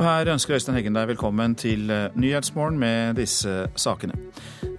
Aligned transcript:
Og 0.00 0.06
her 0.06 0.30
ønsker 0.32 0.56
Øystein 0.56 0.78
Heggen 0.78 0.94
deg 0.96 1.10
velkommen 1.10 1.52
til 1.60 1.90
eh, 1.92 2.14
Nyhetsmorgen 2.16 2.78
med 2.80 3.18
disse 3.18 3.66
sakene. 3.76 4.14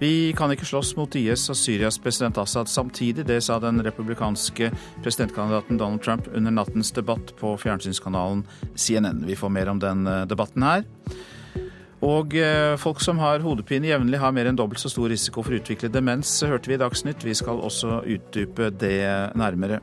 Vi 0.00 0.32
kan 0.34 0.50
ikke 0.50 0.66
slåss 0.66 0.96
mot 0.98 1.14
IS 1.14 1.44
og 1.52 1.54
Syrias 1.60 2.00
president 2.02 2.40
Assad 2.42 2.66
samtidig. 2.66 3.28
Det 3.28 3.36
sa 3.46 3.60
den 3.62 3.78
republikanske 3.86 4.72
presidentkandidaten 5.04 5.78
Donald 5.78 6.02
Trump 6.02 6.26
under 6.34 6.50
nattens 6.50 6.90
debatt 6.90 7.30
på 7.38 7.54
fjernsynskanalen 7.54 8.42
CNN. 8.74 9.22
Vi 9.28 9.38
får 9.38 9.54
mer 9.54 9.70
om 9.70 9.78
den 9.78 10.10
eh, 10.10 10.24
debatten 10.26 10.66
her. 10.66 10.82
Og 12.02 12.34
eh, 12.34 12.74
folk 12.82 12.98
som 13.02 13.20
har 13.22 13.44
hodepine 13.44 13.86
jevnlig, 13.92 14.18
har 14.18 14.34
mer 14.34 14.48
enn 14.50 14.58
dobbelt 14.58 14.82
så 14.82 14.90
stor 14.90 15.12
risiko 15.12 15.44
for 15.44 15.54
å 15.54 15.60
utvikle 15.60 15.90
demens, 15.92 16.34
hørte 16.42 16.70
vi 16.70 16.74
i 16.74 16.80
Dagsnytt. 16.82 17.22
Vi 17.22 17.36
skal 17.38 17.62
også 17.62 18.00
utdype 18.02 18.72
det 18.74 18.98
nærmere. 19.38 19.78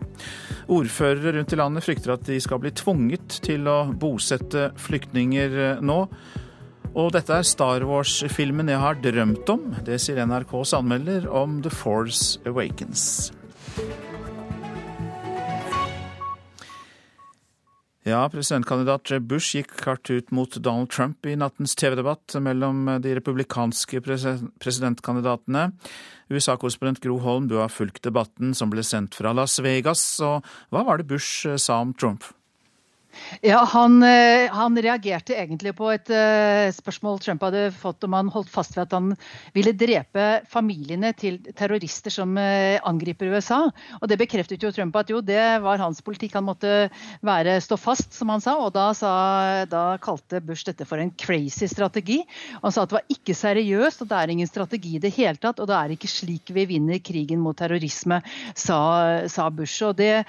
Ordførere 0.68 1.38
rundt 1.38 1.56
i 1.56 1.60
landet 1.62 1.88
frykter 1.88 2.18
at 2.18 2.28
de 2.28 2.42
skal 2.44 2.60
bli 2.62 2.74
tvunget 2.76 3.40
til 3.46 3.72
å 3.72 3.80
bosette 3.96 4.70
flyktninger 4.84 5.58
eh, 5.70 5.82
nå. 5.86 6.04
Og 6.90 7.12
dette 7.14 7.32
er 7.38 7.46
Star 7.46 7.86
Wars-filmen 7.88 8.72
jeg 8.74 8.82
har 8.82 9.00
drømt 9.00 9.52
om. 9.54 9.70
Det 9.86 10.02
sier 10.02 10.20
NRKs 10.26 10.76
anmelder 10.76 11.30
om 11.32 11.62
The 11.64 11.72
Force 11.72 12.42
Awakens. 12.50 13.30
Ja, 18.10 18.24
presidentkandidat 18.32 19.12
Bush 19.30 19.54
gikk 19.54 19.84
hardt 19.86 20.10
ut 20.10 20.32
mot 20.34 20.56
Donald 20.58 20.90
Trump 20.90 21.28
i 21.30 21.36
nattens 21.38 21.76
TV-debatt 21.78 22.40
mellom 22.42 22.88
de 23.04 23.12
republikanske 23.20 24.02
presidentkandidatene. 24.02 25.68
USA-korrespondent 26.34 27.04
Gro 27.04 27.20
Holm, 27.22 27.50
du 27.52 27.60
har 27.60 27.70
fulgt 27.70 28.02
debatten 28.08 28.56
som 28.58 28.74
ble 28.74 28.82
sendt 28.88 29.20
fra 29.20 29.36
Las 29.38 29.60
Vegas. 29.62 30.02
Og 30.26 30.48
hva 30.74 30.86
var 30.88 31.02
det 31.02 31.10
Bush 31.12 31.46
sa 31.62 31.82
om 31.84 31.94
Trump? 31.94 32.26
Ja, 33.42 33.64
han, 33.66 34.04
eh, 34.04 34.52
han, 34.52 34.78
reagerte 34.80 35.36
egentlig 35.36 35.74
på 35.78 35.90
et 35.92 36.10
uh, 36.14 36.70
spørsmål 36.74 37.20
Trump 37.24 37.42
hadde 37.44 37.70
fått 37.76 38.04
om 38.06 38.16
han 38.16 38.30
holdt 38.32 38.52
fast 38.52 38.76
ved 38.78 38.86
at 38.86 38.94
han 38.96 39.10
ville 39.56 39.74
drepe 39.78 40.28
familiene 40.50 41.12
til 41.18 41.40
terrorister 41.58 42.14
som 42.14 42.38
uh, 42.38 42.78
angriper 42.88 43.32
USA. 43.34 43.60
Og 44.00 44.06
Det 44.12 44.20
bekreftet 44.22 44.64
jo 44.64 44.72
Trump 44.76 44.96
at 45.00 45.12
jo, 45.12 45.22
det 45.26 45.42
var 45.64 45.82
hans 45.82 46.02
politikk. 46.06 46.38
Han 46.38 46.48
måtte 46.48 46.90
være, 47.26 47.58
stå 47.64 47.80
fast, 47.80 48.14
som 48.16 48.32
han 48.34 48.44
sa. 48.44 48.56
Og 48.62 48.74
da, 48.76 48.90
sa, 48.98 49.12
da 49.70 49.84
kalte 50.02 50.42
Bush 50.46 50.68
dette 50.70 50.88
for 50.88 51.02
en 51.02 51.12
crazy 51.18 51.68
strategi. 51.70 52.22
Han 52.64 52.74
sa 52.76 52.86
at 52.86 52.94
det 52.94 53.00
var 53.00 53.16
ikke 53.18 53.38
seriøst, 53.38 54.06
og 54.06 54.12
det 54.12 54.20
er 54.20 54.36
ingen 54.36 54.50
strategi 54.50 54.96
i 54.98 55.04
det 55.04 55.14
hele 55.18 55.40
tatt. 55.42 55.60
Og 55.60 55.70
det 55.70 55.78
er 55.80 55.96
ikke 55.96 56.12
slik 56.12 56.54
vi 56.56 56.68
vinner 56.70 57.02
krigen 57.04 57.44
mot 57.44 57.58
terrorisme, 57.58 58.22
sa, 58.54 58.80
sa 59.32 59.50
Bush. 59.54 59.82
Og 59.88 59.98
det 60.00 60.24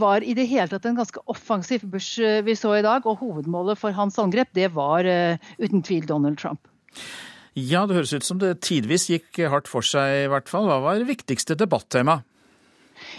var 0.00 0.24
i 0.24 0.36
det 0.38 0.48
hele 0.50 0.70
tatt 0.70 0.88
en 0.88 0.98
ganske 1.02 1.26
offensiv 1.32 1.84
Bush 1.88 2.11
Eh, 2.18 2.40
vi 2.44 2.56
så 2.58 2.74
i 2.78 2.84
dag. 2.84 3.06
Og 3.06 3.22
hovedmålet 3.22 3.80
for 3.80 3.94
hans 3.96 4.18
angrep, 4.20 4.52
det 4.56 4.72
var 4.76 5.08
eh, 5.08 5.40
uten 5.60 5.84
tvil 5.86 6.06
Donald 6.08 6.40
Trump. 6.40 6.68
Ja, 7.52 7.84
det 7.84 7.98
høres 7.98 8.14
ut 8.16 8.24
som 8.24 8.40
det 8.40 8.62
tidvis 8.64 9.10
gikk 9.12 9.42
hardt 9.52 9.68
for 9.68 9.84
seg, 9.84 10.24
i 10.24 10.28
hvert 10.32 10.48
fall. 10.48 10.68
Hva 10.70 10.80
var 10.84 11.00
det 11.00 11.10
viktigste 11.10 11.56
debattema? 11.58 12.22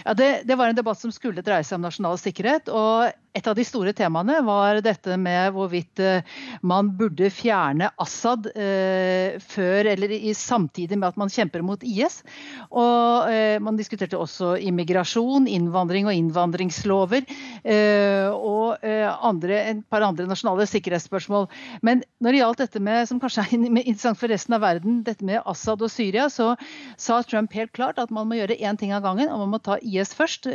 Ja, 0.03 0.15
det, 0.17 0.29
det, 0.49 0.57
var 0.57 0.71
en 0.71 0.77
debatt 0.77 0.99
som 0.99 1.11
skulle 1.13 1.43
dreie 1.45 1.65
seg 1.65 1.77
om 1.77 1.85
nasjonal 1.85 2.17
sikkerhet. 2.21 2.71
og 2.73 3.11
et 3.33 3.47
av 3.49 3.55
de 3.57 3.63
store 3.65 3.93
temaene 3.97 4.35
var 4.45 4.77
dette 4.85 5.15
med 5.17 5.55
hvorvidt 5.55 6.01
eh, 6.03 6.35
man 6.61 6.91
burde 6.97 7.31
fjerne 7.33 7.89
Assad 8.01 8.45
eh, 8.53 9.39
før 9.41 9.89
eller 9.89 10.13
i, 10.13 10.35
samtidig 10.37 10.99
med 10.99 11.09
at 11.09 11.17
man 11.17 11.31
kjemper 11.33 11.63
mot 11.65 11.81
IS. 11.81 12.21
Og 12.69 13.31
eh, 13.31 13.57
Man 13.63 13.77
diskuterte 13.77 14.19
også 14.19 14.53
immigrasjon, 14.61 15.47
innvandring 15.49 16.07
og 16.09 16.17
innvandringslover. 16.17 17.25
Og 18.33 18.83
andre, 18.83 19.57
et 19.71 19.81
par 19.91 20.03
andre 20.05 20.25
nasjonale 20.27 20.65
sikkerhetsspørsmål. 20.69 21.47
Men 21.85 22.01
når 22.23 22.33
det 22.33 22.41
gjaldt 22.41 22.61
dette 22.63 22.81
med, 22.83 23.07
som 23.09 23.21
kanskje 23.21 23.45
er 23.45 23.53
interessant 23.69 24.19
for 24.19 24.31
resten 24.31 24.57
av 24.57 24.63
verden, 24.65 25.01
dette 25.07 25.25
med 25.25 25.41
Assad 25.49 25.81
og 25.85 25.91
Syria, 25.93 26.27
så 26.33 26.53
sa 26.99 27.21
Trump 27.25 27.53
helt 27.55 27.73
klart 27.77 28.01
at 28.01 28.13
man 28.13 28.27
må 28.29 28.37
gjøre 28.39 28.59
én 28.59 28.79
ting 28.79 28.93
av 28.95 29.05
gangen, 29.05 29.31
og 29.31 29.45
man 29.45 29.53
må 29.55 29.61
ta 29.63 29.79
IS 29.81 30.13
først. 30.17 30.49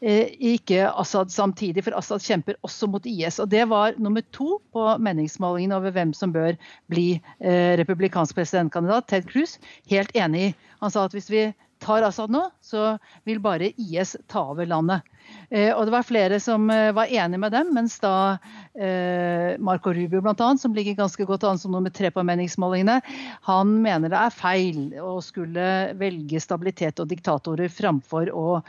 Ikke 0.00 0.86
Assad 0.90 1.34
samtidig. 1.34 1.84
for 1.89 1.89
Assad 1.96 2.22
kjemper 2.24 2.58
også 2.66 2.88
mot 2.90 3.06
IS. 3.06 3.38
og 3.42 3.50
Det 3.50 3.64
var 3.68 3.98
nummer 3.98 4.22
to 4.32 4.60
på 4.72 4.86
meningsmålingen 4.98 5.72
over 5.76 5.90
hvem 5.94 6.12
som 6.16 6.32
bør 6.32 6.58
bli 6.90 7.20
eh, 7.40 7.76
republikansk 7.80 8.34
presidentkandidat. 8.34 9.08
Ted 9.08 9.28
Cruz 9.30 9.58
helt 9.90 10.10
enig. 10.14 10.54
Han 10.80 10.90
sa 10.90 11.04
at 11.04 11.16
hvis 11.16 11.30
vi 11.30 11.50
tar 11.80 12.04
Assad 12.06 12.32
nå, 12.32 12.44
så 12.62 12.94
vil 13.28 13.40
bare 13.42 13.72
IS 13.80 14.16
ta 14.30 14.50
over 14.52 14.68
landet. 14.68 15.06
Eh, 15.50 15.72
og 15.74 15.86
det 15.86 15.94
var 15.94 16.06
flere 16.06 16.38
som 16.42 16.68
eh, 16.70 16.92
var 16.94 17.10
enige 17.10 17.40
med 17.42 17.54
dem, 17.54 17.72
mens 17.74 17.96
da 18.02 18.38
eh, 18.74 19.56
Marco 19.62 19.92
Rubio 19.94 20.22
bl.a., 20.22 20.48
som 20.60 20.74
ligger 20.76 20.98
ganske 20.98 21.26
godt 21.26 21.46
an 21.48 21.58
som 21.58 21.74
nummer 21.74 21.90
tre 21.94 22.12
på 22.14 22.24
meningsmålingene, 22.26 23.00
han 23.48 23.74
mener 23.82 24.12
det 24.12 24.20
er 24.20 24.34
feil 24.34 24.80
å 25.02 25.18
skulle 25.24 25.66
velge 25.98 26.42
stabilitet 26.42 27.02
og 27.02 27.10
diktatorer 27.10 27.72
framfor 27.72 28.30
å 28.34 28.60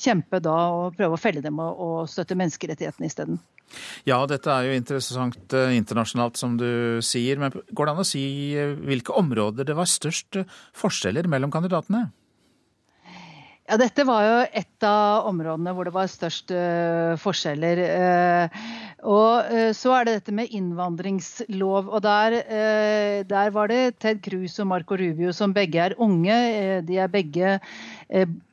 kjempe 0.00 0.40
da 0.44 0.58
og 0.72 0.96
prøve 0.96 1.16
å 1.16 1.20
felle 1.20 1.44
dem 1.44 1.60
og 1.60 2.08
støtte 2.08 2.38
menneskerettighetene 2.38 3.10
isteden. 3.10 3.40
Ja, 4.08 4.16
dette 4.26 4.50
er 4.50 4.66
jo 4.66 4.78
interessant 4.78 5.54
internasjonalt, 5.54 6.40
som 6.40 6.56
du 6.58 6.98
sier. 7.06 7.38
Men 7.38 7.52
går 7.54 7.86
det 7.86 7.92
an 7.92 8.02
å 8.02 8.08
si 8.08 8.24
hvilke 8.82 9.14
områder 9.14 9.68
det 9.68 9.76
var 9.78 9.86
størst 9.86 10.40
forskjeller 10.74 11.28
mellom 11.30 11.52
kandidatene? 11.54 12.08
Ja, 13.70 13.76
Dette 13.78 14.02
var 14.02 14.24
jo 14.26 14.38
et 14.58 14.82
av 14.82 15.28
områdene 15.28 15.70
hvor 15.76 15.86
det 15.86 15.92
var 15.94 16.08
størst 16.10 16.50
uh, 16.50 17.14
forskjeller. 17.22 17.78
Uh, 17.86 18.64
og 19.06 19.46
uh, 19.46 19.68
Så 19.78 19.92
er 19.94 20.08
det 20.08 20.14
dette 20.16 20.34
med 20.34 20.50
innvandringslov. 20.58 21.86
og 21.86 22.02
Der, 22.02 22.40
der 23.30 23.52
var 23.54 23.70
det 23.70 24.00
Ted 24.02 24.18
Cruz 24.26 24.58
og 24.58 24.66
Marco 24.72 24.98
Rubio 24.98 25.30
som 25.30 25.54
begge 25.54 25.84
er 25.84 25.94
unge. 26.02 26.82
de 26.82 26.98
er 26.98 27.06
begge 27.14 27.60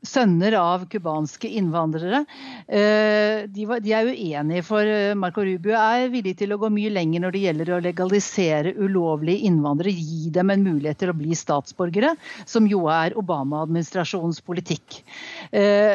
sønner 0.07 0.53
av 0.59 0.85
cubanske 0.91 1.49
innvandrere. 1.57 2.23
Eh, 2.67 3.47
de 3.49 3.65
er 3.65 4.09
uenige, 4.11 4.63
for 4.65 4.85
eh, 4.85 5.15
Marco 5.17 5.43
Rubio 5.45 5.73
er 5.77 6.11
villig 6.13 6.35
til 6.39 6.53
å 6.53 6.59
gå 6.61 6.69
mye 6.73 6.91
lenger 6.93 7.23
når 7.23 7.35
det 7.35 7.41
gjelder 7.45 7.71
å 7.73 7.79
legalisere 7.83 8.73
ulovlige 8.77 9.49
innvandrere, 9.49 9.93
gi 9.93 10.29
dem 10.33 10.53
en 10.53 10.65
mulighet 10.65 11.01
til 11.01 11.11
å 11.11 11.17
bli 11.17 11.35
statsborgere, 11.37 12.13
som 12.45 12.69
jo 12.69 12.85
er 12.91 13.17
Obama-administrasjonens 13.17 14.43
politikk. 14.45 15.01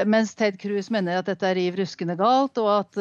Mens 0.08 0.32
Ted 0.38 0.58
Cruz 0.60 0.88
mener 0.92 1.20
at 1.20 1.28
dette 1.28 1.46
er 1.46 1.56
riv 1.58 1.76
ruskende 1.78 2.16
galt, 2.18 2.58
og 2.60 2.70
at, 2.72 2.98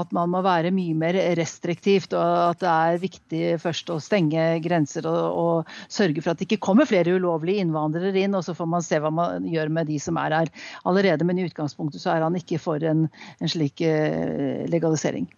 at 0.00 0.14
man 0.14 0.32
må 0.32 0.42
være 0.44 0.72
mye 0.74 0.96
mer 0.98 1.18
restriktivt, 1.38 2.14
og 2.18 2.50
at 2.50 2.62
det 2.62 2.70
er 2.70 3.02
viktig 3.02 3.42
først 3.62 3.92
å 3.94 3.98
stenge 4.02 4.46
grenser 4.64 5.08
og, 5.10 5.40
og 5.40 5.74
sørge 5.92 6.22
for 6.22 6.32
at 6.32 6.40
det 6.40 6.48
ikke 6.48 6.62
kommer 6.70 6.88
flere 6.88 7.14
ulovlige 7.16 7.64
innvandrere 7.64 8.24
inn, 8.24 8.36
og 8.36 8.44
så 8.46 8.56
får 8.56 8.70
man 8.70 8.84
se 8.84 9.00
hva 9.00 9.12
man 9.14 9.29
gjør 9.38 9.72
med 9.72 9.90
de 9.90 9.98
som 10.02 10.18
er 10.20 10.36
her 10.36 10.52
allerede. 10.88 11.26
Men 11.26 11.40
i 11.40 11.48
utgangspunktet 11.48 12.02
så 12.02 12.14
er 12.14 12.26
han 12.26 12.38
ikke 12.38 12.60
for 12.62 12.82
en, 12.86 13.06
en 13.38 13.52
slik 13.52 13.84
eh, 13.86 14.66
legalisering. 14.70 15.28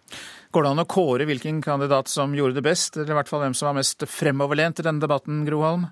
Går 0.53 0.65
det 0.65 0.71
an 0.73 0.83
å 0.83 0.89
kåre 0.89 1.25
hvilken 1.29 1.63
kandidat 1.65 2.11
som 2.11 2.35
gjorde 2.37 2.59
det 2.59 2.67
best, 2.67 2.97
eller 2.97 3.15
i 3.15 3.19
hvert 3.21 3.31
fall 3.31 3.41
hvem 3.45 3.57
som 3.57 3.71
var 3.71 3.79
mest 3.79 4.05
fremoverlent 4.09 4.81
i 4.81 4.87
denne 4.87 5.01
debatten, 5.01 5.43
Groholm? 5.47 5.87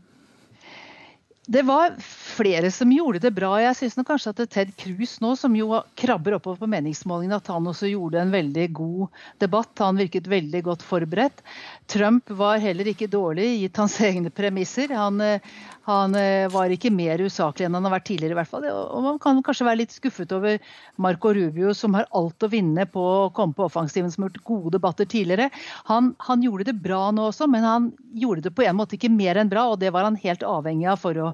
Det 1.52 1.64
var 1.66 1.96
flere 2.00 2.70
som 2.72 2.92
gjorde 2.94 3.20
det 3.24 3.32
bra. 3.34 3.56
Jeg 3.60 3.76
syns 3.80 3.98
kanskje 4.06 4.32
at 4.32 4.42
Ted 4.54 4.70
Cruz 4.78 5.16
nå, 5.24 5.34
som 5.36 5.56
jo 5.58 5.82
krabber 5.98 6.38
oppover 6.38 6.62
på 6.62 6.70
meningsmålingene, 6.70 7.40
at 7.42 7.50
han 7.50 7.66
også 7.68 7.90
gjorde 7.90 8.22
en 8.22 8.32
veldig 8.32 8.68
god 8.78 9.24
debatt. 9.42 9.74
Han 9.82 9.98
virket 10.00 10.30
veldig 10.30 10.62
godt 10.70 10.86
forberedt. 10.86 11.42
Trump 11.90 12.30
var 12.38 12.62
heller 12.62 12.92
ikke 12.94 13.10
dårlig, 13.10 13.50
gitt 13.64 13.82
hans 13.82 13.98
egne 14.06 14.30
premisser. 14.30 14.94
Han, 14.94 15.18
eh, 15.26 15.50
han 15.88 16.16
eh, 16.16 16.48
var 16.54 16.70
ikke 16.74 16.92
mer 16.94 17.22
usaklig 17.26 17.66
enn 17.66 17.78
han 17.78 17.88
har 17.88 17.96
vært 17.96 18.08
tidligere, 18.12 18.36
i 18.36 18.40
hvert 18.42 18.52
fall. 18.52 18.68
Og 18.70 19.06
man 19.06 19.18
kan 19.22 19.42
kanskje 19.46 19.66
være 19.66 19.82
litt 19.82 19.96
skuffet 19.96 20.36
over 20.36 20.60
Marco 21.02 21.32
Rubio, 21.34 21.74
som 21.78 21.98
har 21.98 22.10
alt 22.18 22.46
å 22.46 22.52
vinne 22.52 22.86
på 22.90 23.02
å 23.02 23.32
komme 23.36 23.58
på 23.58 23.66
offensiven, 23.66 24.12
som 24.14 24.26
har 24.26 24.32
gjort 24.32 24.46
gode 24.52 24.76
debatter 24.78 25.10
tidligere. 25.10 25.50
Han, 25.90 26.14
han, 26.28 26.46
gjorde 26.46 26.70
det 26.70 26.78
bra 26.84 27.08
nå 27.16 27.32
også, 27.32 27.50
men 27.50 27.66
han 27.66 27.90
gjorde 28.18 28.46
det 28.48 28.56
på 28.58 28.66
en 28.68 28.78
måte 28.78 28.98
ikke 28.98 29.14
mer 29.14 29.42
enn 29.42 29.52
bra, 29.52 29.68
og 29.72 29.82
det 29.82 29.94
var 29.96 30.06
han 30.06 30.20
helt 30.22 30.46
avhengig 30.46 30.90
av 30.94 31.02
for 31.02 31.18
å 31.18 31.34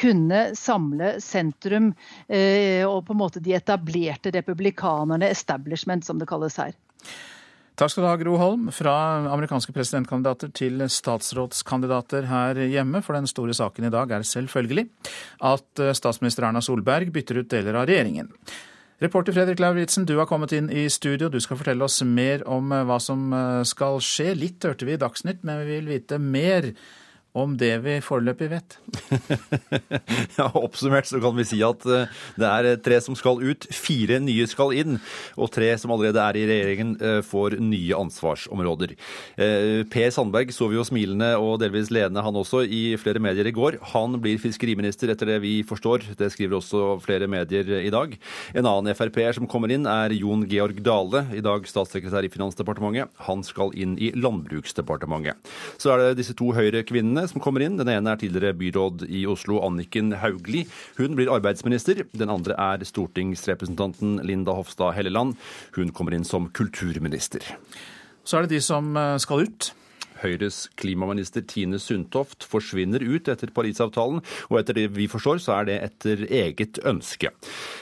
kunne 0.00 0.54
samle 0.56 1.18
sentrum 1.20 1.90
eh, 2.32 2.80
og 2.86 3.02
på 3.04 3.12
en 3.12 3.20
måte 3.20 3.42
de 3.44 3.52
etablerte 3.58 4.32
republikanerne, 4.32 5.28
establishment 5.28 6.08
som 6.08 6.20
det 6.20 6.30
kalles 6.30 6.56
her. 6.60 6.72
Takk 7.72 7.88
skal 7.88 8.04
du 8.04 8.08
ha, 8.10 8.16
Gro 8.20 8.34
Holm, 8.36 8.66
fra 8.74 8.94
amerikanske 9.32 9.72
presidentkandidater 9.72 10.50
til 10.52 10.82
statsrådskandidater 10.92 12.26
her 12.28 12.60
hjemme. 12.68 13.00
For 13.00 13.16
den 13.16 13.28
store 13.30 13.56
saken 13.56 13.88
i 13.88 13.92
dag 13.92 14.12
er 14.12 14.26
selvfølgelig 14.28 14.84
at 15.48 15.80
eh, 15.80 15.94
statsminister 15.96 16.44
Erna 16.44 16.60
Solberg 16.60 17.08
bytter 17.14 17.40
ut 17.40 17.48
deler 17.52 17.80
av 17.80 17.88
regjeringen. 17.88 18.28
Reporter 19.02 19.34
Fredrik 19.34 19.58
Lauritzen, 19.58 20.04
du 20.06 20.18
har 20.20 20.28
kommet 20.30 20.52
inn 20.54 20.68
i 20.70 20.84
studio. 20.92 21.30
Du 21.32 21.40
skal 21.40 21.58
fortelle 21.58 21.88
oss 21.88 22.02
mer 22.04 22.44
om 22.44 22.68
eh, 22.76 22.84
hva 22.86 23.00
som 23.00 23.32
eh, 23.32 23.62
skal 23.66 24.02
skje. 24.04 24.34
Litt 24.36 24.68
hørte 24.68 24.86
vi 24.86 24.98
i 24.98 25.00
Dagsnytt, 25.00 25.40
men 25.40 25.64
vi 25.64 25.78
vil 25.78 25.88
vite 25.94 26.20
mer 26.20 26.74
om 27.32 27.54
det 27.56 27.72
vi 27.80 27.94
foreløpig 28.04 28.48
vet? 28.52 28.74
ja, 30.38 30.50
Oppsummert 30.58 31.08
så 31.08 31.20
kan 31.22 31.32
vi 31.38 31.46
si 31.48 31.62
at 31.64 31.84
eh, 31.88 32.10
det 32.36 32.48
er 32.48 32.68
eh, 32.68 32.80
tre 32.84 32.98
som 33.00 33.16
skal 33.16 33.40
ut, 33.40 33.64
fire 33.72 34.18
nye 34.20 34.44
skal 34.50 34.74
inn, 34.76 34.98
og 35.40 35.48
tre 35.54 35.70
som 35.80 35.94
allerede 35.94 36.20
er 36.20 36.38
i 36.38 36.44
regjeringen 36.50 36.92
eh, 37.00 37.20
får 37.24 37.56
nye 37.62 37.96
ansvarsområder. 37.96 38.92
Per 39.92 40.12
Sandberg 40.12 40.52
så 40.52 40.68
vi 40.68 40.76
jo 40.76 40.84
smilende 40.84 41.30
og 41.40 41.58
delvis 41.62 41.90
ledende 41.94 42.22
han 42.24 42.36
også 42.36 42.62
i 42.66 42.82
flere 43.00 43.22
medier 43.22 43.48
i 43.48 43.54
går. 43.54 43.78
Han 43.94 44.18
blir 44.22 44.40
fiskeriminister 44.42 45.12
etter 45.12 45.32
det 45.32 45.38
vi 45.44 45.54
forstår, 45.66 46.04
det 46.18 46.28
skriver 46.34 46.58
også 46.58 46.98
flere 47.04 47.28
medier 47.30 47.68
i 47.80 47.92
dag. 47.92 48.14
En 48.52 48.68
annen 48.68 48.96
Frp-er 48.96 49.38
som 49.38 49.48
kommer 49.48 49.72
inn 49.72 49.88
er 49.88 50.12
Jon 50.16 50.44
Georg 50.50 50.82
Dale, 50.84 51.24
i 51.32 51.42
dag 51.44 51.64
statssekretær 51.68 52.28
i 52.28 52.32
Finansdepartementet. 52.32 53.12
Han 53.28 53.44
skal 53.46 53.72
inn 53.78 53.96
i 53.96 54.12
Landbruksdepartementet. 54.18 55.52
Så 55.80 55.94
er 55.94 56.02
det 56.02 56.20
disse 56.20 56.36
to 56.36 56.52
Høyre-kvinnene 56.56 57.21
som 57.30 57.42
kommer 57.42 57.64
inn. 57.64 57.78
Den 57.80 57.90
ene 57.92 58.14
er 58.14 58.20
tidligere 58.20 58.56
byråd 58.58 59.06
i 59.08 59.24
Oslo, 59.30 59.60
Anniken 59.66 60.14
Hauglie. 60.22 60.68
Hun 60.98 61.16
blir 61.18 61.32
arbeidsminister. 61.32 62.04
Den 62.16 62.32
andre 62.32 62.56
er 62.58 62.84
stortingsrepresentanten 62.88 64.20
Linda 64.26 64.54
Hofstad 64.56 64.96
Helleland. 64.96 65.36
Hun 65.76 65.92
kommer 65.94 66.16
inn 66.16 66.26
som 66.28 66.50
kulturminister. 66.54 67.44
Så 68.24 68.38
er 68.38 68.46
det 68.46 68.56
de 68.56 68.64
som 68.64 68.96
eh, 68.96 69.18
skal 69.22 69.46
ut. 69.48 69.72
Høyres 70.22 70.64
klimaminister 70.80 71.44
Tine 71.48 71.80
Sundtoft 71.82 72.46
forsvinner 72.48 73.02
ut 73.02 73.28
etter 73.30 73.52
Parisavtalen, 73.54 74.22
og 74.50 74.60
etter 74.60 74.78
det 74.78 74.86
vi 74.96 75.08
forstår, 75.10 75.42
så 75.42 75.56
er 75.58 75.68
det 75.68 75.78
etter 75.86 76.24
eget 76.28 76.80
ønske. 76.88 77.32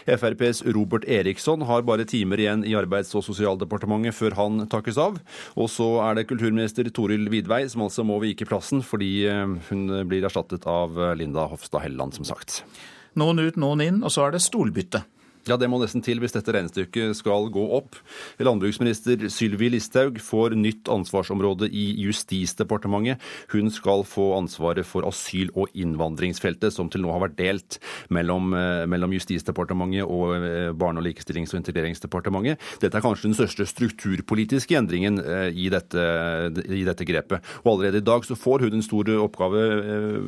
FrPs 0.08 0.64
Robert 0.74 1.06
Eriksson 1.08 1.64
har 1.68 1.86
bare 1.86 2.08
timer 2.08 2.42
igjen 2.42 2.64
i 2.66 2.76
Arbeids- 2.78 3.14
og 3.18 3.26
sosialdepartementet 3.26 4.16
før 4.16 4.38
han 4.40 4.64
takkes 4.70 5.00
av. 5.00 5.20
Og 5.56 5.70
så 5.72 5.88
er 6.06 6.18
det 6.18 6.28
kulturminister 6.30 6.88
Toril 6.94 7.28
Vidvei 7.32 7.62
som 7.70 7.86
altså 7.86 8.06
må 8.06 8.20
vike 8.22 8.48
plassen 8.48 8.84
fordi 8.86 9.12
eh, 9.28 9.46
hun 9.70 9.86
blir 10.08 10.24
erstattet 10.26 10.66
av 10.70 10.96
Linda 11.18 11.46
Hofstad 11.50 11.84
Helleland, 11.84 12.16
som 12.16 12.28
sagt. 12.28 12.62
Noen 13.18 13.42
ut, 13.42 13.56
noen 13.58 13.82
inn, 13.82 14.04
og 14.06 14.12
så 14.14 14.26
er 14.26 14.36
det 14.36 14.44
stolbytte. 14.44 15.02
Ja, 15.48 15.56
det 15.56 15.70
må 15.72 15.78
nesten 15.80 16.02
til 16.04 16.20
hvis 16.20 16.34
dette 16.34 16.52
regnestykket 16.52 17.16
skal 17.16 17.46
gå 17.52 17.62
opp. 17.72 17.96
Landbruksminister 18.44 19.22
Sylvi 19.32 19.70
Listhaug 19.72 20.18
får 20.20 20.52
nytt 20.58 20.90
ansvarsområde 20.92 21.70
i 21.72 21.86
Justisdepartementet. 22.04 23.22
Hun 23.54 23.70
skal 23.72 24.04
få 24.04 24.34
ansvaret 24.36 24.84
for 24.84 25.06
asyl- 25.08 25.52
og 25.56 25.72
innvandringsfeltet, 25.72 26.74
som 26.74 26.90
til 26.92 27.06
nå 27.06 27.14
har 27.14 27.22
vært 27.24 27.38
delt 27.38 27.78
mellom, 28.12 28.52
eh, 28.52 28.84
mellom 28.90 29.14
Justisdepartementet 29.16 30.04
og 30.04 30.34
eh, 30.36 30.74
Barne-, 30.76 31.00
og 31.00 31.08
likestillings- 31.08 31.54
og 31.54 31.62
integreringsdepartementet. 31.62 32.60
Dette 32.84 33.00
er 33.00 33.06
kanskje 33.06 33.30
den 33.30 33.38
største 33.38 33.64
strukturpolitiske 33.70 34.76
endringen 34.76 35.22
eh, 35.24 35.48
i 35.56 35.70
dette, 35.72 36.04
i 36.68 36.84
dette 36.84 37.08
grepet. 37.08 37.40
Og 37.64 37.72
allerede 37.78 38.04
i 38.04 38.08
dag 38.10 38.28
så 38.28 38.36
får 38.36 38.66
hun 38.66 38.76
en 38.76 38.84
stor 38.84 39.08
oppgave 39.24 39.64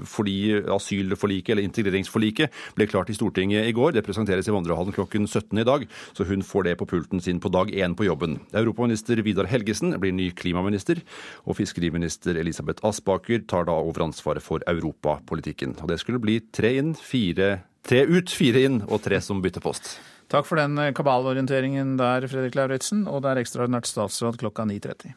fordi 0.09 0.57
asylforliket, 0.73 1.53
eller 1.53 1.69
integreringsforliket, 1.69 2.61
ble 2.79 2.89
klart 2.89 3.13
i 3.13 3.17
Stortinget 3.17 3.69
i 3.69 3.77
går. 3.77 3.93
Det 3.93 4.07
presenteres 4.07 4.49
i 4.49 4.55
vandrehallen 4.55 4.95
klokken 5.03 5.29
17 5.29 5.61
i 5.61 5.67
dag, 5.69 5.85
så 6.17 6.25
hun 6.31 6.47
får 6.47 6.71
det 6.71 6.79
på 6.81 6.89
pulten 6.95 7.21
sin 7.21 7.43
på 7.43 7.53
dag 7.53 7.75
én 7.75 7.97
på 7.99 8.07
jobben. 8.09 8.39
Europaminister 8.57 9.21
Vidar 9.27 9.51
Helgesen 9.51 9.93
blir 10.01 10.15
ny 10.17 10.31
klimaminister, 10.39 11.03
og 11.45 11.59
fiskeriminister 11.61 12.39
Elisabeth 12.41 12.87
Aspaker 12.87 13.45
tar 13.45 13.69
da 13.69 13.77
over 13.77 14.07
ansvaret 14.07 14.45
for 14.45 14.65
europapolitikken. 14.71 15.77
Og 15.83 15.93
det 15.93 16.01
skulle 16.01 16.23
bli 16.23 16.41
tre 16.55 16.77
inn, 16.81 16.97
fire 16.97 17.59
Tre 17.83 18.05
ut, 18.07 18.31
fire 18.31 18.61
inn 18.63 18.79
og 18.87 19.01
tre 19.03 19.19
som 19.19 19.41
bytter 19.43 19.63
post. 19.63 19.97
Takk 20.31 20.47
for 20.47 20.61
den 20.61 20.79
eh, 20.79 20.93
kabalorienteringen 20.97 21.97
der, 21.99 22.29
Fredrik 22.31 22.55
Lauritzen. 22.57 23.09
Og 23.11 23.25
det 23.25 23.33
er 23.33 23.43
ekstraordinært 23.43 23.91
statsråd 23.91 24.39
klokka 24.41 24.69
9.30. 24.71 25.17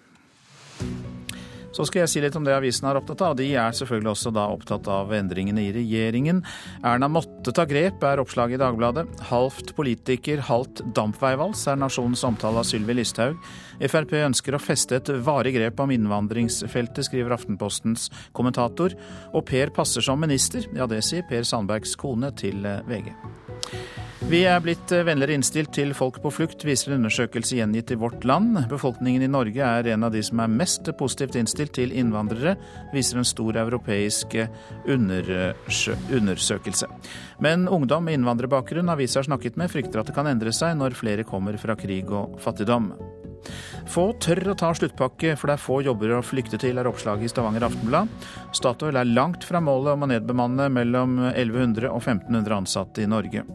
Så 1.75 1.83
skal 1.89 2.05
jeg 2.05 2.11
si 2.11 2.21
litt 2.23 2.35
om 2.39 2.45
det 2.47 2.53
avisen 2.55 2.87
er 2.87 2.95
opptatt 2.95 3.21
av. 3.25 3.35
De 3.35 3.49
er 3.51 3.75
selvfølgelig 3.75 4.11
også 4.13 4.31
da 4.35 4.45
opptatt 4.53 4.87
av 4.91 5.11
endringene 5.15 5.65
i 5.65 5.73
regjeringen. 5.75 6.39
Erna 6.87 7.09
måtte 7.11 7.51
ta 7.55 7.65
grep, 7.67 8.03
er 8.07 8.21
oppslaget 8.23 8.55
i 8.55 8.61
Dagbladet. 8.63 9.05
Halvt 9.31 9.73
politiker, 9.75 10.39
halvt 10.47 10.85
dampveivals, 10.95 11.65
er 11.67 11.81
nasjonens 11.81 12.23
omtale 12.27 12.63
av 12.63 12.69
Sylvi 12.69 12.95
Listhaug. 12.95 13.35
Frp 13.83 14.15
ønsker 14.21 14.55
å 14.55 14.61
feste 14.63 15.01
et 15.01 15.11
varig 15.27 15.57
grep 15.57 15.83
om 15.83 15.91
innvandringsfeltet, 15.91 17.09
skriver 17.09 17.35
Aftenpostens 17.35 18.07
kommentator. 18.35 18.95
Og 19.35 19.43
Per 19.45 19.75
passer 19.75 20.05
som 20.05 20.21
minister, 20.23 20.69
ja 20.75 20.87
det 20.87 21.03
sier 21.03 21.27
Per 21.27 21.43
Sandbergs 21.43 21.97
kone 21.99 22.31
til 22.39 22.63
VG. 22.87 23.11
Vi 24.25 24.39
er 24.49 24.57
blitt 24.63 24.89
eh, 24.89 25.03
vennligere 25.05 25.35
innstilt 25.37 25.69
til 25.75 25.91
folk 25.93 26.15
på 26.23 26.31
flukt, 26.33 26.63
viser 26.65 26.91
en 26.91 27.03
undersøkelse 27.03 27.59
gjengitt 27.59 27.91
i 27.93 27.97
Vårt 28.01 28.23
Land. 28.25 28.57
Befolkningen 28.71 29.21
i 29.21 29.29
Norge 29.29 29.61
er 29.61 29.85
en 29.93 30.07
av 30.07 30.15
de 30.15 30.23
som 30.25 30.39
er 30.41 30.49
mest 30.49 30.89
positivt 30.97 31.37
innstilt 31.37 31.75
til 31.77 31.93
innvandrere, 31.93 32.55
viser 32.95 33.21
en 33.21 33.27
stor 33.27 33.53
europeisk 33.61 34.33
eh, 34.41 34.49
undersøkelse. 34.89 36.89
Men 37.45 37.69
ungdom 37.69 38.09
med 38.09 38.17
innvandrerbakgrunn 38.17 38.89
avisa 38.95 39.21
har 39.21 39.29
snakket 39.29 39.61
med, 39.61 39.69
frykter 39.69 40.01
at 40.01 40.09
det 40.09 40.17
kan 40.17 40.31
endre 40.31 40.55
seg 40.55 40.73
når 40.79 40.97
flere 40.97 41.27
kommer 41.27 41.53
fra 41.61 41.77
krig 41.77 42.09
og 42.09 42.39
fattigdom. 42.41 42.95
Få 43.91 44.07
tør 44.21 44.51
å 44.51 44.57
ta 44.57 44.71
sluttpakke, 44.75 45.35
for 45.39 45.49
det 45.49 45.57
er 45.57 45.65
få 45.65 45.81
jobber 45.85 46.15
å 46.17 46.23
flykte 46.25 46.59
til, 46.61 46.79
er 46.81 46.89
oppslaget 46.89 47.27
i 47.27 47.31
Stavanger 47.31 47.67
Aftenblad. 47.67 48.11
Statoil 48.55 48.97
er 48.99 49.11
langt 49.11 49.45
fra 49.47 49.61
målet 49.63 49.93
om 49.93 50.07
å 50.07 50.11
nedbemanne 50.11 50.67
mellom 50.73 51.19
1100 51.31 51.91
og 51.91 52.01
1500 52.01 52.59
ansatte 52.59 53.05
i 53.05 53.09
Norge. 53.09 53.45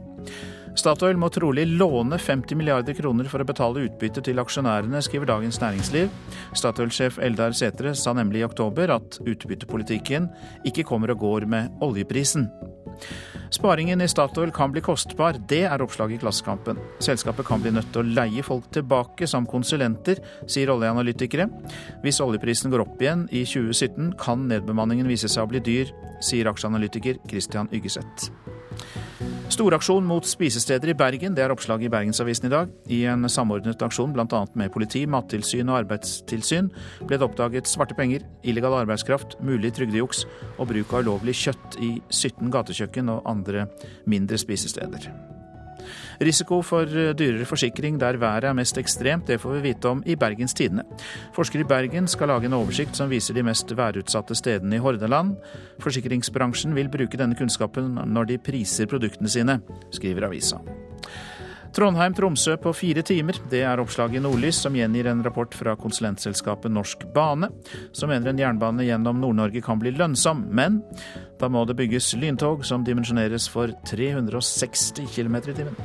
Statoil 0.79 1.19
må 1.19 1.29
trolig 1.35 1.65
låne 1.67 2.17
50 2.21 2.57
milliarder 2.57 2.95
kroner 2.95 3.27
for 3.29 3.43
å 3.43 3.47
betale 3.49 3.83
utbytte 3.89 4.23
til 4.25 4.39
aksjonærene, 4.41 5.03
skriver 5.03 5.29
Dagens 5.33 5.59
Næringsliv. 5.61 6.13
Statoil-sjef 6.57 7.19
Eldar 7.27 7.57
Sætre 7.59 7.93
sa 7.99 8.15
nemlig 8.17 8.45
i 8.45 8.47
oktober 8.47 8.95
at 8.95 9.19
utbyttepolitikken 9.21 10.31
ikke 10.71 10.87
kommer 10.87 11.13
og 11.13 11.25
går 11.27 11.49
med 11.51 11.83
oljeprisen. 11.85 12.47
Sparingen 13.51 14.01
i 14.01 14.09
Statoil 14.09 14.53
kan 14.55 14.71
bli 14.73 14.83
kostbar, 14.85 15.39
det 15.51 15.65
er 15.67 15.83
oppslaget 15.83 16.19
i 16.19 16.21
Klassekampen. 16.23 16.79
Selskapet 17.03 17.49
kan 17.49 17.63
bli 17.63 17.73
nødt 17.75 17.91
til 17.95 18.05
å 18.05 18.15
leie 18.21 18.45
folk 18.47 18.69
tilbake 18.75 19.27
som 19.31 19.49
konsulenter, 19.51 20.23
sier 20.47 20.71
oljeanalytikere. 20.75 21.49
Hvis 22.05 22.23
oljeprisen 22.23 22.71
går 22.71 22.87
opp 22.87 23.03
igjen 23.03 23.27
i 23.35 23.43
2017, 23.43 24.15
kan 24.21 24.47
nedbemanningen 24.51 25.11
vise 25.11 25.31
seg 25.31 25.45
å 25.45 25.51
bli 25.51 25.65
dyr, 25.67 25.93
sier 26.23 26.51
aksjeanalytiker 26.53 27.19
Christian 27.27 27.71
Yggeseth. 27.75 28.31
Storaksjon 29.61 30.07
mot 30.09 30.25
spisesteder 30.25 30.89
i 30.89 30.95
Bergen, 30.97 31.35
det 31.37 31.43
er 31.45 31.53
oppslaget 31.53 31.85
i 31.85 31.93
Bergensavisen 31.93 32.47
i 32.49 32.51
dag. 32.55 32.71
I 32.89 33.03
en 33.13 33.29
samordnet 33.29 33.83
aksjon 33.85 34.15
bl.a. 34.17 34.39
med 34.57 34.73
politi, 34.73 35.03
mattilsyn 35.05 35.69
og 35.69 35.83
arbeidstilsyn 35.83 36.71
ble 37.03 37.19
det 37.19 37.27
oppdaget 37.27 37.69
svarte 37.69 37.93
penger, 37.99 38.25
illegal 38.41 38.79
arbeidskraft, 38.79 39.37
mulig 39.45 39.75
trygdejuks 39.77 40.25
og 40.57 40.71
bruk 40.71 40.95
av 40.95 41.05
ulovlig 41.05 41.37
kjøtt 41.43 41.77
i 41.77 41.91
17 42.09 42.49
gatekjøkken 42.57 43.13
og 43.13 43.29
andre 43.29 43.67
mindre 44.09 44.41
spisesteder. 44.41 45.11
Risiko 46.21 46.61
for 46.67 46.89
eh, 46.89 47.13
dyrere 47.17 47.49
forsikring 47.49 48.01
der 48.01 48.19
været 48.21 48.45
er 48.45 48.57
mest 48.57 48.79
ekstremt, 48.79 49.27
det 49.27 49.41
får 49.41 49.57
vi 49.57 49.65
vite 49.71 49.89
om 49.89 50.03
i 50.07 50.17
Bergens 50.17 50.55
Tidende. 50.55 50.85
Forskere 51.37 51.65
i 51.65 51.71
Bergen 51.71 52.09
skal 52.09 52.29
lage 52.29 52.51
en 52.51 52.59
oversikt 52.59 52.97
som 52.97 53.11
viser 53.11 53.35
de 53.35 53.47
mest 53.47 53.77
værutsatte 53.77 54.35
stedene 54.35 54.77
i 54.77 54.83
Hordaland. 54.83 55.37
Forsikringsbransjen 55.81 56.75
vil 56.77 56.93
bruke 56.93 57.19
denne 57.19 57.39
kunnskapen 57.39 57.99
når 58.07 58.31
de 58.33 58.39
priser 58.39 58.91
produktene 58.91 59.29
sine, 59.29 59.61
skriver 59.95 60.29
avisa. 60.29 60.61
Trondheim-Tromsø 61.75 62.57
på 62.63 62.73
fire 62.75 63.03
timer. 63.07 63.37
Det 63.51 63.61
er 63.63 63.79
oppslaget 63.79 64.19
i 64.19 64.23
Nordlys, 64.25 64.59
som 64.65 64.75
gjengir 64.75 65.07
en 65.11 65.23
rapport 65.23 65.55
fra 65.55 65.77
konsulentselskapet 65.79 66.73
Norsk 66.73 67.05
Bane, 67.15 67.51
som 67.95 68.11
mener 68.11 68.33
en 68.33 68.41
jernbane 68.43 68.87
gjennom 68.89 69.21
Nord-Norge 69.23 69.63
kan 69.63 69.79
bli 69.79 69.93
lønnsom. 69.95 70.49
Men 70.51 70.81
da 71.41 71.49
må 71.49 71.63
det 71.69 71.79
bygges 71.79 72.13
lyntog 72.19 72.67
som 72.67 72.83
dimensjoneres 72.87 73.47
for 73.53 73.71
360 73.87 75.07
km 75.15 75.39
i 75.39 75.59
timen. 75.61 75.79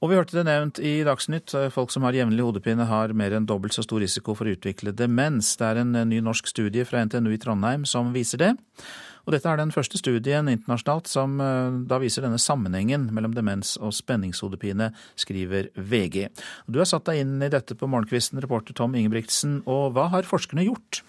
Og 0.00 0.08
vi 0.08 0.16
hørte 0.16 0.38
det 0.38 0.46
nevnt 0.48 0.78
i 0.80 0.94
Dagsnytt. 1.04 1.52
Folk 1.74 1.92
som 1.92 2.06
har 2.06 2.16
jevnlig 2.16 2.46
hodepine, 2.46 2.86
har 2.88 3.12
mer 3.12 3.36
enn 3.36 3.46
dobbelt 3.46 3.76
så 3.76 3.84
stor 3.84 4.00
risiko 4.00 4.32
for 4.34 4.48
å 4.48 4.54
utvikle 4.56 4.94
demens. 4.96 5.52
Det 5.60 5.66
er 5.68 5.82
en 5.82 5.92
ny 6.08 6.22
norsk 6.24 6.48
studie 6.48 6.86
fra 6.88 7.04
NTNU 7.04 7.34
i 7.36 7.40
Trondheim 7.42 7.84
som 7.88 8.14
viser 8.16 8.40
det. 8.40 8.54
Og 9.26 9.34
dette 9.34 9.50
er 9.50 9.60
den 9.60 9.72
første 9.74 10.00
studien 10.00 10.48
internasjonalt 10.50 11.10
som 11.10 11.36
eh, 11.42 11.80
da 11.90 12.00
viser 12.02 12.24
denne 12.26 12.40
sammenhengen 12.40 13.08
mellom 13.14 13.34
demens 13.36 13.76
og 13.80 13.94
spenningshodepine, 13.96 14.90
skriver 15.20 15.70
VG. 15.76 16.28
Du 16.70 16.80
har 16.80 16.88
satt 16.88 17.08
deg 17.10 17.24
inn 17.24 17.38
i 17.44 17.52
dette 17.52 17.76
på 17.76 17.88
morgenkvisten, 17.90 18.40
reporter 18.42 18.76
Tom 18.76 18.96
Ingebrigtsen. 18.98 19.60
Og 19.70 19.94
hva 19.96 20.08
har 20.14 20.28
forskerne 20.28 20.66
gjort? 20.66 21.02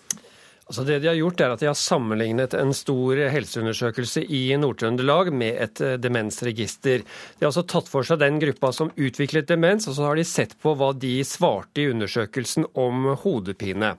Altså 0.72 0.86
det 0.88 1.02
De 1.04 1.10
har 1.10 1.18
gjort 1.20 1.42
er 1.44 1.52
at 1.52 1.60
de 1.60 1.68
har 1.68 1.76
sammenlignet 1.76 2.54
en 2.56 2.70
stor 2.72 3.20
helseundersøkelse 3.34 4.22
i 4.24 4.54
Nord-Trøndelag 4.56 5.28
med 5.36 5.58
et 5.66 5.82
eh, 5.84 5.98
demensregister. 6.00 7.04
De 7.04 7.44
har 7.44 7.50
altså 7.50 7.66
tatt 7.68 7.90
for 7.92 8.08
seg 8.08 8.22
den 8.22 8.38
gruppa 8.40 8.70
som 8.72 8.94
utviklet 8.96 9.50
demens, 9.50 9.90
og 9.92 9.98
så 9.98 10.06
har 10.08 10.16
de 10.16 10.24
sett 10.24 10.56
på 10.64 10.72
hva 10.80 10.94
de 10.96 11.18
svarte 11.28 11.84
i 11.84 11.90
undersøkelsen 11.92 12.70
om 12.80 13.12
hodepine. 13.20 13.92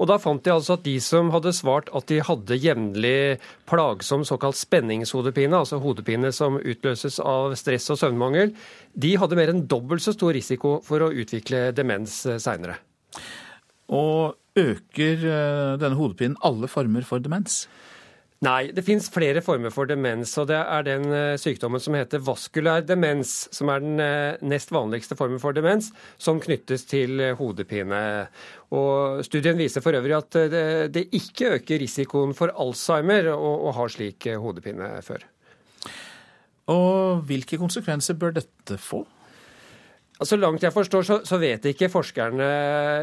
Og 0.00 0.10
Da 0.10 0.18
fant 0.18 0.42
de 0.42 0.56
altså 0.56 0.74
at 0.74 0.82
de 0.88 0.96
som 0.98 1.30
hadde 1.30 1.54
svart 1.54 1.94
at 1.94 2.10
de 2.10 2.18
hadde 2.26 2.58
jevnlig 2.58 3.38
plagsom 3.70 4.26
såkalt 4.26 4.58
spenningshodepine, 4.58 5.62
altså 5.62 5.78
hodepine 5.78 6.34
som 6.34 6.58
utløses 6.58 7.22
av 7.22 7.54
stress 7.54 7.86
og 7.94 8.02
søvnmangel, 8.02 8.56
de 8.98 9.14
hadde 9.14 9.38
mer 9.38 9.54
enn 9.54 9.68
dobbelt 9.70 10.02
så 10.02 10.18
stor 10.18 10.34
risiko 10.34 10.80
for 10.82 11.06
å 11.06 11.14
utvikle 11.14 11.68
demens 11.70 12.24
eh, 12.26 12.42
seinere. 12.42 12.80
Og 13.88 14.36
øker 14.56 15.20
denne 15.78 15.98
hodepinen 15.98 16.38
alle 16.44 16.68
former 16.68 17.04
for 17.06 17.22
demens? 17.22 17.66
Nei, 18.44 18.68
det 18.68 18.82
fins 18.84 19.06
flere 19.08 19.40
former 19.40 19.72
for 19.72 19.88
demens. 19.88 20.34
og 20.36 20.50
Det 20.50 20.58
er 20.58 20.84
den 20.84 21.06
eh, 21.08 21.38
sykdommen 21.40 21.80
som 21.80 21.96
heter 21.96 22.20
vaskulær 22.20 22.84
demens, 22.84 23.48
som 23.54 23.70
er 23.72 23.80
den 23.80 24.02
eh, 24.02 24.42
nest 24.44 24.72
vanligste 24.74 25.16
formen 25.16 25.40
for 25.40 25.56
demens, 25.56 25.88
som 26.20 26.40
knyttes 26.42 26.84
til 26.84 27.20
eh, 27.20 27.32
hodepine. 27.38 28.02
Og 28.76 29.24
Studien 29.24 29.56
viser 29.56 29.80
for 29.80 29.96
øvrig 29.96 30.18
at 30.18 30.36
det, 30.92 31.06
ikke 31.16 31.54
øker 31.56 31.80
risikoen 31.80 32.36
for 32.36 32.52
Alzheimer 32.52 33.30
å 33.32 33.72
ha 33.72 33.88
slik 33.88 34.28
hodepine 34.42 34.90
før. 35.06 35.24
Og 36.74 37.24
hvilke 37.28 37.56
konsekvenser 37.60 38.18
bør 38.20 38.36
dette 38.36 38.76
få? 38.82 39.04
Så 40.24 40.38
langt 40.40 40.62
jeg 40.64 40.72
forstår, 40.72 41.02
så, 41.04 41.16
så, 41.28 41.36
vet 41.36 41.66
ikke 41.68 41.90
forskerne 41.92 42.44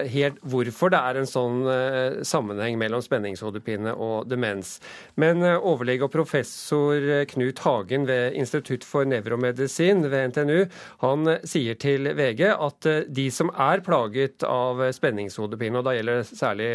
helt 0.10 0.39
hvorfor 0.50 0.89
det 0.89 0.98
er 0.98 1.20
en 1.20 1.27
sånn 1.29 1.60
uh, 1.67 2.24
sammenheng 2.25 2.79
mellom 2.82 3.03
spenningshodepine 3.05 3.93
og 3.93 4.25
demens. 4.32 4.79
Men 5.22 5.43
uh, 5.46 5.62
overlege 5.62 6.08
og 6.08 6.13
professor 6.15 6.98
eh, 6.98 7.27
Knut 7.29 7.62
Hagen 7.62 8.08
ved 8.10 8.34
Institutt 8.39 8.88
for 8.88 9.05
nevromedisin 9.05 10.01
ved 10.10 10.34
NTNU, 10.34 10.63
han 11.05 11.29
uh, 11.29 11.46
sier 11.46 11.77
til 11.77 12.10
VG 12.17 12.48
at 12.50 12.89
de 13.05 13.27
som 13.34 13.53
er 13.62 13.86
plaget 13.86 14.48
av 14.50 14.82
spenningshodepine, 14.98 15.77
og 15.84 15.86
da 15.86 15.93
gjelder 15.93 16.24
det 16.24 16.39
særlig 16.41 16.72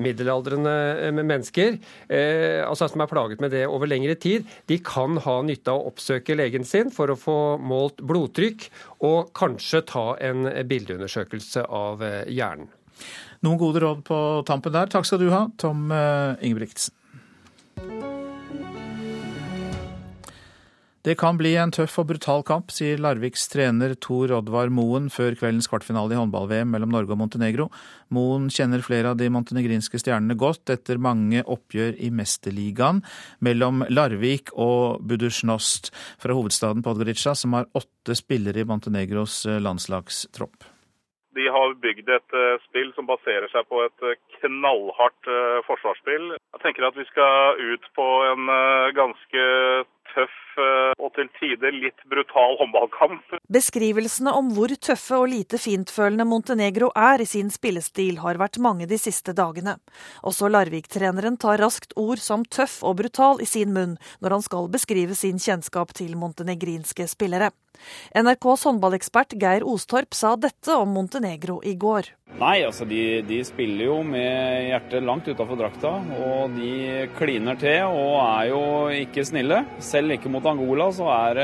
middelaldrende 0.00 0.74
eh, 1.06 1.12
mennesker, 1.14 1.78
eh, 2.08 2.62
altså 2.66 2.88
som 2.90 3.04
er 3.04 3.10
plaget 3.10 3.42
med 3.42 3.54
det 3.54 3.64
over 3.68 3.90
lengre 3.90 4.16
tid, 4.20 4.48
de 4.70 4.78
kan 4.84 5.18
ha 5.24 5.36
nytte 5.46 5.72
av 5.72 5.82
å 5.82 5.92
oppsøke 5.92 6.36
legen 6.38 6.66
sin 6.68 6.92
for 6.94 7.12
å 7.12 7.18
få 7.18 7.38
målt 7.62 8.02
blodtrykk, 8.02 8.68
og 9.06 9.30
kanskje 9.36 9.84
ta 9.90 10.06
en 10.24 10.48
bildeundersøkelse 10.70 11.68
av 11.68 12.04
eh, 12.04 12.24
hjernen. 12.32 12.70
Noen 13.44 13.60
gode 13.60 13.82
råd 13.82 14.04
på 14.06 14.18
tampen 14.48 14.72
der. 14.72 14.88
Takk 14.88 15.04
skal 15.04 15.20
du 15.20 15.26
ha, 15.28 15.44
Tom 15.60 15.90
Ingebrigtsen. 15.92 16.94
Det 21.04 21.18
kan 21.20 21.36
bli 21.36 21.50
en 21.60 21.68
tøff 21.68 21.98
og 22.00 22.06
brutal 22.08 22.40
kamp, 22.48 22.70
sier 22.72 22.96
Larviks 22.96 23.42
trener 23.52 23.92
Tor 24.00 24.30
Oddvar 24.38 24.70
Moen 24.72 25.10
før 25.12 25.34
kveldens 25.36 25.66
kvartfinale 25.68 26.14
i 26.14 26.16
håndball-VM 26.16 26.70
mellom 26.72 26.94
Norge 26.94 27.12
og 27.12 27.18
Montenegro. 27.20 27.66
Moen 28.16 28.46
kjenner 28.48 28.80
flere 28.80 29.10
av 29.12 29.18
de 29.20 29.28
montenegrinske 29.28 30.00
stjernene 30.00 30.32
godt 30.40 30.72
etter 30.72 30.96
mange 30.96 31.42
oppgjør 31.44 31.98
i 32.00 32.08
Mesterligaen 32.08 33.02
mellom 33.44 33.84
Larvik 33.92 34.54
og 34.56 35.04
Budusjnost 35.04 35.90
fra 36.24 36.38
hovedstaden 36.38 36.80
Podgorica, 36.86 37.34
som 37.36 37.52
har 37.58 37.68
åtte 37.76 38.16
spillere 38.16 38.64
i 38.64 38.68
Montenegros 38.70 39.42
eh, 39.44 39.60
landslagstropp. 39.60 40.70
De 41.36 41.44
har 41.50 41.76
bygd 41.84 42.08
et 42.14 42.36
uh, 42.38 42.56
spill 42.64 42.94
som 42.96 43.10
baserer 43.10 43.50
seg 43.52 43.68
på 43.68 43.82
et 43.84 44.08
uh, 44.08 44.16
knallhardt 44.38 45.28
forsvarsspill. 45.68 46.30
Jeg 46.32 46.64
tenker 46.64 46.88
at 46.88 46.96
vi 46.96 47.04
skal 47.10 47.60
ut 47.60 47.88
på 47.98 48.08
en 48.30 48.48
ganske 48.96 49.44
tøff 50.14 50.58
eh, 50.62 50.92
og 51.02 51.12
til 51.16 51.28
tider 51.38 51.74
litt 51.74 52.00
brutal 52.10 52.56
håndballkamp. 52.60 53.36
Beskrivelsene 53.52 54.32
om 54.34 54.52
hvor 54.56 54.72
tøffe 54.74 55.18
og 55.20 55.28
lite 55.32 55.60
fintfølende 55.60 56.26
Montenegro 56.28 56.90
er 56.96 57.24
i 57.24 57.28
sin 57.28 57.50
spillestil, 57.54 58.20
har 58.24 58.40
vært 58.40 58.60
mange 58.62 58.88
de 58.90 58.98
siste 59.00 59.34
dagene. 59.36 59.76
Også 60.22 60.50
Larvik-treneren 60.52 61.38
tar 61.40 61.62
raskt 61.62 61.96
ord 62.00 62.22
som 62.22 62.46
tøff 62.46 62.80
og 62.82 62.98
brutal 63.02 63.42
i 63.42 63.48
sin 63.50 63.74
munn 63.74 63.98
når 64.22 64.38
han 64.38 64.46
skal 64.46 64.70
beskrive 64.72 65.18
sin 65.18 65.42
kjennskap 65.42 65.94
til 65.98 66.16
montenegrinske 66.20 67.08
spillere. 67.10 67.52
NRKs 68.14 68.64
håndballekspert 68.68 69.34
Geir 69.40 69.66
Ostorp 69.66 70.14
sa 70.14 70.34
dette 70.40 70.76
om 70.78 70.94
Montenegro 70.94 71.60
i 71.66 71.74
går. 71.74 72.12
Nei, 72.34 72.64
altså 72.66 72.82
de, 72.88 73.22
de 73.22 73.36
spiller 73.46 73.86
jo 73.86 74.00
med 74.06 74.66
hjertet 74.66 75.04
langt 75.06 75.28
utafor 75.30 75.58
drakta. 75.58 75.92
Og 76.26 76.56
de 76.56 77.06
kliner 77.14 77.58
til 77.60 77.86
og 77.86 78.16
er 78.24 78.48
jo 78.50 78.62
ikke 79.04 79.22
snille. 79.26 79.60
Selv 79.78 80.16
ikke 80.16 80.32
mot 80.32 80.46
Angola 80.50 80.88
så 80.94 81.06
er 81.14 81.40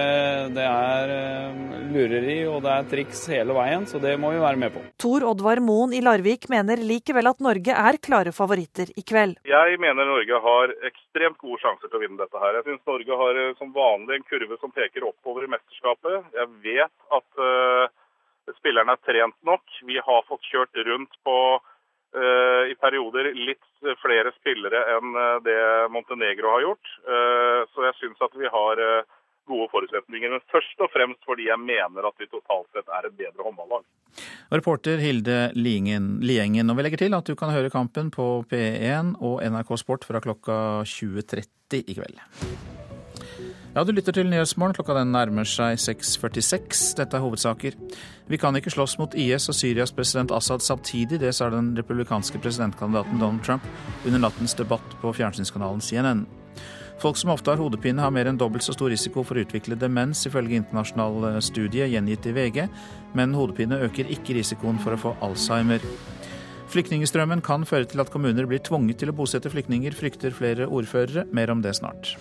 det 0.50 0.64
er 0.66 1.12
eh, 1.14 1.60
lureri 1.94 2.38
og 2.50 2.60
det 2.64 2.72
er 2.74 2.88
triks 2.90 3.22
hele 3.30 3.54
veien, 3.54 3.86
så 3.86 4.00
det 4.02 4.16
må 4.20 4.32
vi 4.34 4.42
være 4.42 4.60
med 4.60 4.74
på. 4.74 4.82
Tor 5.00 5.28
Oddvar 5.30 5.62
Moen 5.62 5.94
i 5.94 6.02
Larvik 6.02 6.48
mener 6.50 6.82
likevel 6.82 7.30
at 7.30 7.42
Norge 7.44 7.76
er 7.76 8.00
klare 8.02 8.34
favoritter 8.34 8.90
i 8.98 9.06
kveld. 9.06 9.38
Jeg 9.46 9.78
mener 9.82 10.10
Norge 10.10 10.42
har 10.46 10.74
ekstremt 10.90 11.38
gode 11.38 11.62
sjanser 11.62 11.86
til 11.86 12.00
å 12.00 12.02
vinne 12.02 12.18
dette 12.20 12.42
her. 12.42 12.58
Jeg 12.58 12.66
syns 12.66 12.90
Norge 12.90 13.22
har 13.22 13.40
eh, 13.44 13.54
som 13.62 13.70
vanlig 13.76 14.18
en 14.18 14.26
kurve 14.26 14.58
som 14.58 14.74
peker 14.74 15.06
oppover 15.06 15.46
i 15.46 15.54
mesterskapet. 15.54 16.34
Jeg 16.34 16.50
vet 16.66 16.94
at 17.14 17.42
uh, 17.42 17.90
spillerne 18.58 18.96
er 18.96 19.04
trent 19.06 19.36
nok. 19.46 19.62
Vi 19.86 19.98
har 20.00 20.26
fått 20.28 20.48
kjørt 20.50 20.82
rundt 20.88 21.14
på 21.26 21.36
uh, 21.60 22.64
i 22.70 22.74
perioder 22.80 23.30
litt 23.36 23.66
flere 24.02 24.32
spillere 24.40 24.82
enn 24.96 25.14
uh, 25.16 25.38
det 25.44 25.60
Montenegro 25.94 26.52
har 26.56 26.66
gjort. 26.66 26.92
så 27.72 27.86
jeg 27.86 27.96
syns 28.00 28.20
at 28.26 28.34
vi 28.36 28.50
har 28.50 28.82
gode 29.50 29.68
forutsetninger. 29.72 30.32
Men 30.34 30.42
først 30.52 30.84
og 30.84 30.90
fremst 30.94 31.24
fordi 31.28 31.48
jeg 31.48 31.60
mener 31.62 32.08
at 32.08 32.20
vi 32.20 32.28
totalt 32.30 32.68
sett 32.74 32.90
er 32.98 33.08
et 33.08 33.16
bedre 33.18 33.46
håndballag. 33.46 33.86
Reporter 34.50 35.02
Hilde 35.02 35.38
Liengen. 35.54 36.70
Og 36.70 36.76
vi 36.78 36.86
legger 36.86 37.04
til 37.04 37.16
at 37.18 37.26
du 37.26 37.36
kan 37.38 37.54
høre 37.54 37.72
kampen 37.72 38.10
på 38.14 38.28
P1 38.50 39.16
og 39.18 39.40
NRK 39.46 39.76
Sport 39.82 40.06
fra 40.08 40.22
klokka 40.24 40.60
20.30 40.82 41.82
i 41.86 41.98
kveld. 41.98 42.79
Ja, 43.70 43.84
du 43.86 43.92
lytter 43.94 44.10
til 44.10 44.26
Nyhetsmorgen. 44.26 44.74
Klokka 44.74 44.96
den 44.96 45.12
nærmer 45.14 45.46
seg 45.46 45.76
6.46. 45.78 46.96
Dette 46.98 47.14
er 47.14 47.22
hovedsaker. 47.22 47.76
Vi 48.26 48.38
kan 48.42 48.56
ikke 48.58 48.72
slåss 48.74 48.96
mot 48.98 49.12
IS 49.14 49.44
og 49.52 49.54
Syrias 49.54 49.92
president 49.94 50.32
Assad 50.34 50.64
samtidig. 50.66 51.20
Det 51.22 51.30
sa 51.36 51.46
den 51.54 51.68
republikanske 51.78 52.40
presidentkandidaten 52.42 53.20
Donald 53.22 53.44
Trump 53.46 53.68
under 54.02 54.24
nattens 54.24 54.56
debatt 54.58 54.96
på 54.98 55.12
fjernsynskanalen 55.14 55.78
CNN. 55.86 56.24
Folk 57.00 57.16
som 57.16 57.30
ofte 57.30 57.52
har 57.54 57.62
hodepine, 57.62 58.02
har 58.02 58.10
mer 58.10 58.26
enn 58.26 58.40
dobbelt 58.40 58.66
så 58.66 58.74
stor 58.74 58.90
risiko 58.90 59.22
for 59.24 59.38
å 59.38 59.44
utvikle 59.44 59.78
demens, 59.78 60.24
ifølge 60.26 60.58
internasjonal 60.58 61.38
studie 61.40 61.86
gjengitt 61.88 62.26
i 62.26 62.34
VG, 62.36 62.58
men 63.16 63.36
hodepine 63.38 63.78
øker 63.86 64.10
ikke 64.10 64.34
risikoen 64.36 64.82
for 64.82 64.96
å 64.96 65.00
få 65.00 65.14
Alzheimer. 65.24 65.86
Flyktningstrømmen 66.74 67.40
kan 67.46 67.64
føre 67.64 67.86
til 67.88 68.02
at 68.02 68.10
kommuner 68.10 68.50
blir 68.50 68.60
tvunget 68.66 69.00
til 69.00 69.14
å 69.14 69.16
bosette 69.16 69.54
flyktninger, 69.54 69.94
frykter 69.96 70.34
flere 70.34 70.68
ordførere. 70.68 71.24
Mer 71.32 71.54
om 71.54 71.62
det 71.64 71.78
snart. 71.78 72.18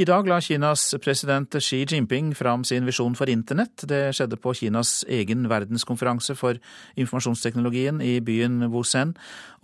I 0.00 0.06
dag 0.08 0.24
la 0.24 0.38
Kinas 0.40 0.94
president 1.04 1.52
Xi 1.60 1.82
Jinping 1.84 2.30
fram 2.32 2.62
sin 2.64 2.86
visjon 2.88 3.12
for 3.12 3.28
internett. 3.28 3.82
Det 3.84 4.14
skjedde 4.16 4.38
på 4.40 4.54
Kinas 4.56 5.02
egen 5.04 5.44
verdenskonferanse 5.50 6.32
for 6.38 6.56
informasjonsteknologien 6.96 8.00
i 8.00 8.14
byen 8.24 8.70
Wusen. 8.72 9.12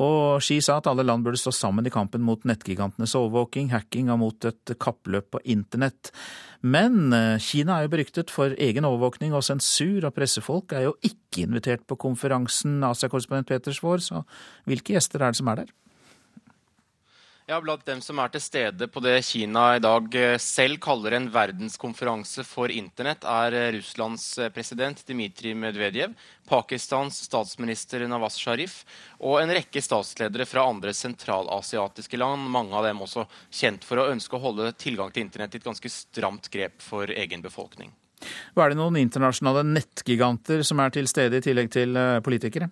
Og 0.04 0.42
Xi 0.44 0.58
sa 0.60 0.76
at 0.82 0.90
alle 0.92 1.06
land 1.08 1.24
burde 1.24 1.40
stå 1.40 1.54
sammen 1.56 1.88
i 1.88 1.94
kampen 1.94 2.26
mot 2.28 2.44
nettgigantenes 2.44 3.16
overvåking, 3.16 3.72
hacking 3.72 4.12
og 4.12 4.20
mot 4.20 4.50
et 4.52 4.76
kappløp 4.76 5.30
på 5.32 5.42
internett. 5.48 6.12
Men 6.60 7.08
eh, 7.16 7.40
Kina 7.40 7.78
er 7.78 7.88
jo 7.88 7.94
beryktet 7.96 8.34
for 8.34 8.52
egen 8.52 8.84
overvåkning 8.84 9.32
og 9.32 9.46
sensur, 9.48 10.04
og 10.04 10.12
pressefolk 10.12 10.76
er 10.76 10.90
jo 10.90 10.96
ikke 11.00 11.46
invitert 11.46 11.88
på 11.88 11.96
konferansen, 12.04 12.82
Asia-korrespondent 12.84 13.48
Peters 13.48 13.80
vår, 13.80 14.04
så 14.04 14.26
hvilke 14.68 14.92
gjester 14.92 15.24
er 15.24 15.32
det 15.32 15.40
som 15.40 15.48
er 15.54 15.62
der? 15.62 15.76
Ja, 17.50 17.60
Blant 17.64 17.86
dem 17.88 18.02
som 18.04 18.18
er 18.20 18.28
til 18.28 18.42
stede 18.44 18.86
på 18.92 19.00
det 19.00 19.22
Kina 19.24 19.62
i 19.72 19.80
dag 19.80 20.12
eh, 20.20 20.34
selv 20.36 20.76
kaller 20.84 21.14
en 21.16 21.30
verdenskonferanse 21.32 22.42
for 22.44 22.68
internett, 22.68 23.22
er 23.24 23.54
eh, 23.56 23.68
Russlands 23.78 24.24
eh, 24.36 24.50
president 24.52 25.00
Dmitrij 25.08 25.54
Medvedev, 25.56 26.12
Pakistans 26.44 27.22
statsminister 27.24 28.04
Nawaz 28.04 28.36
Sharif 28.36 28.82
og 29.16 29.38
en 29.40 29.54
rekke 29.56 29.80
statsledere 29.80 30.44
fra 30.44 30.66
andre 30.68 30.92
sentralasiatiske 30.92 32.20
land. 32.20 32.50
Mange 32.52 32.76
av 32.76 32.84
dem 32.84 33.00
også 33.06 33.24
kjent 33.48 33.88
for 33.88 34.02
å 34.02 34.10
ønske 34.12 34.36
å 34.36 34.42
holde 34.42 34.74
tilgang 34.76 35.08
til 35.14 35.24
internett 35.24 35.56
i 35.56 35.62
et 35.62 35.70
ganske 35.70 35.92
stramt 35.94 36.50
grep 36.52 36.84
for 36.84 37.08
egen 37.08 37.40
befolkning. 37.40 37.96
Hva 38.52 38.66
Er 38.66 38.74
det 38.74 38.82
noen 38.82 39.00
internasjonale 39.00 39.64
nettgiganter 39.70 40.60
som 40.68 40.84
er 40.84 40.92
til 40.92 41.08
stede, 41.08 41.40
i 41.40 41.48
tillegg 41.48 41.72
til 41.72 41.96
politikere? 42.28 42.68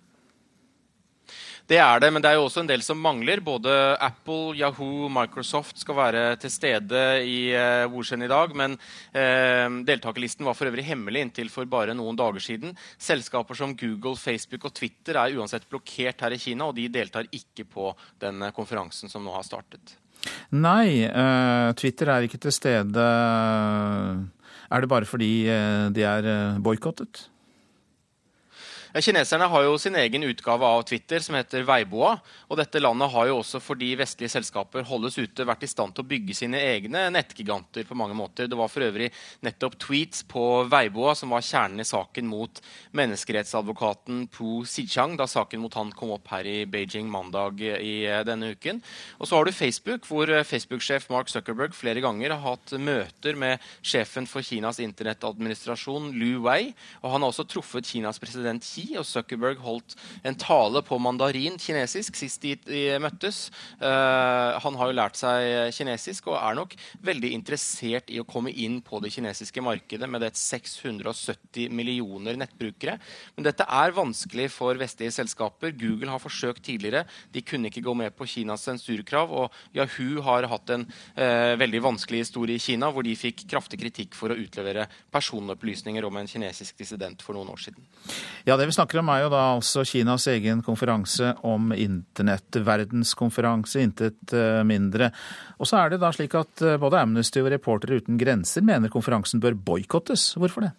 Det 1.67 1.75
er 1.83 1.99
det, 1.99 2.07
men 2.15 2.23
det 2.23 2.29
er 2.29 2.37
jo 2.37 2.45
også 2.47 2.61
en 2.63 2.69
del 2.69 2.83
som 2.83 2.99
mangler. 3.03 3.41
Både 3.43 3.71
Apple, 3.99 4.55
Yahoo, 4.55 5.09
Microsoft 5.11 5.81
skal 5.81 5.97
være 5.97 6.21
til 6.39 6.53
stede 6.53 7.01
i 7.27 7.51
uh, 7.51 7.83
eh, 7.83 7.89
Wushen 7.91 8.23
i 8.23 8.29
dag. 8.31 8.53
Men 8.55 8.77
uh, 8.79 9.67
deltakerlisten 9.89 10.47
var 10.47 10.55
for 10.55 10.71
øvrig 10.71 10.87
hemmelig 10.87 11.25
inntil 11.25 11.51
for 11.51 11.67
bare 11.67 11.95
noen 11.97 12.15
dager 12.15 12.39
siden. 12.43 12.71
Selskaper 12.95 13.59
som 13.59 13.75
Google, 13.75 14.15
Facebook 14.15 14.69
og 14.69 14.77
Twitter 14.79 15.19
er 15.19 15.35
uansett 15.35 15.67
blokkert 15.67 16.23
her 16.23 16.37
i 16.37 16.39
Kina, 16.39 16.71
og 16.71 16.79
de 16.79 16.87
deltar 16.87 17.27
ikke 17.35 17.67
på 17.67 17.91
den 18.23 18.47
konferansen 18.55 19.11
som 19.11 19.27
nå 19.27 19.35
har 19.35 19.43
startet. 19.43 19.97
Nei, 20.55 21.03
uh, 21.03 21.75
Twitter 21.75 22.15
er 22.15 22.29
ikke 22.29 22.39
til 22.47 22.55
stede. 22.55 23.09
Er 24.67 24.83
det 24.83 24.91
bare 24.91 25.07
fordi 25.07 25.33
de 25.95 26.07
er 26.15 26.31
boikottet? 26.63 27.27
Kineserne 29.03 29.45
har 29.51 29.63
jo 29.65 29.75
sin 29.77 29.95
egen 29.99 30.23
utgave 30.23 30.65
av 30.65 30.81
Twitter 30.87 31.21
som 31.21 31.35
heter 31.37 31.65
Veiboa. 31.67 32.15
Og 32.47 32.57
dette 32.57 32.79
landet 32.81 33.11
har 33.13 33.27
jo 33.29 33.35
også 33.41 33.59
fordi 33.61 33.91
vestlige 33.99 34.31
selskaper 34.31 34.85
holdes 34.87 35.17
ute, 35.19 35.45
vært 35.45 35.65
i 35.67 35.69
stand 35.69 35.93
til 35.93 36.05
å 36.05 36.07
bygge 36.07 36.33
sine 36.37 36.61
egne 36.63 37.03
nettgiganter 37.13 37.85
på 37.85 37.97
mange 37.99 38.15
måter. 38.17 38.47
Det 38.49 38.57
var 38.57 38.71
for 38.71 38.85
øvrig 38.87 39.09
nettopp 39.45 39.75
tweets 39.83 40.23
på 40.29 40.43
Veiboa 40.71 41.13
som 41.19 41.35
var 41.35 41.45
kjernen 41.45 41.83
i 41.83 41.87
saken 41.87 42.29
mot 42.31 42.61
menneskerettsadvokaten 42.97 44.23
Pu 44.33 44.63
Xichang 44.65 45.17
da 45.19 45.27
saken 45.29 45.61
mot 45.61 45.77
han 45.77 45.91
kom 45.97 46.15
opp 46.15 46.31
her 46.33 46.47
i 46.47 46.57
Beijing 46.65 47.11
mandag 47.11 47.61
i 47.61 47.93
eh, 48.07 48.23
denne 48.27 48.53
uken. 48.55 48.81
Og 49.19 49.29
så 49.29 49.37
har 49.37 49.45
du 49.45 49.53
Facebook, 49.55 50.07
hvor 50.09 50.31
eh, 50.31 50.47
Facebook-sjef 50.47 51.09
Mark 51.13 51.29
Zuckerberg 51.33 51.75
flere 51.77 52.01
ganger 52.01 52.33
har 52.33 52.43
hatt 52.45 52.73
møter 52.79 53.37
med 53.37 53.61
sjefen 53.85 54.25
for 54.31 54.45
Kinas 54.45 54.81
internettadministrasjon, 54.83 56.13
Lu 56.17 56.41
Wei. 56.47 56.71
Og 57.03 57.11
han 57.13 57.21
har 57.21 57.35
også 57.35 57.45
truffet 57.51 57.91
Kinas 57.91 58.21
president 58.23 58.65
Xi, 58.65 58.86
og 58.97 59.05
Zuckerberg 59.07 59.59
holdt 59.63 59.95
en 60.27 60.37
tale 60.39 60.81
på 60.85 60.99
mandarin 61.01 61.57
kinesisk 61.61 62.15
sist 62.19 62.43
de, 62.45 62.55
de 62.67 62.83
møttes. 63.03 63.47
Uh, 63.81 64.57
han 64.63 64.77
har 64.79 64.91
jo 64.91 64.97
lært 64.97 65.19
seg 65.19 65.73
kinesisk 65.75 66.29
og 66.31 66.37
er 66.39 66.57
nok 66.59 66.75
veldig 67.05 67.31
interessert 67.35 68.11
i 68.13 68.21
å 68.21 68.27
komme 68.27 68.53
inn 68.53 68.79
på 68.85 69.01
det 69.03 69.11
kinesiske 69.15 69.63
markedet 69.65 70.09
med 70.09 70.23
dets 70.23 70.43
670 70.53 71.73
millioner 71.73 72.37
nettbrukere. 72.39 72.97
Men 73.35 73.47
dette 73.49 73.67
er 73.67 73.95
vanskelig 73.95 74.49
for 74.53 74.77
vestlige 74.79 75.15
selskaper. 75.15 75.75
Google 75.77 76.13
har 76.13 76.23
forsøkt 76.23 76.65
tidligere. 76.67 77.05
De 77.33 77.43
kunne 77.45 77.71
ikke 77.71 77.85
gå 77.85 77.95
med 77.97 78.15
på 78.17 78.27
Kinas 78.29 78.65
sensurkrav. 78.67 79.33
Og 79.33 79.77
Yahoo 79.77 80.23
har 80.25 80.47
hatt 80.51 80.73
en 80.75 80.87
uh, 80.87 81.53
veldig 81.59 81.83
vanskelig 81.85 82.25
historie 82.25 82.57
i 82.57 82.63
Kina, 82.63 82.91
hvor 82.93 83.05
de 83.05 83.15
fikk 83.17 83.47
kraftig 83.49 83.81
kritikk 83.81 84.17
for 84.17 84.33
å 84.33 84.39
utlevere 84.39 84.87
personopplysninger 85.13 86.05
om 86.07 86.19
en 86.19 86.29
kinesisk 86.29 86.77
dissident 86.79 87.23
for 87.25 87.37
noen 87.37 87.51
år 87.53 87.61
siden. 87.67 87.83
Ja, 88.47 88.57
Det 88.57 88.67
snakker 88.77 89.01
om 89.01 89.11
er 89.11 89.23
jo 89.25 89.29
da 89.33 89.43
altså 89.55 89.83
Kinas 89.87 90.27
egen 90.31 90.63
konferanse 90.65 91.33
om 91.47 91.71
internett. 91.75 92.59
Verdenskonferanse, 92.67 93.83
intet 93.83 94.33
eh, 94.35 94.63
mindre. 94.67 95.11
Og 95.57 95.69
så 95.69 95.81
er 95.81 95.93
det 95.93 96.01
da 96.03 96.11
slik 96.15 96.37
at 96.37 96.63
eh, 96.65 96.79
både 96.81 97.01
Amnesty 97.01 97.41
og 97.43 97.51
Reportere 97.53 97.99
uten 98.01 98.19
grenser 98.21 98.65
mener 98.65 98.93
konferansen 98.93 99.43
bør 99.43 99.57
boikottes. 99.57 100.31
Hvorfor 100.39 100.67
det? 100.67 100.73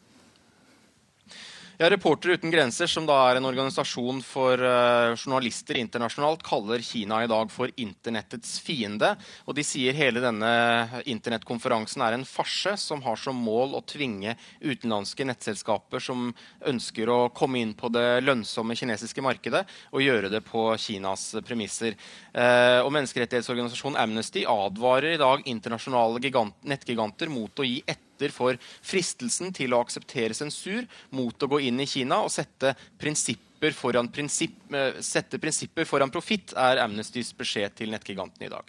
Ja, 1.78 1.86
Reportere 1.90 2.34
uten 2.34 2.50
grenser, 2.50 2.88
som 2.90 3.04
da 3.06 3.14
er 3.28 3.38
en 3.38 3.46
organisasjon 3.46 4.18
for 4.26 4.58
uh, 4.58 5.12
journalister 5.14 5.78
internasjonalt, 5.78 6.40
kaller 6.42 6.82
Kina 6.82 7.20
i 7.22 7.28
dag 7.30 7.52
for 7.54 7.70
internettets 7.78 8.56
fiende. 8.58 9.12
Og 9.46 9.54
de 9.54 9.62
sier 9.62 9.94
hele 9.94 10.18
denne 10.18 10.50
internettkonferansen 11.06 12.02
er 12.02 12.16
en 12.16 12.24
farse 12.26 12.72
som 12.82 13.04
har 13.04 13.22
som 13.22 13.38
mål 13.38 13.76
å 13.78 13.84
tvinge 13.86 14.34
utenlandske 14.58 15.28
nettselskaper 15.30 16.02
som 16.02 16.32
ønsker 16.66 17.14
å 17.14 17.20
komme 17.30 17.62
inn 17.62 17.76
på 17.78 17.92
det 17.94 18.24
lønnsomme 18.26 18.74
kinesiske 18.74 19.22
markedet, 19.22 19.62
og 19.94 20.02
gjøre 20.02 20.34
det 20.34 20.42
på 20.50 20.66
Kinas 20.82 21.28
premisser. 21.46 21.94
Uh, 22.34 22.82
og 22.82 22.90
Menneskerettighetsorganisasjonen 22.98 24.02
Amnesty 24.02 24.42
advarer 24.50 25.14
i 25.14 25.22
dag 25.22 25.46
internasjonale 25.46 26.26
nettgiganter 26.74 27.30
mot 27.30 27.54
å 27.54 27.70
gi 27.70 27.78
etter 27.86 28.07
etter 28.18 28.34
for 28.34 28.58
fristelsen 28.82 29.52
til 29.54 29.74
å 29.74 29.82
akseptere 29.84 30.34
sensur 30.34 30.86
mot 31.14 31.34
å 31.38 31.50
gå 31.50 31.60
inn 31.68 31.78
i 31.80 31.86
Kina 31.86 32.24
og 32.24 32.32
sette 32.34 32.74
prinsipper 32.98 33.74
foran, 33.74 34.10
prinsipp, 34.10 34.58
eh, 34.72 35.00
sette 35.00 35.38
prinsipper 35.38 35.86
foran 35.86 36.10
profitt, 36.10 36.52
er 36.56 36.82
Amnestys 36.82 37.32
beskjed 37.32 37.74
til 37.74 37.90
nettgiganten 37.90 38.42
i 38.42 38.50
dag. 38.50 38.64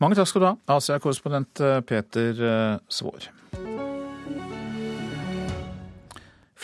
Mange 0.00 0.16
takk 0.16 0.28
skal 0.28 0.40
du 0.40 0.46
ha, 0.46 0.56
Asia-korrespondent 0.76 1.60
eh, 1.60 1.80
Peter 1.80 2.44
eh, 2.44 2.78
Svår. 2.88 3.30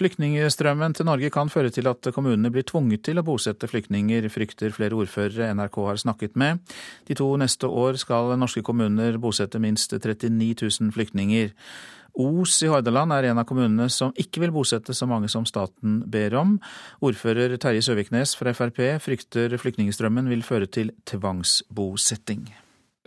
Flyktningstrømmen 0.00 0.94
til 0.96 1.04
Norge 1.04 1.28
kan 1.28 1.50
føre 1.52 1.68
til 1.68 1.84
at 1.90 2.06
kommunene 2.16 2.48
blir 2.48 2.64
tvunget 2.64 3.02
til 3.04 3.20
å 3.20 3.24
bosette 3.26 3.68
flyktninger, 3.68 4.30
frykter 4.32 4.72
flere 4.72 4.96
ordførere 4.96 5.50
NRK 5.52 5.76
har 5.90 6.00
snakket 6.00 6.38
med. 6.40 6.62
De 7.04 7.16
to 7.18 7.26
neste 7.36 7.68
år 7.68 7.98
skal 8.00 8.32
norske 8.40 8.62
kommuner 8.64 9.18
bosette 9.20 9.60
minst 9.60 9.92
39 9.92 10.54
000 10.62 10.94
flyktninger. 10.96 11.52
Os 12.14 12.56
i 12.64 12.70
Hordaland 12.70 13.14
er 13.14 13.30
en 13.30 13.40
av 13.42 13.46
kommunene 13.48 13.88
som 13.92 14.14
ikke 14.18 14.42
vil 14.44 14.54
bosette 14.54 14.94
så 14.96 15.06
mange 15.10 15.30
som 15.32 15.46
staten 15.48 16.00
ber 16.10 16.34
om. 16.40 16.56
Ordfører 17.04 17.56
Terje 17.60 17.84
Søviknes 17.86 18.34
fra 18.38 18.54
Frp 18.56 18.80
frykter 19.02 19.54
flyktningstrømmen 19.60 20.30
vil 20.30 20.42
føre 20.46 20.68
til 20.70 20.92
tvangsbosetting. 21.08 22.48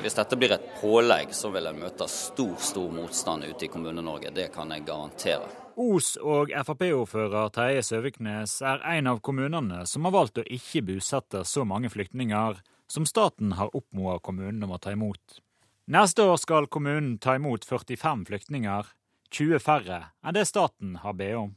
Hvis 0.02 0.18
dette 0.18 0.38
blir 0.40 0.56
et 0.56 0.72
pålegg, 0.80 1.36
så 1.38 1.52
vil 1.54 1.70
en 1.70 1.78
møte 1.84 2.08
stor 2.10 2.56
stor 2.58 2.90
motstand 2.96 3.46
ute 3.46 3.68
i 3.68 3.70
Kommune-Norge. 3.70 4.34
Det 4.34 4.50
kan 4.56 4.72
jeg 4.74 4.88
garantere. 4.88 5.52
Os 5.78 6.16
og 6.22 6.52
Frp-ordfører 6.54 7.54
Terje 7.54 7.84
Søviknes 7.86 8.60
er 8.66 8.82
en 8.98 9.10
av 9.10 9.22
kommunene 9.26 9.84
som 9.90 10.06
har 10.06 10.14
valgt 10.16 10.42
å 10.42 10.46
ikke 10.46 10.84
bosette 10.86 11.44
så 11.50 11.66
mange 11.66 11.90
flyktninger 11.94 12.60
som 12.90 13.08
staten 13.10 13.56
har 13.58 13.74
oppmodet 13.74 14.22
kommunen 14.26 14.66
om 14.66 14.76
å 14.76 14.82
ta 14.82 14.94
imot. 14.94 15.43
Neste 15.86 16.24
år 16.24 16.38
skal 16.38 16.68
kommunen 16.68 17.18
ta 17.18 17.36
imot 17.36 17.66
45 17.66 18.26
flyktninger, 18.26 18.88
20 19.32 19.60
færre 19.60 19.98
enn 20.24 20.36
det 20.38 20.46
staten 20.48 20.94
har 21.04 21.18
bedt 21.20 21.36
om. 21.36 21.50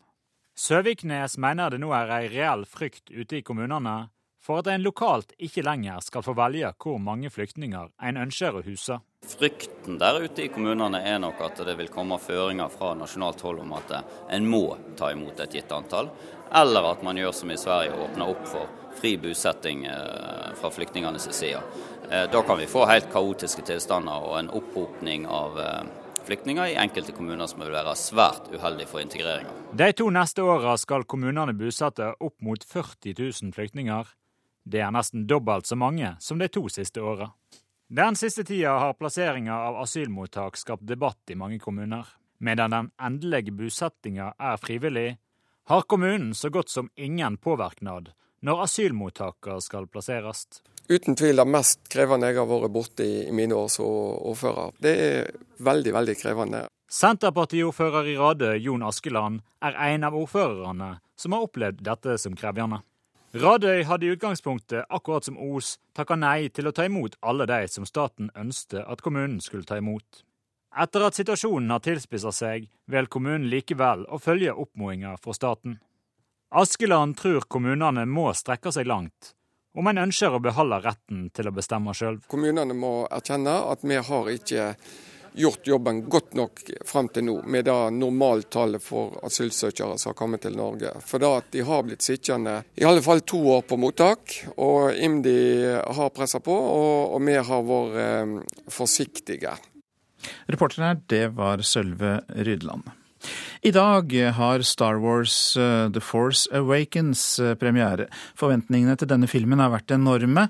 Søviknes 0.58 1.36
mener 1.38 1.70
det 1.70 1.78
nå 1.78 1.92
er 1.94 2.10
ei 2.16 2.24
reell 2.32 2.64
frykt 2.66 3.12
ute 3.14 3.38
i 3.38 3.44
kommunene 3.46 4.08
for 4.42 4.64
at 4.64 4.70
en 4.72 4.82
lokalt 4.82 5.30
ikke 5.38 5.62
lenger 5.62 6.02
skal 6.02 6.24
få 6.26 6.34
velge 6.34 6.72
hvor 6.82 6.98
mange 6.98 7.30
flyktninger 7.30 7.92
en 8.08 8.18
ønsker 8.24 8.58
å 8.58 8.64
huse. 8.66 8.98
Frykten 9.30 10.00
der 10.02 10.18
ute 10.24 10.42
i 10.42 10.50
kommunene 10.50 11.04
er 11.06 11.20
nok 11.22 11.44
at 11.46 11.62
det 11.68 11.76
vil 11.78 11.92
komme 11.94 12.18
føringer 12.18 12.72
fra 12.74 12.96
nasjonalt 12.98 13.46
hold 13.46 13.62
om 13.62 13.76
at 13.78 13.94
en 14.34 14.50
må 14.50 14.64
ta 14.98 15.12
imot 15.14 15.38
et 15.46 15.54
gitt 15.54 15.70
antall, 15.70 16.10
eller 16.50 16.90
at 16.90 17.06
man 17.06 17.18
gjør 17.18 17.34
som 17.34 17.54
i 17.54 17.58
Sverige 17.58 17.94
og 17.94 18.08
åpner 18.08 18.34
opp 18.34 18.44
for 18.50 18.74
fri 18.96 19.16
bosetting 19.20 19.84
eh, 19.86 20.54
fra 20.56 20.70
flyktningenes 20.72 21.28
side. 21.34 21.60
Eh, 22.10 22.30
da 22.30 22.42
kan 22.42 22.58
vi 22.58 22.66
få 22.66 22.84
helt 22.86 23.08
kaotiske 23.12 23.62
tilstander 23.66 24.26
og 24.28 24.38
en 24.38 24.50
opphopning 24.54 25.24
av 25.26 25.58
eh, 25.58 25.86
flyktninger 26.26 26.70
i 26.70 26.76
enkelte 26.78 27.14
kommuner 27.16 27.48
som 27.50 27.64
vil 27.64 27.74
være 27.74 27.94
svært 27.98 28.46
uheldig 28.54 28.86
for 28.86 29.02
integreringa. 29.02 29.50
De 29.74 29.88
to 29.92 30.06
neste 30.14 30.44
åra 30.46 30.76
skal 30.78 31.06
kommunene 31.10 31.54
bosette 31.58 32.12
opp 32.20 32.36
mot 32.46 32.62
40 32.62 33.16
000 33.18 33.54
flyktninger. 33.56 34.12
Det 34.62 34.82
er 34.82 34.94
nesten 34.94 35.26
dobbelt 35.26 35.66
så 35.66 35.78
mange 35.78 36.14
som 36.22 36.38
de 36.38 36.48
to 36.48 36.68
siste 36.70 37.02
åra. 37.02 37.32
Den 37.86 38.18
siste 38.18 38.44
tida 38.46 38.78
har 38.82 38.94
plasseringa 38.98 39.58
av 39.68 39.80
asylmottak 39.82 40.56
skapt 40.58 40.86
debatt 40.86 41.30
i 41.30 41.38
mange 41.38 41.58
kommuner. 41.62 42.06
Medan 42.38 42.70
den 42.70 42.90
endelige 43.02 43.54
bosettinga 43.54 44.32
er 44.38 44.58
frivillig, 44.62 45.16
har 45.66 45.82
kommunen 45.82 46.34
så 46.34 46.50
godt 46.50 46.70
som 46.70 46.90
ingen 46.94 47.38
påvirknad 47.38 48.12
når 48.46 48.62
asylmottakene 48.66 49.62
skal 49.64 49.86
plasseres. 49.90 50.46
Uten 50.88 51.16
tvil 51.18 51.40
det 51.40 51.48
mest 51.50 51.88
krevende 51.90 52.28
jeg 52.30 52.38
har 52.38 52.46
vært 52.46 52.70
borti 52.70 53.06
i 53.26 53.34
mine 53.34 53.56
år 53.58 53.70
som 53.74 53.86
ordfører. 54.30 54.74
Det 54.78 54.92
er 55.02 55.30
veldig, 55.58 55.92
veldig 55.96 56.14
krevende. 56.20 56.60
Senterpartiordfører 56.86 58.12
i 58.12 58.14
Radø, 58.20 58.52
Jon 58.62 58.84
Askeland, 58.86 59.40
er 59.58 59.74
en 59.88 60.06
av 60.06 60.14
ordførerne 60.14 60.92
som 61.18 61.34
har 61.34 61.48
opplevd 61.48 61.82
dette 61.88 62.14
som 62.22 62.36
krevende. 62.38 62.84
Radøy 63.36 63.82
hadde 63.84 64.06
i 64.06 64.12
utgangspunktet, 64.14 64.86
akkurat 64.88 65.26
som 65.26 65.36
Os, 65.42 65.74
takka 65.92 66.14
nei 66.16 66.46
til 66.54 66.70
å 66.70 66.72
ta 66.72 66.86
imot 66.86 67.18
alle 67.20 67.48
de 67.50 67.66
som 67.68 67.84
staten 67.84 68.30
ønsket 68.38 68.86
at 68.86 69.02
kommunen 69.02 69.42
skulle 69.42 69.66
ta 69.66 69.80
imot. 69.82 70.22
Etter 70.76 71.02
at 71.08 71.18
situasjonen 71.18 71.72
har 71.74 71.82
tilspissa 71.82 72.30
seg, 72.32 72.70
velger 72.86 73.10
kommunen 73.12 73.50
likevel 73.50 74.06
å 74.06 74.20
følge 74.22 74.54
oppmodinga 74.54 75.16
fra 75.18 75.34
staten. 75.34 75.80
Askeland 76.54 77.18
tror 77.18 77.48
kommunene 77.50 78.06
må 78.06 78.30
strekke 78.36 78.70
seg 78.72 78.86
langt, 78.86 79.34
om 79.76 79.90
en 79.90 80.04
ønsker 80.06 80.32
å 80.32 80.42
beholde 80.42 80.80
retten 80.84 81.26
til 81.36 81.50
å 81.50 81.54
bestemme 81.54 81.94
sjøl. 81.96 82.22
Kommunene 82.30 82.76
må 82.76 82.94
erkjenne 83.12 83.58
at 83.70 83.84
vi 83.84 84.00
har 84.08 84.32
ikke 84.32 84.70
gjort 85.36 85.66
jobben 85.68 86.00
godt 86.08 86.34
nok 86.38 86.62
frem 86.88 87.10
til 87.12 87.26
nå, 87.28 87.34
med 87.44 87.66
det 87.68 87.76
normaltallet 87.98 88.82
for 88.82 89.18
asylsøkere 89.26 89.98
som 90.00 90.14
har 90.14 90.16
kommet 90.16 90.46
til 90.46 90.56
Norge. 90.56 90.94
For 91.04 91.20
da 91.20 91.34
at 91.42 91.50
de 91.52 91.64
har 91.68 91.84
blitt 91.84 92.04
sittende 92.06 92.62
i 92.80 92.86
alle 92.88 93.04
fall 93.04 93.20
to 93.20 93.42
år 93.58 93.66
på 93.68 93.76
mottak, 93.80 94.38
og 94.56 94.96
IMDi 94.96 95.36
har 95.98 96.12
pressa 96.16 96.40
på, 96.40 96.56
og, 96.56 97.16
og 97.18 97.26
vi 97.28 97.36
har 97.36 97.66
vært 97.68 97.98
eh, 98.02 98.62
forsiktige. 98.72 99.56
Reporter 100.48 100.88
her, 100.88 101.02
det 101.12 101.26
var 101.36 101.60
Sølve 101.60 102.22
Rydland. 102.32 102.88
I 103.62 103.72
dag 103.72 104.12
har 104.36 104.62
Star 104.62 104.98
Wars 105.00 105.56
uh, 105.56 105.88
The 105.92 106.00
Force 106.00 106.48
Awakens 106.52 107.38
uh, 107.40 107.54
premiere. 107.54 108.08
Forventningene 108.36 108.96
til 108.98 109.08
denne 109.08 109.28
filmen 109.30 109.62
har 109.62 109.72
vært 109.72 109.94
enorme, 109.96 110.48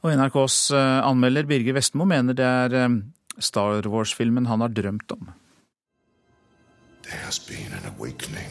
og 0.00 0.16
NRKs 0.16 0.58
uh, 0.74 1.02
anmelder 1.06 1.46
Birger 1.46 1.76
Vestmo 1.76 2.06
mener 2.08 2.34
det 2.34 2.46
er 2.46 2.98
Star 3.38 3.86
Wars-filmen 3.86 4.48
han 4.50 4.64
har 4.64 4.74
drømt 4.74 5.12
om. 5.16 5.30
There 7.02 7.22
has 7.24 7.38
been 7.38 7.72
an 7.72 7.86
awakening. 7.96 8.50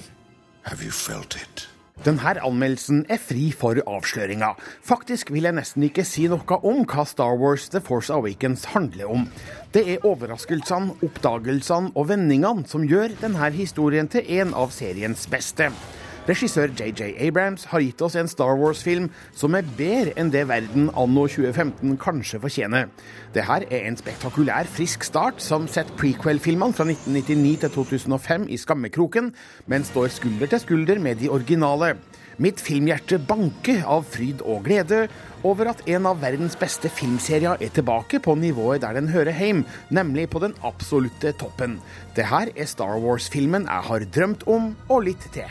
Have 0.63 0.83
you 0.83 0.91
felt 0.91 1.35
it? 1.35 1.67
Denne 1.99 2.31
anmeldelsen 2.39 3.01
er 3.11 3.19
fri 3.19 3.49
for 3.51 3.75
avsløringer. 3.83 4.55
Faktisk 4.87 5.33
vil 5.35 5.49
jeg 5.49 5.57
nesten 5.57 5.83
ikke 5.83 6.05
si 6.07 6.29
noe 6.31 6.59
om 6.63 6.85
hva 6.87 7.03
Star 7.03 7.35
Wars 7.41 7.67
The 7.73 7.81
Force 7.83 8.13
Awakens 8.15 8.63
handler 8.71 9.11
om. 9.11 9.25
Det 9.75 9.83
er 9.83 10.05
overraskelsene, 10.07 10.95
oppdagelsene 11.03 11.91
og 11.99 12.07
vendingene 12.13 12.63
som 12.71 12.87
gjør 12.87 13.17
denne 13.19 13.51
historien 13.51 14.07
til 14.07 14.23
en 14.39 14.55
av 14.55 14.71
seriens 14.71 15.27
beste. 15.27 15.67
Regissør 16.29 16.69
JJ 16.77 17.15
Abrams 17.25 17.63
har 17.71 17.81
gitt 17.81 18.01
oss 18.05 18.13
en 18.19 18.27
Star 18.29 18.51
Wars-film 18.59 19.07
som 19.33 19.55
er 19.57 19.65
bedre 19.79 20.11
enn 20.19 20.27
det 20.29 20.43
verden 20.45 20.91
anno 20.93 21.23
2015 21.25 21.95
kanskje 21.97 22.37
fortjener. 22.43 22.89
Det 23.33 23.47
her 23.47 23.63
er 23.65 23.87
en 23.87 23.95
spektakulær, 23.97 24.67
frisk 24.69 25.07
start 25.07 25.41
som 25.41 25.65
setter 25.65 25.95
prequel-filmene 25.97 26.75
fra 26.77 26.85
1999 26.85 27.63
til 27.63 27.71
2005 27.79 28.45
i 28.45 28.59
skammekroken, 28.61 29.31
men 29.65 29.87
står 29.87 30.11
skulder 30.13 30.51
til 30.51 30.61
skulder 30.61 31.01
med 31.01 31.17
de 31.23 31.31
originale. 31.33 31.95
Mitt 32.37 32.61
filmhjerte 32.61 33.17
banker 33.17 33.81
av 33.89 34.05
fryd 34.11 34.43
og 34.45 34.67
glede 34.67 35.07
over 35.41 35.71
at 35.71 35.81
en 35.89 36.05
av 36.11 36.21
verdens 36.21 36.53
beste 36.61 36.91
filmserier 36.93 37.57
er 37.57 37.73
tilbake 37.73 38.19
på 38.21 38.35
nivået 38.37 38.83
der 38.85 38.99
den 38.99 39.09
hører 39.09 39.33
hjem, 39.33 39.63
nemlig 39.89 40.27
på 40.29 40.43
den 40.45 40.53
absolutte 40.61 41.33
toppen. 41.41 41.79
Det 42.13 42.29
her 42.29 42.53
er 42.53 42.69
Star 42.69 43.01
Wars-filmen 43.01 43.65
jeg 43.65 43.89
har 43.89 44.07
drømt 44.19 44.45
om, 44.45 44.75
og 44.93 45.09
litt 45.09 45.27
til. 45.33 45.49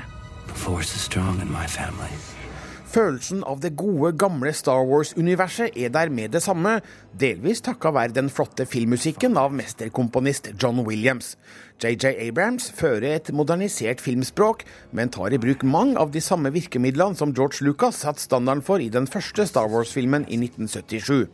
Følelsen 2.88 3.42
av 3.44 3.60
det 3.60 3.74
gode, 3.76 4.14
gamle 4.18 4.52
Star 4.56 4.86
Wars-universet 4.88 5.76
er 5.76 5.92
der 5.92 6.08
med 6.08 6.32
det 6.32 6.40
samme, 6.42 6.78
delvis 7.16 7.62
takka 7.64 7.92
være 7.94 8.16
den 8.16 8.28
flotte 8.32 8.66
filmmusikken 8.68 9.38
av 9.40 9.54
mesterkomponist 9.56 10.52
John 10.60 10.84
Williams. 10.86 11.36
JJ 11.78 12.16
Abrams 12.26 12.72
fører 12.74 13.12
et 13.14 13.28
modernisert 13.30 14.00
filmspråk, 14.02 14.64
men 14.90 15.12
tar 15.14 15.30
i 15.30 15.38
bruk 15.38 15.62
mange 15.62 15.94
av 16.02 16.10
de 16.10 16.18
samme 16.18 16.50
virkemidlene 16.50 17.14
som 17.14 17.30
George 17.30 17.62
Lucas 17.62 18.00
satte 18.02 18.24
standarden 18.24 18.64
for 18.66 18.82
i 18.82 18.88
den 18.90 19.06
første 19.06 19.46
Star 19.46 19.70
Wars-filmen 19.70 20.26
i 20.26 20.40
1977. 20.40 21.28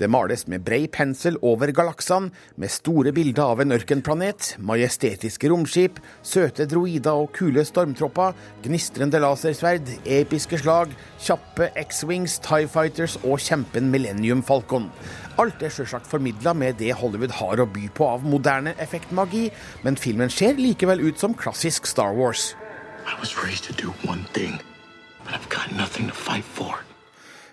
Det 0.00 0.08
males 0.08 0.46
med 0.48 0.64
brei 0.64 0.86
pensel 0.88 1.36
over 1.44 1.74
galaksene, 1.76 2.32
med 2.56 2.72
store 2.72 3.12
bilder 3.12 3.52
av 3.52 3.60
en 3.60 3.76
ørkenplanet, 3.76 4.54
majestetiske 4.64 5.52
romskip, 5.52 6.00
søte 6.24 6.64
droider 6.70 7.12
og 7.26 7.34
kule 7.36 7.64
stormtropper, 7.68 8.32
gnistrende 8.64 9.20
lasersverd, 9.20 9.92
episke 10.08 10.62
slag, 10.64 10.96
kjappe 11.20 11.68
X-Wings, 11.84 12.38
Tie 12.40 12.64
Fighters 12.64 13.18
og 13.26 13.36
kjempen 13.44 13.92
Millennium 13.92 14.40
Falcon. 14.40 14.88
Alt 15.40 15.62
er 15.64 15.72
sjølsagt 15.72 16.08
formidla 16.10 16.52
med 16.52 16.76
det 16.76 16.90
Hollywood 16.98 17.32
har 17.38 17.62
å 17.62 17.64
by 17.64 17.86
på 17.96 18.04
av 18.04 18.24
moderne 18.28 18.74
effektmagi, 18.82 19.46
men 19.80 19.96
filmen 19.96 20.28
ser 20.28 20.58
likevel 20.60 21.00
ut 21.00 21.20
som 21.20 21.32
klassisk 21.32 21.88
Star 21.88 22.12
Wars. 22.18 22.50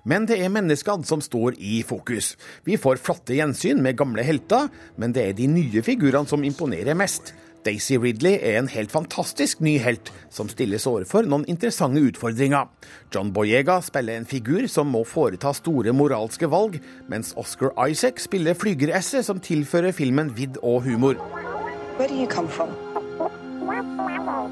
Men 0.03 0.27
det 0.27 0.39
er 0.43 0.51
menneskene 0.51 1.07
som 1.07 1.23
står 1.23 1.55
i 1.59 1.79
fokus. 1.87 2.33
Vi 2.67 2.75
får 2.75 2.99
flotte 3.03 3.37
gjensyn 3.37 3.79
med 3.83 3.95
gamle 3.99 4.27
helter, 4.27 4.67
men 4.99 5.15
det 5.15 5.29
er 5.29 5.37
de 5.37 5.47
nye 5.47 5.83
figurene 5.85 6.27
som 6.27 6.43
imponerer 6.43 6.99
mest. 6.99 7.31
Daisy 7.65 7.97
Ridley 7.99 8.37
er 8.39 8.59
en 8.59 8.69
helt 8.71 8.91
fantastisk 8.91 9.59
ny 9.59 9.75
helt, 9.83 10.11
som 10.31 10.47
stilles 10.51 10.85
overfor 10.87 11.27
noen 11.27 11.43
interessante 11.51 12.01
utfordringer. 12.07 12.69
John 13.13 13.33
Boyega 13.35 13.79
spiller 13.83 14.19
en 14.19 14.27
figur 14.29 14.67
som 14.71 14.87
må 14.93 15.03
foreta 15.07 15.51
store 15.57 15.91
moralske 15.95 16.47
valg, 16.51 16.79
mens 17.11 17.33
Oscar 17.39 17.73
Isaac 17.87 18.23
spiller 18.23 18.55
flygeresset 18.55 19.27
som 19.27 19.41
tilfører 19.43 19.95
filmen 19.95 20.31
vidd 20.37 20.61
og 20.63 20.85
humor. 20.87 21.19
Where 21.99 22.07
do 22.07 22.15
you 22.15 22.27
come 22.27 22.47
from? 22.47 22.71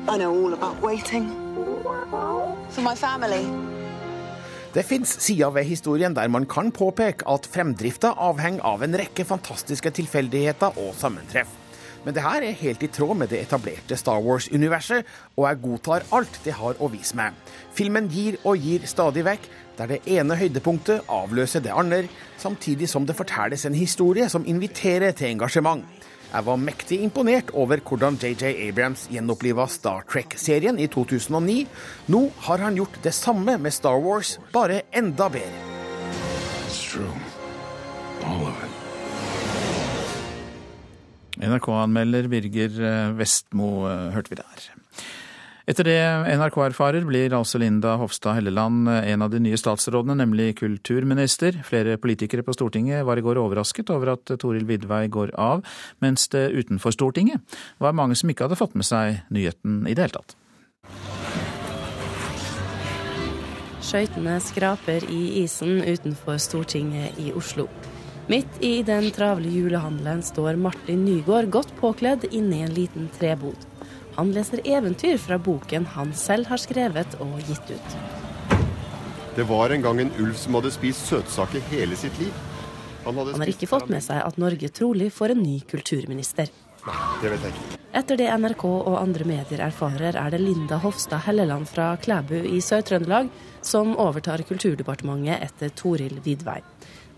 I 0.07 0.17
know 0.17 0.31
all 0.31 0.53
about 0.53 0.81
waiting. 0.83 1.31
For 2.71 2.81
my 2.81 2.95
family. 2.95 3.45
Det 4.73 4.83
fins 4.85 5.09
sider 5.23 5.49
ved 5.49 5.63
historien 5.63 6.13
der 6.13 6.27
man 6.27 6.45
kan 6.45 6.71
påpeke 6.71 7.25
at 7.27 7.47
fremdrifta 7.49 8.11
avhenger 8.19 8.65
av 8.67 8.83
en 8.83 8.99
rekke 8.99 9.25
fantastiske 9.25 9.89
tilfeldigheter 9.95 10.75
og 10.77 10.91
sammentreff. 10.99 11.66
Men 12.07 12.15
det 12.15 12.23
her 12.23 12.39
er 12.39 12.55
helt 12.55 12.83
i 12.85 12.87
tråd 12.87 13.17
med 13.19 13.27
det 13.33 13.41
etablerte 13.43 13.97
Star 13.99 14.21
Wars-universet, 14.23 15.03
og 15.35 15.43
jeg 15.43 15.59
godtar 15.65 16.05
alt 16.15 16.37
det 16.45 16.53
har 16.55 16.79
å 16.79 16.87
vise 16.93 17.17
meg. 17.19 17.35
Filmen 17.75 18.07
gir 18.07 18.37
og 18.47 18.63
gir 18.63 18.85
stadig 18.87 19.25
vekk, 19.27 19.49
der 19.75 19.91
det 19.91 19.97
ene 20.15 20.37
høydepunktet 20.39 21.11
avløser 21.11 21.65
det 21.65 21.75
andre, 21.75 22.05
samtidig 22.39 22.87
som 22.87 23.03
det 23.03 23.17
fortelles 23.17 23.67
en 23.67 23.75
historie 23.75 24.29
som 24.31 24.47
inviterer 24.47 25.11
til 25.19 25.33
engasjement. 25.33 25.83
Jeg 26.31 26.47
var 26.47 26.63
mektig 26.63 27.03
imponert 27.03 27.51
over 27.51 27.83
hvordan 27.83 28.15
JJ 28.23 28.55
Abrams 28.69 29.09
gjenoppliva 29.11 29.67
Star 29.67 30.07
Trek-serien 30.07 30.79
i 30.79 30.87
2009. 30.87 31.65
Nå 32.07 32.27
har 32.47 32.63
han 32.63 32.79
gjort 32.79 33.03
det 33.03 33.15
samme 33.19 33.59
med 33.59 33.75
Star 33.75 33.99
Wars, 33.99 34.37
bare 34.55 34.85
enda 34.95 35.27
bedre. 35.27 35.76
NRK-anmelder 41.43 42.28
Birger 42.32 42.82
eh, 42.82 43.15
Vestmo 43.17 43.88
eh, 43.89 44.10
hørte 44.15 44.34
vi 44.34 44.39
der. 44.39 44.67
Etter 45.67 45.84
det 45.84 45.97
NRK 46.39 46.58
erfarer, 46.69 47.04
blir 47.04 47.34
altså 47.36 47.60
Linda 47.60 47.97
Hofstad 48.00 48.38
Helleland 48.38 48.88
eh, 48.89 49.12
en 49.12 49.26
av 49.26 49.34
de 49.34 49.41
nye 49.43 49.60
statsrådene, 49.60 50.15
nemlig 50.21 50.56
kulturminister. 50.62 51.60
Flere 51.67 51.97
politikere 52.02 52.45
på 52.47 52.56
Stortinget 52.56 53.06
var 53.08 53.19
i 53.19 53.26
går 53.26 53.39
overrasket 53.41 53.91
over 53.93 54.15
at 54.15 54.34
Toril 54.39 54.65
Vidvei 54.69 55.06
går 55.12 55.36
av, 55.36 55.65
mens 56.04 56.30
det 56.34 56.47
utenfor 56.56 56.95
Stortinget 56.95 57.60
var 57.84 57.97
mange 57.97 58.17
som 58.17 58.32
ikke 58.32 58.47
hadde 58.47 58.60
fått 58.60 58.78
med 58.80 58.88
seg 58.88 59.21
nyheten 59.34 59.84
i 59.86 59.97
det 59.97 60.08
hele 60.08 60.21
tatt. 60.21 60.38
Skøytene 63.88 64.39
skraper 64.43 65.06
i 65.13 65.43
isen 65.43 65.78
utenfor 65.86 66.41
Stortinget 66.43 67.19
i 67.23 67.30
Oslo. 67.36 67.69
Midt 68.27 68.47
i 68.59 68.83
den 68.83 69.11
travle 69.11 69.47
julehandelen 69.47 70.19
står 70.23 70.55
Martin 70.59 71.05
Nygaard 71.05 71.47
godt 71.49 71.69
påkledd 71.79 72.25
inne 72.31 72.57
i 72.57 72.65
en 72.65 72.73
liten 72.75 73.05
trebod. 73.15 73.55
Han 74.17 74.33
leser 74.35 74.59
eventyr 74.67 75.15
fra 75.17 75.37
boken 75.39 75.85
han 75.93 76.11
selv 76.11 76.49
har 76.51 76.59
skrevet 76.59 77.15
og 77.23 77.37
gitt 77.47 77.71
ut. 77.71 77.95
Det 79.37 79.45
var 79.47 79.71
en 79.71 79.85
gang 79.85 80.01
en 80.03 80.11
ulv 80.19 80.35
som 80.35 80.59
hadde 80.59 80.73
spist 80.75 81.07
søtsaker 81.07 81.63
hele 81.71 81.95
sitt 81.95 82.19
liv. 82.19 82.35
Han, 83.05 83.15
han 83.15 83.39
har 83.45 83.53
ikke 83.53 83.69
fått 83.71 83.87
med 83.87 84.03
seg 84.03 84.19
at 84.19 84.39
Norge 84.41 84.73
trolig 84.75 85.07
får 85.15 85.37
en 85.37 85.43
ny 85.45 85.61
kulturminister. 85.69 86.51
Nei, 86.83 87.01
det 87.21 87.31
vet 87.31 87.47
jeg 87.47 87.55
ikke. 87.55 87.77
Etter 87.97 88.19
det 88.19 88.27
NRK 88.43 88.65
og 88.67 88.95
andre 88.99 89.25
medier 89.29 89.63
erfarer, 89.63 90.19
er 90.19 90.33
det 90.35 90.43
Linda 90.43 90.81
Hofstad 90.83 91.23
Helleland 91.23 91.69
fra 91.71 91.93
Klæbu 91.95 92.35
i 92.43 92.59
Sør-Trøndelag 92.59 93.31
som 93.63 93.95
overtar 93.95 94.43
Kulturdepartementet 94.49 95.47
etter 95.47 95.71
Toril 95.79 96.19
Vidvei. 96.25 96.59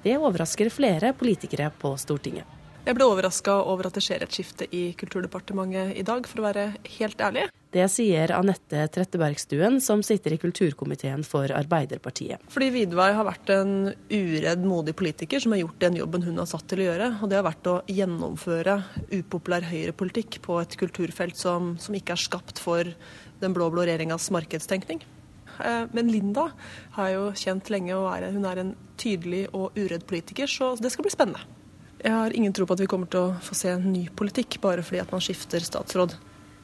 Det 0.03 0.15
overrasker 0.15 0.69
flere 0.71 1.11
politikere 1.13 1.71
på 1.75 1.91
Stortinget. 1.99 2.47
Jeg 2.87 2.95
ble 2.95 3.05
overraska 3.05 3.53
over 3.67 3.89
at 3.89 3.97
det 3.97 4.01
skjer 4.05 4.23
et 4.23 4.33
skifte 4.33 4.65
i 4.73 4.93
Kulturdepartementet 4.97 5.97
i 5.99 6.03
dag, 6.07 6.23
for 6.25 6.39
å 6.39 6.45
være 6.47 6.63
helt 6.95 7.19
ærlig. 7.21 7.43
Det 7.69 7.83
sier 7.91 8.31
Anette 8.33 8.85
Trettebergstuen, 8.95 9.77
som 9.83 10.01
sitter 10.01 10.33
i 10.33 10.39
kulturkomiteen 10.41 11.21
for 11.27 11.51
Arbeiderpartiet. 11.53 12.47
Fordi 12.49 12.71
Vidvei 12.73 13.11
har 13.13 13.27
vært 13.27 13.51
en 13.53 13.75
uredd, 13.91 14.63
modig 14.65 14.95
politiker 14.97 15.43
som 15.43 15.53
har 15.53 15.61
gjort 15.65 15.83
den 15.83 15.99
jobben 15.99 16.25
hun 16.25 16.41
har 16.41 16.49
satt 16.49 16.65
til 16.71 16.81
å 16.81 16.87
gjøre. 16.87 17.11
Og 17.19 17.29
det 17.29 17.37
har 17.37 17.45
vært 17.45 17.69
å 17.69 17.77
gjennomføre 17.91 18.79
upopulær 19.19 19.69
høyrepolitikk 19.69 20.39
på 20.47 20.57
et 20.63 20.79
kulturfelt 20.79 21.37
som, 21.37 21.75
som 21.83 21.99
ikke 21.99 22.15
er 22.15 22.25
skapt 22.25 22.63
for 22.63 22.89
den 23.43 23.53
blå-blå 23.53 23.85
regjeringas 23.85 24.31
markedstenkning. 24.33 25.03
Eh, 25.59 25.85
men 25.91 26.11
Linda 26.11 26.49
har 26.97 27.13
jo 27.13 27.29
kjent 27.35 27.69
lenge 27.73 27.95
og 27.97 28.09
er, 28.13 28.29
hun 28.35 28.47
er 28.49 28.63
en 28.63 28.73
tydelig 28.99 29.45
og 29.53 29.77
uredd 29.79 30.05
politiker, 30.09 30.47
så 30.47 30.73
det 30.79 30.91
skal 30.93 31.07
bli 31.07 31.13
spennende. 31.13 31.43
Jeg 31.99 32.15
har 32.15 32.35
ingen 32.35 32.53
tro 32.55 32.65
på 32.65 32.77
at 32.77 32.81
vi 32.83 32.87
kommer 32.87 33.09
til 33.11 33.19
å 33.27 33.37
få 33.43 33.55
se 33.59 33.73
en 33.75 33.89
ny 33.91 34.05
politikk 34.15 34.61
bare 34.63 34.83
fordi 34.85 35.01
at 35.03 35.11
man 35.11 35.23
skifter 35.23 35.63
statsråd. 35.63 36.15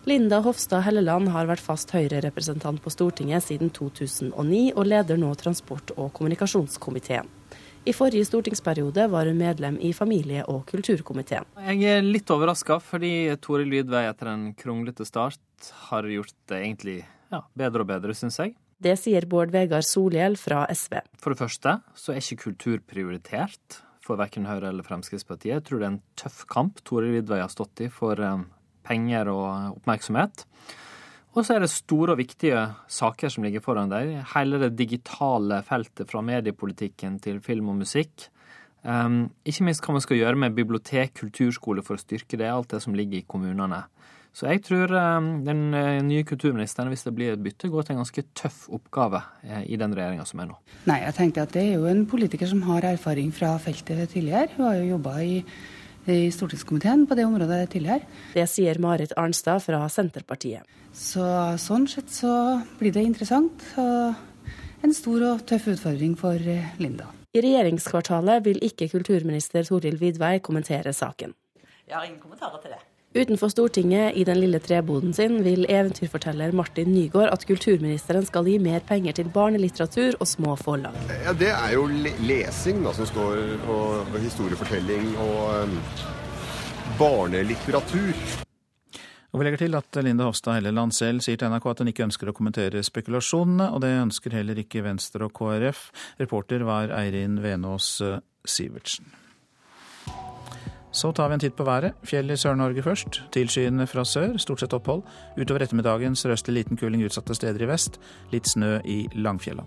Linda 0.05 0.37
Hofstad 0.45 0.83
Helleland 0.85 1.31
har 1.33 1.47
vært 1.49 1.63
fast 1.65 1.89
Høyre-representant 1.95 2.77
på 2.83 2.91
Stortinget 2.93 3.41
siden 3.47 3.71
2009, 3.73 4.75
og 4.77 4.85
leder 4.85 5.17
nå 5.17 5.31
transport- 5.39 5.95
og 5.97 6.11
kommunikasjonskomiteen. 6.13 7.31
I 7.85 7.93
forrige 7.93 8.25
stortingsperiode 8.25 9.07
var 9.09 9.25
hun 9.29 9.37
medlem 9.37 9.79
i 9.81 9.91
familie- 9.93 10.45
og 10.49 10.63
kulturkomiteen. 10.69 11.45
Jeg 11.67 11.97
er 11.97 12.05
litt 12.05 12.29
overraska, 12.33 12.79
fordi 12.81 13.33
Tore 13.41 13.65
Lydvei 13.65 14.05
etter 14.09 14.29
en 14.31 14.45
kronglete 14.57 15.05
start 15.05 15.71
har 15.89 16.07
gjort 16.09 16.33
det 16.49 16.61
egentlig 16.61 16.95
ja, 17.33 17.43
bedre 17.57 17.85
og 17.85 17.89
bedre, 17.89 18.15
syns 18.17 18.39
jeg. 18.41 18.55
Det 18.83 18.97
sier 18.99 19.25
Bård 19.31 19.53
Vegar 19.55 19.85
Solhjell 19.87 20.35
fra 20.39 20.65
SV. 20.67 20.99
For 21.21 21.31
det 21.31 21.39
første 21.39 21.77
så 21.95 22.13
er 22.13 22.21
ikke 22.21 22.49
kultur 22.49 22.81
prioritert 22.83 23.79
for 24.05 24.19
verken 24.19 24.45
Høyre 24.49 24.69
eller 24.69 24.85
Fremskrittspartiet. 24.85 25.53
Jeg 25.53 25.65
tror 25.65 25.81
det 25.81 25.87
er 25.87 25.93
en 25.95 26.03
tøff 26.19 26.43
kamp 26.51 26.81
Tore 26.85 27.09
Vidvei 27.13 27.39
har 27.41 27.51
stått 27.51 27.85
i 27.85 27.89
for 27.93 28.19
eh, 28.21 28.43
penger 28.85 29.31
og 29.31 29.79
oppmerksomhet. 29.79 30.45
Og 31.35 31.43
så 31.43 31.55
er 31.55 31.65
det 31.65 31.71
store 31.73 32.13
og 32.13 32.21
viktige 32.21 32.61
saker 32.91 33.31
som 33.31 33.43
ligger 33.43 33.63
foran 33.63 33.91
deg. 33.91 34.13
Hele 34.35 34.59
det 34.61 34.75
digitale 34.79 35.59
feltet 35.67 36.11
fra 36.11 36.21
mediepolitikken 36.23 37.17
til 37.23 37.41
film 37.43 37.73
og 37.73 37.81
musikk. 37.81 38.29
Um, 38.85 39.33
ikke 39.43 39.65
minst 39.65 39.83
hva 39.83 39.97
man 39.97 40.03
skal 40.03 40.19
gjøre 40.21 40.39
med 40.39 40.55
bibliotek, 40.55 41.15
kulturskole 41.17 41.83
for 41.83 41.97
å 41.97 42.03
styrke 42.03 42.37
det, 42.39 42.47
alt 42.47 42.71
det 42.71 42.79
som 42.85 42.95
ligger 42.95 43.19
i 43.19 43.27
kommunene. 43.27 43.81
Så 44.35 44.49
jeg 44.49 44.65
tror 44.67 44.91
eh, 44.91 45.29
den 45.47 45.61
eh, 45.77 46.01
nye 46.03 46.25
kulturministeren, 46.27 46.91
hvis 46.91 47.05
det 47.07 47.13
blir 47.15 47.35
et 47.35 47.43
bytte, 47.43 47.69
går 47.71 47.87
til 47.87 47.95
en 47.95 48.01
ganske 48.01 48.23
tøff 48.35 48.65
oppgave 48.75 49.21
eh, 49.47 49.63
i 49.71 49.79
den 49.79 49.95
regjeringa 49.95 50.27
som 50.27 50.43
er 50.43 50.49
nå. 50.49 50.59
Nei, 50.89 50.99
jeg 51.05 51.15
tenker 51.21 51.45
at 51.45 51.55
det 51.55 51.63
er 51.63 51.77
jo 51.77 51.87
en 51.87 52.03
politiker 52.09 52.51
som 52.51 52.65
har 52.67 52.83
erfaring 52.89 53.31
fra 53.35 53.53
feltet 53.63 54.11
tidligere. 54.11 54.51
Hun 54.57 54.67
har 54.67 54.77
jo 54.81 54.93
jobba 54.95 55.17
i 55.23 55.41
i 56.05 56.29
stortingskomiteen 56.29 57.07
på 57.09 57.15
det 57.17 57.23
området 57.25 57.63
tidligere. 57.73 58.05
Det 58.35 58.43
sier 58.45 58.77
Marit 58.77 59.15
Arnstad 59.17 59.63
fra 59.63 59.79
Senterpartiet. 59.89 60.61
Så 60.93 61.25
Sånn 61.57 61.87
sett 61.89 62.13
så 62.13 62.61
blir 62.77 62.93
det 62.93 63.07
interessant 63.07 63.65
og 63.81 64.85
en 64.85 64.93
stor 64.93 65.25
og 65.31 65.45
tøff 65.49 65.65
utfordring 65.73 66.13
for 66.19 66.37
Linda. 66.77 67.09
I 67.33 67.41
regjeringskvartalet 67.41 68.45
vil 68.45 68.61
ikke 68.69 68.91
kulturminister 68.93 69.65
Toril 69.65 69.97
Vidvei 69.97 70.37
kommentere 70.45 70.93
saken. 70.93 71.33
Jeg 71.89 71.97
har 71.97 72.05
ingen 72.05 72.21
kommentarer 72.21 72.61
til 72.61 72.77
det. 72.77 72.83
Utenfor 73.15 73.47
Stortinget, 73.47 74.11
i 74.15 74.23
den 74.27 74.41
lille 74.43 74.59
treboden 74.59 75.13
sin, 75.15 75.37
vil 75.43 75.63
eventyrforteller 75.71 76.51
Martin 76.51 76.89
Nygaard 76.91 77.31
at 77.31 77.45
kulturministeren 77.47 78.27
skal 78.27 78.49
gi 78.49 78.57
mer 78.59 78.83
penger 78.83 79.15
til 79.15 79.29
barnelitteratur 79.31 80.17
og 80.19 80.27
små 80.27 80.57
forlag. 80.59 80.97
Ja, 81.23 81.31
Det 81.31 81.53
er 81.53 81.77
jo 81.77 81.87
lesing 82.27 82.83
da, 82.83 82.91
som 82.91 83.07
står, 83.07 83.39
og, 83.71 84.11
og 84.11 84.19
historiefortelling 84.19 85.15
og 85.29 85.63
um, 85.63 85.79
barnelitteratur. 86.99 88.11
Og 89.31 89.39
Vi 89.39 89.47
legger 89.47 89.63
til 89.63 89.79
at 89.79 90.03
Linda 90.03 90.27
Hofstad 90.27 90.59
Helleland 90.59 90.91
selv 90.91 91.23
sier 91.23 91.39
til 91.39 91.55
NRK 91.55 91.71
at 91.71 91.79
hun 91.79 91.95
ikke 91.95 92.09
ønsker 92.11 92.27
å 92.27 92.35
kommentere 92.35 92.83
spekulasjonene, 92.83 93.71
og 93.71 93.79
det 93.83 93.95
ønsker 93.95 94.35
heller 94.35 94.59
ikke 94.59 94.83
Venstre 94.83 95.29
og 95.29 95.37
KrF. 95.39 95.87
Reporter 96.19 96.67
var 96.67 96.91
Eirin 96.99 97.39
Venås 97.43 98.01
Sivertsen. 98.43 99.07
Så 100.95 101.11
tar 101.11 101.27
vi 101.27 101.35
en 101.35 101.41
titt 101.43 101.55
på 101.57 101.65
været. 101.67 101.97
Fjell 102.07 102.31
i 102.31 102.37
Sør-Norge 102.39 102.83
først. 102.83 103.17
Tilskyende 103.35 103.83
fra 103.87 104.05
sør, 104.07 104.37
stort 104.39 104.61
sett 104.63 104.73
opphold. 104.77 105.01
Utover 105.35 105.65
ettermiddagen 105.65 106.15
sørøstlig 106.15 106.61
liten 106.61 106.79
kuling 106.79 107.03
utsatte 107.03 107.35
steder 107.35 107.65
i 107.65 107.67
vest. 107.67 107.99
Litt 108.31 108.47
snø 108.47 108.77
i 108.87 109.01
Langfjella. 109.19 109.65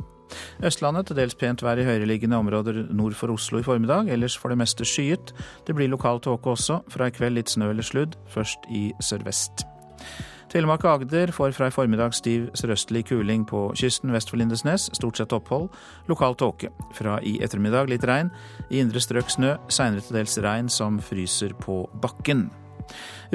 Østlandet 0.65 1.11
til 1.11 1.19
dels 1.21 1.37
pent 1.37 1.61
vær 1.65 1.81
i 1.81 1.85
høyereliggende 1.85 2.41
områder 2.41 2.81
nord 2.89 3.17
for 3.19 3.35
Oslo 3.37 3.61
i 3.61 3.67
formiddag. 3.67 4.09
Ellers 4.09 4.39
for 4.41 4.49
det 4.49 4.61
meste 4.63 4.89
skyet. 4.89 5.35
Det 5.69 5.77
blir 5.77 5.93
lokal 5.93 6.23
tåke 6.25 6.57
også. 6.57 6.81
Fra 6.89 7.11
i 7.11 7.13
kveld 7.13 7.37
litt 7.37 7.53
snø 7.53 7.69
eller 7.75 7.85
sludd, 7.85 8.17
først 8.33 8.65
i 8.73 8.89
sørvest. 9.05 9.69
Telemark 10.49 10.85
og 10.87 11.03
Agder 11.03 11.29
får 11.29 11.53
fra 11.53 11.67
i 11.69 11.73
formiddag 11.73 12.15
stiv 12.17 12.47
sørøstlig 12.57 13.03
kuling 13.11 13.43
på 13.49 13.67
kysten 13.77 14.15
vest 14.15 14.31
for 14.33 14.41
Lindesnes. 14.41 14.87
Stort 14.97 15.21
sett 15.21 15.35
opphold. 15.37 15.69
Lokal 16.09 16.39
tåke. 16.41 16.71
Fra 16.97 17.19
i 17.21 17.37
ettermiddag 17.45 17.91
litt 17.93 18.07
regn. 18.09 18.31
I 18.73 18.81
indre 18.81 19.03
strøk 19.05 19.29
snø. 19.29 19.59
Seinere 19.69 20.07
til 20.07 20.17
dels 20.17 20.39
regn 20.41 20.73
som 20.73 20.97
fryser 21.05 21.53
på 21.61 21.83
bakken. 22.01 22.47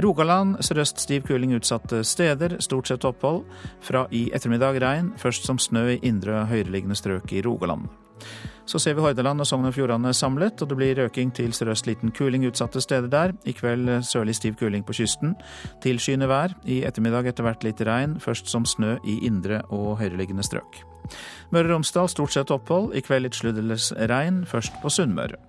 Rogaland 0.02 0.58
sørøst 0.66 1.06
stiv 1.06 1.28
kuling 1.30 1.54
utsatte 1.54 2.02
steder. 2.02 2.58
Stort 2.66 2.90
sett 2.90 3.06
opphold. 3.06 3.44
Fra 3.86 4.08
i 4.10 4.32
ettermiddag 4.34 4.82
regn. 4.82 5.14
Først 5.22 5.46
som 5.46 5.62
snø 5.62 5.92
i 5.94 6.00
indre 6.02 6.42
og 6.42 6.50
høyereliggende 6.50 6.98
strøk 6.98 7.30
i 7.38 7.46
Rogaland. 7.46 7.92
Så 8.66 8.80
ser 8.80 8.96
vi 8.96 9.04
Hordaland 9.04 9.44
og 9.44 9.48
Sogn 9.48 9.68
og 9.68 9.74
Fjordane 9.76 10.14
samlet, 10.16 10.62
og 10.62 10.70
det 10.70 10.78
blir 10.80 10.96
røking 11.02 11.34
til 11.36 11.52
sørøst 11.56 11.88
liten 11.90 12.14
kuling 12.16 12.46
utsatte 12.48 12.82
steder 12.82 13.10
der. 13.12 13.34
I 13.46 13.52
kveld 13.52 13.90
sørlig 14.08 14.38
stiv 14.40 14.56
kuling 14.60 14.86
på 14.88 14.96
kysten. 14.96 15.36
Tilskyende 15.84 16.30
vær. 16.32 16.56
I 16.64 16.84
ettermiddag 16.88 17.28
etter 17.28 17.44
hvert 17.44 17.64
litt 17.68 17.84
regn, 17.84 18.16
først 18.24 18.48
som 18.52 18.66
snø 18.66 18.96
i 19.04 19.20
indre 19.28 19.62
og 19.70 19.98
høyereliggende 20.00 20.46
strøk. 20.48 20.84
Møre 21.52 21.68
og 21.68 21.76
Romsdal 21.76 22.08
stort 22.12 22.36
sett 22.36 22.54
opphold. 22.56 22.94
I 22.96 23.04
kveld 23.04 23.28
litt 23.28 23.36
sludd 23.36 23.60
eller 23.60 24.08
regn, 24.10 24.46
først 24.48 24.80
på 24.82 24.94
Sunnmøre. 24.94 25.42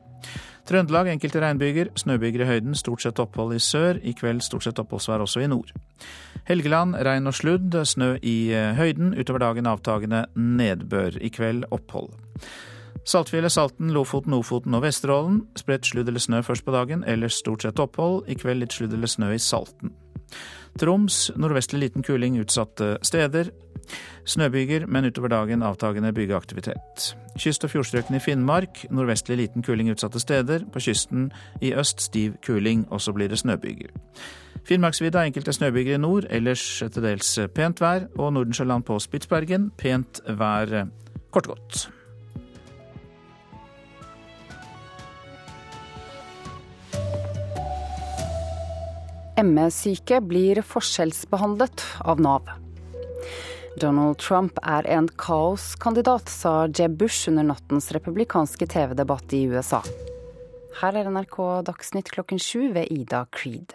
Trøndelag 0.65 1.11
enkelte 1.13 1.43
regnbyger, 1.43 1.91
snøbyger 2.01 2.41
i 2.41 2.49
høyden, 2.49 2.75
stort 2.75 3.05
sett 3.05 3.21
opphold 3.21 3.53
i 3.55 3.61
sør. 3.61 4.01
I 4.01 4.15
kveld 4.17 4.41
stort 4.43 4.65
sett 4.65 4.81
oppholdsvær 4.81 5.23
også 5.27 5.45
i 5.45 5.49
nord. 5.53 5.75
Helgeland 6.49 6.97
regn 6.97 7.29
og 7.29 7.37
sludd, 7.37 7.77
snø 7.85 8.15
i 8.25 8.39
høyden. 8.79 9.13
Utover 9.15 9.45
dagen 9.45 9.69
avtagende 9.69 10.25
nedbør. 10.35 11.21
I 11.21 11.29
kveld 11.29 11.69
opphold. 11.71 12.15
Saltfjellet, 13.05 13.53
Salten, 13.53 13.93
Lofoten, 13.93 14.33
Ofoten 14.33 14.75
og 14.75 14.83
Vesterålen. 14.87 15.43
Spredt 15.61 15.91
sludd 15.91 16.09
eller 16.09 16.23
snø 16.23 16.41
først 16.43 16.65
på 16.65 16.73
dagen, 16.73 17.05
ellers 17.05 17.37
stort 17.43 17.63
sett 17.63 17.81
opphold. 17.83 18.25
I 18.29 18.37
kveld 18.39 18.63
litt 18.63 18.73
sludd 18.73 18.95
eller 18.97 19.11
snø 19.11 19.35
i 19.35 19.43
Salten. 19.43 19.93
Troms 20.81 21.29
nordvestlig 21.39 21.81
liten 21.85 22.03
kuling 22.03 22.39
utsatte 22.41 22.97
steder. 23.07 23.53
Snøbyger, 24.27 24.87
men 24.89 25.05
utover 25.05 25.29
dagen 25.29 25.63
avtagende 25.63 26.13
byggeaktivitet. 26.17 27.11
Kyst- 27.39 27.67
og 27.67 27.71
fjordstrøkene 27.71 28.17
i 28.17 28.25
Finnmark 28.25 28.87
nordvestlig 28.91 29.37
liten 29.37 29.63
kuling 29.63 29.91
utsatte 29.93 30.23
steder. 30.23 30.65
På 30.73 30.81
kysten 30.81 31.29
i 31.61 31.75
øst 31.75 32.01
stiv 32.01 32.39
kuling, 32.47 32.87
og 32.91 33.01
så 33.01 33.13
blir 33.13 33.29
det 33.29 33.39
snøbyger. 33.39 33.93
Finnmarksvidda 34.65 35.27
enkelte 35.27 35.53
snøbyger 35.53 35.95
i 35.95 36.01
nord, 36.01 36.25
ellers 36.31 36.83
til 36.93 37.03
dels 37.05 37.37
pent 37.55 37.85
vær. 37.85 38.09
Og 38.17 38.33
Nordensjøland 38.33 38.89
på 38.89 38.99
Spitsbergen 38.99 39.71
pent 39.79 40.25
vær 40.27 40.89
kort 41.31 41.47
og 41.47 41.59
godt. 41.59 41.91
ME-syke 49.43 50.21
blir 50.23 50.61
forskjellsbehandlet 50.63 51.83
av 52.07 52.21
Nav. 52.23 52.51
Donald 53.81 54.21
Trump 54.23 54.59
er 54.63 54.87
en 54.87 55.09
kaoskandidat, 55.19 56.29
sa 56.31 56.69
Jeb 56.71 56.95
Bush 57.01 57.29
under 57.29 57.43
nattens 57.49 57.91
republikanske 57.93 58.69
TV-debatt 58.71 59.35
i 59.35 59.45
USA. 59.51 59.81
Her 60.79 60.99
er 61.01 61.11
NRK 61.11 61.39
Dagsnytt 61.67 62.13
klokken 62.15 62.39
sju 62.39 62.69
ved 62.77 62.93
Ida 62.95 63.25
Creed. 63.35 63.75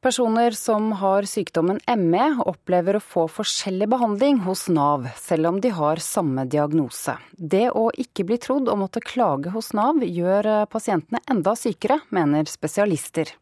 Personer 0.00 0.56
som 0.56 0.88
har 0.96 1.26
sykdommen 1.28 1.78
ME, 2.00 2.26
opplever 2.48 2.96
å 2.96 3.02
få 3.04 3.26
forskjellig 3.28 3.86
behandling 3.92 4.40
hos 4.46 4.64
Nav, 4.72 5.04
selv 5.20 5.50
om 5.50 5.60
de 5.60 5.70
har 5.76 6.00
samme 6.00 6.46
diagnose. 6.48 7.18
Det 7.36 7.68
å 7.76 7.90
ikke 7.92 8.24
bli 8.26 8.40
trodd 8.40 8.70
og 8.72 8.80
måtte 8.80 9.04
klage 9.04 9.52
hos 9.52 9.74
Nav, 9.76 10.00
gjør 10.02 10.64
pasientene 10.72 11.20
enda 11.30 11.54
sykere, 11.54 12.00
mener 12.16 12.48
spesialister. 12.48 13.34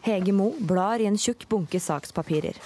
Hege 0.00 0.32
Mo 0.32 0.52
blar 0.64 1.02
i 1.02 1.08
en 1.08 1.18
tjukk 1.20 1.44
bunke 1.50 1.80
sakspapirer. 1.82 2.56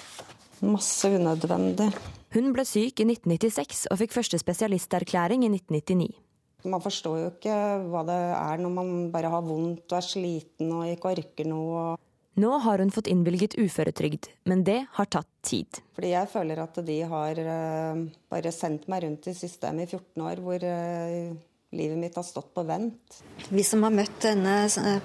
Masse 0.63 1.09
unødvendig. 1.11 1.89
Hun 2.35 2.53
ble 2.55 2.65
syk 2.67 3.03
i 3.03 3.07
1996 3.09 3.89
og 3.91 3.99
fikk 4.01 4.15
første 4.15 4.39
spesialisterklæring 4.39 5.43
i 5.47 5.51
1999. 5.51 6.15
Man 6.71 6.81
forstår 6.81 7.19
jo 7.21 7.31
ikke 7.33 7.57
hva 7.91 8.05
det 8.09 8.19
er 8.39 8.63
når 8.63 8.73
man 8.79 8.93
bare 9.13 9.33
har 9.35 9.43
vondt 9.45 9.91
og 9.91 9.99
er 9.99 10.07
sliten 10.07 10.71
og 10.73 10.87
ikke 10.89 11.11
orker 11.13 11.51
noe. 11.51 11.83
Nå 12.41 12.53
har 12.65 12.83
hun 12.83 12.91
fått 12.95 13.11
innvilget 13.11 13.59
uføretrygd, 13.61 14.31
men 14.51 14.65
det 14.67 14.81
har 14.97 15.11
tatt 15.11 15.29
tid. 15.47 15.83
Fordi 15.95 16.15
jeg 16.15 16.31
føler 16.33 16.63
at 16.65 16.81
de 16.87 16.97
har 17.11 17.43
bare 18.31 18.55
sendt 18.55 18.89
meg 18.91 19.05
rundt 19.05 19.29
i 19.31 19.37
systemet 19.39 19.87
i 19.87 19.99
14 19.99 20.25
år, 20.31 20.43
hvor 20.43 20.67
livet 21.75 21.99
mitt 21.99 22.17
har 22.17 22.27
stått 22.27 22.53
på 22.55 22.65
vent. 22.67 23.19
Vi 23.49 23.65
som 23.67 23.83
har 23.87 23.95
møtt 23.95 24.21
denne 24.25 24.57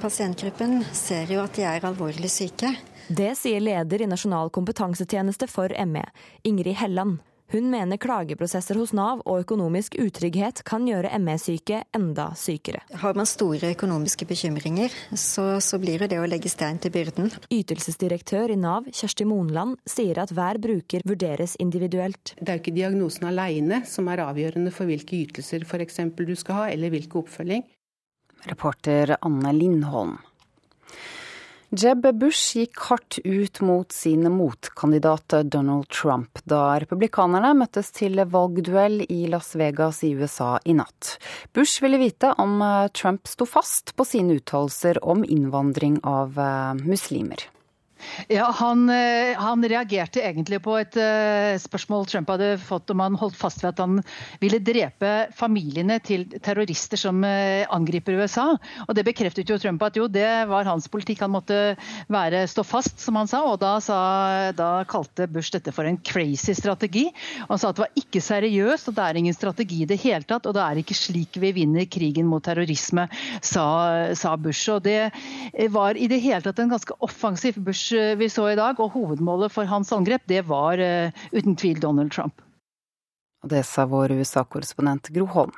pasientgruppen, 0.02 0.84
ser 0.94 1.32
jo 1.34 1.42
at 1.44 1.58
de 1.58 1.66
er 1.68 1.88
alvorlig 1.90 2.32
syke. 2.32 2.74
Det 3.10 3.32
sier 3.40 3.64
leder 3.64 4.04
i 4.06 4.10
Nasjonal 4.10 4.52
kompetansetjeneste 4.54 5.50
for 5.50 5.74
ME, 5.90 6.06
Ingrid 6.46 6.78
Helland. 6.78 7.18
Hun 7.50 7.72
mener 7.72 7.98
klageprosesser 7.98 8.78
hos 8.78 8.92
Nav 8.94 9.24
og 9.26 9.42
økonomisk 9.42 9.96
utrygghet 9.98 10.62
kan 10.70 10.84
gjøre 10.86 11.10
ME-syke 11.18 11.80
enda 11.98 12.28
sykere. 12.38 12.84
Har 13.02 13.18
man 13.18 13.26
store 13.26 13.72
økonomiske 13.74 14.28
bekymringer, 14.30 14.94
så, 15.18 15.48
så 15.58 15.80
blir 15.82 16.04
det 16.04 16.12
det 16.14 16.20
å 16.22 16.28
legge 16.30 16.52
stein 16.54 16.78
til 16.78 16.94
byrden. 16.94 17.32
Ytelsesdirektør 17.50 18.54
i 18.54 18.60
Nav, 18.60 18.92
Kjersti 18.94 19.26
Monland, 19.26 19.80
sier 19.90 20.22
at 20.22 20.36
hver 20.36 20.62
bruker 20.62 21.02
vurderes 21.10 21.58
individuelt. 21.58 22.36
Det 22.38 22.46
er 22.46 22.60
jo 22.60 22.66
ikke 22.68 22.78
diagnosen 22.78 23.32
alene 23.32 23.82
som 23.90 24.14
er 24.14 24.22
avgjørende 24.28 24.76
for 24.76 24.86
hvilke 24.86 25.18
ytelser 25.18 25.66
f.eks. 25.66 26.04
du 26.22 26.36
skal 26.38 26.62
ha, 26.62 26.70
eller 26.70 26.94
hvilke 26.94 27.24
oppfølging. 27.24 27.66
Reporter 28.46 29.18
Anne 29.26 29.58
Lindholm. 29.58 30.20
Jeb 31.70 32.08
Bush 32.18 32.56
gikk 32.58 32.80
hardt 32.90 33.20
ut 33.22 33.60
mot 33.62 33.92
sin 33.94 34.26
motkandidat 34.34 35.36
Donald 35.54 35.86
Trump 35.94 36.42
da 36.50 36.80
republikanerne 36.82 37.52
møttes 37.60 37.92
til 37.94 38.18
valgduell 38.26 39.04
i 39.06 39.20
Las 39.30 39.52
Vegas 39.54 40.02
i 40.02 40.16
USA 40.18 40.56
i 40.66 40.74
natt. 40.74 41.20
Bush 41.54 41.84
ville 41.86 42.02
vite 42.02 42.34
om 42.42 42.58
Trump 42.98 43.30
sto 43.30 43.46
fast 43.46 43.94
på 43.94 44.08
sine 44.16 44.40
uttalelser 44.42 44.98
om 45.06 45.22
innvandring 45.22 46.02
av 46.02 46.42
muslimer. 46.82 47.46
Ja, 48.32 48.50
han, 48.60 48.88
han, 48.90 49.66
reagerte 49.70 50.22
egentlig 50.24 50.62
på 50.66 50.76
et 50.80 50.96
spørsmål 51.62 52.08
Trump 52.10 52.30
hadde 52.32 52.54
fått 52.62 52.90
om 52.94 53.02
han 53.04 53.18
holdt 53.20 53.38
fast 53.38 53.64
ved 53.64 53.74
at 53.74 53.82
han 53.84 54.00
ville 54.42 54.62
drepe 54.64 55.12
familiene 55.36 56.00
til 56.06 56.26
terrorister 56.40 57.00
som 57.00 57.24
angriper 57.24 58.18
USA. 58.20 58.48
Og 58.88 58.96
Det 58.96 59.06
bekreftet 59.08 59.50
jo 59.50 59.60
Trump 59.62 59.84
at 59.86 59.98
jo, 60.00 60.08
det 60.12 60.28
var 60.50 60.68
hans 60.70 60.88
politikk. 60.92 61.24
Han 61.26 61.34
måtte 61.36 61.60
være, 62.12 62.46
stå 62.50 62.64
fast, 62.68 63.00
som 63.04 63.20
han 63.20 63.30
sa. 63.30 63.44
Og 63.50 63.60
da, 63.62 63.76
sa, 63.84 64.00
da 64.56 64.70
kalte 64.90 65.28
Bush 65.32 65.54
dette 65.56 65.74
for 65.76 65.88
en 65.90 66.00
crazy 66.06 66.56
strategi. 66.58 67.08
Han 67.50 67.60
sa 67.60 67.72
at 67.72 67.80
det 67.80 67.86
var 67.86 68.02
ikke 68.02 68.24
seriøst, 68.24 68.92
og 68.92 68.98
det 68.98 69.06
er 69.06 69.22
ingen 69.22 69.38
strategi 69.38 69.84
i 69.84 69.90
det 69.90 70.00
hele 70.04 70.26
tatt. 70.28 70.48
Og 70.50 70.56
det 70.58 70.66
er 70.66 70.82
ikke 70.82 70.98
slik 70.98 71.40
vi 71.42 71.54
vinner 71.56 71.90
krigen 71.92 72.30
mot 72.30 72.44
terrorisme, 72.46 73.08
sa, 73.42 73.68
sa 74.18 74.36
Bush. 74.40 74.70
Og 74.74 74.84
det 74.88 75.12
var 75.74 76.00
i 76.00 76.10
det 76.12 76.22
hele 76.24 76.42
tatt 76.46 76.62
en 76.64 76.74
ganske 76.74 76.98
offensiv 77.06 77.60
Bush 77.64 77.88
vi 77.91 78.30
så 78.30 78.49
i 78.52 78.58
dag, 78.60 78.80
og 78.80 78.93
hovedmålet 78.95 79.54
for 79.54 79.69
hans 79.69 79.91
angrep, 79.95 80.25
det 80.30 80.43
var 80.49 80.82
uh, 80.82 81.25
uten 81.32 81.58
tvil 81.60 81.80
Donald 81.84 82.13
Trump. 82.15 82.41
Det 83.49 83.63
sa 83.63 83.86
vår 83.88 84.12
USA-korrespondent 84.19 85.10
Gro 85.15 85.25
Holm. 85.32 85.54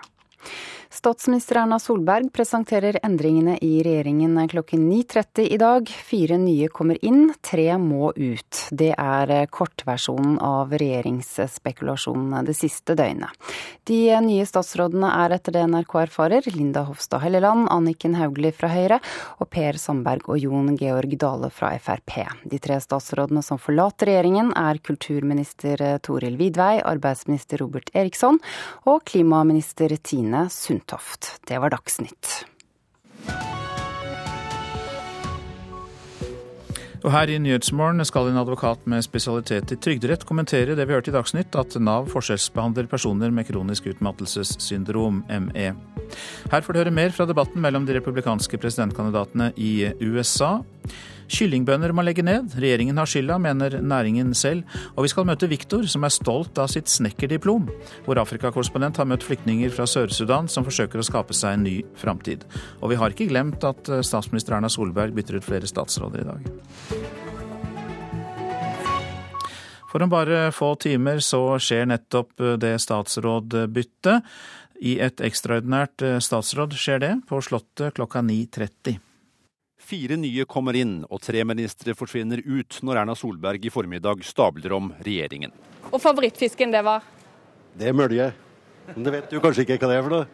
Statsminister 0.93 1.55
Erna 1.55 1.79
Solberg 1.79 2.33
presenterer 2.33 2.97
endringene 3.03 3.53
i 3.63 3.77
regjeringen 3.83 4.35
klokken 4.51 4.91
9.30 4.91 5.45
i 5.47 5.57
dag. 5.57 5.87
Fire 5.87 6.35
nye 6.37 6.67
kommer 6.67 6.97
inn, 7.05 7.29
tre 7.41 7.77
må 7.79 8.09
ut. 8.11 8.57
Det 8.75 8.89
er 8.99 9.31
kortversjonen 9.47 10.35
av 10.43 10.75
regjeringsspekulasjonen 10.75 12.43
det 12.43 12.55
siste 12.59 12.97
døgnet. 12.99 13.31
De 13.87 14.01
nye 14.25 14.43
statsrådene 14.45 15.13
er 15.23 15.37
etter 15.37 15.55
det 15.55 15.63
NRK 15.71 15.95
erfarer 16.01 16.51
Linda 16.51 16.83
Hofstad 16.89 17.23
Helleland, 17.23 17.69
Anniken 17.71 18.19
Hauglie 18.19 18.51
fra 18.51 18.67
Høyre 18.73 18.99
og 19.39 19.47
Per 19.47 19.79
Sandberg 19.79 20.27
og 20.27 20.43
Jon 20.43 20.75
Georg 20.75 21.15
Dale 21.23 21.53
fra 21.55 21.71
Frp. 21.79 22.19
De 22.43 22.59
tre 22.59 22.81
statsrådene 22.83 23.45
som 23.47 23.61
forlater 23.63 24.11
regjeringen 24.11 24.51
er 24.59 24.83
kulturminister 24.83 25.87
Toril 26.03 26.35
Vidvei, 26.35 26.83
arbeidsminister 26.83 27.63
Robert 27.63 27.95
Eriksson 27.95 28.43
og 28.83 29.05
klimaminister 29.07 29.95
Tine 30.03 30.49
Sundtoft. 30.51 30.80
Toft. 30.89 31.37
Det 31.47 31.59
var 31.61 31.73
Dagsnytt. 31.73 32.41
Og 37.01 37.09
her 37.09 37.31
i 37.33 37.37
Nyhetsmorgen 37.41 38.03
skal 38.05 38.29
en 38.29 38.37
advokat 38.37 38.83
med 38.89 39.01
spesialitet 39.01 39.71
i 39.73 39.77
trygderett 39.81 40.25
kommentere 40.29 40.75
det 40.77 40.85
vi 40.85 40.93
hørte 40.93 41.09
i 41.09 41.15
Dagsnytt, 41.15 41.55
at 41.57 41.73
Nav 41.81 42.11
forskjellsbehandler 42.13 42.89
personer 42.91 43.33
med 43.33 43.47
kronisk 43.47 43.87
utmattelsessyndrom, 43.89 45.23
ME. 45.47 45.71
Her 46.51 46.61
får 46.61 46.73
du 46.73 46.81
høre 46.83 46.93
mer 46.93 47.15
fra 47.15 47.25
debatten 47.25 47.63
mellom 47.63 47.87
de 47.87 47.97
republikanske 47.97 48.59
presidentkandidatene 48.61 49.49
i 49.57 49.89
USA. 49.97 50.59
Kyllingbønder 51.31 51.93
må 51.95 52.03
legge 52.03 52.23
ned. 52.25 52.51
Regjeringen 52.59 52.99
har 52.99 53.07
skylda, 53.09 53.37
mener 53.41 53.77
næringen 53.79 54.33
selv. 54.37 54.67
Og 54.95 55.05
vi 55.05 55.11
skal 55.13 55.27
møte 55.29 55.49
Viktor, 55.51 55.87
som 55.87 56.03
er 56.03 56.13
stolt 56.13 56.59
av 56.59 56.67
sitt 56.73 56.91
snekkerdiplom. 56.91 57.69
Vår 58.07 58.21
Afrikakorrespondent 58.25 58.99
har 58.99 59.07
møtt 59.07 59.25
flyktninger 59.25 59.71
fra 59.73 59.87
Sør-Sudan 59.87 60.51
som 60.51 60.67
forsøker 60.67 60.99
å 60.99 61.07
skape 61.07 61.35
seg 61.37 61.55
en 61.55 61.65
ny 61.67 61.77
framtid. 61.99 62.43
Og 62.81 62.91
vi 62.91 62.99
har 62.99 63.15
ikke 63.15 63.29
glemt 63.31 63.63
at 63.67 63.89
eh, 63.89 64.03
statsminister 64.05 64.57
Erna 64.57 64.71
Solberg 64.71 65.15
bytter 65.15 65.39
ut 65.39 65.47
flere 65.47 65.69
statsråder 65.69 66.25
i 66.25 66.29
dag. 66.31 66.49
For 69.91 70.03
om 70.03 70.11
bare 70.11 70.45
få 70.55 70.73
timer 70.79 71.19
så 71.23 71.59
skjer 71.59 71.87
nettopp 71.91 72.43
eh, 72.43 72.57
det 72.59 72.75
statsrådbyttet. 72.83 74.33
I 74.81 74.97
et 75.03 75.23
ekstraordinært 75.23 76.03
eh, 76.07 76.19
statsråd 76.23 76.75
skjer 76.79 77.03
det, 77.03 77.13
på 77.29 77.39
Slottet 77.45 77.95
klokka 77.99 78.23
9.30. 78.25 78.99
Fire 79.91 80.15
nye 80.15 80.45
kommer 80.47 80.77
inn, 80.79 81.01
og 81.11 81.19
tre 81.19 81.41
ministre 81.43 81.91
forsvinner 81.99 82.39
ut 82.45 82.77
når 82.87 83.01
Erna 83.01 83.15
Solberg 83.19 83.65
i 83.67 83.71
formiddag 83.73 84.21
stabler 84.23 84.71
om 84.77 84.93
regjeringen. 85.03 85.51
Og 85.89 85.99
favorittfisken, 85.99 86.71
det 86.71 86.79
var? 86.87 87.03
Det 87.75 87.89
er 87.89 87.97
mølje. 87.99 88.29
Men 88.91 89.05
det 89.05 89.11
vet 89.13 89.29
du 89.31 89.37
kanskje 89.43 89.63
ikke 89.65 89.77
hva 89.81 89.89
det 89.91 89.97
er 89.99 90.05
for 90.05 90.13
noe? 90.15 90.25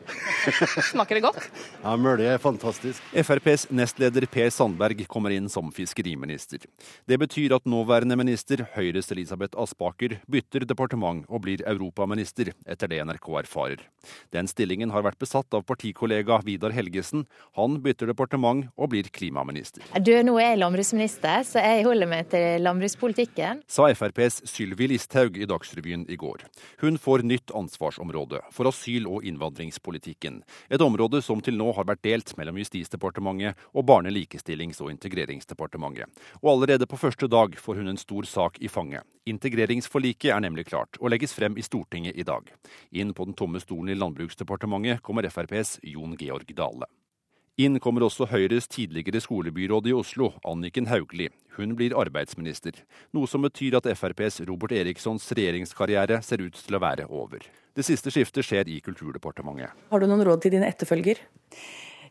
Smaker 0.92 1.18
det 1.18 1.24
godt? 1.26 1.48
Ja, 1.84 1.94
Mølje 2.00 2.34
er 2.34 2.42
fantastisk. 2.42 3.04
FrPs 3.14 3.68
nestleder 3.76 4.26
Per 4.32 4.50
Sandberg 4.54 5.04
kommer 5.12 5.34
inn 5.36 5.50
som 5.52 5.70
fiskeriminister. 5.76 6.64
Det 7.10 7.20
betyr 7.22 7.58
at 7.58 7.68
nåværende 7.70 8.18
minister, 8.20 8.66
Høyres 8.76 9.12
Elisabeth 9.14 9.58
Aspaker, 9.60 10.18
bytter 10.32 10.66
departement 10.70 11.26
og 11.28 11.44
blir 11.46 11.64
europaminister, 11.70 12.54
etter 12.66 12.92
det 12.92 13.02
NRK 13.06 13.30
erfarer. 13.44 13.84
Den 14.34 14.50
stillingen 14.50 14.94
har 14.96 15.06
vært 15.06 15.20
besatt 15.22 15.54
av 15.54 15.66
partikollega 15.68 16.40
Vidar 16.48 16.74
Helgesen. 16.76 17.26
Han 17.60 17.80
bytter 17.84 18.12
departement 18.14 18.70
og 18.78 18.92
blir 18.94 19.10
klimaminister. 19.14 19.86
Du, 20.00 20.14
nå 20.24 20.38
er 20.40 20.54
jeg 20.54 20.62
landbruksminister, 20.64 21.44
så 21.48 21.64
jeg 21.64 21.86
holder 21.88 22.10
meg 22.10 22.32
til 22.32 22.64
landbrukspolitikken. 22.64 23.64
Sa 23.70 23.90
FrPs 23.92 24.42
Sylvi 24.48 24.90
Listhaug 24.94 25.38
i 25.38 25.50
Dagsrevyen 25.50 26.08
i 26.10 26.18
går. 26.20 26.48
Hun 26.82 27.00
får 27.02 27.26
nytt 27.28 27.54
ansvarsområde 27.58 28.37
for 28.52 28.70
asyl- 28.70 29.08
og 29.10 29.26
innvandringspolitikken. 29.28 30.42
Et 30.70 30.82
område 30.82 31.22
som 31.26 31.42
til 31.42 31.58
nå 31.60 31.72
har 31.78 31.88
vært 31.88 32.04
delt 32.06 32.34
mellom 32.38 32.60
Justisdepartementet 32.62 33.58
og 33.74 33.88
Barne-, 33.88 34.14
likestillings- 34.14 34.82
og 34.82 34.92
integreringsdepartementet. 34.94 36.12
Og 36.42 36.52
allerede 36.54 36.88
på 36.90 37.00
første 37.00 37.28
dag 37.28 37.58
får 37.58 37.82
hun 37.82 37.94
en 37.94 38.02
stor 38.02 38.28
sak 38.28 38.62
i 38.62 38.68
fanget. 38.68 39.04
Integreringsforliket 39.28 40.32
er 40.32 40.44
nemlig 40.44 40.68
klart 40.70 41.00
og 41.02 41.12
legges 41.12 41.34
frem 41.36 41.58
i 41.58 41.66
Stortinget 41.66 42.16
i 42.16 42.28
dag. 42.28 42.48
Inn 42.92 43.14
på 43.14 43.26
den 43.28 43.36
tomme 43.36 43.60
stolen 43.60 43.92
i 43.92 43.98
Landbruksdepartementet 43.98 45.04
kommer 45.04 45.28
FrPs 45.28 45.80
Jon 45.84 46.16
Georg 46.20 46.56
Dale. 46.56 46.88
Inn 47.58 47.80
kommer 47.82 48.04
også 48.06 48.28
Høyres 48.30 48.68
tidligere 48.70 49.18
skolebyråd 49.18 49.88
i 49.90 49.94
Oslo, 49.98 50.28
Anniken 50.46 50.86
Hauglie. 50.92 51.32
Hun 51.58 51.72
blir 51.74 51.96
arbeidsminister, 51.98 52.76
noe 53.18 53.26
som 53.26 53.42
betyr 53.42 53.80
at 53.80 53.88
FrPs 53.98 54.44
Robert 54.46 54.76
Erikssons 54.78 55.26
regjeringskarriere 55.34 56.20
ser 56.22 56.44
ut 56.46 56.54
til 56.54 56.78
å 56.78 56.84
være 56.84 57.08
over. 57.10 57.48
Det 57.78 57.86
siste 57.86 58.10
skiftet 58.10 58.46
skjer 58.46 58.70
i 58.74 58.80
Kulturdepartementet. 58.82 59.70
Har 59.92 60.02
du 60.02 60.08
noen 60.10 60.24
råd 60.26 60.42
til 60.42 60.56
dine 60.56 60.66
etterfølger? 60.66 61.20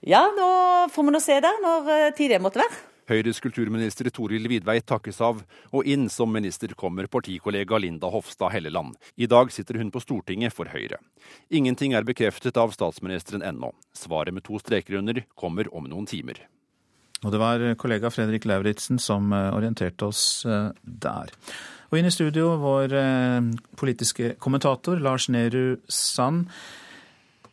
Ja, 0.07 0.29
nå 0.31 0.51
får 0.95 1.07
vi 1.09 1.15
nå 1.15 1.21
se 1.25 1.41
det, 1.43 1.51
når 1.65 1.89
eh, 1.91 2.13
tid 2.15 2.31
det 2.31 2.39
måtte 2.45 2.63
være. 2.63 2.85
Høyres 3.11 3.39
kulturminister 3.43 4.07
Toril 4.15 4.47
Vidvei 4.51 4.81
takkes 4.83 5.21
av, 5.23 5.43
og 5.75 5.87
inn 5.87 6.09
som 6.11 6.31
minister 6.35 6.71
kommer 6.79 7.07
partikollega 7.11 7.79
Linda 7.83 8.11
Hofstad 8.11 8.51
Helleland. 8.55 8.95
I 9.15 9.27
dag 9.31 9.51
sitter 9.55 9.79
hun 9.79 9.93
på 9.95 10.03
Stortinget 10.03 10.55
for 10.55 10.71
Høyre. 10.71 10.99
Ingenting 11.51 11.95
er 11.95 12.07
bekreftet 12.07 12.59
av 12.59 12.75
statsministeren 12.75 13.47
ennå. 13.47 13.73
Svaret 13.95 14.35
med 14.35 14.47
to 14.47 14.59
streker 14.63 14.99
under 14.99 15.23
kommer 15.39 15.71
om 15.75 15.87
noen 15.91 16.07
timer. 16.07 16.43
Og 17.25 17.33
det 17.35 17.43
var 17.43 17.63
kollega 17.79 18.11
Fredrik 18.15 18.47
Lauritzen 18.47 19.03
som 19.03 19.33
eh, 19.35 19.51
orienterte 19.55 20.11
oss 20.11 20.45
eh, 20.47 20.71
der. 20.83 21.35
Og 21.97 22.03
inn 22.03 22.11
i 22.11 22.13
studio 22.13 22.51
vår 22.61 22.93
eh, 22.93 23.47
politiske 23.81 24.35
kommentator 24.37 24.99
Lars 25.01 25.31
Nehru 25.33 25.79
Sand. 25.89 26.43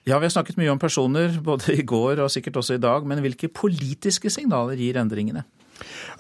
Ja, 0.04 0.18
Vi 0.20 0.28
har 0.28 0.34
snakket 0.34 0.58
mye 0.60 0.74
om 0.74 0.82
personer 0.82 1.38
både 1.40 1.78
i 1.80 1.86
går 1.88 2.20
og 2.20 2.28
sikkert 2.28 2.60
også 2.60 2.76
i 2.76 2.82
dag, 2.84 3.08
men 3.08 3.22
hvilke 3.24 3.48
politiske 3.48 4.28
signaler 4.28 4.76
gir 4.76 5.00
endringene? 5.00 5.46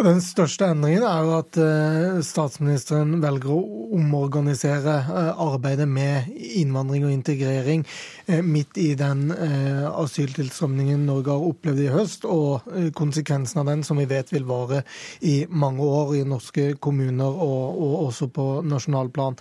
Den 0.01 0.21
største 0.25 0.65
endringen 0.73 1.03
er 1.05 1.25
jo 1.25 1.33
at 1.37 1.57
eh, 1.61 2.19
statsministeren 2.25 3.19
velger 3.21 3.51
å 3.53 3.59
omorganisere 3.93 4.95
eh, 5.03 5.41
arbeidet 5.43 5.85
med 5.89 6.31
innvandring 6.33 7.05
og 7.05 7.13
integrering 7.13 7.83
eh, 8.25 8.41
midt 8.41 8.79
i 8.81 8.93
den 8.97 9.29
asyltilstrømningen 9.33 11.05
Norge 11.07 11.31
har 11.33 11.45
opplevd 11.45 11.81
i 11.83 11.91
høst, 11.93 12.25
og 12.25 12.65
konsekvensen 12.97 13.61
av 13.61 13.69
den 13.69 13.83
som 13.85 13.99
vi 13.99 14.07
vet 14.09 14.31
vil 14.33 14.45
vare 14.47 14.81
i 15.21 15.43
mange 15.49 15.85
år 15.85 16.15
i 16.17 16.23
norske 16.27 16.65
kommuner 16.83 17.29
og, 17.29 17.77
og 17.83 17.93
også 18.07 18.27
på 18.33 18.47
nasjonalplan. 18.67 19.37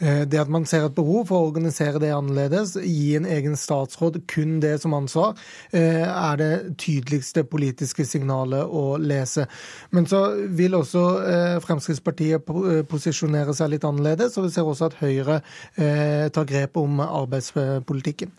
Det 0.00 0.40
at 0.40 0.50
man 0.52 0.66
ser 0.68 0.86
et 0.86 0.96
behov 0.96 1.28
for 1.28 1.38
å 1.38 1.50
organisere 1.50 2.00
det 2.02 2.12
annerledes, 2.14 2.74
gi 2.82 3.14
en 3.18 3.28
egen 3.28 3.56
statsråd 3.58 4.22
kun 4.30 4.58
det 4.62 4.74
som 4.82 4.96
ansvar, 4.96 5.36
er 5.72 6.40
det 6.40 6.52
tydeligste 6.80 7.44
politiske 7.48 8.06
signalet 8.08 8.66
å 8.66 8.96
lese. 9.00 9.46
Men 9.92 10.06
så 10.08 10.22
vil 10.48 10.74
også 10.76 11.02
eh, 11.20 11.56
Fremskrittspartiet 11.60 12.48
eh, 12.48 12.80
posisjonere 12.88 13.52
seg 13.56 13.74
litt 13.74 13.84
annerledes, 13.84 14.38
og 14.38 14.46
vi 14.46 14.54
ser 14.54 14.68
også 14.68 14.88
at 14.88 14.96
Høyre 15.02 15.42
eh, 15.76 16.30
tar 16.32 16.48
grep 16.48 16.80
om 16.80 17.02
arbeidspolitikken. 17.04 18.32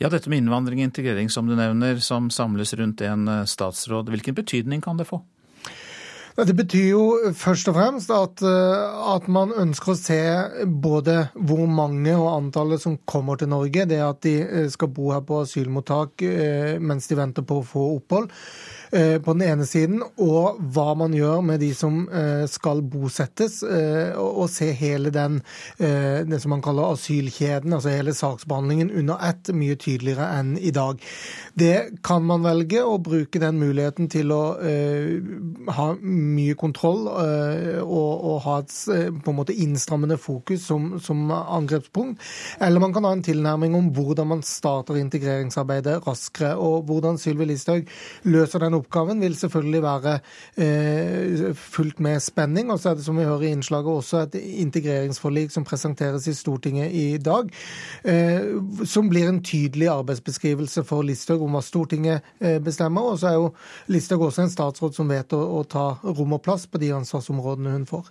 Ja, 0.00 0.08
Dette 0.08 0.30
med 0.30 0.44
innvandring 0.44 0.80
og 0.80 0.88
integrering 0.88 1.28
som 1.32 1.50
du 1.50 1.56
nevner, 1.58 1.98
som 2.00 2.30
samles 2.32 2.72
rundt 2.78 3.02
en 3.04 3.26
statsråd, 3.50 4.08
hvilken 4.14 4.38
betydning 4.38 4.80
kan 4.84 5.00
det 5.00 5.10
få? 5.10 5.20
Det 6.40 6.54
betyr 6.56 6.86
jo 6.86 7.02
først 7.36 7.68
og 7.68 7.74
fremst 7.76 8.12
at, 8.14 8.40
at, 8.46 9.26
man 9.28 9.50
ønsker 9.50 9.92
å 9.92 9.98
se 9.98 10.20
både 10.64 11.16
hvor 11.34 11.66
mange 11.68 12.14
og 12.14 12.30
antallet 12.30 12.80
som 12.80 12.94
kommer 13.04 13.36
til 13.36 13.50
Norge, 13.50 13.84
det 13.90 13.98
at 14.00 14.22
de 14.24 14.70
skal 14.72 14.88
bo 14.94 15.10
her 15.12 15.26
på 15.26 15.42
asylmottak 15.42 16.24
mens 16.80 17.10
de 17.10 17.18
venter 17.18 17.44
på 17.44 17.58
å 17.60 17.66
få 17.74 17.84
opphold. 17.98 18.30
Eh, 18.92 19.20
på 19.22 19.32
den 19.32 19.42
ene 19.46 19.66
siden, 19.70 20.00
og 20.18 20.56
hva 20.74 20.96
man 20.98 21.12
gjør 21.14 21.44
med 21.46 21.60
de 21.62 21.68
som 21.78 22.00
eh, 22.10 22.42
skal 22.50 22.80
bosettes, 22.82 23.60
eh, 23.62 24.16
og 24.18 24.48
se 24.50 24.72
hele 24.74 25.12
den 25.14 25.38
det 25.80 26.38
som 26.42 26.50
man 26.52 26.62
kaller 26.62 26.90
asylkjeden, 26.92 27.72
altså 27.72 27.92
hele 27.92 28.12
saksbehandlingen, 28.14 28.90
under 28.98 29.20
ett, 29.24 29.48
mye 29.54 29.76
tydeligere 29.80 30.26
enn 30.38 30.52
i 30.58 30.72
dag. 30.74 31.00
Det 31.58 32.02
kan 32.06 32.24
man 32.26 32.42
velge 32.44 32.82
å 32.84 32.98
bruke 33.02 33.40
den 33.40 33.58
muligheten 33.60 34.10
til 34.12 34.32
å 34.34 34.40
ha 35.76 35.86
mye 36.00 36.56
kontroll 36.60 37.06
og, 37.08 38.36
ha 38.44 38.58
et 38.60 38.74
på 39.24 39.32
en 39.32 39.38
måte 39.38 39.56
innstrammende 39.56 40.18
fokus 40.20 40.66
som, 40.68 40.92
som 41.02 41.30
angrepspunkt, 41.30 42.20
eller 42.60 42.84
man 42.84 42.94
kan 42.96 43.08
ha 43.08 43.14
en 43.16 43.24
tilnærming 43.26 43.76
om 43.78 43.90
hvordan 43.96 44.30
man 44.34 44.44
starter 44.46 45.00
integreringsarbeidet 45.00 46.00
raskere, 46.06 46.56
og 46.60 46.90
hvordan 46.90 47.18
Sylvi 47.20 47.48
Listhaug 47.50 47.90
løser 48.28 48.66
den 48.66 48.79
oppgaven 48.80 49.20
vil 49.22 49.36
selvfølgelig 49.38 49.82
være 49.84 50.14
eh, 50.56 51.44
fullt 51.56 52.00
med 52.00 52.20
spenning. 52.24 52.70
Og 52.72 52.80
så 52.80 52.90
er 52.90 52.98
det, 52.98 53.04
som 53.06 53.18
vi 53.18 53.26
hører 53.28 53.48
i 53.48 53.52
innslaget, 53.54 53.86
også 53.86 54.24
et 54.24 54.38
integreringsforlik 54.64 55.52
som 55.54 55.66
presenteres 55.66 56.26
i 56.30 56.36
Stortinget 56.36 56.92
i 56.92 57.18
dag. 57.18 57.50
Eh, 58.04 58.56
som 58.84 59.10
blir 59.10 59.28
en 59.28 59.42
tydelig 59.44 59.90
arbeidsbeskrivelse 59.92 60.84
for 60.88 61.06
Listhaug 61.06 61.44
om 61.46 61.58
hva 61.58 61.64
Stortinget 61.64 62.26
eh, 62.40 62.58
bestemmer. 62.62 63.12
Og 63.12 63.20
så 63.22 63.32
er 63.32 63.38
jo 63.38 63.52
Listhaug 63.92 64.28
også 64.28 64.46
en 64.46 64.56
statsråd 64.56 64.96
som 64.96 65.10
vet 65.10 65.36
å, 65.36 65.44
å 65.60 65.64
ta 65.68 65.92
rom 66.04 66.38
og 66.38 66.44
plass 66.44 66.66
på 66.66 66.82
de 66.82 66.94
ansvarsområdene 67.00 67.78
hun 67.78 67.86
får. 67.88 68.10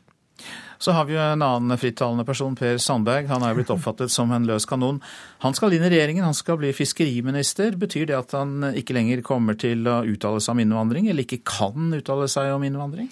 Så 0.79 0.93
har 0.95 1.09
vi 1.09 1.17
jo 1.17 1.19
en 1.19 1.43
annen 1.43 1.77
frittalende 1.77 2.23
person, 2.23 2.55
Per 2.55 2.77
Sandberg. 2.79 3.27
Han 3.27 3.43
er 3.43 3.51
jo 3.51 3.59
blitt 3.59 3.73
oppfattet 3.73 4.13
som 4.13 4.31
en 4.31 4.47
løs 4.47 4.63
kanon. 4.69 5.01
Han 5.43 5.57
skal 5.57 5.75
inn 5.75 5.83
i 5.83 5.91
regjeringen, 5.91 6.23
han 6.23 6.37
skal 6.37 6.59
bli 6.61 6.71
fiskeriminister. 6.75 7.75
Betyr 7.79 8.07
det 8.07 8.15
at 8.15 8.35
han 8.37 8.71
ikke 8.71 8.95
lenger 8.95 9.25
kommer 9.27 9.59
til 9.59 9.83
å 9.91 9.99
uttale 10.07 10.39
seg 10.39 10.55
om 10.55 10.63
innvandring, 10.63 11.11
eller 11.11 11.27
ikke 11.27 11.43
kan 11.43 11.91
uttale 11.99 12.29
seg 12.31 12.53
om 12.55 12.63
innvandring? 12.63 13.11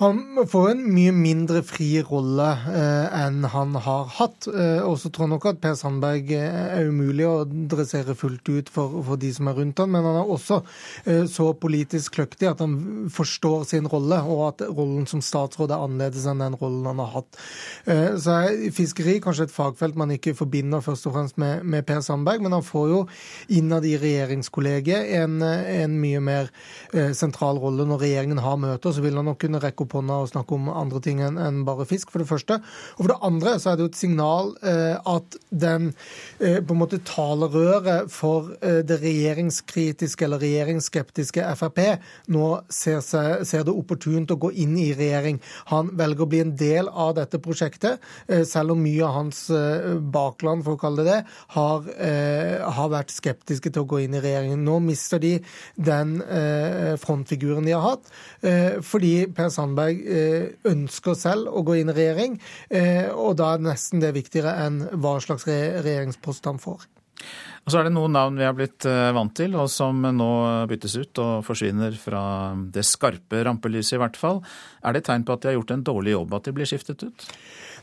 Han 0.00 0.46
får 0.48 0.70
en 0.70 0.82
mye 0.94 1.12
mindre 1.14 1.60
fri 1.66 1.90
rolle 2.06 2.48
eh, 2.72 3.16
enn 3.22 3.44
han 3.52 3.76
har 3.84 4.08
hatt. 4.16 4.48
Eh, 4.48 4.80
og 4.86 4.96
så 5.00 5.10
tror 5.12 5.26
jeg 5.26 5.32
nok 5.34 5.46
at 5.50 5.60
Per 5.62 5.76
Sandberg 5.78 6.32
eh, 6.36 6.78
er 6.78 6.88
umulig 6.88 7.26
å 7.28 7.44
dressere 7.46 8.16
fullt 8.18 8.48
ut 8.48 8.72
for, 8.72 9.02
for, 9.04 9.20
de 9.20 9.32
som 9.34 9.50
er 9.50 9.58
rundt 9.58 9.82
han, 9.82 9.92
men 9.92 10.06
han 10.06 10.20
er 10.22 10.32
også 10.32 10.62
eh, 11.04 11.24
så 11.30 11.50
politisk 11.58 12.16
kløktig 12.16 12.48
at 12.50 12.62
han 12.64 13.10
forstår 13.12 13.66
sin 13.68 13.88
rolle, 13.90 14.18
og 14.24 14.42
at 14.48 14.64
rollen 14.70 15.06
som 15.10 15.22
statsråd 15.24 15.74
er 15.74 15.84
annerledes 15.84 16.26
enn 16.30 16.42
den 16.42 16.56
rollen 16.60 16.88
han 16.88 17.02
har 17.04 17.12
hatt. 17.18 17.40
Eh, 17.84 18.16
så 18.22 18.38
er 18.46 18.74
fiskeri 18.74 19.18
kanskje 19.22 19.48
et 19.50 19.54
fagfelt 19.54 19.98
man 19.98 20.14
ikke 20.16 20.36
forbinder 20.38 20.82
først 20.84 21.10
og 21.10 21.16
fremst 21.18 21.40
med, 21.42 21.66
med 21.68 21.86
Per 21.88 22.00
Sandberg, 22.04 22.42
men 22.44 22.56
han 22.56 22.66
får 22.66 22.88
jo 22.94 23.02
innad 23.52 23.86
i 23.88 23.94
regjeringskollegiet 24.00 25.12
en, 25.20 25.38
en 25.44 26.00
mye 26.00 26.24
mer 26.24 26.50
eh, 26.94 27.12
sentral 27.16 27.60
rolle. 27.62 27.86
Når 27.88 28.04
regjeringen 28.06 28.42
har 28.42 28.58
møter, 28.60 28.94
så 28.94 29.04
vil 29.04 29.20
han 29.20 29.28
nok 29.28 29.40
kunne 29.42 29.60
rekke 29.62 29.81
opp 29.82 29.92
opp 29.92 29.98
hånda 30.00 30.18
og 30.22 30.30
snakke 30.30 30.56
om 30.56 30.70
andre 30.72 31.00
ting 31.04 31.20
enn 31.22 31.62
bare 31.66 31.86
fisk, 31.88 32.12
for 32.12 32.22
det 32.22 32.30
første. 32.30 32.58
Og 32.96 33.04
for 33.04 33.12
det 33.12 33.18
andre 33.28 33.56
så 33.60 33.72
er 33.72 33.78
det 33.78 33.86
jo 33.86 33.92
et 33.92 34.00
signal 34.00 34.52
eh, 34.62 34.96
at 34.96 35.36
den 35.50 35.90
eh, 36.40 36.60
på 36.62 36.74
en 36.74 36.80
måte 36.80 37.02
talerøret 37.06 38.10
for 38.12 38.52
eh, 38.60 38.80
det 38.86 39.00
regjeringskritiske 39.02 40.26
eller 40.26 40.42
regjeringsskeptiske 40.42 41.44
Frp 41.58 41.80
nå 42.32 42.46
ser, 42.72 43.00
seg, 43.04 43.44
ser, 43.48 43.64
det 43.66 43.74
opportunt 43.74 44.32
å 44.32 44.38
gå 44.40 44.52
inn 44.62 44.74
i 44.80 44.90
regjering. 44.96 45.40
Han 45.72 45.92
velger 45.98 46.24
å 46.24 46.30
bli 46.30 46.42
en 46.44 46.54
del 46.58 46.88
av 46.88 47.14
dette 47.18 47.40
prosjektet, 47.42 48.02
selv 48.48 48.74
om 48.74 48.80
mye 48.82 49.02
av 49.04 49.14
hans 49.16 49.40
bakland, 50.14 50.64
for 50.64 50.76
å 50.76 50.80
kalle 50.80 51.04
det 51.04 51.12
det, 51.12 51.18
har, 51.54 51.86
har, 52.76 52.90
vært 52.92 53.12
skeptiske 53.12 53.72
til 53.72 53.84
å 53.84 53.88
gå 53.90 54.02
inn 54.04 54.16
i 54.16 54.22
regjeringen. 54.22 54.62
Nå 54.64 54.78
mister 54.84 55.20
de 55.22 55.34
den 55.76 56.14
frontfiguren 57.02 57.66
de 57.66 57.74
har 57.74 57.84
hatt, 57.84 58.12
fordi 58.86 59.12
Per 59.36 59.50
Sandberg 59.52 59.71
Solberg 59.72 60.00
eh, 60.04 60.48
ønsker 60.68 61.16
selv 61.16 61.48
å 61.48 61.64
gå 61.64 61.80
inn 61.80 61.90
i 61.90 61.96
regjering, 61.96 62.40
eh, 62.70 63.08
og 63.08 63.36
da 63.40 63.54
er 63.54 63.64
nesten 63.64 64.02
det 64.02 64.12
viktigere 64.14 64.54
enn 64.66 64.82
hva 65.00 65.18
slags 65.20 65.46
regjeringspost 65.48 66.44
han 66.46 66.60
får. 66.60 66.88
Og 67.62 67.70
så 67.70 67.78
er 67.78 67.86
det 67.86 67.94
noen 67.94 68.12
navn 68.16 68.38
vi 68.40 68.44
er 68.44 68.54
blitt 68.58 68.84
eh, 68.90 69.12
vant 69.14 69.32
til, 69.38 69.54
og 69.56 69.70
som 69.70 70.02
nå 70.02 70.32
byttes 70.68 70.96
ut 70.98 71.22
og 71.22 71.46
forsvinner 71.46 71.94
fra 71.96 72.52
det 72.74 72.84
skarpe 72.84 73.44
rampelyset, 73.46 73.96
i 73.96 74.02
hvert 74.02 74.18
fall. 74.18 74.42
Er 74.82 74.92
det 74.92 75.04
et 75.04 75.10
tegn 75.12 75.26
på 75.26 75.36
at 75.36 75.44
de 75.44 75.52
har 75.52 75.60
gjort 75.60 75.76
en 75.76 75.86
dårlig 75.86 76.16
jobb 76.16 76.34
at 76.36 76.48
de 76.48 76.56
blir 76.56 76.68
skiftet 76.68 77.06
ut? 77.06 77.28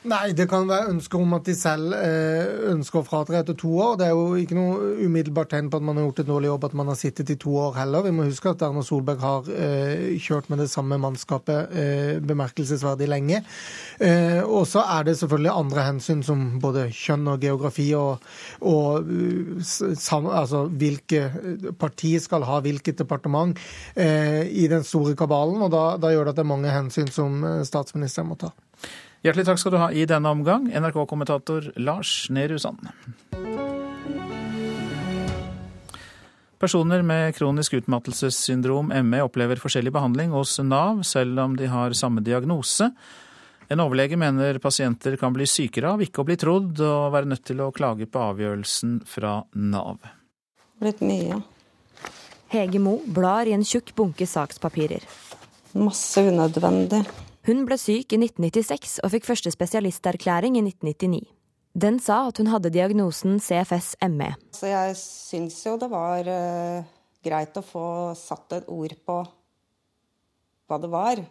Nei, 0.08 0.30
det 0.32 0.46
kan 0.48 0.64
være 0.64 0.94
ønsker 0.94 1.20
om 1.20 1.34
at 1.36 1.44
de 1.44 1.54
selv 1.60 1.92
eh, 1.92 2.48
ønsker 2.72 3.02
å 3.02 3.04
fratre 3.04 3.42
etter 3.42 3.56
to 3.60 3.74
år. 3.84 3.98
Det 4.00 4.06
er 4.08 4.14
jo 4.16 4.38
ikke 4.40 4.56
noe 4.56 4.94
umiddelbart 5.04 5.50
tegn 5.52 5.68
på 5.68 5.82
at 5.82 5.84
man 5.84 5.98
har 6.00 6.06
gjort 6.06 6.22
et 6.24 6.30
dårlig 6.30 6.48
jobb 6.48 6.68
at 6.70 6.76
man 6.80 6.88
har 6.88 6.96
sittet 6.96 7.34
i 7.34 7.36
to 7.42 7.58
år 7.60 7.76
heller. 7.82 8.06
Vi 8.06 8.14
må 8.16 8.28
huske 8.30 8.54
at 8.54 8.64
Erna 8.64 8.80
Solberg 8.88 9.20
har 9.20 9.50
eh, 9.52 10.14
kjørt 10.24 10.48
med 10.48 10.64
det 10.64 10.70
samme 10.72 10.96
mannskapet 11.04 11.76
eh, 11.76 12.14
bemerkelsesverdig 12.24 13.10
lenge. 13.12 13.42
Og 14.48 14.64
så 14.70 14.86
er 14.88 15.04
det 15.10 15.18
selvfølgelig 15.20 15.52
andre 15.52 15.84
hensyn 15.84 16.22
som 16.24 16.46
både 16.64 16.86
kjønn 16.96 17.28
og 17.34 17.44
geografi 17.44 17.90
og, 18.00 18.24
og 18.64 19.10
altså, 20.16 20.64
hvilke 20.72 21.26
parti 21.82 22.14
skal 22.24 22.48
ha 22.48 22.62
hvilket 22.64 23.04
departement 23.04 23.60
i 24.00 24.70
den 24.72 24.88
store 24.88 25.18
kabalen. 25.20 25.60
Og 25.68 25.76
da, 25.76 25.84
da 26.00 26.16
gjør 26.16 26.30
det 26.30 26.38
at 26.38 26.40
det 26.40 26.48
er 26.48 26.52
mange 26.56 26.74
hensyn 26.74 27.12
som 27.12 27.44
statsministeren 27.68 28.32
må 28.32 28.40
ta. 28.40 28.54
Hjertelig 29.20 29.50
takk 29.50 29.60
skal 29.60 29.74
du 29.74 29.80
ha 29.82 29.90
i 29.92 30.06
denne 30.08 30.32
omgang, 30.32 30.70
NRK-kommentator 30.72 31.74
Lars 31.84 32.30
Nehru 32.32 32.56
Sand. 32.62 32.88
Personer 36.60 37.04
med 37.04 37.36
kronisk 37.36 37.76
utmattelsessyndrom, 37.82 38.94
ME, 39.04 39.20
opplever 39.24 39.60
forskjellig 39.60 39.92
behandling 39.96 40.32
hos 40.36 40.56
Nav, 40.64 41.04
selv 41.08 41.40
om 41.44 41.60
de 41.60 41.68
har 41.72 41.96
samme 41.96 42.24
diagnose. 42.24 42.90
En 43.68 43.84
overlege 43.84 44.16
mener 44.20 44.60
pasienter 44.64 45.20
kan 45.20 45.36
bli 45.36 45.48
sykere 45.48 45.94
av 45.94 46.04
ikke 46.04 46.24
å 46.24 46.28
bli 46.28 46.40
trodd, 46.40 46.80
og 46.80 47.12
være 47.12 47.32
nødt 47.36 47.44
til 47.52 47.60
å 47.64 47.72
klage 47.76 48.08
på 48.08 48.24
avgjørelsen 48.32 49.02
fra 49.08 49.42
Nav. 49.60 50.00
Blitt 50.80 51.04
mye. 51.04 51.44
Hege 52.56 52.80
Mo 52.80 53.02
blar 53.04 53.52
i 53.52 53.54
en 53.56 53.68
tjukk 53.68 53.92
bunke 54.00 54.28
sakspapirer. 54.28 55.04
Masse 55.76 56.24
unødvendig. 56.24 57.04
Hun 57.48 57.64
ble 57.68 57.78
syk 57.80 58.12
i 58.16 58.20
1996 58.20 59.00
og 59.06 59.14
fikk 59.14 59.28
første 59.30 59.52
spesialisterklæring 59.54 60.58
i 60.60 60.64
1999. 60.66 61.22
Den 61.80 62.00
sa 62.04 62.26
at 62.28 62.40
hun 62.42 62.50
hadde 62.52 62.72
diagnosen 62.74 63.38
CFS-ME. 63.40 64.34
Så 64.58 64.68
jeg 64.68 64.96
syns 65.00 65.60
jo 65.64 65.78
det 65.80 65.88
var 65.92 66.28
uh, 66.28 66.88
greit 67.24 67.56
å 67.56 67.64
få 67.64 67.84
satt 68.18 68.58
et 68.58 68.72
ord 68.74 68.96
på 69.06 69.20
hva 70.70 70.80
det 70.82 70.90
var. 70.92 71.22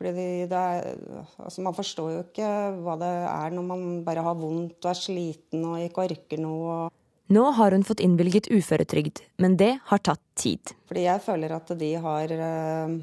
Fordi 0.00 0.26
det 0.48 0.56
er, 0.56 0.98
altså 1.38 1.64
man 1.64 1.76
forstår 1.76 2.12
jo 2.14 2.20
ikke 2.24 2.50
hva 2.80 2.96
det 3.00 3.10
er 3.30 3.54
når 3.56 3.66
man 3.68 3.86
bare 4.04 4.24
har 4.24 4.36
vondt 4.38 4.80
og 4.80 4.90
er 4.92 4.98
sliten 4.98 5.64
og 5.68 5.80
ikke 5.84 6.06
orker 6.08 6.40
noe. 6.40 6.76
Nå 7.30 7.44
har 7.56 7.76
hun 7.76 7.86
fått 7.86 8.02
innvilget 8.02 8.48
uføretrygd, 8.50 9.22
men 9.40 9.54
det 9.60 9.74
har 9.86 10.02
tatt 10.02 10.22
tid. 10.40 10.72
Fordi 10.90 11.04
jeg 11.06 11.22
føler 11.22 11.52
at 11.54 11.72
de 11.78 11.90
har 12.02 12.32
uh, 12.34 12.96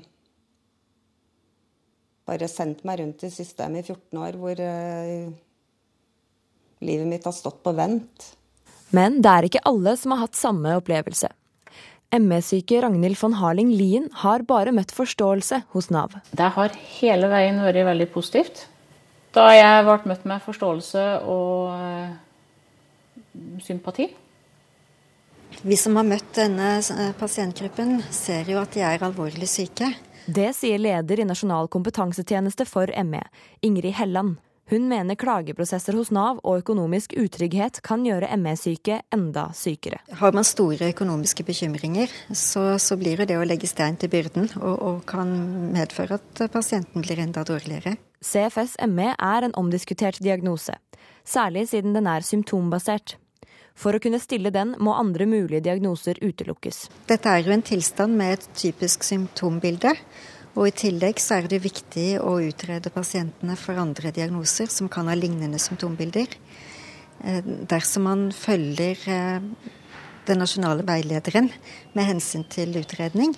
bare 2.27 2.49
sendt 2.51 2.83
meg 2.87 3.01
rundt 3.01 3.23
i 3.23 3.31
systemet 3.33 3.85
i 3.85 3.93
14 3.93 4.21
år 4.23 4.37
hvor 4.39 4.59
uh, 4.59 5.27
livet 6.83 7.09
mitt 7.09 7.27
har 7.27 7.35
stått 7.35 7.61
på 7.63 7.73
vent. 7.77 8.31
Men 8.95 9.21
det 9.23 9.33
er 9.33 9.47
ikke 9.47 9.65
alle 9.67 9.95
som 9.99 10.13
har 10.13 10.25
hatt 10.25 10.39
samme 10.39 10.77
opplevelse. 10.79 11.31
ME-syke 12.23 12.79
Ragnhild 12.83 13.17
von 13.19 13.35
Harling 13.35 13.73
Lien 13.75 14.05
har 14.21 14.45
bare 14.47 14.71
møtt 14.71 14.93
forståelse 14.95 15.65
hos 15.73 15.89
Nav. 15.91 16.15
Det 16.31 16.51
har 16.55 16.77
hele 17.01 17.27
veien 17.31 17.59
vært 17.59 17.83
veldig 17.89 18.07
positivt. 18.13 18.63
Da 19.35 19.49
jeg 19.51 19.83
ble 19.83 19.97
møtt 20.13 20.23
med 20.29 20.45
forståelse 20.45 21.03
og 21.27 21.75
uh, 21.75 22.15
sympati. 23.63 24.07
Vi 25.67 25.77
som 25.79 25.95
har 25.97 26.05
møtt 26.05 26.35
denne 26.37 26.77
eh, 26.77 27.13
pasientgruppen, 27.17 27.97
ser 28.13 28.49
jo 28.51 28.59
at 28.61 28.75
de 28.75 28.83
er 28.85 29.03
alvorlig 29.03 29.47
syke. 29.49 29.87
Det 30.27 30.49
sier 30.57 30.81
leder 30.81 31.21
i 31.21 31.25
Nasjonal 31.25 31.69
kompetansetjeneste 31.71 32.65
for 32.67 32.91
ME, 33.07 33.21
Ingrid 33.63 33.95
Helland. 33.95 34.35
Hun 34.67 34.89
mener 34.89 35.15
klageprosesser 35.15 35.95
hos 35.95 36.09
Nav 36.11 36.41
og 36.43 36.59
økonomisk 36.59 37.13
utrygghet 37.15 37.79
kan 37.87 38.03
gjøre 38.03 38.27
ME-syke 38.35 38.97
enda 39.15 39.45
sykere. 39.55 40.01
Har 40.19 40.35
man 40.35 40.43
store 40.43 40.89
økonomiske 40.91 41.45
bekymringer, 41.47 42.11
så, 42.35 42.73
så 42.75 42.97
blir 42.99 43.23
det 43.23 43.37
å 43.39 43.45
legge 43.47 43.69
stein 43.71 43.95
til 43.95 44.11
byrden, 44.11 44.49
og, 44.59 44.75
og 44.75 44.97
kan 45.07 45.31
medføre 45.71 46.19
at 46.19 46.43
pasienten 46.51 47.05
blir 47.05 47.23
enda 47.23 47.45
dårligere. 47.47 47.95
CFS-ME 48.19 49.13
er 49.15 49.47
en 49.47 49.55
omdiskutert 49.55 50.19
diagnose, 50.19 50.75
særlig 51.23 51.69
siden 51.71 51.95
den 51.95 52.11
er 52.11 52.27
symptombasert. 52.27 53.15
For 53.77 53.93
å 53.93 54.01
kunne 54.01 54.19
stille 54.21 54.49
den 54.53 54.73
må 54.81 54.95
andre 54.97 55.27
mulige 55.29 55.61
diagnoser 55.67 56.17
utelukkes. 56.23 56.87
Dette 57.09 57.29
er 57.29 57.45
jo 57.45 57.53
en 57.53 57.65
tilstand 57.65 58.17
med 58.17 58.37
et 58.37 58.47
typisk 58.57 59.05
symptombilde. 59.05 59.93
Og 60.57 60.71
I 60.71 60.73
tillegg 60.73 61.19
så 61.21 61.37
er 61.37 61.49
det 61.51 61.61
viktig 61.61 62.07
å 62.17 62.39
utrede 62.41 62.89
pasientene 62.89 63.53
for 63.59 63.77
andre 63.77 64.09
diagnoser 64.15 64.71
som 64.73 64.89
kan 64.89 65.09
ha 65.09 65.13
lignende 65.13 65.59
symptombilder. 65.61 66.33
Eh, 67.21 67.43
dersom 67.69 68.07
man 68.09 68.23
følger 68.33 69.03
eh, 69.05 69.45
den 70.25 70.41
nasjonale 70.41 70.85
veilederen 70.87 71.51
med 71.93 72.09
hensyn 72.09 72.47
til 72.49 72.73
utredning, 72.81 73.35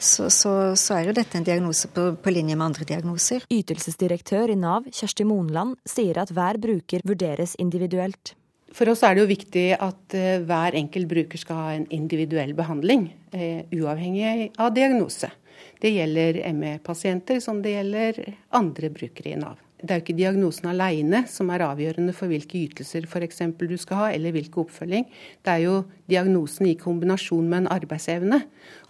så, 0.00 0.30
så, 0.32 0.52
så, 0.80 0.96
er 0.96 1.08
jo 1.08 1.16
dette 1.16 1.36
en 1.36 1.44
diagnose 1.44 1.88
på, 1.92 2.06
på, 2.20 2.32
linje 2.32 2.56
med 2.56 2.70
andre 2.70 2.86
diagnoser. 2.88 3.44
Ytelsesdirektør 3.52 4.52
i 4.52 4.56
Nav, 4.56 4.88
Kjersti 4.92 5.26
Monland, 5.28 5.76
sier 5.88 6.20
at 6.22 6.32
hver 6.32 6.60
bruker 6.60 7.04
vurderes 7.08 7.56
individuelt. 7.60 8.34
For 8.76 8.90
oss 8.92 9.02
er 9.06 9.16
det 9.16 9.24
jo 9.24 9.30
viktig 9.30 9.66
at 9.76 10.16
uh, 10.16 10.42
hver 10.46 10.76
enkelt 10.78 11.10
bruker 11.10 11.40
skal 11.40 11.58
ha 11.58 11.72
en 11.74 11.88
individuell 11.94 12.52
behandling, 12.58 13.08
uh, 13.34 13.62
uavhengig 13.74 14.52
av 14.60 14.74
diagnose. 14.76 15.32
Det 15.80 15.90
gjelder 15.94 16.42
ME-pasienter 16.54 17.40
som 17.42 17.60
det 17.64 17.74
gjelder 17.74 18.20
andre 18.56 18.92
brukere 18.94 19.32
i 19.32 19.40
Nav. 19.40 19.58
Det 19.80 19.94
er 19.94 20.00
jo 20.00 20.04
ikke 20.04 20.18
diagnosen 20.18 20.68
alene 20.68 21.22
som 21.30 21.48
er 21.52 21.64
avgjørende 21.64 22.12
for 22.12 22.28
hvilke 22.28 22.58
ytelser 22.66 23.06
f.eks. 23.08 23.40
du 23.56 23.76
skal 23.80 24.02
ha, 24.02 24.08
eller 24.12 24.34
hvilken 24.36 24.66
oppfølging. 24.66 25.06
Det 25.40 25.54
er 25.54 25.62
jo 25.64 25.76
diagnosen 26.10 26.68
i 26.68 26.76
kombinasjon 26.76 27.48
med 27.48 27.62
en 27.62 27.70
arbeidsevne, 27.78 28.42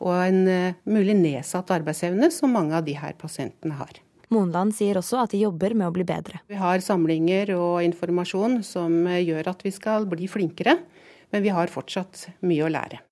og 0.03 0.15
en 0.19 0.43
uh, 0.51 0.79
mulig 0.91 1.15
nedsatt 1.21 1.71
arbeidsevne, 1.79 2.33
som 2.35 2.57
mange 2.59 2.75
av 2.75 2.87
de 2.89 2.99
her 2.99 3.15
pasientene 3.21 3.79
har. 3.79 4.03
Monland 4.31 4.75
sier 4.77 4.99
også 5.01 5.25
at 5.25 5.35
de 5.35 5.43
jobber 5.43 5.75
med 5.75 5.91
å 5.91 5.95
bli 5.95 6.07
bedre. 6.07 6.41
Vi 6.47 6.59
har 6.59 6.83
samlinger 6.85 7.51
og 7.57 7.83
informasjon 7.83 8.61
som 8.67 9.03
gjør 9.11 9.51
at 9.51 9.65
vi 9.67 9.75
skal 9.75 10.07
bli 10.11 10.31
flinkere, 10.31 10.77
men 11.35 11.43
vi 11.43 11.51
har 11.55 11.73
fortsatt 11.73 12.29
mye 12.47 12.67
å 12.67 12.71
lære. 12.71 13.03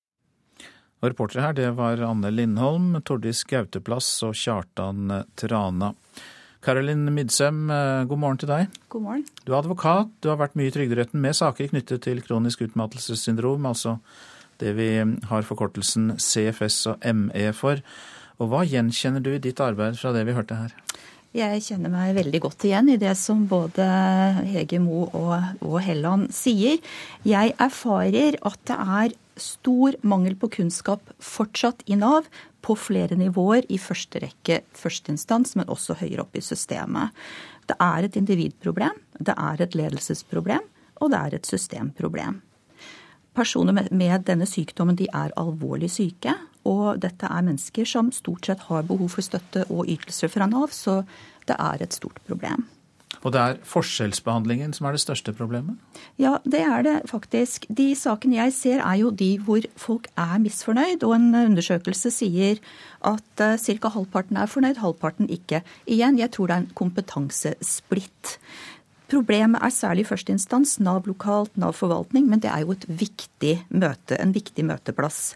Reportere 1.02 1.44
her 1.44 1.54
det 1.54 1.68
var 1.78 2.00
Anne 2.02 2.30
Lindholm, 2.34 2.96
Tordis 3.06 3.44
Gauteplass 3.46 4.08
og 4.26 4.34
Kjartan 4.38 5.12
Trana. 5.38 5.92
Karolin 6.62 7.04
Midsem, 7.14 7.70
eh, 7.70 8.04
god 8.04 8.18
morgen 8.18 8.38
til 8.38 8.50
deg. 8.50 8.66
God 8.90 9.02
morgen. 9.02 9.24
Du 9.44 9.52
er 9.52 9.60
advokat, 9.60 10.10
du 10.20 10.28
har 10.28 10.40
vært 10.40 10.56
mye 10.58 10.72
i 10.72 10.74
Trygderetten 10.74 11.22
med 11.22 11.38
saker 11.38 11.70
knyttet 11.70 12.02
til 12.02 12.20
kronisk 12.20 12.66
utmattelsessyndrom, 12.66 13.62
altså 13.70 14.00
det 14.58 14.74
vi 14.74 14.90
har 14.98 15.46
forkortelsen 15.46 16.16
CFS 16.18 16.86
og 16.90 17.06
ME 17.14 17.52
for. 17.54 17.78
Og 18.38 18.50
hva 18.50 18.64
gjenkjenner 18.66 19.22
du 19.22 19.30
i 19.34 19.42
ditt 19.42 19.60
arbeid 19.62 19.98
fra 19.98 20.12
det 20.12 20.26
vi 20.26 20.34
hørte 20.34 20.58
her? 20.58 20.74
Jeg 21.38 21.60
kjenner 21.62 21.92
meg 21.92 22.16
veldig 22.16 22.38
godt 22.42 22.64
igjen 22.66 22.88
i 22.90 22.98
det 22.98 23.12
som 23.18 23.44
både 23.46 23.84
Hege 24.48 24.80
Mo 24.82 25.04
og, 25.06 25.34
og 25.62 25.76
Helland 25.84 26.32
sier. 26.34 26.80
Jeg 27.22 27.52
erfarer 27.62 28.38
at 28.48 28.58
det 28.66 28.78
er 28.78 29.14
stor 29.38 29.94
mangel 30.02 30.34
på 30.40 30.50
kunnskap 30.56 31.12
fortsatt 31.22 31.84
i 31.86 31.98
Nav 32.00 32.26
på 32.66 32.74
flere 32.74 33.14
nivåer, 33.20 33.68
i 33.70 33.78
første 33.78 34.24
rekke 34.24 34.64
førsteinstans, 34.74 35.54
men 35.60 35.70
også 35.70 36.00
høyere 36.00 36.24
opp 36.24 36.34
i 36.34 36.42
systemet. 36.42 37.14
Det 37.70 37.78
er 37.86 38.08
et 38.08 38.18
individproblem, 38.18 38.98
det 39.22 39.36
er 39.38 39.62
et 39.62 39.78
ledelsesproblem, 39.78 40.66
og 40.98 41.14
det 41.14 41.22
er 41.22 41.38
et 41.38 41.46
systemproblem. 41.54 42.40
Personer 43.38 43.76
med, 43.76 43.92
med 43.94 44.24
denne 44.26 44.48
sykdommen 44.50 44.98
de 44.98 45.06
er 45.14 45.34
alvorlig 45.38 45.92
syke, 45.94 46.34
og 46.66 46.98
dette 47.04 47.28
er 47.30 47.44
mennesker 47.46 47.86
som 47.86 48.10
stort 48.14 48.48
sett 48.48 48.64
har 48.66 48.88
behov 48.88 49.12
for 49.14 49.24
støtte 49.24 49.62
og 49.70 49.86
ytelser 49.86 50.32
fra 50.32 50.48
Nav, 50.50 50.74
så 50.74 51.04
det 51.46 51.56
er 51.56 51.86
et 51.86 51.94
stort 51.94 52.18
problem. 52.26 52.66
Og 53.26 53.32
det 53.34 53.40
er 53.40 53.58
forskjellsbehandlingen 53.66 54.74
som 54.76 54.86
er 54.86 54.94
det 54.94 55.02
største 55.02 55.32
problemet? 55.34 55.78
Ja, 56.20 56.36
det 56.46 56.60
er 56.62 56.84
det 56.86 56.94
faktisk. 57.10 57.66
De 57.66 57.90
sakene 57.98 58.38
jeg 58.38 58.54
ser 58.54 58.82
er 58.84 59.00
jo 59.00 59.10
de 59.10 59.32
hvor 59.42 59.64
folk 59.80 60.06
er 60.14 60.38
misfornøyd. 60.42 61.02
Og 61.02 61.16
en 61.16 61.34
undersøkelse 61.34 62.12
sier 62.14 62.62
at 63.02 63.42
uh, 63.42 63.56
ca. 63.58 63.92
halvparten 63.94 64.38
er 64.38 64.50
fornøyd, 64.50 64.78
halvparten 64.82 65.30
ikke. 65.34 65.64
Igjen, 65.86 66.20
jeg 66.20 66.30
tror 66.34 66.50
det 66.50 66.56
er 66.56 66.66
en 66.66 66.74
kompetansesplitt. 66.78 68.36
Problemet 69.08 69.62
er 69.64 69.72
særlig 69.72 70.04
i 70.04 70.10
første 70.10 70.34
instans 70.34 70.76
Nav 70.84 71.06
lokalt, 71.08 71.54
Nav 71.56 71.72
forvaltning, 71.78 72.26
men 72.28 72.42
det 72.44 72.50
er 72.52 72.66
jo 72.66 72.74
et 72.74 72.84
viktig 72.88 73.54
møte, 73.72 74.18
en 74.20 74.34
viktig 74.36 74.66
møteplass. 74.68 75.32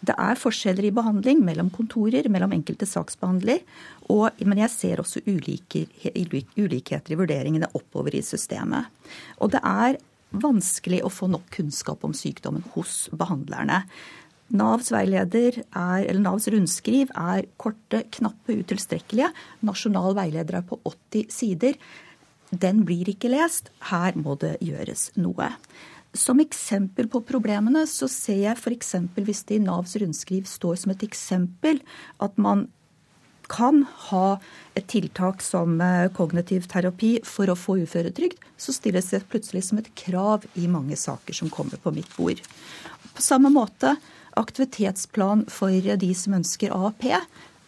Det 0.00 0.14
er 0.16 0.40
forskjeller 0.40 0.86
i 0.88 0.94
behandling 0.96 1.42
mellom 1.44 1.68
kontorer, 1.74 2.24
mellom 2.32 2.54
enkelte 2.56 2.88
saksbehandler. 2.88 3.60
Og, 4.08 4.30
men 4.48 4.62
jeg 4.62 4.72
ser 4.72 5.02
også 5.02 5.20
ulike, 5.28 5.84
ulikheter 6.56 7.12
i 7.12 7.18
vurderingene 7.20 7.68
oppover 7.76 8.16
i 8.16 8.24
systemet. 8.24 8.88
Og 9.44 9.52
det 9.52 9.60
er 9.60 10.00
vanskelig 10.30 11.02
å 11.04 11.12
få 11.12 11.28
nok 11.28 11.50
kunnskap 11.52 12.06
om 12.06 12.16
sykdommen 12.16 12.64
hos 12.72 13.10
behandlerne. 13.12 13.82
Navs 14.50 14.88
er, 14.96 15.12
eller 15.12 16.22
Navs 16.24 16.48
rundskriv 16.50 17.12
er 17.14 17.44
korte, 17.60 18.02
knappe, 18.16 18.56
utilstrekkelige. 18.64 19.28
Nasjonal 19.68 20.16
veileder 20.16 20.58
er 20.58 20.64
på 20.66 20.80
80 20.88 21.28
sider. 21.30 21.76
Den 22.50 22.84
blir 22.86 23.08
ikke 23.12 23.30
lest. 23.30 23.70
Her 23.90 24.16
må 24.18 24.36
det 24.40 24.56
gjøres 24.64 25.10
noe. 25.20 25.52
Som 26.16 26.42
eksempel 26.42 27.06
på 27.10 27.22
problemene 27.22 27.84
så 27.86 28.08
ser 28.10 28.40
jeg 28.42 28.58
f.eks. 28.58 28.96
hvis 29.14 29.44
det 29.46 29.60
i 29.60 29.62
Navs 29.62 29.94
rundskriv 30.00 30.48
står 30.50 30.82
som 30.82 30.94
et 30.94 31.04
eksempel 31.06 31.78
at 32.18 32.38
man 32.38 32.66
kan 33.50 33.84
ha 34.10 34.38
et 34.78 34.86
tiltak 34.90 35.42
som 35.42 35.80
eh, 35.82 36.06
kognitiv 36.14 36.68
terapi 36.70 37.16
for 37.26 37.50
å 37.50 37.58
få 37.58 37.80
uføretrygd, 37.82 38.38
så 38.54 38.74
stilles 38.74 39.10
det 39.10 39.24
plutselig 39.30 39.64
som 39.66 39.80
et 39.80 39.90
krav 39.98 40.46
i 40.54 40.68
mange 40.70 40.98
saker 40.98 41.34
som 41.34 41.50
kommer 41.50 41.80
på 41.82 41.90
mitt 41.94 42.10
bord. 42.14 42.38
På 43.10 43.24
samme 43.24 43.50
måte 43.50 43.96
aktivitetsplan 44.38 45.48
for 45.50 45.74
de 45.74 46.10
som 46.14 46.36
ønsker 46.38 46.74
AAP. 46.74 47.08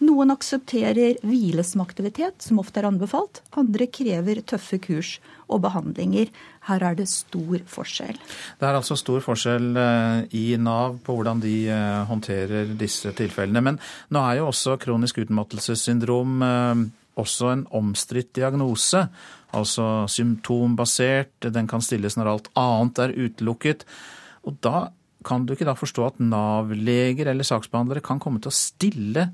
Noen 0.03 0.32
aksepterer 0.34 1.20
hvile 1.22 1.62
som 1.66 1.84
aktivitet, 1.84 2.40
som 2.42 2.59
ofte 2.59 2.80
er 2.80 2.88
anbefalt. 2.88 3.42
Andre 3.59 3.86
krever 3.86 4.40
tøffe 4.42 4.80
kurs 4.82 5.12
og 5.46 5.61
behandlinger. 5.62 6.30
Her 6.66 6.86
er 6.88 6.96
det 6.98 7.07
stor 7.11 7.62
forskjell. 7.70 8.18
Det 8.59 8.66
er 8.66 8.78
altså 8.78 8.96
stor 8.98 9.22
forskjell 9.22 9.68
eh, 9.78 10.24
i 10.38 10.44
Nav 10.59 10.98
på 11.07 11.14
hvordan 11.14 11.42
de 11.44 11.55
eh, 11.70 12.00
håndterer 12.09 12.72
disse 12.78 13.12
tilfellene. 13.18 13.62
Men 13.62 13.78
nå 14.11 14.24
er 14.26 14.40
jo 14.40 14.48
også 14.50 14.74
kronisk 14.82 15.22
utmattelsessyndrom 15.22 16.42
eh, 16.48 16.82
også 17.22 17.53
en 17.53 17.62
omstridt 17.78 18.32
diagnose. 18.40 19.05
Altså 19.55 20.09
symptombasert, 20.11 21.50
den 21.53 21.68
kan 21.70 21.84
stilles 21.84 22.16
når 22.18 22.32
alt 22.32 22.50
annet 22.59 23.05
er 23.05 23.16
utelukket. 23.28 23.86
Og 24.48 24.59
da 24.64 24.88
kan 25.22 25.46
du 25.46 25.55
ikke 25.55 25.68
da 25.68 25.78
forstå 25.78 26.09
at 26.09 26.20
Nav-leger 26.22 27.30
eller 27.30 27.46
saksbehandlere 27.46 28.03
kan 28.03 28.18
komme 28.22 28.42
til 28.42 28.50
å 28.50 28.57
stille 28.57 29.28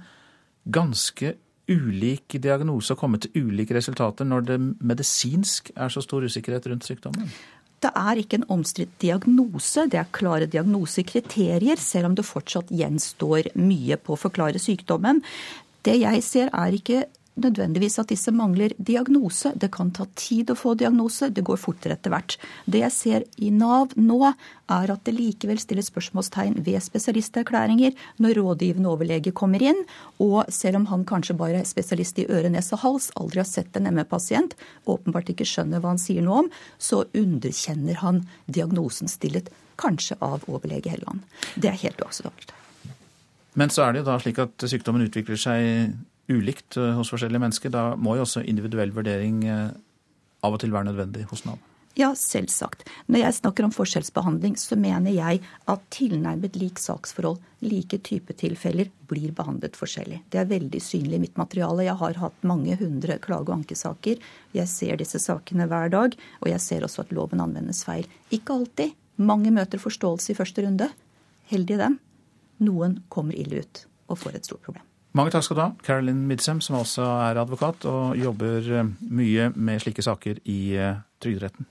ganske 0.68 1.34
ulik 1.68 2.38
diagnose 2.40 2.94
og 2.94 3.00
komme 3.02 3.20
til 3.20 3.44
ulike 3.44 3.76
resultater 3.76 4.26
når 4.28 4.46
det 4.48 4.58
medisinsk 4.60 5.72
er 5.76 5.92
så 5.92 6.02
stor 6.04 6.24
usikkerhet 6.24 6.68
rundt 6.70 6.88
sykdommen? 6.88 7.28
Det 7.78 7.92
er 7.94 8.18
ikke 8.18 8.40
en 8.40 8.48
omstridt 8.50 8.96
diagnose, 9.02 9.84
det 9.86 10.00
er 10.00 10.08
klare 10.10 10.48
diagnosekriterier, 10.50 11.78
selv 11.78 12.08
om 12.08 12.16
det 12.18 12.26
fortsatt 12.26 12.72
gjenstår 12.74 13.52
mye 13.60 13.98
på 14.02 14.16
å 14.16 14.18
forklare 14.18 14.58
sykdommen. 14.58 15.22
Det 15.86 15.94
jeg 16.00 16.24
ser 16.26 16.50
er 16.50 16.74
ikke 16.74 17.04
nødvendigvis 17.42 17.98
at 18.02 18.10
disse 18.12 18.32
mangler 18.34 18.74
diagnose. 18.78 19.52
Det 19.54 19.70
kan 19.74 19.90
ta 19.94 20.06
tid 20.18 20.52
å 20.52 20.56
få 20.58 20.74
diagnose, 20.78 21.30
det 21.34 21.44
går 21.46 21.60
fortere 21.60 21.96
etter 21.96 22.12
hvert. 22.12 22.36
Det 22.66 22.82
jeg 22.82 22.94
ser 22.94 23.26
i 23.42 23.50
Nav 23.54 23.94
nå, 23.96 24.20
er 24.68 24.92
at 24.92 25.04
det 25.06 25.14
likevel 25.16 25.60
stilles 25.62 25.88
spørsmålstegn 25.88 26.58
ved 26.66 26.82
spesialisterklæringer 26.84 27.94
når 28.20 28.36
rådgivende 28.36 28.90
overlege 28.90 29.32
kommer 29.32 29.64
inn, 29.64 29.80
og 30.20 30.50
selv 30.52 30.82
om 30.82 30.88
han 30.90 31.06
kanskje 31.08 31.38
bare 31.38 31.62
er 31.62 31.68
spesialist 31.68 32.20
i 32.20 32.26
øre, 32.28 32.50
nese 32.52 32.76
og 32.76 32.84
hals, 32.84 33.08
aldri 33.16 33.40
har 33.40 33.48
sett 33.48 33.78
en 33.80 33.88
ME-pasient, 33.94 34.58
åpenbart 34.84 35.32
ikke 35.32 35.48
skjønner 35.48 35.80
hva 35.80 35.94
han 35.94 36.02
sier 36.02 36.26
noe 36.26 36.44
om, 36.44 36.52
så 36.76 37.06
underkjenner 37.16 38.02
han 38.02 38.26
diagnosen 38.46 39.08
stillet 39.08 39.48
kanskje 39.80 40.18
av 40.20 40.44
overlege 40.50 40.92
Helland. 40.92 41.24
Det 41.56 41.70
er 41.70 41.82
helt 41.86 42.00
uakseptabelt. 42.02 42.52
Men 43.58 43.72
så 43.74 43.84
er 43.84 43.94
det 43.94 44.02
jo 44.02 44.10
da 44.10 44.18
slik 44.22 44.38
at 44.42 44.68
sykdommen 44.70 45.02
utvikler 45.06 45.38
seg 45.40 45.94
ulikt 46.28 46.76
eh, 46.76 46.94
hos 46.98 47.12
forskjellige 47.12 47.42
mennesker. 47.44 47.72
Da 47.74 47.92
må 47.96 48.16
jo 48.18 48.26
også 48.26 48.44
individuell 48.44 48.92
vurdering 48.94 49.42
eh, 49.48 49.72
av 50.44 50.54
og 50.54 50.62
til 50.62 50.74
være 50.74 50.90
nødvendig 50.92 51.26
hos 51.32 51.44
Nav. 51.48 51.58
Ja, 51.98 52.12
selvsagt. 52.14 52.84
Når 53.10 53.24
jeg 53.24 53.36
snakker 53.40 53.66
om 53.66 53.72
forskjellsbehandling, 53.74 54.54
så 54.60 54.76
mener 54.78 55.10
jeg 55.10 55.40
at 55.66 55.86
tilnærmet 55.90 56.54
lik 56.60 56.78
saksforhold, 56.78 57.40
like 57.64 57.98
type 58.06 58.36
tilfeller, 58.38 58.92
blir 59.10 59.32
behandlet 59.34 59.74
forskjellig. 59.74 60.20
Det 60.30 60.38
er 60.38 60.50
veldig 60.52 60.78
synlig 60.84 61.18
i 61.18 61.22
mitt 61.24 61.40
materiale. 61.40 61.88
Jeg 61.88 61.98
har 61.98 62.20
hatt 62.22 62.46
mange 62.46 62.76
hundre 62.78 63.18
klage- 63.18 63.50
og 63.50 63.56
ankesaker. 63.56 64.22
Jeg 64.54 64.70
ser 64.70 65.00
disse 65.02 65.18
sakene 65.24 65.66
hver 65.66 65.90
dag, 65.90 66.14
og 66.38 66.52
jeg 66.52 66.62
ser 66.62 66.86
også 66.86 67.02
at 67.02 67.14
loven 67.18 67.42
anvendes 67.42 67.82
feil. 67.88 68.06
Ikke 68.30 68.60
alltid. 68.60 68.94
Mange 69.18 69.50
møter 69.50 69.82
forståelse 69.82 70.30
i 70.30 70.38
første 70.38 70.62
runde. 70.68 70.92
Heldige 71.50 71.82
dem. 71.82 71.98
Noen 72.62 73.00
kommer 73.10 73.34
ille 73.34 73.64
ut 73.64 73.88
og 74.06 74.22
får 74.22 74.38
et 74.38 74.46
stort 74.46 74.62
problem. 74.62 74.87
Mange 75.16 75.32
takk 75.32 75.46
skal 75.46 75.56
du 75.56 75.62
ha, 75.62 75.70
Carolyn 75.84 76.26
Midsem, 76.28 76.60
som 76.60 76.76
også 76.82 77.04
er 77.30 77.40
advokat 77.40 77.86
og 77.88 78.16
jobber 78.18 78.66
eh, 78.76 78.90
mye 79.08 79.48
med 79.56 79.80
slike 79.80 80.04
saker 80.04 80.42
i 80.44 80.58
eh, 80.76 80.98
Trygderetten. 81.22 81.68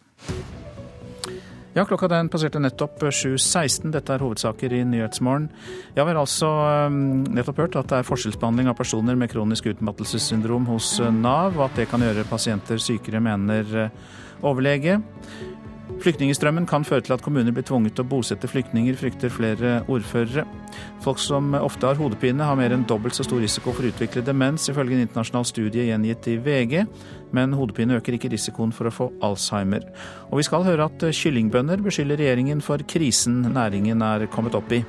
Ja, 1.77 1.83
klokka 1.85 2.09
den 2.09 2.31
passerte 2.33 2.57
nettopp 2.57 3.03
7.16. 3.05 3.91
Dette 3.93 4.15
er 4.15 4.23
hovedsaker 4.25 4.73
i 4.73 4.81
Nyhetsmorgen. 4.89 5.51
Vi 5.93 6.01
har 6.01 6.17
altså 6.17 6.49
eh, 6.65 6.97
nettopp 7.37 7.61
hørt 7.61 7.77
at 7.77 7.91
det 7.93 7.99
er 8.01 8.09
forskjellsbehandling 8.09 8.71
av 8.71 8.79
personer 8.79 9.19
med 9.19 9.29
kronisk 9.31 9.69
utmattelsessyndrom 9.69 10.65
hos 10.73 10.95
Nav, 11.13 11.59
og 11.59 11.67
at 11.69 11.83
det 11.83 11.91
kan 11.93 12.01
gjøre 12.01 12.25
pasienter 12.31 12.81
sykere, 12.81 13.21
mener 13.21 13.91
overlege. 14.41 14.97
Flyktningstrømmen 15.97 16.67
kan 16.69 16.85
føre 16.85 17.01
til 17.01 17.15
at 17.15 17.23
kommuner 17.25 17.53
blir 17.55 17.65
tvunget 17.65 17.95
til 17.97 18.05
å 18.05 18.09
bosette 18.11 18.49
flyktninger, 18.49 18.95
frykter 18.99 19.31
flere 19.33 19.71
ordførere. 19.89 20.43
Folk 21.01 21.17
som 21.21 21.55
ofte 21.57 21.89
har 21.89 21.97
hodepine, 21.97 22.45
har 22.45 22.59
mer 22.59 22.75
enn 22.75 22.85
dobbelt 22.87 23.17
så 23.17 23.25
stor 23.25 23.41
risiko 23.41 23.73
for 23.73 23.87
å 23.87 23.89
utvikle 23.91 24.21
demens, 24.25 24.69
ifølge 24.69 24.93
en 24.93 25.07
internasjonal 25.07 25.47
studie 25.49 25.87
gjengitt 25.89 26.29
i 26.29 26.37
VG. 26.45 26.85
Men 27.33 27.57
hodepine 27.57 27.97
øker 27.97 28.17
ikke 28.17 28.31
risikoen 28.35 28.75
for 28.75 28.89
å 28.89 28.93
få 28.93 29.09
Alzheimer. 29.25 29.89
Og 30.29 30.39
vi 30.41 30.47
skal 30.47 30.67
høre 30.67 30.85
at 30.85 31.09
kyllingbønder 31.09 31.81
beskylder 31.83 32.21
regjeringen 32.21 32.61
for 32.63 32.85
krisen 32.87 33.41
næringen 33.57 34.05
er 34.05 34.29
kommet 34.31 34.57
opp 34.59 34.77
i. 34.77 34.83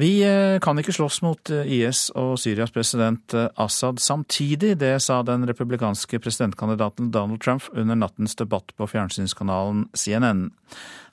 Vi 0.00 0.22
eh, 0.24 0.58
kan 0.64 0.78
ikke 0.80 0.94
slåss 0.96 1.18
mot 1.20 1.50
eh, 1.52 1.66
IS 1.76 2.06
og 2.16 2.38
Syrias 2.40 2.70
president 2.72 3.34
eh, 3.36 3.50
Assad 3.60 4.00
samtidig. 4.00 4.78
Det 4.80 4.94
sa 5.04 5.18
den 5.26 5.44
republikanske 5.48 6.20
presidentkandidaten 6.22 7.10
Donald 7.12 7.42
Trump 7.44 7.66
under 7.74 7.98
nattens 7.98 8.38
debatt 8.38 8.72
på 8.78 8.88
fjernsynskanalen 8.88 9.90
CNN. 9.92 10.46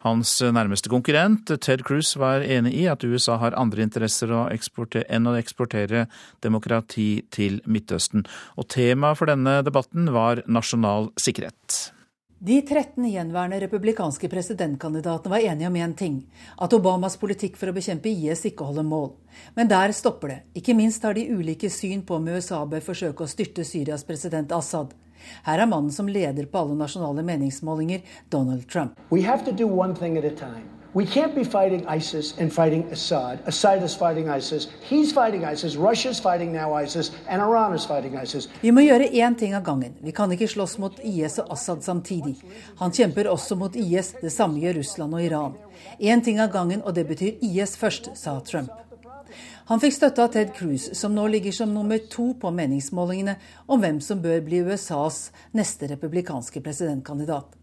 Hans 0.05 0.37
nærmeste 0.39 0.91
konkurrent, 0.93 1.51
Ted 1.59 1.83
Cruz, 1.83 2.13
var 2.21 2.45
enig 2.45 2.77
i 2.77 2.85
at 2.87 3.03
USA 3.03 3.35
har 3.41 3.57
andre 3.59 3.83
interesser 3.83 4.31
å 4.31 4.45
enn 4.47 5.27
å 5.27 5.35
eksportere 5.35 6.05
demokrati 6.45 7.25
til 7.33 7.59
Midtøsten. 7.65 8.23
Og 8.55 8.69
temaet 8.71 9.19
for 9.19 9.27
denne 9.27 9.59
debatten 9.67 10.13
var 10.15 10.45
nasjonal 10.47 11.11
sikkerhet. 11.19 11.89
De 12.39 12.61
13 12.61 13.01
gjenværende 13.09 13.57
republikanske 13.63 14.29
presidentkandidatene 14.29 15.31
var 15.31 15.41
enige 15.41 15.67
om 15.67 15.73
én 15.75 15.95
ting. 15.97 16.19
At 16.61 16.73
Obamas 16.73 17.17
politikk 17.17 17.57
for 17.57 17.71
å 17.71 17.73
bekjempe 17.73 18.11
IS 18.11 18.45
ikke 18.51 18.67
holder 18.67 18.85
mål. 18.85 19.09
Men 19.57 19.71
der 19.71 19.89
stopper 19.97 20.29
det. 20.29 20.37
Ikke 20.61 20.77
minst 20.77 21.01
har 21.01 21.17
de 21.17 21.25
ulike 21.33 21.71
syn 21.73 22.05
på 22.05 22.19
om 22.19 22.29
USA 22.29 22.61
bør 22.69 22.85
forsøke 22.91 23.25
å 23.25 23.31
styrte 23.33 23.65
Syrias 23.65 24.05
president 24.05 24.53
Assad. 24.53 24.93
Her 25.49 25.65
er 25.65 25.73
mannen 25.73 25.89
som 25.91 26.05
leder 26.05 26.45
på 26.45 26.61
alle 26.61 26.77
nasjonale 26.77 27.25
meningsmålinger, 27.25 28.05
Donald 28.29 28.69
Trump. 28.69 29.01
We 29.09 29.25
have 29.25 29.43
to 29.45 29.51
do 29.51 29.65
one 29.65 29.95
thing 29.95 30.17
at. 30.21 30.76
We 30.93 31.05
can't 31.05 31.35
be 31.35 31.43
fighting 31.43 31.85
ISIS 31.97 32.33
and 32.39 32.53
fighting 32.53 32.83
Assad. 32.91 33.39
Assad 33.45 33.83
is 33.83 33.95
fighting 33.95 34.29
ISIS. 34.29 34.67
He's 34.89 35.11
fighting 35.11 35.43
ISIS. 35.43 35.75
Russia's 35.75 36.19
fighting 36.19 36.53
now 36.53 36.73
ISIS. 36.73 37.11
And 37.27 37.41
Iran 37.41 37.73
is 37.75 37.85
fighting 37.85 38.15
ISIS. 38.23 38.47
Vi 38.61 38.71
må 38.71 38.81
gjøre 38.81 39.09
én 39.11 39.35
ting 39.35 39.55
av 39.55 39.63
gangen. 39.63 39.93
Vi 40.01 40.11
kan 40.11 40.31
ikke 40.31 40.47
slåss 40.47 40.77
mot 40.79 40.99
IS 41.03 41.39
og 41.39 41.51
Assad 41.51 41.83
samtidig. 41.83 42.37
Han 42.79 42.91
kjemper 42.91 43.27
også 43.29 43.55
mot 43.55 43.75
IS. 43.75 44.13
Det 44.21 44.31
samme 44.31 44.59
gjør 44.59 44.79
Russland 44.79 45.13
og 45.13 45.23
Iran. 45.23 45.53
Én 45.99 46.23
ting 46.23 46.39
av 46.39 46.51
gangen, 46.51 46.81
og 46.81 46.95
det 46.95 47.07
betyr 47.07 47.31
IS 47.41 47.77
først, 47.77 48.09
sa 48.15 48.39
Trump. 48.39 48.71
Han 49.67 49.81
fikk 49.83 49.93
støtte 49.93 50.23
av 50.23 50.31
Ted 50.31 50.53
Cruz, 50.55 50.87
som 50.95 51.11
nå 51.11 51.25
ligger 51.27 51.51
som 51.51 51.73
nummer 51.73 51.99
to 52.09 52.29
på 52.39 52.51
meningsmålingene 52.55 53.35
om 53.67 53.81
hvem 53.83 53.99
som 53.99 54.21
bør 54.23 54.39
bli 54.45 54.61
USAs 54.63 55.33
neste 55.51 55.89
republikanske 55.91 56.61
presidentkandidat. 56.63 57.57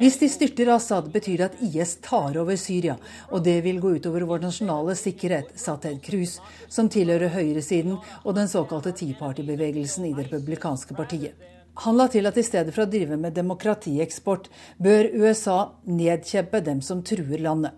Hvis 0.00 0.18
de 0.20 0.28
styrter 0.28 0.68
Assad, 0.74 1.06
betyr 1.12 1.38
det 1.40 1.46
at 1.46 1.62
IS 1.64 1.94
tar 2.04 2.36
over 2.36 2.56
Syria, 2.60 2.98
og 3.32 3.44
det 3.46 3.54
vil 3.64 3.80
gå 3.80 3.94
utover 3.96 4.26
vår 4.28 4.44
nasjonale 4.44 4.92
sikkerhet, 4.96 5.54
sa 5.56 5.78
Ted 5.80 6.02
Cruz, 6.04 6.36
som 6.68 6.92
tilhører 6.92 7.32
høyresiden 7.32 7.96
og 7.96 8.36
den 8.36 8.52
såkalte 8.52 8.92
Tea 8.92 9.16
Party-bevegelsen 9.16 10.10
i 10.10 10.12
det 10.12 10.28
republikanske 10.28 10.96
partiet. 11.00 11.32
Han 11.80 11.96
la 11.96 12.10
til 12.12 12.28
at 12.28 12.36
i 12.36 12.44
stedet 12.44 12.76
for 12.76 12.84
å 12.84 12.90
drive 12.92 13.16
med 13.16 13.36
demokratieksport, 13.40 14.52
bør 14.76 15.08
USA 15.16 15.60
nedkjempe 15.88 16.60
dem 16.66 16.84
som 16.84 17.00
truer 17.00 17.40
landet. 17.40 17.72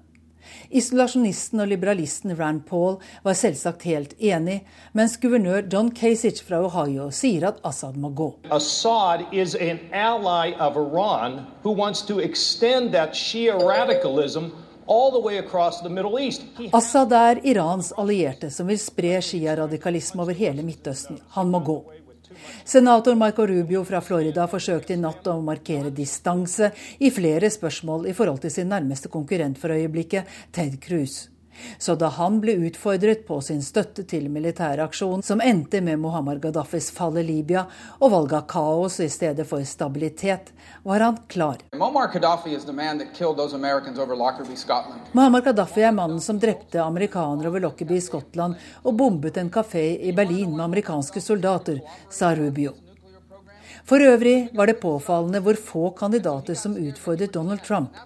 Isolasjonisten 0.71 1.61
og 1.61 1.71
liberalisten 1.73 2.35
Rand 2.39 2.65
Paul 2.69 2.99
var 3.25 3.39
selvsagt 3.39 3.87
helt 3.89 4.17
enig, 4.19 4.63
mens 4.93 5.19
guvernør 5.23 5.69
John 5.73 5.91
Kasich 5.91 6.43
fra 6.47 6.63
Ohio 6.65 7.11
sier 7.11 7.49
at 7.53 7.63
Assad 7.65 7.97
må 7.97 8.11
gå. 8.11 8.33
Assad 8.51 9.27
is 9.33 9.55
an 9.55 9.81
ally 9.93 10.53
of 10.59 10.77
Iran 10.77 11.47
who 11.63 11.73
wants 11.73 12.03
to 12.03 12.21
extend 12.21 12.93
that 12.93 13.15
Shia 13.15 13.57
radicalism 13.57 14.53
Assad 16.73 17.13
er 17.13 17.39
Irans 17.47 17.93
allierte 17.97 18.51
som 18.51 18.67
vil 18.67 18.81
spre 18.83 19.21
Shia-radikalisme 19.23 20.23
over 20.23 20.35
hele 20.35 20.63
Midtøsten. 20.67 21.21
Han 21.37 21.53
må 21.55 21.61
gå. 21.63 21.77
Senator 22.65 23.19
Marco 23.19 23.47
Rubio 23.47 23.83
fra 23.89 24.01
Florida 24.05 24.47
forsøkte 24.51 24.97
i 24.97 25.01
natt 25.01 25.27
å 25.31 25.39
markere 25.45 25.91
distanse 25.95 26.73
i 27.01 27.11
flere 27.15 27.51
spørsmål 27.51 28.09
i 28.11 28.17
forhold 28.17 28.43
til 28.45 28.55
sin 28.55 28.73
nærmeste 28.73 29.11
konkurrent 29.13 29.61
for 29.61 29.75
øyeblikket, 29.75 30.29
Ted 30.53 30.81
Cruz. 30.83 31.32
Så 31.79 31.95
da 31.95 32.09
han 32.09 32.41
ble 32.41 32.57
utfordret 32.69 33.27
på 33.27 33.41
sin 33.41 33.63
støtte 33.63 34.05
til 34.09 34.29
militæraksjonen 34.33 35.23
som 35.27 35.41
endte 35.45 35.81
med 35.81 36.01
Muhammad 36.03 36.41
Gaddafis 36.43 36.91
fall 36.95 37.19
i 37.21 37.25
Libya 37.27 37.65
og 38.01 38.13
valg 38.15 38.35
av 38.37 38.47
kaos 38.51 39.01
i 39.01 39.09
stedet 39.13 39.47
for 39.49 39.65
stabilitet, 39.69 40.53
var 40.83 41.01
han 41.07 41.19
klar. 41.29 41.63
Muhammad 45.13 45.45
Gaddafi 45.45 45.83
er 45.83 45.93
mannen 45.93 46.21
som 46.21 46.39
drepte 46.39 46.83
amerikanere 46.83 47.49
over 47.49 47.67
Lockerbie 47.67 48.01
i 48.01 48.05
Skottland 48.05 48.55
og 48.83 48.97
bombet 48.97 49.37
en 49.41 49.51
kafé 49.51 49.85
i 50.01 50.13
Berlin 50.13 50.57
med 50.57 50.65
amerikanske 50.65 51.21
soldater, 51.21 51.83
sa 52.11 52.35
Rubio. 52.37 52.82
For 53.85 54.01
øvrig 54.01 54.49
var 54.55 54.71
det 54.71 54.81
påfallende 54.81 55.41
hvor 55.43 55.59
få 55.59 55.91
kandidater 55.99 56.55
som 56.55 56.77
utfordret 56.79 57.33
Donald 57.35 57.63
Trump. 57.67 57.97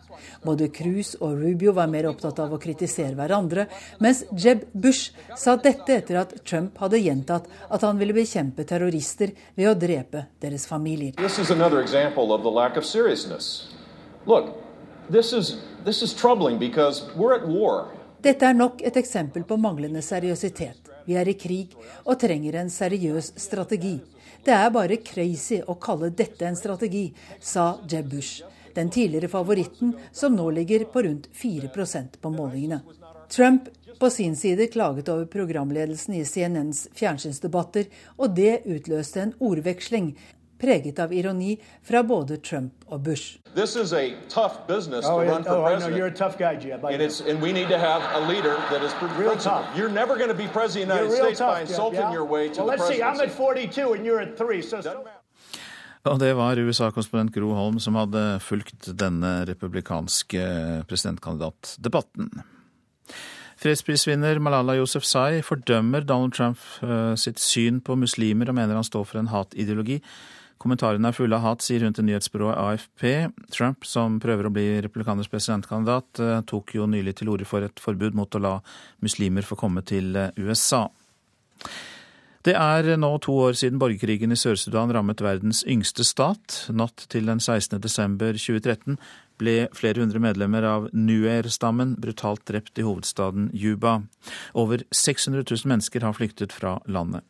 Både 0.44 0.68
Cruz 0.68 1.14
og 1.20 1.36
Rubio 1.42 1.72
var 1.76 1.90
mer 1.92 2.08
opptatt 2.08 2.38
av 2.40 2.54
å 2.54 2.60
kritisere 2.60 3.14
hverandre, 3.18 3.66
mens 4.00 4.24
Jeb 4.32 4.64
Bush 4.72 5.12
sa 5.36 5.56
dette 5.60 5.98
etter 6.00 6.20
at 6.22 6.32
Trump 6.46 6.78
hadde 6.80 7.02
gjentatt 7.02 7.48
at 7.68 7.84
han 7.84 8.00
ville 8.00 8.16
bekjempe 8.16 8.64
terrorister 8.64 9.34
ved 9.54 9.70
å 9.70 9.76
drepe 9.76 10.26
deres 10.40 10.66
familier. 10.66 11.12
Dette 18.26 18.48
er 18.48 18.56
nok 18.56 18.82
et 18.82 18.96
eksempel 18.96 19.44
på 19.46 19.56
manglende 19.60 20.02
seriøsitet. 20.02 20.92
Vi 21.06 21.14
er 21.14 21.28
i 21.30 21.36
krig 21.38 21.76
og 22.02 22.16
trenger 22.18 22.56
en 22.58 22.70
seriøs 22.72 23.34
strategi. 23.38 23.98
Det 24.46 24.54
er 24.54 24.68
bare 24.70 25.00
crazy 25.02 25.56
å 25.66 25.74
kalle 25.82 26.12
dette 26.14 26.46
en 26.46 26.54
strategi, 26.54 27.08
sa 27.42 27.80
Jeb 27.90 28.12
Bush, 28.12 28.44
den 28.76 28.92
tidligere 28.94 29.26
favoritten 29.32 29.90
som 30.14 30.36
nå 30.38 30.44
ligger 30.54 30.84
på 30.92 31.02
rundt 31.02 31.26
4% 31.34 32.20
på 32.22 32.30
målingene. 32.30 32.78
Trump 33.26 33.66
på 33.98 34.10
sin 34.10 34.36
side 34.38 34.68
klaget 34.70 35.08
over 35.10 35.26
programledelsen 35.32 36.14
i 36.14 36.22
CNNs 36.24 36.84
fjernsynsdebatter, 36.94 37.88
og 38.22 38.36
det 38.38 38.60
utløste 38.70 39.24
en 39.24 39.34
ordveksling 39.42 40.12
preget 40.58 40.98
av 40.98 41.12
ironi 41.12 41.56
fra 41.82 42.02
både 42.02 42.36
Trump 42.36 42.72
og 42.86 43.00
Bush. 43.00 43.38
This 43.54 43.76
is 43.76 43.92
a 43.92 44.14
tough 44.28 44.66
business 44.68 45.06
to 45.06 45.12
run 45.12 45.44
for 45.44 45.62
president. 45.62 45.82
I 45.82 45.88
know. 45.88 45.96
You're 45.96 46.12
a 46.12 46.18
tough 46.24 46.38
guy, 46.38 46.56
Jeb. 46.56 46.84
And, 46.84 47.02
it's, 47.02 47.20
and 47.20 47.40
we 47.42 47.52
need 47.52 47.68
to 47.68 47.78
have 47.78 48.02
a 48.14 48.28
leader 48.28 48.56
that 48.70 48.82
is 48.82 48.92
real 49.18 49.36
tough. 49.36 49.64
You're 49.76 49.92
never 49.92 50.16
going 50.16 50.28
to 50.28 50.34
be 50.34 50.48
president 50.48 50.92
of 50.92 50.98
the 50.98 51.16
United 51.16 51.24
States 51.24 51.38
tough, 51.38 51.54
by 51.54 51.60
insulting 51.60 52.00
yeah? 52.00 52.12
your 52.12 52.24
way 52.24 52.48
to 52.48 52.62
well, 52.62 52.70
the 52.70 52.76
presidency. 52.76 53.00
Well, 53.02 53.16
let's 53.18 53.32
see. 53.32 53.42
I'm 53.42 53.84
at 53.84 53.86
42 53.86 53.92
and 53.94 54.06
you're 54.06 54.20
at 54.20 54.36
3, 54.36 54.62
so... 54.62 54.82
Og 56.06 56.20
det 56.22 56.34
var 56.38 56.58
USA-konsponent 56.62 57.32
Gro 57.34 57.50
Holm 57.56 57.80
som 57.82 57.96
hadde 57.98 58.38
fulgt 58.44 58.92
denne 58.98 59.40
republikanske 59.48 60.42
presidentkandidatdebatten. 60.86 62.30
Fredsprisvinner 63.56 64.38
Malala 64.38 64.76
Yousefzai 64.76 65.40
fordømmer 65.42 66.04
Donald 66.04 66.36
Trump 66.36 66.60
uh, 66.84 67.14
sitt 67.18 67.40
syn 67.40 67.80
på 67.80 67.96
muslimer 67.98 68.52
og 68.52 68.58
mener 68.58 68.76
han 68.76 68.86
står 68.86 69.06
for 69.08 69.20
en 69.20 69.32
hatideologi. 69.32 69.98
Kommentarene 70.66 71.12
er 71.12 71.14
fulle 71.14 71.36
av 71.38 71.44
hat, 71.44 71.62
sier 71.62 71.84
hun 71.86 71.94
til 71.94 72.08
nyhetsbyrået 72.08 72.56
AFP. 72.58 73.04
Trump, 73.54 73.86
som 73.86 74.16
prøver 74.18 74.48
å 74.48 74.50
bli 74.50 74.64
republikaners 74.82 75.30
presidentkandidat, 75.30 76.18
eh, 76.18 76.40
tok 76.42 76.74
jo 76.74 76.88
nylig 76.90 77.14
til 77.20 77.28
orde 77.30 77.46
for 77.46 77.62
et 77.62 77.78
forbud 77.78 78.18
mot 78.18 78.34
å 78.34 78.42
la 78.42 78.60
muslimer 78.98 79.46
få 79.46 79.54
komme 79.54 79.84
til 79.86 80.16
eh, 80.16 80.32
USA. 80.36 80.88
Det 82.42 82.54
er 82.54 82.96
nå 82.96 83.12
to 83.22 83.32
år 83.46 83.54
siden 83.58 83.78
borgerkrigen 83.78 84.34
i 84.34 84.38
Sør-Sudan 84.38 84.90
rammet 84.90 85.22
verdens 85.22 85.62
yngste 85.66 86.02
stat. 86.02 86.66
Natt 86.70 87.06
til 87.10 87.26
den 87.26 87.38
16. 87.38 87.78
desember 87.80 88.34
2013 88.34 88.98
ble 89.38 89.68
flere 89.76 90.02
hundre 90.02 90.18
medlemmer 90.22 90.62
av 90.66 90.88
Nuer-stammen 90.94 91.96
brutalt 92.00 92.44
drept 92.48 92.78
i 92.78 92.86
hovedstaden 92.86 93.50
Juba. 93.54 94.00
Over 94.54 94.82
600 94.90 95.42
000 95.42 95.70
mennesker 95.70 96.06
har 96.06 96.14
flyktet 96.16 96.54
fra 96.54 96.80
landet. 96.86 97.22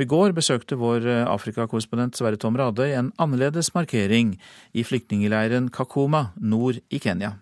I 0.00 0.06
går 0.08 0.32
besøkte 0.32 0.78
vår 0.80 1.04
eh, 1.04 1.26
Afrikakorrespondent 1.28 2.16
Sverre 2.16 2.38
Tom 2.40 2.56
Radøy 2.56 2.94
en 2.96 3.10
annerledes 3.20 3.74
markering 3.74 4.32
i 4.72 4.84
flyktningleiren 4.86 5.68
Kakuma 5.68 6.30
nord 6.40 6.78
i 6.88 7.00
Kenya. 7.02 7.34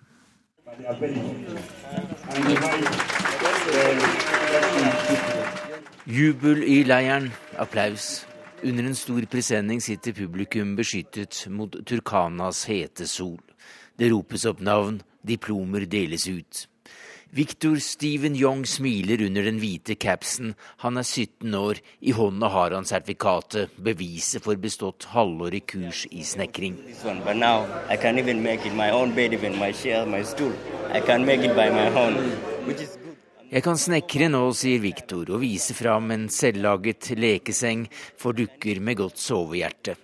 Jubel 6.08 6.64
i 6.64 6.82
leiren, 6.88 7.30
applaus. 7.58 8.24
Under 8.64 8.88
en 8.90 8.98
stor 8.98 9.22
presenning 9.30 9.82
sitter 9.84 10.16
publikum 10.16 10.74
beskyttet 10.78 11.44
mot 11.54 11.76
Turkanas 11.86 12.64
hete 12.66 13.06
sol. 13.06 13.38
Det 13.98 14.10
ropes 14.10 14.48
opp 14.50 14.64
navn, 14.64 14.98
diplomer 15.22 15.86
deles 15.86 16.26
ut. 16.26 16.64
Victor 17.30 17.76
Steven 17.76 18.36
Young 18.36 18.66
smiler 18.66 19.20
under 19.26 19.42
den 19.44 19.58
hvite 19.60 19.94
capsen. 20.00 20.54
Han 20.80 20.96
er 20.96 21.04
17 21.04 21.54
år. 21.54 21.80
I 22.00 22.12
hånda 22.16 22.48
har 22.48 22.72
han 22.72 22.86
sertifikatet, 22.88 23.74
beviset 23.76 24.40
for 24.44 24.56
bestått 24.56 25.04
halvårig 25.12 25.66
kurs 25.68 26.06
i 26.10 26.24
snekring. 26.24 26.78
Jeg 33.48 33.64
kan 33.64 33.80
snekre 33.80 34.28
nå, 34.32 34.40
sier 34.56 34.80
Victor 34.80 35.34
og 35.34 35.42
viser 35.44 35.76
fram 35.76 36.14
en 36.14 36.24
selvlaget 36.32 37.10
lekeseng 37.16 37.84
for 38.16 38.36
dukker 38.36 38.80
med 38.80 39.02
godt 39.02 39.20
sovehjerte. 39.20 39.98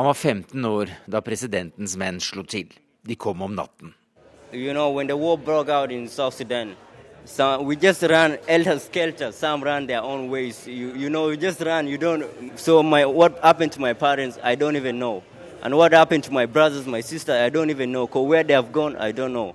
Han 0.00 0.08
var 0.08 0.16
15 0.16 0.64
år 0.64 0.96
da 1.04 1.20
presidentens 1.20 1.98
menn 2.00 2.24
slo 2.24 2.46
til. 2.48 2.72
De 3.04 3.20
kom 3.20 3.44
om 3.44 3.52
natten. 3.52 3.92
You 4.54 4.72
know, 4.72 4.90
when 4.90 5.08
the 5.08 5.16
war 5.16 5.36
broke 5.36 5.68
out 5.68 5.90
in 5.90 6.06
South 6.08 6.34
Sudan, 6.34 6.76
so 7.24 7.62
we 7.62 7.74
just 7.74 8.02
ran 8.02 8.38
elder 8.46 8.78
skelter. 8.78 9.32
Some 9.32 9.64
ran 9.64 9.86
their 9.86 10.02
own 10.02 10.28
ways. 10.30 10.66
You, 10.66 10.94
you 10.94 11.10
know, 11.10 11.30
you 11.30 11.36
just 11.36 11.60
ran. 11.60 11.88
You 11.88 11.98
don't. 11.98 12.24
So 12.56 12.82
my 12.82 13.04
what 13.04 13.38
happened 13.42 13.72
to 13.72 13.80
my 13.80 13.94
parents, 13.94 14.38
I 14.42 14.54
don't 14.54 14.76
even 14.76 14.98
know. 14.98 15.22
And 15.62 15.74
what 15.76 15.92
happened 15.92 16.24
to 16.24 16.32
my 16.32 16.46
brothers, 16.46 16.86
my 16.86 17.00
sister, 17.00 17.32
I 17.32 17.48
don't 17.48 17.70
even 17.70 17.90
know. 17.90 18.06
Cause 18.06 18.26
where 18.28 18.44
they 18.44 18.52
have 18.52 18.70
gone, 18.70 18.96
I 18.96 19.12
don't 19.12 19.32
know. 19.32 19.54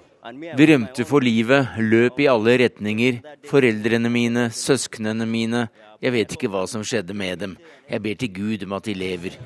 Vi 0.55 0.65
rømte 0.67 1.05
for 1.07 1.23
livet, 1.23 1.77
løp 1.77 2.19
i 2.19 2.25
alle 2.27 2.57
retninger. 2.59 3.21
Foreldrene 3.47 4.09
mine, 4.11 4.49
søsknene 4.51 5.25
mine. 5.25 5.69
Jeg 6.01 6.13
vet 6.13 6.33
ikke 6.35 6.49
hva 6.51 6.65
som 6.67 6.83
skjedde 6.83 7.15
med 7.15 7.39
dem. 7.39 7.55
Jeg 7.89 8.03
ber 8.03 8.19
til 8.19 8.33
Gud 8.35 8.65
om 8.67 8.75
at 8.75 8.85
de 8.85 8.93
lever. 8.93 9.37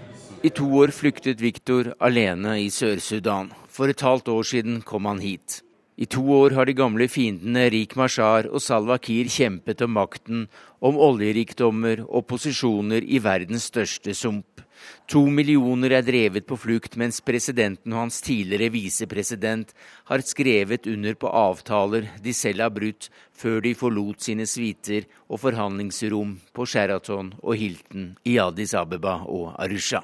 I 0.44 0.50
to 0.50 0.66
år 0.82 0.92
flyktet 0.92 1.42
Viktor 1.42 1.94
alene 2.02 2.58
i 2.64 2.72
Sør-Sudan. 2.74 3.54
For 3.74 3.90
et 3.90 4.04
halvt 4.06 4.30
år 4.30 4.46
siden 4.46 4.82
kom 4.86 5.10
han 5.10 5.22
hit. 5.24 5.64
I 5.98 6.06
to 6.10 6.22
år 6.34 6.54
har 6.58 6.66
de 6.66 6.74
gamle 6.78 7.06
fiendene 7.10 7.68
Rik 7.70 7.94
Mashar 7.98 8.48
og 8.50 8.62
Salwa 8.62 8.98
Kiir 9.02 9.30
kjempet 9.30 9.82
om 9.86 9.94
makten, 9.94 10.48
om 10.82 10.98
oljerikdommer 10.98 12.02
og 12.08 12.26
posisjoner 12.30 13.06
i 13.06 13.22
verdens 13.22 13.68
største 13.70 14.16
sump. 14.18 14.64
To 15.08 15.22
millioner 15.30 15.94
er 16.00 16.06
drevet 16.06 16.48
på 16.50 16.58
flukt, 16.60 16.98
mens 16.98 17.22
presidenten 17.22 17.94
og 17.94 18.04
hans 18.04 18.22
tidligere 18.26 18.74
visepresident 18.74 19.74
har 20.10 20.26
skrevet 20.26 20.90
under 20.90 21.18
på 21.18 21.30
avtaler 21.30 22.10
de 22.24 22.34
selv 22.34 22.66
har 22.66 22.74
brutt, 22.74 23.10
før 23.34 23.62
de 23.64 23.76
forlot 23.78 24.26
sine 24.26 24.50
suiter 24.50 25.06
og 25.30 25.42
forhandlingsrom 25.46 26.38
på 26.54 26.66
Sheraton 26.66 27.36
og 27.42 27.58
Hilton 27.58 28.16
i 28.26 28.40
Addis 28.42 28.74
Abeba 28.78 29.22
og 29.24 29.54
Arusha. 29.62 30.04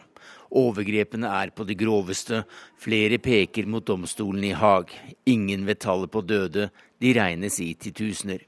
Overgrepene 0.49 1.29
er 1.29 1.51
på 1.53 1.65
det 1.67 1.77
groveste. 1.77 2.43
Flere 2.81 3.19
peker 3.21 3.67
mot 3.69 3.85
domstolen 3.85 4.43
i 4.47 4.55
Haag. 4.57 4.89
Ingen 5.29 5.65
vet 5.67 5.83
tallet 5.85 6.11
på 6.11 6.23
døde. 6.25 6.69
De 6.99 7.13
regnes 7.13 7.59
i 7.61 7.73
titusener. 7.77 8.41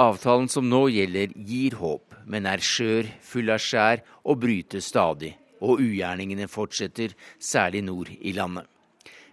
Avtalen 0.00 0.48
som 0.48 0.66
nå 0.68 0.86
gjelder, 0.88 1.34
gir 1.36 1.76
håp, 1.76 2.14
men 2.26 2.46
er 2.48 2.62
skjør, 2.64 3.08
full 3.20 3.52
av 3.52 3.60
skjær 3.60 4.00
og 4.24 4.40
bryter 4.40 4.80
stadig. 4.80 5.34
Og 5.60 5.82
ugjerningene 5.84 6.48
fortsetter, 6.48 7.12
særlig 7.38 7.84
nord 7.84 8.08
i 8.16 8.32
landet. 8.32 8.64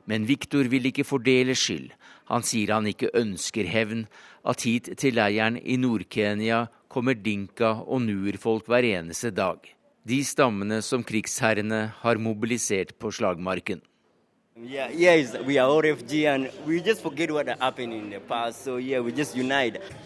Men 0.08 0.28
Viktor 0.28 0.68
vil 0.72 0.90
ikke 0.90 1.08
fordele 1.08 1.56
skyld. 1.56 1.90
Han 2.28 2.44
sier 2.44 2.74
han 2.76 2.88
ikke 2.88 3.14
ønsker 3.16 3.68
hevn, 3.72 4.06
at 4.48 4.64
hit 4.68 4.92
til 5.00 5.16
leiren 5.16 5.58
i 5.60 5.80
Nord-Kenya 5.80 6.66
kommer 6.92 7.16
dinka 7.16 7.74
og 7.84 8.04
nuer-folk 8.04 8.68
hver 8.68 8.88
eneste 8.88 9.32
dag. 9.36 9.60
De 10.08 10.22
stammene 10.24 10.80
som 10.86 11.02
krigsherrene 11.04 11.80
har 12.00 12.20
mobilisert 12.22 12.94
på 13.00 13.10
slagmarken. 13.12 13.82
Yeah, 14.58 14.90
yes, 14.92 15.34
past. 18.28 18.64
So 18.64 18.80
yeah. 18.80 19.04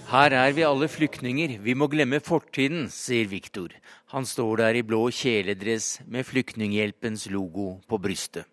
Her 0.08 0.32
er 0.32 0.52
vi 0.52 0.64
alle 0.64 0.88
flyktninger, 0.88 1.60
vi 1.62 1.74
må 1.74 1.88
glemme 1.88 2.20
fortiden, 2.20 2.90
sier 2.90 3.30
Viktor. 3.30 3.70
Han 4.08 4.26
står 4.26 4.58
der 4.58 4.76
i 4.76 4.82
blå 4.82 5.06
kjeledress 5.12 6.02
med 6.08 6.26
Flyktninghjelpens 6.26 7.30
logo 7.30 7.80
på 7.88 7.98
brystet. 8.02 8.46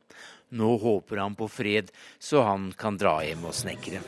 Nå 0.50 0.76
håper 0.76 1.16
han 1.16 1.34
på 1.34 1.48
fred, 1.48 1.90
så 2.18 2.44
han 2.44 2.72
kan 2.76 2.96
dra 2.96 3.18
hjem 3.24 3.48
og 3.48 3.54
snekre. 3.54 4.04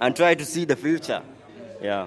And 0.00 0.14
try 0.14 0.34
to 0.34 0.44
see 0.44 0.64
the 0.64 0.76
future. 0.76 1.22
Yeah. 1.82 2.06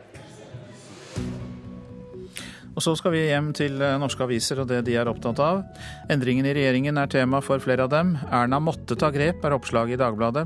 Og 2.72 2.84
så 2.84 2.94
skal 2.96 3.12
vi 3.16 3.26
hjem 3.26 3.50
til 3.56 3.82
eh, 3.84 3.98
norske 4.00 4.24
aviser 4.24 4.62
og 4.64 4.70
det 4.70 4.82
de 4.88 4.96
er 5.00 5.10
opptatt 5.12 5.42
av. 5.44 5.62
Endringen 6.12 6.48
i 6.48 6.54
regjeringen 6.56 7.00
er 7.02 7.10
tema 7.12 7.42
for 7.44 7.60
flere 7.64 7.86
av 7.88 7.92
dem. 7.92 8.14
Erna 8.32 8.62
måtte 8.64 8.96
ta 9.00 9.12
grep, 9.12 9.44
er 9.44 9.56
oppslaget 9.58 9.98
i 9.98 10.00
Dagbladet. 10.00 10.46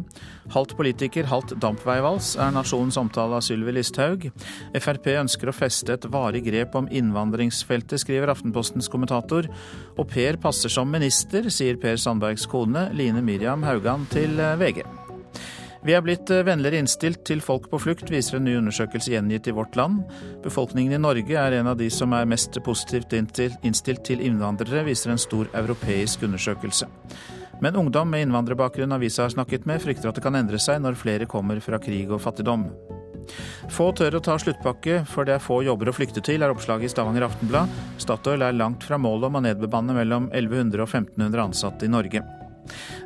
Halvt 0.56 0.76
politiker, 0.80 1.30
halvt 1.30 1.56
dampveivals 1.62 2.34
er 2.42 2.54
nasjonens 2.56 2.98
omtale 3.02 3.38
av 3.38 3.46
Sylvi 3.46 3.76
Listhaug. 3.78 4.28
Frp 4.74 5.12
ønsker 5.20 5.52
å 5.52 5.56
feste 5.56 5.98
et 5.98 6.10
varig 6.12 6.44
grep 6.48 6.78
om 6.80 6.90
innvandringsfeltet, 6.90 8.02
skriver 8.02 8.34
Aftenpostens 8.34 8.90
kommentator. 8.92 9.50
Og 9.96 10.10
Per 10.10 10.42
passer 10.42 10.74
som 10.74 10.90
minister, 10.90 11.52
sier 11.54 11.78
Per 11.82 12.02
Sandbergs 12.02 12.50
kone 12.50 12.90
Line 12.98 13.22
Miriam 13.26 13.66
Haugan 13.68 14.10
til 14.14 14.40
eh, 14.42 14.58
VG. 14.62 14.86
Vi 15.86 15.94
er 15.94 16.02
blitt 16.02 16.32
eh, 16.34 16.42
vennligere 16.42 16.80
innstilt 16.82 17.22
til 17.30 17.44
folk 17.46 17.68
på 17.70 17.78
flukt, 17.84 18.10
viser 18.10 18.40
en 18.40 18.48
ny 18.48 18.56
undersøkelse 18.58 19.12
gjengitt 19.14 19.46
i 19.52 19.54
Vårt 19.54 19.76
Land. 19.78 20.02
Befolkningen 20.42 20.96
i 20.98 21.02
Norge 21.02 21.38
er 21.38 21.60
en 21.60 21.70
av 21.70 21.78
de 21.78 21.92
som 21.94 22.14
er 22.18 22.26
mest 22.26 22.58
positivt 22.66 23.14
innstilt 23.14 24.02
til 24.08 24.24
innvandrere, 24.26 24.82
viser 24.88 25.14
en 25.14 25.22
stor 25.22 25.52
europeisk 25.54 26.26
undersøkelse. 26.26 26.90
Men 27.62 27.78
ungdom 27.78 28.10
med 28.10 28.26
innvandrerbakgrunn 28.26 28.98
avisa 28.98 29.28
har 29.28 29.36
snakket 29.36 29.68
med, 29.70 29.84
frykter 29.84 30.10
at 30.10 30.18
det 30.18 30.24
kan 30.26 30.36
endre 30.36 30.58
seg 30.60 30.82
når 30.82 30.98
flere 31.00 31.28
kommer 31.30 31.62
fra 31.62 31.78
krig 31.80 32.10
og 32.10 32.24
fattigdom. 32.24 32.66
Få 33.74 33.92
tør 33.98 34.18
å 34.18 34.24
ta 34.26 34.40
sluttpakke, 34.42 35.04
for 35.10 35.26
det 35.26 35.38
er 35.38 35.44
få 35.44 35.60
jobber 35.66 35.90
å 35.90 35.96
flykte 35.96 36.24
til, 36.26 36.42
er 36.42 36.54
oppslaget 36.54 36.90
i 36.90 36.96
Stavanger 36.96 37.28
Aftenblad. 37.30 37.78
Statoil 38.02 38.42
er 38.46 38.58
langt 38.58 38.86
fra 38.86 38.98
målet 39.02 39.30
om 39.30 39.38
å 39.38 39.44
nedbemanne 39.46 39.98
mellom 40.02 40.32
1100 40.34 40.82
og 40.82 40.90
1500 40.90 41.46
ansatte 41.46 41.86
i 41.86 41.94
Norge. 41.94 42.26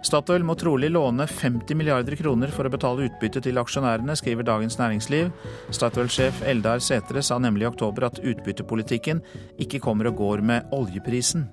Statoil 0.05 0.45
må 0.47 0.55
trolig 0.59 0.91
låne 0.93 1.27
50 1.27 1.77
milliarder 1.77 2.15
kroner 2.19 2.53
for 2.53 2.67
å 2.67 2.73
betale 2.73 3.07
utbytte 3.09 3.43
til 3.45 3.59
aksjonærene, 3.61 4.15
skriver 4.19 4.47
Dagens 4.47 4.79
Næringsliv. 4.79 5.31
Statoil-sjef 5.75 6.43
Eldar 6.47 6.83
Sætre 6.83 7.23
sa 7.25 7.39
nemlig 7.41 7.67
i 7.67 7.71
oktober 7.71 8.09
at 8.09 8.21
utbyttepolitikken 8.23 9.23
ikke 9.59 9.83
kommer 9.83 10.11
og 10.11 10.21
går 10.23 10.45
med 10.45 10.75
oljeprisen. 10.75 11.49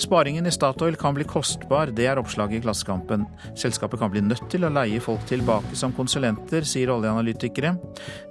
Sparingen 0.00 0.46
i 0.48 0.50
Statoil 0.50 0.96
kan 0.96 1.12
bli 1.12 1.26
kostbar, 1.28 1.90
det 1.92 2.06
er 2.08 2.18
oppslaget 2.20 2.60
i 2.60 2.62
Klassekampen. 2.64 3.26
Selskapet 3.58 4.00
kan 4.00 4.12
bli 4.12 4.22
nødt 4.24 4.46
til 4.52 4.64
å 4.64 4.72
leie 4.72 5.00
folk 5.02 5.26
tilbake 5.28 5.76
som 5.76 5.92
konsulenter, 5.96 6.64
sier 6.64 6.92
oljeanalytikere. 6.94 7.74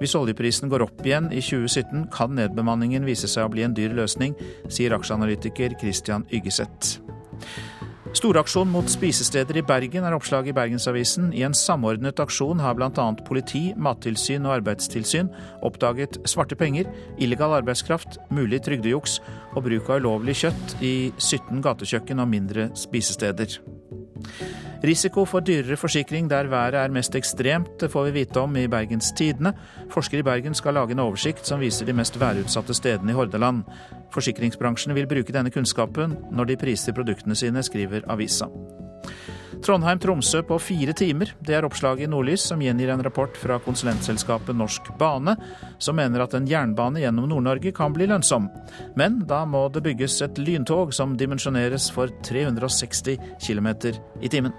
Hvis 0.01 0.15
oljeprisen 0.17 0.71
går 0.71 0.88
opp 0.88 1.05
igjen 1.05 1.30
i 1.30 1.43
2017, 1.45 2.07
kan 2.15 2.34
nedbemanningen 2.39 3.05
vise 3.05 3.30
seg 3.30 3.45
å 3.45 3.53
bli 3.53 3.67
en 3.67 3.77
dyr 3.77 3.93
løsning, 3.97 4.34
sier 4.65 4.97
aksjeanalytiker 4.97 5.77
Christian 5.77 6.25
Yggeseth. 6.34 6.97
Storaksjon 8.10 8.72
mot 8.74 8.88
spisesteder 8.89 9.60
i 9.60 9.62
Bergen 9.62 10.05
er 10.07 10.16
oppslaget 10.18 10.49
i 10.49 10.55
Bergensavisen. 10.57 11.28
I 11.38 11.43
en 11.45 11.53
samordnet 11.53 12.20
aksjon 12.20 12.62
har 12.64 12.74
bl.a. 12.78 13.05
politi, 13.28 13.70
mattilsyn 13.78 14.47
og 14.49 14.55
arbeidstilsyn 14.57 15.30
oppdaget 15.66 16.18
svarte 16.30 16.57
penger, 16.57 16.89
illegal 17.22 17.53
arbeidskraft, 17.60 18.18
mulig 18.34 18.64
trygdejuks 18.66 19.20
og 19.53 19.68
bruk 19.70 19.93
av 19.93 20.01
ulovlig 20.01 20.39
kjøtt 20.41 20.80
i 20.82 20.95
17 21.20 21.62
gatekjøkken 21.66 22.26
og 22.26 22.32
mindre 22.34 22.72
spisesteder. 22.78 23.60
Risiko 24.80 25.25
for 25.27 25.43
dyrere 25.43 25.75
forsikring 25.75 26.30
der 26.30 26.47
været 26.47 26.75
er 26.80 26.88
mest 26.88 27.15
ekstremt, 27.15 27.84
får 27.91 28.05
vi 28.05 28.11
vite 28.11 28.39
om 28.39 28.55
i 28.55 28.67
Bergens 28.67 29.11
Tidende. 29.11 29.53
Forskere 29.91 30.19
i 30.19 30.23
Bergen 30.23 30.53
skal 30.53 30.73
lage 30.73 30.91
en 30.91 30.99
oversikt 30.99 31.47
som 31.47 31.59
viser 31.59 31.86
de 31.86 31.93
mest 31.93 32.19
værutsatte 32.19 32.73
stedene 32.73 33.11
i 33.11 33.15
Hordaland. 33.15 33.63
Forsikringsbransjen 34.11 34.95
vil 34.95 35.07
bruke 35.07 35.36
denne 35.36 35.51
kunnskapen 35.51 36.15
når 36.32 36.43
de 36.43 36.57
priser 36.57 36.95
produktene 36.95 37.36
sine, 37.36 37.63
skriver 37.63 38.07
avisa. 38.07 38.47
Trondheim-Tromsø 39.66 40.41
på 40.47 40.57
fire 40.62 40.93
timer. 40.93 41.34
Det 41.43 41.55
er 41.57 41.66
oppslaget 41.68 42.07
i 42.07 42.10
Nordlys, 42.10 42.45
som 42.51 42.62
gjengir 42.64 42.91
en 42.93 43.03
rapport 43.03 43.36
fra 43.38 43.60
konsulentselskapet 43.64 44.55
Norsk 44.55 44.91
Bane, 44.99 45.36
som 45.78 45.99
mener 45.99 46.24
at 46.24 46.36
en 46.38 46.47
jernbane 46.47 47.03
gjennom 47.03 47.28
Nord-Norge 47.30 47.74
kan 47.76 47.95
bli 47.95 48.07
lønnsom. 48.10 48.47
Men 48.99 49.22
da 49.30 49.43
må 49.45 49.66
det 49.74 49.84
bygges 49.86 50.22
et 50.26 50.39
lyntog 50.39 50.93
som 50.95 51.18
dimensjoneres 51.20 51.89
for 51.95 52.14
360 52.28 53.20
km 53.43 53.74
i 54.22 54.32
timen. 54.32 54.55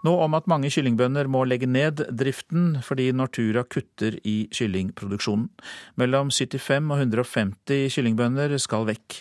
Nå 0.00 0.14
om 0.24 0.34
at 0.36 0.48
mange 0.48 0.70
kyllingbønder 0.72 1.28
må 1.28 1.42
legge 1.44 1.68
ned 1.68 2.00
driften 2.16 2.78
fordi 2.84 3.10
Nortura 3.12 3.66
kutter 3.68 4.16
i 4.24 4.46
kyllingproduksjonen. 4.54 5.50
Mellom 6.00 6.32
75 6.32 6.88
og 6.88 7.02
150 7.02 7.90
kyllingbønder 7.92 8.56
skal 8.62 8.88
vekk. 8.88 9.18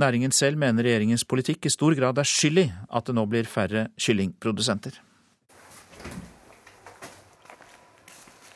Næringen 0.00 0.32
selv 0.32 0.56
mener 0.56 0.86
regjeringens 0.86 1.26
politikk 1.28 1.66
i 1.68 1.72
stor 1.72 1.92
grad 1.98 2.18
er 2.18 2.28
skyld 2.28 2.58
i 2.62 2.66
at 2.70 3.08
det 3.08 3.14
nå 3.16 3.24
blir 3.28 3.48
færre 3.48 3.88
kyllingprodusenter. 4.00 4.94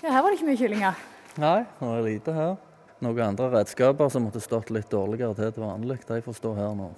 Ja, 0.04 0.12
her 0.12 0.22
var 0.22 0.30
det 0.30 0.38
ikke 0.38 0.48
mye 0.48 0.60
kyllinger. 0.60 1.00
Nei, 1.40 1.58
er 1.64 1.96
det 1.98 2.04
lite 2.06 2.32
her. 2.36 2.54
Noen 3.04 3.20
andre 3.26 3.50
redskaper 3.58 4.08
som 4.12 4.24
måtte 4.24 4.40
stått 4.40 4.70
litt 4.72 4.88
dårligere 4.92 5.36
til 5.36 5.52
til 5.52 5.66
vanlig, 5.66 5.98
de 6.08 6.20
får 6.24 6.38
stå 6.38 6.52
her 6.56 6.76
nå. 6.78 6.92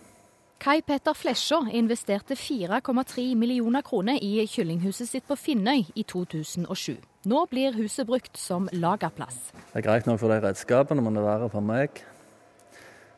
Kai 0.62 0.80
Petter 0.80 1.14
Flesjå 1.14 1.58
investerte 1.76 2.36
4,3 2.38 3.24
millioner 3.36 3.82
kroner 3.82 4.20
i 4.22 4.46
kyllinghuset 4.48 5.10
sitt 5.10 5.26
på 5.26 5.36
Finnøy 5.36 5.84
i 5.94 6.04
2007. 6.06 6.96
Nå 7.26 7.42
blir 7.50 7.74
huset 7.76 8.06
brukt 8.06 8.38
som 8.38 8.68
lagerplass. 8.72 9.50
Det 9.72 9.82
er 9.82 9.86
greit 9.88 10.06
nok 10.06 10.20
for 10.22 10.30
de 10.30 10.38
redskapene, 10.44 11.02
men 11.02 11.18
det 11.18 11.24
er 11.24 11.28
verre 11.32 11.50
for 11.52 11.66
meg. 11.66 12.00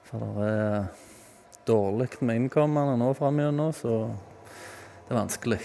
For 0.08 0.24
det 0.24 0.48
er 0.48 1.07
dårlig 1.68 2.10
med 2.24 2.44
innkommende 2.44 2.96
nå 3.00 3.12
framover, 3.18 3.72
så 3.76 4.00
det 5.06 5.14
er 5.14 5.20
vanskelig. 5.22 5.62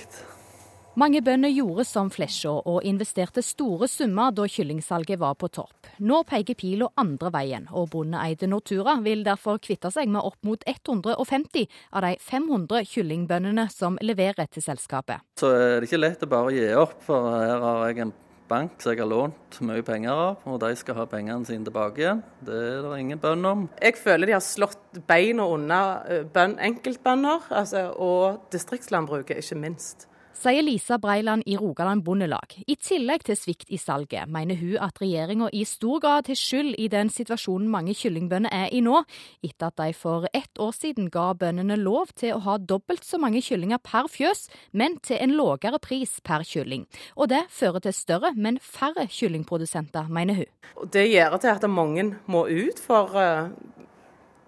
Mange 0.93 1.23
bønder 1.25 1.49
gjorde 1.49 1.87
som 1.89 2.11
Flesjå 2.13 2.51
og 2.69 2.83
investerte 2.85 3.41
store 3.41 3.87
summer 3.89 4.29
da 4.37 4.43
kyllingsalget 4.45 5.17
var 5.17 5.33
på 5.41 5.47
topp. 5.49 5.87
Nå 6.05 6.19
peker 6.29 6.53
pila 6.53 6.91
andre 7.01 7.31
veien, 7.33 7.65
og 7.73 7.87
bondeeide 7.95 8.45
Nortura 8.51 8.99
vil 9.01 9.23
derfor 9.25 9.57
kvitte 9.57 9.89
seg 9.95 10.11
med 10.13 10.21
opp 10.21 10.37
mot 10.45 10.61
150 10.69 11.65
av 11.97 12.05
de 12.05 12.13
500 12.21 12.85
kyllingbøndene 12.91 13.65
som 13.73 13.97
leverer 14.05 14.45
til 14.53 14.61
selskapet. 14.67 15.25
Så 15.41 15.49
er 15.49 15.79
det 15.81 15.89
ikke 15.89 16.03
lett 16.03 16.27
å 16.27 16.29
bare 16.29 16.53
gi 16.53 16.69
opp, 16.77 16.93
for 17.07 17.31
her 17.39 17.65
har 17.65 17.87
jeg 17.89 18.05
en 18.05 18.13
bank 18.53 18.77
som 18.79 18.93
jeg 18.93 19.01
har 19.01 19.09
lånt 19.09 19.59
mye 19.65 19.83
penger 19.85 20.13
av, 20.13 20.47
og 20.47 20.61
de 20.63 20.71
skal 20.79 20.97
ha 21.01 21.07
pengene 21.09 21.49
sine 21.49 21.65
tilbake 21.67 22.05
igjen. 22.05 22.23
Det 22.45 22.61
er 22.69 22.85
det 22.85 23.01
ingen 23.01 23.21
bønn 23.21 23.49
om. 23.49 23.67
Jeg 23.81 23.99
føler 23.99 24.29
de 24.29 24.37
har 24.37 24.45
slått 24.45 25.03
beina 25.09 25.49
under 25.49 26.57
enkeltbønder, 26.69 27.49
altså, 27.51 27.87
og 27.97 28.49
distriktslandbruket 28.53 29.41
ikke 29.43 29.61
minst. 29.65 30.07
Sier 30.33 30.63
Lisa 30.65 30.97
Breiland 30.97 31.43
i 31.45 31.55
Rogaland 31.57 32.03
Bondelag. 32.03 32.55
I 32.67 32.75
tillegg 32.75 33.23
til 33.27 33.37
svikt 33.37 33.71
i 33.73 33.77
salget, 33.77 34.29
mener 34.31 34.57
hun 34.59 34.77
at 34.81 34.99
regjeringa 35.01 35.49
i 35.53 35.63
stor 35.67 36.01
grad 36.03 36.29
har 36.31 36.39
skyld 36.39 36.75
i 36.81 36.89
den 36.91 37.11
situasjonen 37.13 37.69
mange 37.71 37.95
kyllingbønder 37.97 38.53
er 38.53 38.73
i 38.73 38.81
nå, 38.83 39.03
etter 39.45 39.69
at 39.69 39.77
de 39.79 39.93
for 39.97 40.27
ett 40.33 40.59
år 40.59 40.73
siden 40.75 41.09
ga 41.13 41.29
bøndene 41.37 41.77
lov 41.79 42.13
til 42.19 42.35
å 42.35 42.41
ha 42.47 42.57
dobbelt 42.57 43.05
så 43.05 43.19
mange 43.21 43.43
kyllinger 43.45 43.81
per 43.83 44.09
fjøs, 44.11 44.47
men 44.71 44.97
til 45.05 45.21
en 45.21 45.35
lavere 45.37 45.79
pris 45.83 46.17
per 46.25 46.45
kylling. 46.47 46.87
Og 47.15 47.29
det 47.31 47.45
fører 47.53 47.85
til 47.85 47.95
større, 47.95 48.33
men 48.35 48.59
færre 48.61 49.07
kyllingprodusenter, 49.11 50.09
mener 50.09 50.41
hun. 50.41 50.89
Det 50.93 51.05
gjør 51.11 51.37
til 51.37 51.53
at 51.53 51.69
mange 51.69 52.09
må 52.25 52.47
ut, 52.49 52.81
for 52.81 53.13
uh, 53.15 53.53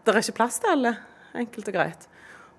det 0.06 0.14
er 0.14 0.22
ikke 0.22 0.40
plass 0.42 0.60
til 0.62 0.76
alle, 0.76 0.98
enkelt 1.38 1.72
og 1.72 1.80
greit. 1.80 2.10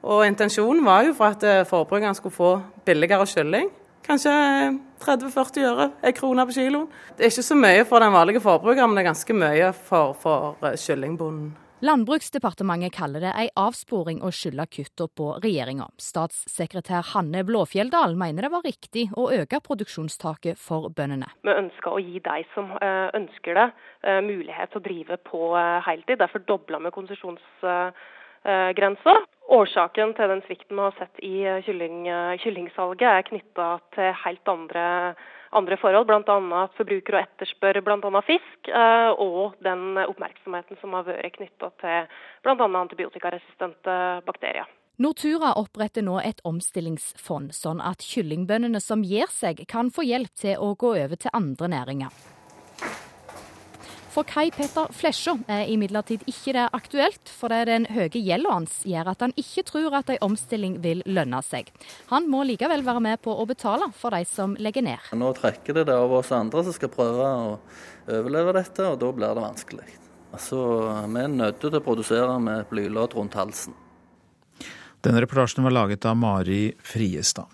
Og 0.07 0.23
intensjonen 0.27 0.85
var 0.87 1.03
jo 1.09 1.17
for 1.19 1.35
at 1.35 1.43
forbrukeren 1.43 1.67
forbrukerne 1.67 2.15
skulle 2.15 2.37
få 2.37 2.53
billigere 2.87 3.27
kylling. 3.27 3.71
Kanskje 4.07 4.31
30-40 5.03 5.65
øre, 5.67 5.91
en 6.07 6.15
krone 6.15 6.47
på 6.47 6.55
kiloen. 6.55 6.89
Det 7.17 7.27
er 7.27 7.33
ikke 7.33 7.43
så 7.43 7.57
mye 7.59 7.85
for 7.89 7.99
den 7.99 8.15
vanlige 8.15 8.41
forbrukeren, 8.41 8.93
men 8.93 9.01
det 9.01 9.03
er 9.03 9.09
ganske 9.11 9.35
mye 9.35 9.71
for, 9.75 10.13
for 10.21 10.61
eh, 10.63 10.77
kyllingbonden. 10.79 11.57
Landbruksdepartementet 11.85 12.95
kaller 12.95 13.27
det 13.27 13.33
ei 13.37 13.51
avsporing 13.61 14.23
å 14.25 14.31
skylde 14.33 14.65
kutta 14.73 15.09
på 15.13 15.27
regjeringa. 15.43 15.91
Statssekretær 16.01 17.11
Hanne 17.11 17.43
Blåfjelldal 17.45 18.15
mener 18.17 18.47
det 18.47 18.53
var 18.55 18.65
riktig 18.65 19.09
å 19.13 19.27
øke 19.35 19.61
produksjonstaket 19.67 20.57
for 20.57 20.89
bøndene. 20.89 21.29
Vi 21.45 21.53
ønsker 21.53 21.93
å 21.93 22.01
gi 22.01 22.23
de 22.23 22.41
som 22.55 22.73
eh, 22.79 23.11
ønsker 23.19 23.59
det, 23.59 23.69
mulighet 24.23 24.71
til 24.71 24.79
å 24.79 24.87
drive 24.87 25.17
på 25.27 25.41
heltid. 25.83 26.21
Derfor 26.21 26.45
dobla 26.47 26.79
vi 26.85 26.95
konsesjons 26.95 27.43
grensa. 28.79 29.17
Årsaken 29.47 30.15
til 30.19 30.31
den 30.33 30.43
svikten 30.43 30.75
vi 30.75 30.83
har 30.83 30.95
sett 30.99 31.21
i 31.23 31.35
eh, 31.47 31.63
kylling, 31.63 32.07
eh, 32.11 32.35
kyllingsalget 32.43 33.07
er 33.07 33.27
knytta 33.29 33.67
til 33.95 34.17
helt 34.25 34.51
andre, 34.51 34.87
andre 35.55 35.79
forhold, 35.79 36.09
bl.a. 36.09 36.39
at 36.65 36.75
forbrukere 36.75 37.23
etterspør 37.29 37.79
bl.a. 37.87 38.23
fisk, 38.27 38.73
eh, 38.73 39.11
og 39.23 39.55
den 39.63 40.01
oppmerksomheten 40.03 40.81
som 40.81 40.99
har 40.99 41.07
vært 41.07 41.39
knytta 41.39 41.71
til 41.79 42.11
bl.a. 42.43 42.67
antibiotikaresistente 42.83 43.99
bakterier. 44.27 44.67
Nortura 44.99 45.53
oppretter 45.61 46.03
nå 46.03 46.17
et 46.25 46.41
omstillingsfond, 46.49 47.55
sånn 47.55 47.85
at 47.85 48.03
kyllingbøndene 48.03 48.81
som 48.83 49.05
gir 49.07 49.31
seg, 49.31 49.63
kan 49.71 49.93
få 49.95 50.09
hjelp 50.09 50.35
til 50.35 50.59
å 50.59 50.73
gå 50.75 50.97
over 50.97 51.21
til 51.21 51.37
andre 51.37 51.71
næringer. 51.71 52.36
For 54.17 54.25
Kai 54.25 54.49
Petter 54.49 54.89
Flesja 54.97 55.35
er 55.53 55.67
imidlertid 55.69 56.23
ikke 56.25 56.55
det 56.57 56.63
aktuelt, 56.73 57.29
for 57.29 57.53
det 57.53 57.57
er 57.61 57.69
den 57.69 57.87
høye 57.93 58.17
gjelda 58.17 58.55
hans 58.55 58.79
gjør 58.89 59.11
at 59.13 59.21
han 59.27 59.35
ikke 59.37 59.65
tror 59.69 59.97
at 59.99 60.09
en 60.15 60.23
omstilling 60.25 60.79
vil 60.81 61.03
lønne 61.05 61.43
seg. 61.45 61.69
Han 62.09 62.31
må 62.33 62.41
likevel 62.49 62.81
være 62.87 63.03
med 63.05 63.21
på 63.21 63.35
å 63.37 63.45
betale 63.45 63.91
for 63.93 64.17
de 64.17 64.23
som 64.25 64.55
legger 64.57 64.87
ned. 64.87 65.11
Nå 65.21 65.35
trekker 65.37 65.77
det 65.77 65.85
det 65.91 65.99
av 66.01 66.15
oss 66.17 66.33
andre 66.33 66.65
som 66.65 66.73
skal 66.79 66.95
prøve 66.95 67.29
å 67.29 67.53
overleve 68.09 68.57
dette, 68.57 68.89
og 68.89 68.97
da 69.05 69.13
blir 69.19 69.37
det 69.37 69.45
vanskelig. 69.45 69.87
Altså, 70.33 70.63
Vi 71.13 71.21
er 71.27 71.37
nødt 71.37 71.61
til 71.61 71.77
å 71.77 71.85
produsere 71.85 72.41
med 72.41 72.73
blylodd 72.73 73.21
rundt 73.21 73.37
halsen. 73.37 73.77
Denne 75.05 75.21
reportasjen 75.27 75.69
var 75.69 75.77
laget 75.77 76.09
av 76.09 76.17
Mari 76.17 76.73
Friestad. 76.81 77.53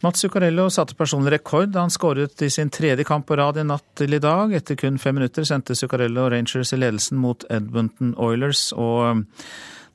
Mats 0.00 0.22
Zuccarello 0.24 0.64
satte 0.72 0.96
personlig 0.96 1.34
rekord 1.34 1.74
da 1.74 1.82
han 1.84 1.92
skåret 1.92 2.40
i 2.40 2.48
sin 2.48 2.70
tredje 2.72 3.04
kamp 3.04 3.26
på 3.28 3.36
rad 3.36 3.58
i 3.60 3.64
natt 3.68 3.84
til 4.00 4.16
i 4.16 4.20
dag. 4.22 4.54
Etter 4.56 4.78
kun 4.80 4.96
fem 4.98 5.18
minutter 5.18 5.44
sendte 5.44 5.76
Zuccarello 5.76 6.24
Rangers 6.32 6.72
i 6.72 6.78
ledelsen 6.80 7.20
mot 7.20 7.44
Edmonton 7.52 8.14
Oilers. 8.16 8.70
og 8.72 9.26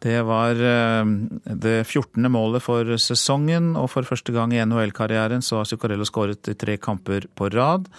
det 0.06 0.20
var 0.28 0.60
eh, 0.62 1.08
det 1.58 1.88
14. 1.88 2.28
målet 2.30 2.62
for 2.62 2.86
sesongen, 3.02 3.74
og 3.80 3.90
for 3.90 4.06
første 4.06 4.36
gang 4.36 4.54
i 4.54 4.62
NHL-karrieren 4.62 5.42
så 5.42 5.64
har 5.64 5.70
Zuccarello 5.72 6.06
skåret 6.06 6.52
i 6.52 6.54
tre 6.54 6.78
kamper 6.78 7.26
på 7.34 7.50
rad 7.50 7.90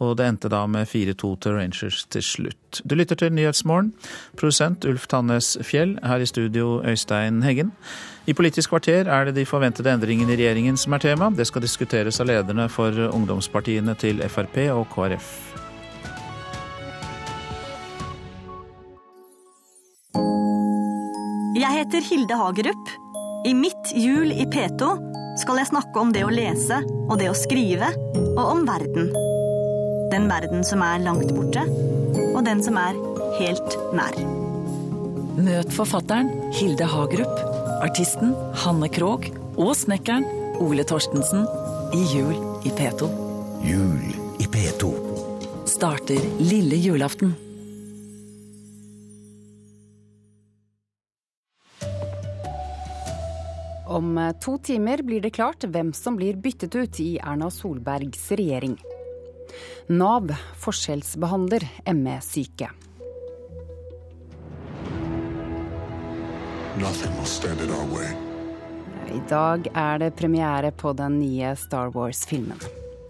og 0.00 0.16
det 0.16 0.26
endte 0.26 0.48
da 0.52 0.64
med 0.70 0.88
4-2 0.88 1.30
til 1.44 1.56
Rangers 1.58 2.04
til 2.10 2.24
slutt. 2.24 2.80
Du 2.88 2.96
lytter 2.96 3.18
til 3.20 3.32
Nyhetsmorgen. 3.36 3.92
Produsent 4.40 4.84
Ulf 4.88 5.06
Tannes 5.12 5.58
Fjell, 5.66 5.98
her 6.02 6.24
i 6.24 6.28
studio 6.28 6.80
Øystein 6.80 7.42
Heggen. 7.44 7.74
I 8.26 8.32
Politisk 8.36 8.72
kvarter 8.72 9.08
er 9.08 9.28
det 9.28 9.36
de 9.36 9.46
forventede 9.46 9.92
endringene 9.92 10.32
i 10.32 10.38
regjeringen 10.40 10.76
som 10.80 10.96
er 10.96 11.04
tema. 11.04 11.30
Det 11.36 11.46
skal 11.48 11.64
diskuteres 11.64 12.20
av 12.20 12.30
lederne 12.30 12.68
for 12.72 12.96
ungdomspartiene 13.10 13.96
til 14.00 14.22
Frp 14.28 14.56
og 14.72 14.86
KrF. 14.94 15.30
Jeg 21.60 21.76
heter 21.76 22.06
Hilde 22.08 22.36
Hagerup. 22.40 22.92
I 23.44 23.52
mitt 23.56 23.92
jul 23.96 24.32
i 24.32 24.46
P2 24.48 24.94
skal 25.40 25.60
jeg 25.60 25.70
snakke 25.72 26.00
om 26.00 26.12
det 26.12 26.24
å 26.24 26.32
lese 26.32 26.80
og 27.08 27.18
det 27.20 27.28
å 27.32 27.36
skrive, 27.36 27.92
og 28.36 28.44
om 28.44 28.64
verden. 28.68 29.29
Den 30.10 30.26
verden 30.26 30.64
som 30.66 30.82
er 30.82 31.02
langt 31.04 31.30
borte, 31.36 31.62
og 32.34 32.42
den 32.46 32.62
som 32.66 32.78
er 32.80 32.96
helt 33.38 33.76
nær. 33.94 34.16
Møt 35.40 35.70
forfatteren 35.72 36.32
Hilde 36.56 36.88
Hagerup, 36.90 37.44
artisten 37.84 38.34
Hanne 38.64 38.90
Krogh 38.90 39.30
og 39.54 39.70
snekkeren 39.78 40.26
Ole 40.60 40.82
Torstensen 40.84 41.46
i 41.94 42.02
Jul 42.10 42.34
i 42.66 42.74
P2. 42.74 43.06
Jul 43.64 44.10
i 44.42 44.50
P2. 44.50 44.90
Starter 45.70 46.26
lille 46.42 46.82
julaften. 46.82 47.36
Om 53.90 54.18
to 54.42 54.58
timer 54.58 55.02
blir 55.02 55.22
det 55.22 55.36
klart 55.38 55.64
hvem 55.66 55.94
som 55.94 56.18
blir 56.18 56.36
byttet 56.38 56.74
ut 56.74 57.00
i 57.02 57.12
Erna 57.18 57.50
Solbergs 57.50 58.30
regjering. 58.34 58.78
Nav 59.90 60.30
forskjellsbehandler 60.62 61.66
ME-syke. 61.94 62.70
I 69.10 69.22
dag 69.28 69.66
er 69.74 69.98
det 69.98 70.10
premiere 70.16 70.70
på 70.70 70.92
den 70.96 71.18
nye 71.20 71.56
Star 71.58 71.90
Wars-filmen. 71.94 72.60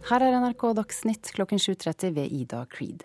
Her 0.09 0.25
er 0.25 0.41
NRK 0.41 0.65
Dagsnytt 0.81 1.31
klokken 1.37 1.61
7.30 1.61 2.15
ved 2.17 2.33
Ida 2.33 2.65
Creed. 2.71 3.05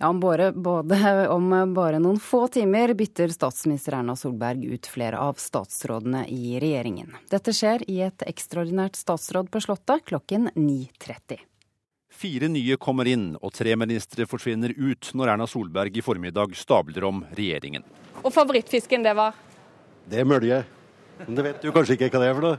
Ja, 0.00 0.08
om, 0.08 0.20
bare, 0.20 0.52
både, 0.52 1.28
om 1.28 1.74
bare 1.74 1.98
noen 2.00 2.20
få 2.20 2.46
timer 2.48 2.94
bytter 2.96 3.28
statsminister 3.34 3.98
Erna 3.98 4.14
Solberg 4.16 4.64
ut 4.64 4.88
flere 4.88 5.18
av 5.20 5.36
statsrådene 5.36 6.22
i 6.32 6.56
regjeringen. 6.62 7.12
Dette 7.28 7.52
skjer 7.52 7.84
i 7.90 7.98
et 8.06 8.24
ekstraordinært 8.24 8.96
statsråd 8.96 9.50
på 9.52 9.60
Slottet 9.60 10.06
klokken 10.08 10.48
9.30. 10.54 11.49
Fire 12.20 12.50
nye 12.52 12.76
kommer 12.76 13.08
inn, 13.08 13.30
og 13.40 13.54
tre 13.56 13.72
ministre 13.80 14.26
forsvinner 14.28 14.74
ut 14.76 15.08
når 15.16 15.30
Erna 15.32 15.46
Solberg 15.48 15.94
i 15.96 16.02
formiddag 16.04 16.52
stabler 16.52 17.06
om 17.08 17.22
regjeringen. 17.32 17.86
Og 18.20 18.28
favorittfisken, 18.34 19.00
det 19.06 19.14
var? 19.16 19.38
Det 20.04 20.20
er 20.20 20.28
mølje. 20.28 20.58
Men 21.26 21.36
det 21.36 21.44
vet 21.44 21.62
du 21.62 21.70
kanskje 21.74 21.96
ikke 21.96 22.08
hva 22.14 22.20
det 22.22 22.28
er 22.30 22.36
for 22.38 22.46
noe? 22.46 22.58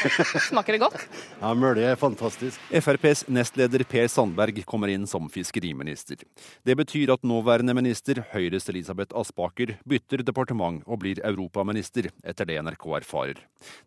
Smaker 0.48 0.76
det 0.76 0.80
godt? 0.82 1.04
Ja, 1.40 1.52
Mølje 1.56 1.92
er 1.92 1.98
fantastisk. 2.00 2.60
FrPs 2.72 3.24
nestleder 3.32 3.84
Per 3.88 4.08
Sandberg 4.12 4.58
kommer 4.68 4.92
inn 4.92 5.06
som 5.10 5.28
fiskeriminister. 5.32 6.20
Det 6.66 6.76
betyr 6.78 7.14
at 7.14 7.24
nåværende 7.26 7.74
minister, 7.76 8.22
Høyres 8.32 8.68
Elisabeth 8.72 9.16
Aspaker, 9.18 9.76
bytter 9.88 10.24
departement 10.26 10.82
og 10.86 11.00
blir 11.04 11.22
europaminister, 11.24 12.10
etter 12.26 12.48
det 12.48 12.58
NRK 12.62 12.88
erfarer. 13.00 13.40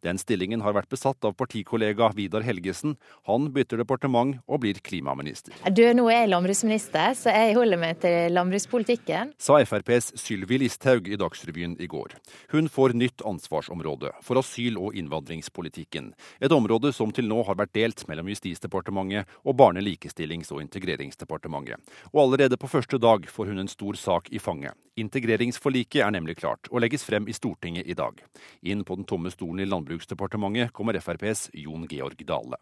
Den 0.05 0.19
stillingen 0.21 0.63
har 0.65 0.75
vært 0.77 0.91
besatt 0.91 1.25
av 1.27 1.35
partikollega 1.37 2.09
Vidar 2.15 2.45
Helgesen. 2.47 2.95
Han 3.29 3.49
bytter 3.55 3.81
departement 3.83 4.39
og 4.47 4.63
blir 4.63 4.79
klimaminister. 4.85 5.55
Du, 5.69 5.83
nå 5.95 6.07
er 6.09 6.23
jeg 6.23 6.31
landbruksminister, 6.33 7.15
så 7.19 7.35
jeg 7.35 7.57
holder 7.59 7.81
meg 7.81 7.99
til 8.03 8.33
landbrukspolitikken. 8.35 9.35
Sa 9.41 9.59
FrPs 9.61 10.13
Sylvi 10.19 10.61
Listhaug 10.63 11.09
i 11.11 11.19
Dagsrevyen 11.19 11.75
i 11.81 11.89
går. 11.91 12.15
Hun 12.55 12.71
får 12.71 12.95
nytt 12.97 13.23
ansvarsområde 13.27 14.14
for 14.23 14.39
asyl- 14.39 14.79
og 14.79 14.95
innvandringspolitikken. 14.95 16.13
Et 16.39 16.51
område 16.51 16.91
som 16.93 17.11
til 17.11 17.27
nå 17.27 17.41
har 17.47 17.57
vært 17.59 17.73
delt 17.75 18.05
mellom 18.07 18.29
Justisdepartementet 18.31 19.31
og 19.43 19.57
Barne-, 19.59 19.83
likestillings- 19.83 20.51
og 20.51 20.61
integreringsdepartementet. 20.61 21.81
Og 22.13 22.21
allerede 22.25 22.57
på 22.57 22.69
første 22.71 22.99
dag 23.01 23.27
får 23.29 23.51
hun 23.51 23.59
en 23.59 23.71
stor 23.71 23.99
sak 23.99 24.29
i 24.31 24.39
fanget. 24.39 24.73
Integreringsforliket 24.95 26.05
er 26.05 26.13
nemlig 26.15 26.37
klart 26.39 26.69
og 26.71 26.81
legges 26.81 27.03
frem 27.03 27.27
i 27.27 27.35
Stortinget 27.35 27.87
i 27.87 27.97
dag. 27.97 28.21
Inn 28.63 28.85
på 28.87 28.95
den 28.95 29.05
tomme 29.09 29.31
stolen 29.33 29.59
i 29.59 29.67
Landbruksdepartementet 29.67 30.71
kommer 30.71 30.99
FrPs 31.01 31.49
Jon 31.53 31.87
Georg 31.91 32.23
Dale. 32.25 32.61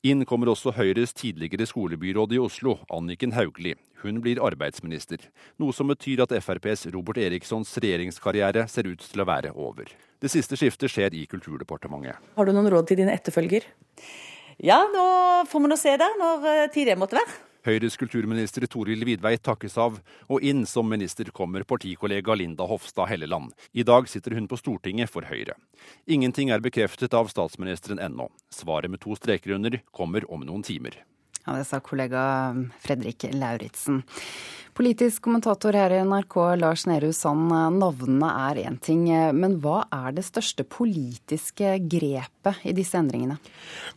Inn 0.00 0.24
kommer 0.24 0.48
også 0.48 0.72
Høyres 0.72 1.10
tidligere 1.12 1.66
skolebyråd 1.68 2.30
i 2.32 2.38
Oslo, 2.40 2.78
Anniken 2.88 3.34
Hauglie. 3.36 3.76
Hun 4.00 4.22
blir 4.24 4.38
arbeidsminister, 4.40 5.26
noe 5.60 5.76
som 5.76 5.92
betyr 5.92 6.22
at 6.24 6.32
FrPs 6.40 6.86
Robert 6.94 7.20
Erikssons 7.20 7.74
regjeringskarriere 7.84 8.64
ser 8.72 8.88
ut 8.88 9.04
til 9.04 9.20
å 9.20 9.26
være 9.28 9.52
over. 9.52 9.92
Det 10.16 10.32
siste 10.32 10.56
skiftet 10.56 10.88
skjer 10.88 11.18
i 11.20 11.26
Kulturdepartementet. 11.28 12.16
Har 12.32 12.48
du 12.48 12.54
noen 12.56 12.70
råd 12.72 12.88
til 12.88 13.02
dine 13.02 13.12
etterfølger? 13.12 13.68
Ja, 14.56 14.80
nå 14.88 15.04
får 15.52 15.66
vi 15.66 15.72
nå 15.74 15.80
se 15.82 15.92
der, 16.00 16.16
når 16.16 16.48
eh, 16.48 16.66
tid 16.72 16.88
det 16.88 16.96
måtte 17.00 17.20
være. 17.20 17.36
Høyres 17.66 17.98
kulturminister 18.00 18.64
Toril 18.72 19.04
Vidvei 19.04 19.34
takkes 19.36 19.76
av, 19.80 19.98
og 20.32 20.46
inn 20.46 20.62
som 20.68 20.88
minister 20.88 21.28
kommer 21.36 21.66
partikollega 21.68 22.36
Linda 22.38 22.64
Hofstad 22.64 23.10
Helleland. 23.10 23.52
I 23.76 23.84
dag 23.84 24.08
sitter 24.08 24.38
hun 24.38 24.48
på 24.48 24.56
Stortinget 24.56 25.12
for 25.12 25.28
Høyre. 25.28 25.58
Ingenting 26.08 26.54
er 26.54 26.64
bekreftet 26.64 27.12
av 27.12 27.28
statsministeren 27.28 28.00
ennå. 28.00 28.30
Svaret 28.48 28.90
med 28.90 29.04
to 29.04 29.12
streker 29.18 29.58
under 29.58 29.76
kommer 29.92 30.24
om 30.32 30.46
noen 30.48 30.64
timer. 30.64 30.96
Ja, 31.46 31.56
Det 31.56 31.64
sa 31.64 31.80
kollega 31.80 32.54
Fredrik 32.80 33.24
Lauritzen. 33.32 34.02
Politisk 34.80 35.22
kommentator 35.26 35.74
her 35.76 35.92
i 35.92 35.98
NRK, 36.06 36.34
Lars 36.56 36.86
Nehru 36.88 37.10
Sand. 37.12 37.50
Navnene 37.76 38.28
er 38.48 38.60
én 38.62 38.78
ting, 38.80 39.02
men 39.36 39.58
hva 39.60 39.82
er 39.92 40.14
det 40.16 40.22
største 40.24 40.64
politiske 40.64 41.74
grepet 41.90 42.62
i 42.64 42.72
disse 42.72 42.96
endringene? 42.96 43.36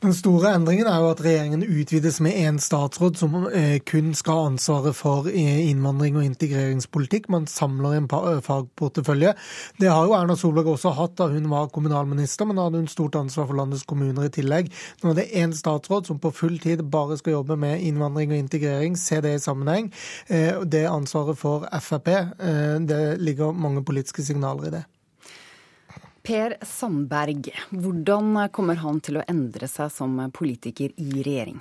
Den 0.03 0.15
store 0.17 0.51
endringen 0.57 0.89
er 0.89 0.99
jo 0.99 1.11
at 1.13 1.21
regjeringen 1.23 1.63
utvides 1.63 2.17
med 2.25 2.35
én 2.35 2.57
statsråd 2.59 3.19
som 3.21 3.37
eh, 3.53 3.77
kun 3.85 4.11
skal 4.17 4.39
ha 4.39 4.49
ansvaret 4.49 4.97
for 4.97 5.29
innvandring 5.29 6.17
og 6.19 6.25
integreringspolitikk. 6.25 7.29
Man 7.31 7.47
samler 7.47 7.99
en 8.01 8.09
fagportefølje. 8.09 9.35
Det 9.79 9.91
har 9.93 10.09
jo 10.09 10.17
Erna 10.17 10.35
Solberg 10.39 10.73
også 10.73 10.95
hatt 10.97 11.15
da 11.21 11.29
hun 11.31 11.47
var 11.53 11.71
kommunalminister, 11.71 12.49
men 12.49 12.59
da 12.59 12.67
hadde 12.67 12.81
hun 12.81 12.91
stort 12.91 13.19
ansvar 13.21 13.47
for 13.47 13.61
landets 13.61 13.85
kommuner 13.87 14.27
i 14.27 14.33
tillegg. 14.33 14.73
Nå 15.03 15.13
er 15.13 15.21
det 15.21 15.29
én 15.45 15.55
statsråd 15.55 16.09
som 16.09 16.19
på 16.19 16.33
full 16.33 16.59
tid 16.59 16.83
bare 16.91 17.21
skal 17.21 17.32
jobbe 17.33 17.57
med 17.59 17.81
innvandring 17.83 18.33
og 18.33 18.43
integrering, 18.45 18.97
se 18.99 19.19
det 19.23 19.35
i 19.37 19.43
sammenheng 19.43 19.91
det 20.65 20.85
ansvaret 20.89 21.37
for 21.37 21.67
Frp. 21.81 22.07
Eh, 22.07 22.79
det 22.79 23.17
ligger 23.19 23.51
mange 23.51 23.83
politiske 23.83 24.23
signaler 24.23 24.67
i 24.67 24.73
det. 24.77 24.83
Per 26.23 26.55
Sandberg, 26.63 27.49
hvordan 27.71 28.37
kommer 28.55 28.79
han 28.79 29.01
til 29.03 29.19
å 29.19 29.25
endre 29.27 29.67
seg 29.67 29.91
som 29.91 30.15
politiker 30.31 30.93
i 30.95 31.09
regjering? 31.19 31.59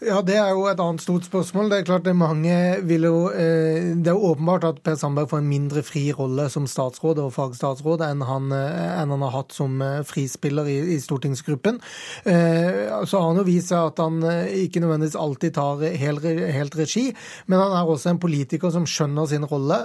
Ja, 0.00 0.22
Det 0.24 0.36
er 0.40 0.54
jo 0.56 0.62
et 0.64 0.80
annet 0.80 1.02
stort 1.04 1.26
spørsmål. 1.28 1.66
Det 1.68 1.78
er 1.78 1.84
klart 1.84 2.06
det 2.06 2.14
mange 2.16 2.54
vil 2.88 3.02
jo, 3.04 3.28
eh, 3.28 3.92
det 4.00 4.08
er 4.08 4.16
åpenbart 4.16 4.64
at 4.64 4.78
Per 4.82 4.94
Sandberg 4.96 5.28
får 5.28 5.42
en 5.42 5.48
mindre 5.48 5.82
fri 5.84 6.06
rolle 6.16 6.48
som 6.48 6.64
statsråd 6.64 7.20
og 7.20 7.34
fagstatsråd 7.34 8.00
enn 8.06 8.24
han, 8.24 8.48
eh, 8.50 9.02
enn 9.02 9.12
han 9.12 9.20
har 9.20 9.34
hatt 9.34 9.52
som 9.52 9.76
eh, 9.82 10.00
frispiller 10.00 10.64
i, 10.64 10.78
i 10.94 10.98
stortingsgruppen. 11.04 11.82
Så 12.24 13.18
har 13.18 13.28
han 13.28 13.36
jo 13.36 13.44
vist 13.44 13.68
seg 13.68 13.90
at 13.90 14.00
han 14.00 14.22
ikke 14.56 14.80
nødvendigvis 14.80 15.20
alltid 15.20 15.54
tar 15.54 15.84
helt, 16.00 16.24
helt 16.24 16.76
regi, 16.76 17.06
men 17.46 17.60
han 17.60 17.76
er 17.76 17.84
også 17.84 18.14
en 18.14 18.22
politiker 18.22 18.72
som 18.72 18.88
skjønner 18.88 19.28
sin 19.28 19.44
rolle, 19.44 19.78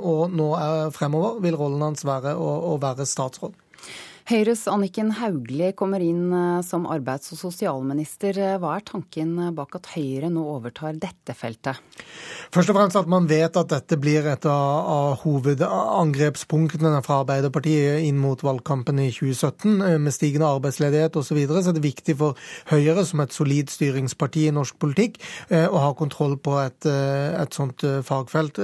og 0.00 0.32
nå 0.32 0.50
er, 0.56 0.90
fremover 0.94 1.40
vil 1.44 1.56
rollen 1.56 1.90
hans 1.90 2.06
være 2.08 2.36
å, 2.36 2.52
å 2.72 2.76
være 2.80 3.06
statsråd. 3.08 3.67
Høyres 4.28 4.66
Anniken 4.68 5.08
Hauglie 5.16 5.70
kommer 5.72 6.02
inn 6.04 6.26
eh, 6.36 6.58
som 6.60 6.84
arbeids- 6.84 7.30
og 7.32 7.38
sosialminister. 7.40 8.36
Hva 8.60 8.74
er 8.76 8.82
tanken 8.84 9.30
bak 9.56 9.78
at 9.78 9.86
Høyre 9.94 10.28
nå 10.28 10.42
overtar 10.52 10.98
dette 11.00 11.32
feltet? 11.32 11.80
Først 12.52 12.68
og 12.68 12.76
fremst 12.76 12.98
at 13.00 13.08
man 13.08 13.24
vet 13.30 13.56
at 13.56 13.70
dette 13.72 13.96
blir 13.96 14.28
et 14.28 14.44
av 14.44 15.16
hovedangrepspunktene 15.22 17.00
fra 17.06 17.22
Arbeiderpartiet 17.22 18.04
inn 18.04 18.18
mot 18.20 18.44
valgkampen 18.44 19.00
i 19.00 19.06
2017, 19.16 19.80
eh, 19.86 19.96
med 19.96 20.12
stigende 20.12 20.50
arbeidsledighet 20.58 21.16
osv. 21.16 21.28
Så, 21.28 21.38
videre. 21.38 21.64
så 21.64 21.72
det 21.72 21.80
er 21.80 21.88
viktig 21.88 22.18
for 22.20 22.36
Høyre 22.68 23.06
som 23.08 23.24
et 23.24 23.32
solid 23.32 23.72
styringsparti 23.72 24.44
i 24.50 24.52
norsk 24.52 24.76
politikk 24.80 25.16
eh, 25.48 25.64
å 25.64 25.80
ha 25.86 25.94
kontroll 25.96 26.36
på 26.36 26.58
et, 26.66 26.84
et 26.84 27.56
sånt 27.56 27.80
fagfelt, 28.04 28.60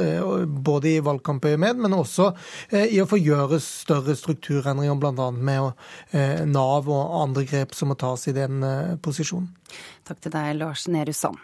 både 0.65 0.93
i 0.93 1.03
valgkamper 1.05 1.57
med, 1.61 1.81
men 1.85 1.97
også 1.97 2.31
i 2.73 3.01
å 3.01 3.09
få 3.09 3.17
gjøre 3.21 3.61
større 3.63 4.17
strukturendringer, 4.19 4.97
bl.a. 5.01 5.33
med 5.33 5.54
med 5.55 5.73
eh, 6.13 6.45
Nav 6.49 6.91
og 6.91 7.17
andre 7.23 7.47
grep 7.49 7.75
som 7.77 7.93
må 7.93 7.99
tas 7.99 8.29
i 8.29 8.37
den 8.37 8.63
eh, 8.67 8.95
posisjonen. 9.03 9.51
Takk 10.05 10.23
til 10.25 10.35
deg, 10.35 10.55
Lars 10.61 10.87
Nehru 10.91 11.15
Sand. 11.17 11.41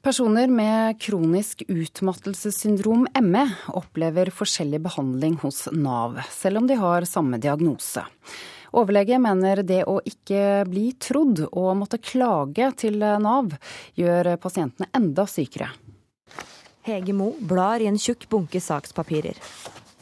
Personer 0.00 0.48
med 0.48 0.96
kronisk 0.96 1.66
utmattelsessyndrom, 1.68 3.04
ME, 3.20 3.42
opplever 3.76 4.30
forskjellig 4.32 4.80
behandling 4.86 5.36
hos 5.42 5.66
Nav, 5.76 6.16
selv 6.32 6.62
om 6.62 6.70
de 6.70 6.78
har 6.80 7.04
samme 7.04 7.36
diagnose. 7.36 8.06
Overlege 8.80 9.18
mener 9.20 9.60
det 9.66 9.82
å 9.84 9.98
ikke 10.06 10.64
bli 10.70 10.86
trodd 10.96 11.42
og 11.50 11.70
måtte 11.82 12.00
klage 12.00 12.70
til 12.80 12.96
Nav, 12.96 13.52
gjør 13.98 14.36
pasientene 14.40 14.88
enda 14.96 15.28
sykere. 15.28 15.68
Hege 16.88 17.12
Mo 17.12 17.34
blar 17.44 17.82
i 17.84 17.90
en 17.90 18.00
tjukk 18.00 18.24
bunke 18.30 18.60
sakspapirer. 18.64 19.36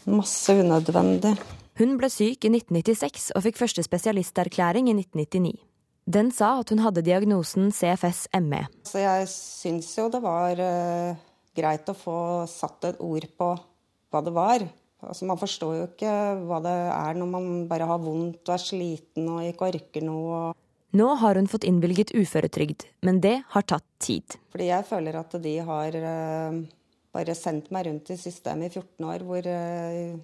Masse 0.06 0.54
unødvendig. 0.54 1.34
Hun 1.78 1.94
ble 1.94 2.08
syk 2.10 2.42
i 2.42 2.50
1996 2.50 3.28
og 3.38 3.44
fikk 3.44 3.60
første 3.60 3.84
spesialisterklæring 3.86 4.88
i 4.90 4.96
1999. 4.96 5.58
Den 6.10 6.32
sa 6.34 6.56
at 6.58 6.72
hun 6.72 6.80
hadde 6.82 7.04
diagnosen 7.06 7.68
CFS-ME. 7.70 8.64
Så 8.88 8.98
jeg 8.98 9.28
syns 9.30 9.92
jo 9.94 10.08
det 10.10 10.18
var 10.24 10.58
uh, 10.58 11.18
greit 11.54 11.86
å 11.86 11.94
få 11.94 12.18
satt 12.50 12.88
et 12.88 12.98
ord 13.04 13.26
på 13.38 13.50
hva 14.10 14.22
det 14.26 14.32
var. 14.34 14.64
Altså, 15.06 15.28
man 15.28 15.38
forstår 15.38 15.76
jo 15.76 15.84
ikke 15.86 16.14
hva 16.48 16.58
det 16.64 16.72
er 16.96 17.20
når 17.20 17.30
man 17.30 17.46
bare 17.70 17.86
har 17.86 18.00
vondt 18.02 18.42
og 18.42 18.54
er 18.56 18.64
sliten 18.64 19.28
og 19.36 19.46
ikke 19.46 19.68
orker 19.68 20.06
noe. 20.08 20.40
Nå 20.98 21.06
har 21.20 21.38
hun 21.38 21.46
fått 21.52 21.68
innvilget 21.68 22.10
uføretrygd, 22.16 22.88
men 23.06 23.20
det 23.22 23.36
har 23.52 23.66
tatt 23.70 23.86
tid. 24.02 24.34
Fordi 24.50 24.66
jeg 24.72 24.88
føler 24.88 25.20
at 25.20 25.38
de 25.44 25.54
har 25.68 26.00
uh, 26.02 26.58
bare 27.14 27.38
sendt 27.38 27.70
meg 27.70 27.86
rundt 27.86 28.10
i 28.10 28.18
systemet 28.18 28.72
i 28.72 28.82
14 28.82 29.08
år 29.12 29.26
hvor 29.28 29.46
uh, 29.46 30.18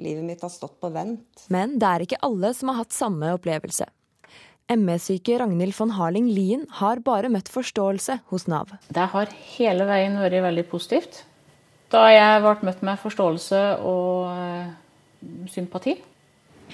Livet 0.00 0.24
mitt 0.24 0.42
har 0.44 0.52
stått 0.52 0.78
på 0.80 0.90
vent. 0.94 1.46
Men 1.52 1.78
det 1.80 1.88
er 1.88 2.04
ikke 2.06 2.20
alle 2.26 2.52
som 2.56 2.72
har 2.72 2.82
hatt 2.82 2.96
samme 2.96 3.34
opplevelse. 3.36 3.88
ME-syke 4.70 5.38
Ragnhild 5.40 5.74
von 5.74 5.90
Harling 5.96 6.28
Lien 6.30 6.62
har 6.78 7.00
bare 7.02 7.30
møtt 7.32 7.50
forståelse 7.50 8.20
hos 8.30 8.46
Nav. 8.46 8.70
Det 8.88 9.08
har 9.14 9.32
hele 9.56 9.86
veien 9.88 10.14
vært 10.20 10.44
veldig 10.44 10.66
positivt. 10.70 11.24
Da 11.90 12.04
jeg 12.12 12.42
ble 12.44 12.68
møtt 12.68 12.84
med 12.86 13.00
forståelse 13.02 13.62
og 13.82 14.28
eh, 14.30 14.68
sympati. 15.50 15.96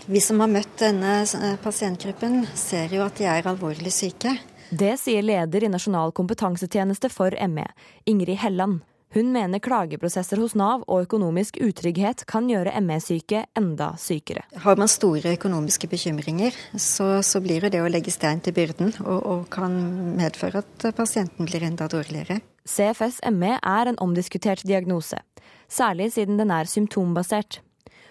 Vi 0.05 0.21
som 0.21 0.43
har 0.45 0.51
møtt 0.53 0.77
denne 0.83 1.23
eh, 1.25 1.57
pasientgruppen, 1.63 2.43
ser 2.53 2.93
jo 2.93 3.07
at 3.07 3.17
de 3.17 3.31
er 3.33 3.49
alvorlig 3.49 3.95
syke. 3.95 4.35
Det 4.69 4.93
sier 5.01 5.25
leder 5.25 5.65
i 5.65 5.71
Nasjonal 5.73 6.13
kompetansetjeneste 6.13 7.09
for 7.09 7.33
ME, 7.49 7.65
Ingrid 8.05 8.43
Helland. 8.43 8.83
Hun 9.15 9.31
mener 9.33 9.63
klageprosesser 9.63 10.41
hos 10.43 10.57
Nav 10.59 10.83
og 10.91 11.05
økonomisk 11.07 11.61
utrygghet 11.63 12.25
kan 12.29 12.49
gjøre 12.51 12.75
ME-syke 12.83 13.45
enda 13.57 13.93
sykere. 14.01 14.43
Har 14.65 14.77
man 14.81 14.91
store 14.91 15.37
økonomiske 15.37 15.89
bekymringer, 15.93 16.57
så, 16.75 17.23
så 17.23 17.41
blir 17.45 17.69
det 17.71 17.81
å 17.81 17.91
legge 17.91 18.13
stein 18.13 18.43
til 18.43 18.57
byrden, 18.57 18.93
og, 19.05 19.21
og, 19.23 19.45
kan 19.53 19.77
medføre 20.19 20.65
at 20.65 20.89
pasienten 20.99 21.47
blir 21.49 21.65
enda 21.69 21.87
dårligere. 21.89 22.41
CFS-ME 22.67 23.57
er 23.63 23.93
en 23.93 24.01
omdiskutert 24.03 24.67
diagnose, 24.67 25.23
særlig 25.71 26.11
siden 26.17 26.41
den 26.41 26.51
er 26.51 26.69
symptombasert. 26.69 27.61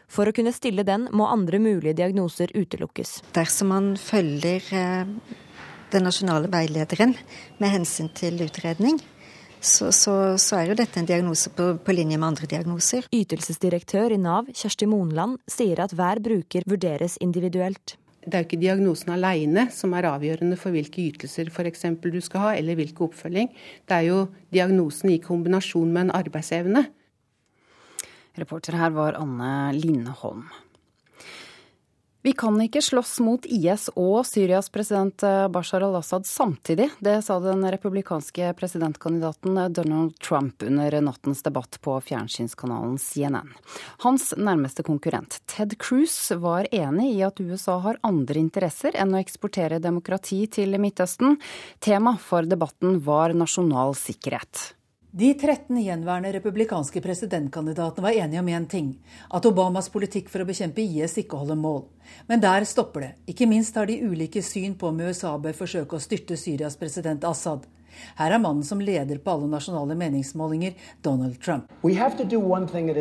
For 0.08 0.30
å 0.30 0.36
kunne 0.38 0.54
stille 0.56 0.86
den 0.88 1.10
må 1.18 1.28
andre 1.28 1.60
mulige 1.60 1.98
diagnoser 1.98 2.54
utelukkes. 2.56 3.20
Dersom 3.36 3.74
man 3.74 3.96
følger 4.00 4.70
eh, 4.72 5.12
den 5.92 6.08
nasjonale 6.08 6.50
veilederen 6.54 7.16
med 7.60 7.74
hensyn 7.74 8.12
til 8.16 8.40
utredning, 8.46 9.02
så, 9.60 9.92
så, 9.92 10.36
så, 10.42 10.58
er 10.60 10.72
jo 10.72 10.78
dette 10.80 11.00
en 11.02 11.08
diagnose 11.10 11.52
på, 11.56 11.72
på, 11.82 11.96
linje 11.96 12.18
med 12.18 12.28
andre 12.28 12.50
diagnoser. 12.52 13.08
Ytelsesdirektør 13.16 14.16
i 14.16 14.20
Nav, 14.22 14.50
Kjersti 14.54 14.88
Monland, 14.90 15.40
sier 15.50 15.82
at 15.84 15.96
hver 15.96 16.22
bruker 16.24 16.68
vurderes 16.70 17.18
individuelt. 17.24 17.98
Det 18.26 18.34
er 18.34 18.42
jo 18.42 18.48
ikke 18.48 18.62
diagnosen 18.62 19.12
alene 19.14 19.68
som 19.74 19.94
er 19.94 20.08
avgjørende 20.10 20.58
for 20.58 20.74
hvilke 20.74 21.04
ytelser 21.12 21.52
for 21.54 21.70
du 22.10 22.22
skal 22.26 22.42
ha, 22.42 22.54
eller 22.58 22.78
hvilken 22.80 23.06
oppfølging. 23.06 23.52
Det 23.86 23.98
er 24.00 24.08
jo 24.10 24.20
diagnosen 24.54 25.14
i 25.14 25.22
kombinasjon 25.22 25.92
med 25.94 26.08
en 26.08 26.16
arbeidsevne. 26.24 26.88
Reporter 28.36 28.76
her 28.76 28.90
var 28.98 29.20
Anne 29.22 29.74
Lindholm. 29.78 30.48
Vi 32.26 32.32
kan 32.34 32.56
ikke 32.58 32.82
slåss 32.82 33.20
mot 33.22 33.44
IS 33.46 33.84
og 34.02 34.24
Syrias 34.26 34.72
president 34.74 35.22
eh, 35.22 35.44
Bashar 35.54 35.84
al-Assad 35.86 36.26
samtidig. 36.26 36.88
Det 36.98 37.20
sa 37.22 37.36
den 37.38 37.62
republikanske 37.70 38.48
presidentkandidaten 38.58 39.60
Donald 39.78 40.16
Trump 40.18 40.66
under 40.66 40.96
nattens 41.06 41.44
debatt 41.46 41.78
på 41.86 42.00
fjernsynskanalen 42.08 42.96
CNN. 42.98 43.52
Hans 44.08 44.32
nærmeste 44.42 44.82
konkurrent 44.88 45.38
Ted 45.46 45.76
Cruz 45.78 46.18
var 46.42 46.66
enig 46.74 47.12
i 47.12 47.22
at 47.28 47.44
USA 47.46 47.78
har 47.84 48.02
andre 48.02 48.42
interesser 48.42 48.98
enn 48.98 49.14
å 49.14 49.22
eksportere 49.22 49.78
demokrati 49.84 50.48
til 50.50 50.80
Midtøsten. 50.82 51.38
Tema 51.78 52.16
for 52.18 52.50
debatten 52.50 53.04
var 53.06 53.38
nasjonal 53.38 53.94
sikkerhet. 54.02 54.72
De 55.16 55.30
13 55.34 55.78
gjenværende 55.80 56.34
republikanske 56.36 57.00
presidentkandidatene 57.00 58.04
var 58.04 58.18
enige 58.20 58.42
om 58.42 58.50
én 58.52 58.66
ting 58.68 58.90
at 59.32 59.46
Obamas 59.48 59.88
politikk 59.94 60.28
for 60.28 60.44
å 60.44 60.48
bekjempe 60.50 60.84
IS 60.84 61.16
ikke 61.22 61.40
holder 61.40 61.56
mål. 61.56 61.86
Men 62.28 62.44
der 62.44 62.68
stopper 62.68 63.06
det. 63.06 63.10
Ikke 63.32 63.48
minst 63.48 63.80
har 63.80 63.88
de 63.88 63.96
ulike 64.04 64.44
syn 64.44 64.76
på 64.76 64.92
om 64.92 65.00
USA 65.00 65.32
bør 65.40 65.56
forsøke 65.56 65.96
å 65.96 66.04
styrte 66.04 66.36
Syrias 66.36 66.76
president 66.76 67.24
Assad. 67.24 67.64
Her 68.20 68.36
er 68.36 68.44
mannen 68.44 68.68
som 68.68 68.84
leder 68.84 69.24
på 69.24 69.38
alle 69.38 69.48
nasjonale 69.56 69.96
meningsmålinger, 69.96 70.76
Donald 71.02 71.40
Trump. 71.40 71.72
We 71.82 71.96
have 71.96 72.20
to 72.20 72.28
do 72.28 72.44
one 72.44 72.68
thing. 72.68 72.92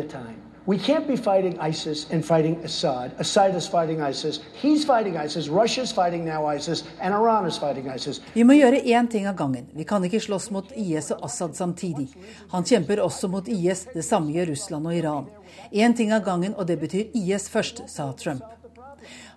We 0.67 0.79
can't 0.79 1.07
be 1.07 1.15
fighting 1.15 1.59
ISIS 1.59 2.07
and 2.11 2.25
fighting 2.25 2.55
Assad. 2.63 3.11
Assad 3.19 3.55
is 3.55 3.67
fighting 3.67 4.01
ISIS. 4.01 4.39
He's 4.61 4.83
fighting 4.83 5.15
ISIS. 5.15 5.47
Russia's 5.47 5.91
fighting 5.91 6.25
now 6.25 6.47
ISIS. 6.47 6.83
And 6.99 7.13
Iran 7.13 7.45
is 7.45 7.57
fighting 7.57 7.87
ISIS. 7.95 8.19
Vi 8.33 8.43
må 8.43 8.53
gjøre 8.57 8.81
én 8.81 9.07
ting 9.07 9.27
av 9.27 9.35
gangen. 9.37 9.67
Vi 9.73 9.83
kan 9.83 10.03
ikke 10.03 10.19
slåss 10.19 10.49
mot 10.51 10.71
IS 10.75 11.11
og 11.11 11.21
Assad 11.25 11.53
samtidig. 11.53 12.07
Han 12.49 12.65
kjemper 12.65 13.03
også 13.03 13.27
mot 13.29 13.47
IS. 13.47 13.85
Det 13.93 14.05
samme 14.05 14.33
gjør 14.33 14.49
Russland 14.55 14.87
og 14.87 14.95
Iran. 14.95 15.27
Én 15.71 15.93
ting 15.95 16.13
av 16.13 16.23
gangen, 16.25 16.55
og 16.57 16.65
det 16.67 16.79
betyr 16.79 17.13
IS 17.13 17.49
først, 17.49 17.83
sa 17.87 18.11
Trump. 18.17 18.41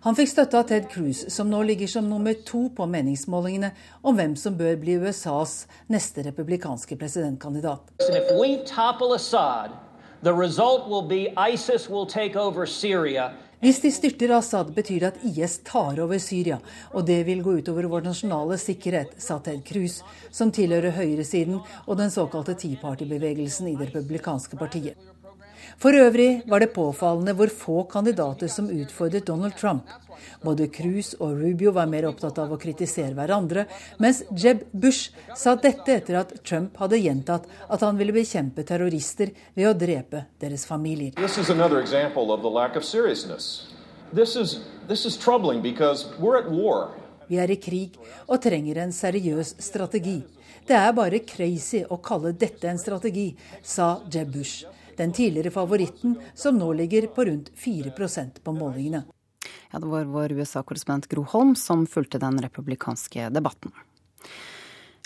Han 0.01 0.17
fikk 0.17 0.31
støtte 0.31 0.57
av 0.57 0.65
Ted 0.71 0.89
Cruz, 0.89 1.27
som 1.29 1.51
nå 1.51 1.61
ligger 1.63 1.91
som 1.93 2.09
nummer 2.09 2.33
to 2.47 2.71
på 2.73 2.87
meningsmålingene 2.89 3.75
om 4.01 4.17
hvem 4.17 4.37
som 4.37 4.57
bør 4.57 4.81
bli 4.81 4.97
USAs 4.97 5.67
neste 5.93 6.25
republikanske 6.25 6.97
presidentkandidat. 6.97 7.85
Hvis 13.59 13.81
de 13.83 13.91
styrter 13.91 14.33
Assad, 14.35 14.73
betyr 14.75 15.01
det 15.03 15.09
at 15.13 15.23
IS 15.27 15.57
tar 15.67 15.99
over 16.03 16.19
Syria. 16.23 16.59
Og 16.95 17.07
det 17.07 17.21
vil 17.27 17.43
gå 17.43 17.57
utover 17.59 17.87
vår 17.91 18.07
nasjonale 18.07 18.59
sikkerhet, 18.59 19.15
sa 19.23 19.39
Ted 19.43 19.63
Cruz, 19.67 20.01
som 20.31 20.51
tilhører 20.55 20.95
høyresiden 20.95 21.61
og 21.85 21.99
den 21.99 22.11
såkalte 22.11 22.55
Tea 22.59 22.79
Party-bevegelsen 22.83 23.71
i 23.71 23.77
det 23.79 23.93
republikanske 23.93 24.59
partiet. 24.59 24.99
For 25.79 25.95
øvrig 25.95 26.43
var 26.51 26.59
det 26.59 26.73
påfallende 26.75 27.33
hvor 27.39 27.51
få 27.55 27.83
kandidater 27.91 28.51
som 28.51 28.67
utfordret 28.67 29.27
Donald 29.27 29.55
Trump. 29.55 29.87
Både 30.43 30.67
Cruz 30.75 31.13
og 31.21 31.37
Rubio 31.39 31.71
var 31.71 31.87
mer 31.87 32.09
opptatt 32.09 32.39
av 32.43 32.51
å 32.51 32.59
kritisere 32.59 33.15
hverandre, 33.15 33.65
mens 34.03 34.25
Jeb 34.35 34.65
Bush 34.73 35.13
sa 35.39 35.55
dette 35.55 35.95
etter 35.95 36.19
at 36.19 36.33
Trump 36.43 36.79
hadde 36.83 36.99
gjentatt 36.99 37.47
at 37.47 37.85
han 37.87 37.99
ville 37.99 38.15
bekjempe 38.15 38.65
terrorister 38.67 39.31
ved 39.55 39.69
å 39.71 39.77
drepe 39.79 40.25
deres 40.43 40.67
familier. 40.67 41.15
This 44.11 44.37
is 44.37 44.61
this 44.89 45.05
is 45.05 45.17
troubling 45.17 45.63
because 45.63 46.07
we're 46.19 46.39
at 46.39 46.51
war. 46.51 46.89
Vi 47.29 47.37
er 47.39 47.51
i 47.53 47.59
krig 47.61 47.95
og 48.27 48.41
trenger 48.43 48.83
en 48.83 48.93
seriøs 48.93 49.55
strategi. 49.63 50.23
Det 50.67 50.75
er 50.75 50.97
bare 50.97 51.21
crazy 51.29 51.85
å 51.85 52.01
kalle 52.03 52.33
dette 52.33 52.67
en 52.67 52.81
strategi, 52.81 53.31
sa 53.63 53.99
Jeb 54.11 54.33
Bush 54.33 54.78
den 54.99 55.15
tidligere 55.17 55.55
favoritten, 55.55 56.19
som 56.35 56.59
nå 56.59 56.73
ligger 56.83 57.09
på 57.15 57.25
rundt 57.29 57.53
4% 57.57 58.43
på 58.45 58.55
målingene. 58.57 59.05
Ja, 59.71 59.79
det 59.79 59.87
var 59.87 60.05
vår 60.05 60.33
USA-korrespondent 60.33 61.09
Gro 61.09 61.23
Holm 61.23 61.57
som 61.57 61.87
fulgte 61.87 62.19
den 62.19 62.41
republikanske 62.43 63.29
debatten. 63.31 63.73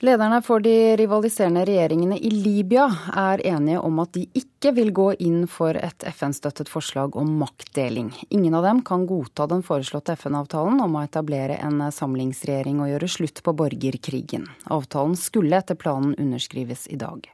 Lederne 0.02 0.40
for 0.42 0.58
de 0.58 0.96
rivaliserende 0.98 1.62
regjeringene 1.62 2.16
i 2.18 2.30
Libya 2.30 2.88
er 3.14 3.38
enige 3.46 3.78
om 3.86 4.00
at 4.02 4.10
de 4.16 4.24
ikke 4.34 4.72
vil 4.74 4.88
gå 4.90 5.04
inn 5.22 5.44
for 5.46 5.78
et 5.78 6.02
FN-støttet 6.10 6.66
forslag 6.66 7.14
om 7.20 7.28
maktdeling. 7.38 8.08
Ingen 8.34 8.56
av 8.58 8.66
dem 8.66 8.80
kan 8.82 9.04
godta 9.06 9.46
den 9.46 9.62
foreslåtte 9.62 10.16
FN-avtalen 10.18 10.82
om 10.82 10.98
å 10.98 11.04
etablere 11.06 11.60
en 11.62 11.78
samlingsregjering 11.94 12.80
og 12.82 12.90
gjøre 12.90 13.10
slutt 13.14 13.44
på 13.46 13.54
borgerkrigen. 13.62 14.48
Avtalen 14.74 15.14
skulle 15.14 15.62
etter 15.62 15.78
planen 15.78 16.18
underskrives 16.18 16.88
i 16.90 16.98
dag. 16.98 17.30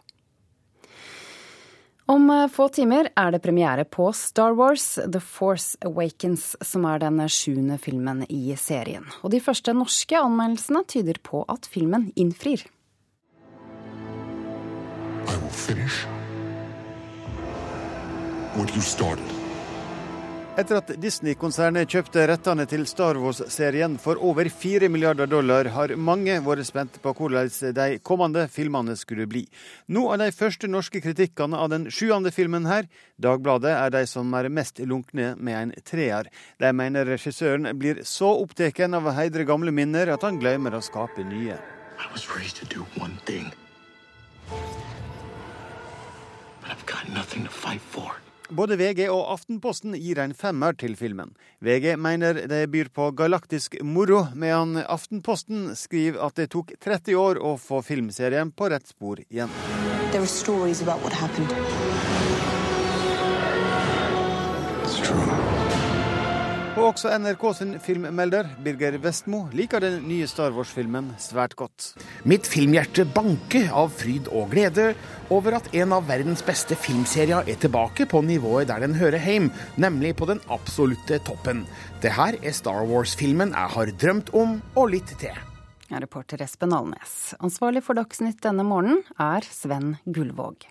Om 2.09 2.31
eh, 2.31 2.47
få 2.49 2.69
timer 2.73 3.11
er 3.21 3.33
det 3.35 3.43
premiere 3.45 3.85
på 3.85 4.07
Star 4.17 4.55
Wars 4.57 4.95
The 4.97 5.21
Force 5.21 5.77
Awakens, 5.85 6.55
som 6.65 6.87
er 6.89 7.03
den 7.03 7.21
sjuende 7.29 7.77
filmen 7.79 8.23
i 8.33 8.57
serien. 8.57 9.05
Og 9.21 9.35
de 9.35 9.43
første 9.45 9.75
norske 9.77 10.17
anmeldelsene 10.17 10.87
tyder 10.89 11.21
på 11.21 11.45
at 11.53 11.69
filmen 11.69 12.09
innfrir. 12.17 12.65
I 15.29 15.37
will 15.37 15.53
finish 15.53 16.07
what 18.57 18.75
you 18.75 18.81
started. 18.81 19.38
Etter 20.59 20.81
at 20.81 20.89
Disney-konsernet 20.99 21.87
kjøpte 21.87 22.25
rettene 22.27 22.65
til 22.67 22.83
Star 22.91 23.15
Wars-serien 23.23 23.93
for 24.03 24.19
over 24.27 24.49
4 24.51 24.89
milliarder 24.91 25.31
dollar, 25.31 25.69
har 25.71 25.95
mange 25.95 26.35
vært 26.43 26.67
spent 26.67 26.99
på 27.05 27.13
hvordan 27.15 27.47
de 27.77 28.01
kommende 28.03 28.49
filmene 28.51 28.97
skulle 28.99 29.29
bli. 29.31 29.45
Nå 29.87 30.03
er 30.11 30.19
de 30.25 30.35
første 30.35 30.67
norske 30.67 30.99
kritikkene 31.05 31.61
av 31.63 31.71
den 31.71 31.87
sjuende 31.95 32.35
filmen 32.35 32.67
her. 32.67 32.91
Dagbladet 33.23 33.71
er 33.71 33.95
de 33.95 34.03
som 34.11 34.35
er 34.35 34.51
mest 34.51 34.83
lunkne 34.83 35.37
med 35.39 35.61
en 35.61 35.71
treer. 35.87 36.27
De 36.59 36.75
mener 36.75 37.07
regissøren 37.07 37.71
blir 37.79 38.03
så 38.03 38.35
opptatt 38.43 38.83
av 38.83 39.07
å 39.07 39.15
heidre 39.15 39.47
gamle 39.47 39.71
minner 39.71 40.11
at 40.11 40.27
han 40.27 40.43
glemmer 40.43 40.75
å 40.75 40.83
skape 40.83 41.23
nye. 41.23 41.55
I 42.03 42.11
was 42.11 42.27
raised 42.35 42.59
to 42.59 42.67
do 42.67 42.83
one 42.99 43.15
thing. 43.31 43.47
But 44.51 44.59
I've 46.75 46.87
got 46.87 47.09
nothing 47.15 47.45
to 47.45 47.51
fight 47.51 47.81
for. 47.81 48.19
Både 48.49 48.79
VG 48.81 49.03
og 49.13 49.27
Aftenposten 49.35 49.93
gir 50.01 50.19
en 50.23 50.33
femmer 50.33 50.73
til 50.81 50.95
filmen. 50.97 51.35
VG 51.61 51.99
mener 52.01 52.41
det 52.49 52.63
byr 52.73 52.89
på 52.95 53.11
galaktisk 53.13 53.77
moro, 53.85 54.23
medan 54.35 54.79
Aftenposten 54.89 55.75
skriver 55.77 56.23
at 56.25 56.41
det 56.41 56.49
tok 56.55 56.73
30 56.81 57.19
år 57.21 57.43
å 57.45 57.59
få 57.61 57.83
filmserien 57.85 58.53
på 58.53 58.71
rett 58.73 58.89
spor 58.89 59.21
igjen. 59.29 59.53
There 60.13 60.23
are 60.23 60.27
stories 60.27 60.81
about 60.81 61.03
what 61.05 61.13
happened. 61.13 61.53
It's 64.85 64.97
true. 64.97 65.48
Og 66.79 66.93
også 66.93 67.11
NRK 67.19 67.45
sin 67.59 67.73
filmmelder, 67.83 68.47
Birger 68.63 68.95
Vestmo, 69.03 69.41
liker 69.51 69.83
den 69.83 69.97
nye 70.07 70.29
Star 70.31 70.53
Wars-filmen 70.55 71.09
svært 71.19 71.57
godt. 71.59 71.89
Mitt 72.23 72.47
filmhjerte 72.47 73.03
banker 73.17 73.67
av 73.75 73.91
fryd 73.99 74.31
og 74.31 74.53
glede 74.53 74.93
over 75.35 75.57
at 75.59 75.67
en 75.75 75.97
av 75.97 76.07
verdens 76.07 76.45
beste 76.47 76.79
filmserier 76.79 77.51
er 77.51 77.59
tilbake 77.59 78.07
på 78.07 78.23
nivået 78.23 78.71
der 78.71 78.87
den 78.87 78.95
hører 78.95 79.19
hjem, 79.19 79.51
nemlig 79.75 80.15
på 80.21 80.31
den 80.31 80.39
absolutte 80.55 81.19
toppen. 81.27 81.65
Det 81.99 82.15
her 82.15 82.39
er 82.39 82.55
Star 82.55 82.87
Wars-filmen 82.87 83.59
jeg 83.59 83.75
har 83.75 83.95
drømt 83.99 84.31
om, 84.39 84.61
og 84.79 84.95
litt 84.95 85.11
til. 85.19 85.35
Reporter 85.91 86.47
Espen 86.47 86.79
Alnes. 86.79 87.35
Ansvarlig 87.43 87.83
for 87.83 87.99
Dagsnytt 87.99 88.39
denne 88.47 88.63
morgenen 88.63 89.03
er 89.19 89.43
Sven 89.51 89.97
Gullvåg. 90.07 90.71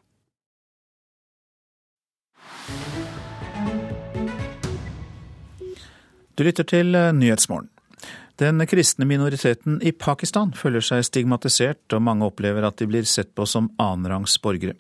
Du 6.38 6.44
lytter 6.46 6.68
til 6.70 6.94
eh, 6.94 7.10
Nyhetsmorgen. 7.18 7.72
Den 8.38 8.62
kristne 8.70 9.08
minoriteten 9.10 9.80
i 9.82 9.90
Pakistan 9.90 10.52
føler 10.54 10.84
seg 10.86 11.02
stigmatisert, 11.08 11.82
og 11.98 12.04
mange 12.06 12.28
opplever 12.28 12.68
at 12.68 12.78
de 12.78 12.86
blir 12.86 13.08
sett 13.10 13.32
på 13.34 13.48
som 13.50 13.72
annenrangs 13.82 14.38
borgere. 14.44 14.76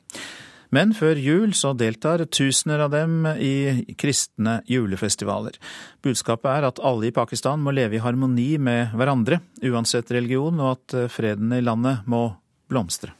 Men 0.69 0.91
før 0.93 1.17
jul 1.17 1.55
så 1.57 1.71
deltar 1.73 2.27
tusener 2.29 2.83
av 2.85 2.91
dem 2.93 3.25
i 3.41 3.87
kristne 3.97 4.59
julefestivaler. 4.69 5.57
Budskapet 6.05 6.51
er 6.51 6.67
at 6.69 6.81
alle 6.85 7.09
i 7.09 7.15
Pakistan 7.15 7.63
må 7.65 7.73
leve 7.73 7.97
i 7.97 8.03
harmoni 8.03 8.51
med 8.61 8.93
hverandre, 8.93 9.39
uansett 9.65 10.13
religion, 10.13 10.61
og 10.61 10.75
at 10.75 10.99
eh, 10.99 11.09
freden 11.09 11.57
i 11.57 11.63
landet 11.65 12.05
må 12.05 12.27
blomstre. 12.69 13.15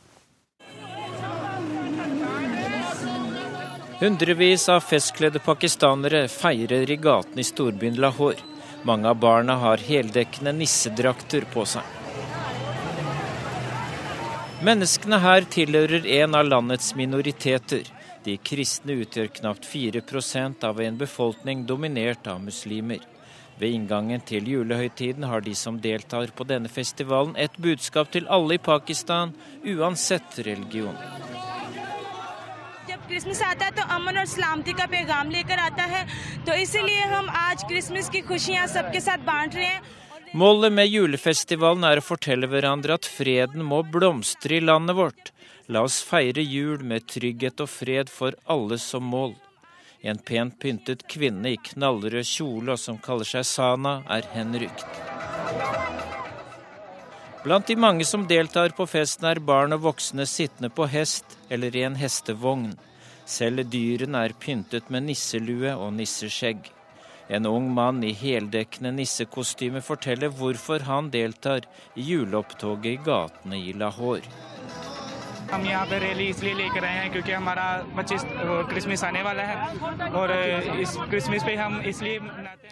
Hundrevis 4.00 4.70
av 4.70 4.84
festkledde 4.86 5.40
pakistanere 5.42 6.28
feirer 6.30 6.92
i 6.92 6.96
gatene 7.02 7.42
i 7.42 7.46
storbyen 7.48 7.96
Lahore. 7.98 8.44
Mange 8.86 9.10
av 9.10 9.18
barna 9.18 9.56
har 9.58 9.82
heldekkende 9.82 10.54
nissedrakter 10.54 11.48
på 11.50 11.64
seg. 11.66 11.82
Menneskene 14.68 15.18
her 15.24 15.50
tilhører 15.50 16.06
en 16.20 16.38
av 16.38 16.46
landets 16.46 16.92
minoriteter. 17.00 17.90
De 18.24 18.38
kristne 18.38 19.00
utgjør 19.02 19.34
knapt 19.40 19.66
4% 19.66 20.70
av 20.70 20.82
en 20.86 21.02
befolkning 21.02 21.66
dominert 21.66 22.30
av 22.30 22.44
muslimer. 22.46 23.02
Ved 23.58 23.74
inngangen 23.80 24.22
til 24.22 24.46
julehøytiden 24.46 25.26
har 25.26 25.42
de 25.42 25.56
som 25.58 25.82
deltar 25.82 26.30
på 26.38 26.46
denne 26.46 26.70
festivalen 26.70 27.34
et 27.34 27.58
budskap 27.58 28.14
til 28.14 28.30
alle 28.30 28.60
i 28.60 28.62
Pakistan, 28.62 29.34
uansett 29.66 30.38
religion. 30.46 30.94
Christmas 33.07 33.43
आता 33.43 33.65
है 33.65 33.71
तो 33.71 33.83
अमन 33.95 34.19
और 34.19 34.25
सलामती 34.27 34.73
का 34.73 34.87
पैगाम 34.87 35.31
लेकर 35.31 35.59
आता 35.59 35.83
है 35.95 36.07
तो 36.47 36.53
इसीलिए 36.63 37.03
हम 37.15 37.29
आज 37.31 37.63
क्रिसमस 37.69 38.09
की 38.11 38.21
खुशियाँ 38.31 38.67
सबके 38.67 39.01
साथ 39.01 39.19
बांट 39.27 39.55
रहे 39.55 39.67
हैं 39.67 39.83
Målet 40.35 40.73
med 40.73 40.89
julefestivalen 40.89 41.85
er 41.85 42.01
å 42.01 42.05
fortelle 42.07 42.49
hverandre 42.49 42.95
at 42.97 43.05
freden 43.05 43.67
må 43.69 43.83
blomstre 43.85 44.57
i 44.57 44.61
landet 44.65 44.97
vårt. 44.97 45.33
La 45.69 45.83
oss 45.85 45.99
feire 46.01 46.41
jul 46.41 46.81
med 46.89 47.05
trygghet 47.05 47.61
og 47.61 47.69
fred 47.69 48.09
for 48.09 48.33
alle 48.55 48.79
som 48.81 49.05
mål. 49.05 49.35
En 50.03 50.17
pent 50.19 50.57
pyntet 50.59 51.05
kvinne 51.05 51.53
i 51.53 51.61
knallrød 51.69 52.25
kjole 52.25 52.73
og 52.73 52.81
som 52.81 52.97
kaller 52.97 53.29
seg 53.29 53.45
Sana, 53.45 53.99
er 54.09 54.25
henrykt. 54.33 54.89
Blant 57.45 57.67
de 57.67 57.75
mange 57.77 58.05
som 58.07 58.25
deltar 58.31 58.71
på 58.71 58.87
festen, 58.87 59.27
er 59.27 59.41
barn 59.43 59.75
og 59.75 59.83
voksne 59.83 60.27
sittende 60.31 60.71
på 60.71 60.87
hest 60.87 61.37
eller 61.51 61.75
i 61.75 61.83
en 61.83 61.97
hestevogn. 61.99 62.73
Selv 63.27 63.65
dyrene 63.71 64.25
er 64.27 64.35
pyntet 64.39 64.91
med 64.91 65.07
nisselue 65.09 65.75
og 65.75 65.93
nisseskjegg. 65.99 66.71
En 67.31 67.47
ung 67.47 67.69
mann 67.75 68.03
i 68.05 68.13
heldekkende 68.13 68.93
nissekostyme 68.97 69.81
forteller 69.81 70.29
hvorfor 70.29 70.83
han 70.89 71.11
deltar 71.11 71.69
i 71.97 72.03
juleopptoget 72.13 72.93
i 72.93 72.99
gatene 73.07 73.63
i 73.63 73.73
Lahore. 73.73 74.27
हम 75.53 75.65
यहाँ 75.67 75.87
पे 75.87 75.99
रैली 75.99 76.27
इसलिए 76.33 76.55
लेकर 76.55 76.85
आए 76.85 76.99
हैं 76.99 77.11
क्योंकि 77.13 77.33
हमारा 77.33 77.65
पच्चीस 77.97 78.23
क्रिसमस 78.71 79.03
आने 79.05 79.23
वाला 79.23 79.43
है 79.43 79.57
और 80.21 80.31
इस 80.81 80.97
क्रिसमस 81.11 81.43
पे 81.47 81.55
हम 81.57 81.81
इसलिए 81.93 82.21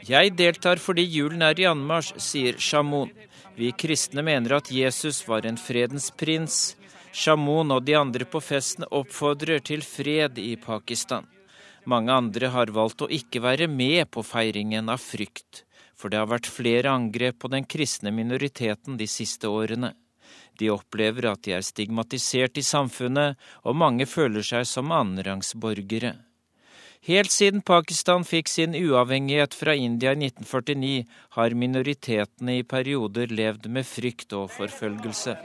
Jeg 0.09 0.33
deltar 0.39 0.77
fordi 0.79 1.05
julen 1.17 1.43
er 1.43 1.61
i 1.61 1.67
anmarsj, 1.69 2.15
sier 2.17 2.57
Shamoun. 2.59 3.11
Vi 3.59 3.73
kristne 3.73 4.23
mener 4.23 4.57
at 4.57 4.71
Jesus 4.73 5.29
var 5.29 5.45
en 5.45 5.59
fredens 5.59 6.11
prins. 6.11 6.75
Shamoun 7.16 7.72
og 7.72 7.86
de 7.88 7.94
andre 7.96 8.26
på 8.28 8.42
festen 8.44 8.84
oppfordrer 8.92 9.62
til 9.64 9.86
fred 9.88 10.36
i 10.42 10.58
Pakistan. 10.60 11.24
Mange 11.88 12.12
andre 12.12 12.50
har 12.52 12.74
valgt 12.76 13.06
å 13.06 13.08
ikke 13.08 13.40
være 13.46 13.70
med 13.72 14.10
på 14.12 14.24
feiringen 14.26 14.92
av 14.92 15.00
frykt, 15.00 15.64
for 15.96 16.12
det 16.12 16.20
har 16.20 16.28
vært 16.28 16.50
flere 16.52 16.92
angrep 16.92 17.38
på 17.40 17.52
den 17.54 17.64
kristne 17.72 18.12
minoriteten 18.12 18.98
de 19.00 19.08
siste 19.08 19.48
årene. 19.48 19.94
De 20.60 20.68
opplever 20.74 21.30
at 21.32 21.46
de 21.48 21.56
er 21.56 21.64
stigmatisert 21.64 22.60
i 22.60 22.66
samfunnet, 22.68 23.40
og 23.64 23.80
mange 23.80 24.10
føler 24.12 24.44
seg 24.44 24.68
som 24.68 24.92
annenrangsborgere. 24.92 26.18
Helt 27.06 27.32
siden 27.32 27.62
Pakistan 27.62 28.26
fikk 28.28 28.50
sin 28.50 28.76
uavhengighet 28.76 29.56
fra 29.56 29.76
India 29.78 30.12
i 30.12 30.20
1949, 30.26 31.06
har 31.38 31.56
minoritetene 31.64 32.60
i 32.60 32.68
perioder 32.68 33.32
levd 33.32 33.70
med 33.72 33.88
frykt 33.88 34.36
og 34.36 34.50
forfølgelse. 34.58 35.38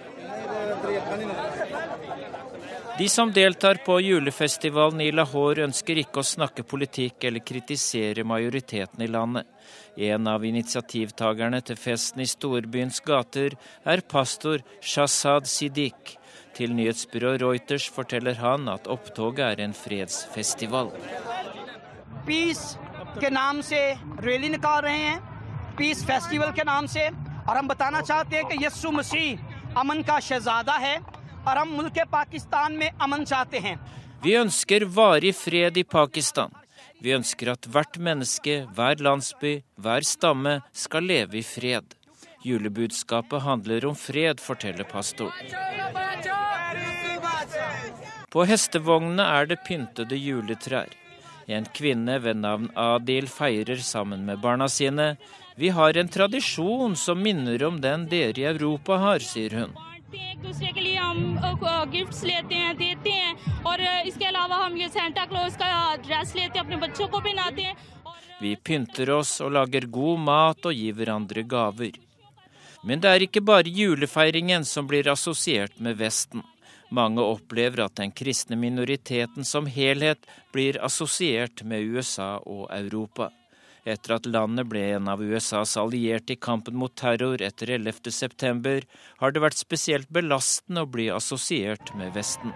De 2.99 3.09
som 3.09 3.31
deltar 3.31 3.75
på 3.85 3.97
julefestivalen 3.99 5.01
i 5.01 5.11
Lahore, 5.11 5.65
ønsker 5.67 5.99
ikke 5.99 6.21
å 6.21 6.27
snakke 6.27 6.63
politikk 6.63 7.25
eller 7.27 7.43
kritisere 7.43 8.23
majoriteten 8.23 9.03
i 9.03 9.09
landet. 9.11 9.47
En 9.97 10.27
av 10.27 10.45
initiativtakerne 10.47 11.59
til 11.61 11.75
festen 11.75 12.21
i 12.23 12.27
storbyens 12.29 13.01
gater 13.03 13.57
er 13.83 14.03
pastor 14.13 14.63
Shahzad 14.81 15.49
Siddiq. 15.51 16.15
Til 16.55 16.71
nyhetsbyrået 16.71 17.41
Reuters 17.43 17.89
forteller 17.91 18.39
han 18.39 18.69
at 18.71 18.87
opptoget 18.87 19.43
er 19.43 19.63
en 19.65 19.73
fredsfestival. 19.73 20.91
Piece 22.27 22.61
के 23.21 23.29
नाम 23.29 23.61
से 23.61 23.79
रैली 24.25 24.49
निकाल 24.49 24.81
रहे 24.81 24.97
हैं 24.97 25.19
piece 25.77 26.03
festival 26.05 26.51
के 26.57 26.63
नाम 26.63 26.85
से 26.87 27.07
और 27.49 27.57
हम 27.57 27.67
बताना 27.67 28.01
चाहते 28.01 28.35
हैं 28.35 28.45
कि 28.45 28.65
यस्सु 28.65 28.91
मसीह 28.91 29.77
अमन 29.79 30.01
का 30.07 30.19
शहजादा 30.19 30.73
है 30.85 30.95
और 31.49 31.57
हम 31.57 31.69
मुल्क 31.77 31.99
पाकिस्तान 32.11 32.73
में 32.73 32.89
अमन 33.01 33.23
चाहते 33.25 33.59
हैं 33.59 33.77
Vi 34.25 34.33
ønsker 34.35 34.85
varig 34.85 35.35
fred 35.35 35.77
i 35.77 35.83
Pakistan. 35.83 36.49
Vi 37.01 37.11
ønsker 37.13 37.51
at 37.51 37.67
hvert 37.69 37.97
menneske, 37.97 38.65
hver 38.75 38.95
landsby, 39.07 39.61
hver 39.77 40.01
stamme 40.01 40.61
skal 40.73 41.03
leve 41.03 41.37
i 41.37 41.43
fred. 41.43 41.93
Julebudskapet 42.45 43.41
handler 43.41 43.85
om 43.85 43.95
fred, 43.95 44.39
forteller 44.39 44.83
pastoren. 44.83 45.53
På 48.33 48.45
hestevognene 48.49 49.23
er 49.37 49.45
det 49.45 49.61
pyntede 49.67 50.17
juletrær. 50.17 50.89
En 51.47 51.65
kvinne 51.77 52.17
ved 52.23 52.41
navn 52.41 52.71
Adil 52.75 53.27
feirer 53.29 53.77
sammen 53.77 54.25
med 54.25 54.41
barna 54.41 54.67
sine. 54.67 55.17
Vi 55.55 55.69
har 55.69 55.97
en 55.97 56.09
tradisjon 56.09 56.95
som 56.95 57.21
minner 57.21 57.63
om 57.63 57.77
den 57.81 58.09
dere 58.09 58.41
i 58.41 58.49
Europa 58.49 58.97
har, 58.97 59.19
sier 59.19 59.53
hun. 59.59 59.77
एक 60.35 60.41
दूसरे 60.41 60.71
के 60.73 60.81
लिए 60.81 60.95
हम 60.97 61.39
गिफ्ट्स 61.91 62.23
लेते 62.23 62.55
हैं 62.55 62.75
देते 62.77 63.11
हैं 63.11 63.63
और 63.69 63.81
इसके 64.07 64.25
अलावा 64.25 64.55
हम 64.65 64.77
ये 64.77 64.87
सेंटा 64.89 65.25
क्लॉज 65.25 65.55
का 65.61 65.95
ड्रेस 66.07 66.35
लेते 66.35 66.59
हैं 66.59 66.65
अपने 66.65 66.77
बच्चों 66.87 67.07
को 67.07 67.19
पहनाते 67.19 67.61
हैं 67.61 67.75
Vi 68.41 68.49
pynter 68.67 69.05
oss 69.15 69.29
og 69.41 69.51
lager 69.55 69.85
god 69.97 70.19
mat 70.19 70.65
og 70.65 70.73
gir 70.75 70.95
hverandre 70.97 71.43
gaver. 71.53 71.93
Men 72.83 72.99
det 73.01 73.09
er 73.11 73.23
ikke 73.25 73.41
bare 73.41 73.71
julefeiringen 73.77 74.65
som 74.65 74.87
blir 74.87 75.07
assosiert 75.13 75.79
med 75.79 75.95
Vesten. 75.97 76.43
Mange 76.91 77.23
opplever 77.23 77.85
at 77.85 77.95
den 77.95 78.11
kristne 78.11 78.57
minoriteten 78.59 79.47
som 79.47 79.65
helhet 79.65 80.27
blir 80.53 80.77
assosiert 80.83 81.63
med 81.63 81.87
USA 81.95 82.35
og 82.45 82.67
Europa. 82.69 83.31
Etter 83.88 84.18
at 84.18 84.26
landet 84.28 84.68
ble 84.68 84.82
en 84.96 85.08
av 85.08 85.22
USAs 85.24 85.76
allierte 85.80 86.34
i 86.34 86.40
kampen 86.40 86.76
mot 86.76 86.92
terror 86.96 87.40
etter 87.42 87.70
11. 87.78 88.12
september, 88.12 88.84
har 89.22 89.32
det 89.32 89.40
vært 89.40 89.60
spesielt 89.60 90.10
belastende 90.12 90.84
å 90.84 90.90
bli 90.90 91.08
assosiert 91.12 91.94
med 91.96 92.12
Vesten. 92.16 92.52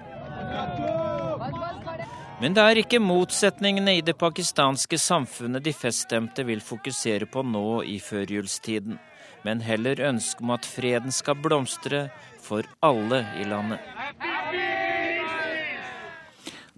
Men 2.43 2.57
det 2.57 2.63
er 2.67 2.81
ikke 2.83 3.01
motsetningene 3.01 3.97
i 3.99 4.05
det 4.05 4.17
pakistanske 4.21 4.99
samfunnet 5.01 5.65
de 5.65 5.73
feststemte 5.73 6.45
vil 6.45 6.61
fokusere 6.61 7.29
på 7.31 7.45
nå 7.47 7.83
i 7.89 7.97
førjulstiden, 8.03 8.99
men 9.47 9.63
heller 9.65 10.03
ønske 10.11 10.45
om 10.45 10.53
at 10.53 10.67
freden 10.69 11.15
skal 11.15 11.39
blomstre 11.41 12.09
for 12.45 12.69
alle 12.85 13.23
i 13.41 13.47
landet. 13.49 13.81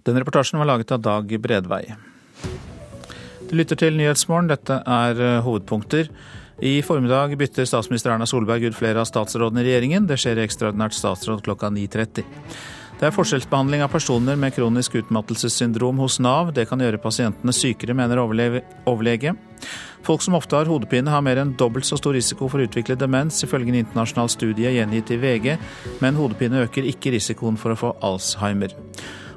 Den 0.07 0.15
reportasjen 0.21 0.61
var 0.61 0.69
laget 0.69 0.93
av 0.95 1.01
Dag 1.03 1.33
Bredvei. 1.43 1.83
Du 3.47 3.55
lytter 3.55 3.79
til 3.79 3.95
Nyhetsmorgen, 3.95 4.49
dette 4.51 4.81
er 4.83 5.19
eh, 5.23 5.37
hovedpunkter. 5.45 6.09
I 6.67 6.81
formiddag 6.83 7.37
bytter 7.39 7.67
statsminister 7.69 8.11
Erna 8.11 8.25
Solberg 8.27 8.65
ut 8.67 8.75
flere 8.75 8.99
av 8.99 9.07
statsrådene 9.07 9.61
i 9.61 9.67
regjeringen. 9.69 10.07
Det 10.09 10.17
skjer 10.19 10.41
i 10.41 10.43
ekstraordinært 10.43 10.97
statsråd 10.97 11.45
klokka 11.45 11.69
9.30. 11.71 12.25
Det 12.97 13.05
er 13.07 13.13
forskjellsbehandling 13.13 13.83
av 13.85 13.91
personer 13.93 14.35
med 14.41 14.55
kronisk 14.55 14.97
utmattelsessyndrom 14.99 16.01
hos 16.01 16.17
Nav. 16.19 16.49
Det 16.57 16.65
kan 16.67 16.81
gjøre 16.81 16.99
pasientene 16.99 17.53
sykere, 17.55 17.95
mener 17.95 18.19
overlege. 18.19 19.35
Folk 20.03 20.25
som 20.25 20.35
ofte 20.35 20.57
har 20.57 20.67
hodepine, 20.67 21.13
har 21.13 21.23
mer 21.23 21.39
enn 21.39 21.53
dobbelt 21.59 21.87
så 21.87 21.99
stor 22.01 22.17
risiko 22.17 22.49
for 22.49 22.59
å 22.59 22.65
utvikle 22.67 22.97
demens, 22.99 23.37
ifølge 23.45 23.71
en 23.71 23.79
internasjonal 23.83 24.33
studie 24.33 24.73
gjengitt 24.75 25.13
i 25.13 25.19
VG, 25.21 25.47
men 26.01 26.19
hodepine 26.19 26.65
øker 26.65 26.89
ikke 26.89 27.13
risikoen 27.15 27.59
for 27.61 27.75
å 27.75 27.79
få 27.79 27.93
Alzheimer. 28.09 28.75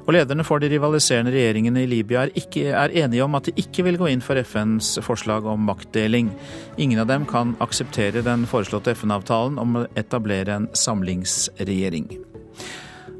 Og 0.01 0.15
lederne 0.15 0.45
for 0.45 0.61
de 0.61 0.69
rivaliserende 0.71 1.33
regjeringene 1.33 1.83
i 1.83 1.89
Libya 1.89 2.25
er, 2.25 2.33
ikke, 2.37 2.65
er, 2.73 2.93
enige 3.03 3.23
om 3.23 3.37
at 3.37 3.49
de 3.49 3.53
ikke 3.61 3.85
vil 3.85 3.99
gå 4.01 4.09
inn 4.09 4.23
for 4.25 4.39
FNs 4.41 4.95
forslag 5.05 5.45
om 5.45 5.61
maktdeling. 5.69 6.31
Ingen 6.81 7.03
av 7.03 7.11
dem 7.11 7.27
kan 7.29 7.53
akseptere 7.63 8.25
den 8.25 8.47
foreslåtte 8.49 8.95
FN-avtalen 8.97 9.61
om 9.61 9.77
å 9.81 9.85
etablere 9.99 10.57
en 10.57 10.67
samlingsregjering. 10.73 12.09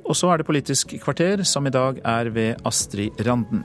Og 0.02 0.18
så 0.18 0.32
er 0.32 0.41
det 0.41 0.49
Politisk 0.49 0.98
kvarter, 1.03 1.45
som 1.48 1.70
i 1.70 1.74
dag 1.74 2.02
er 2.02 2.34
ved 2.34 2.66
Astrid 2.68 3.22
Randen. 3.28 3.64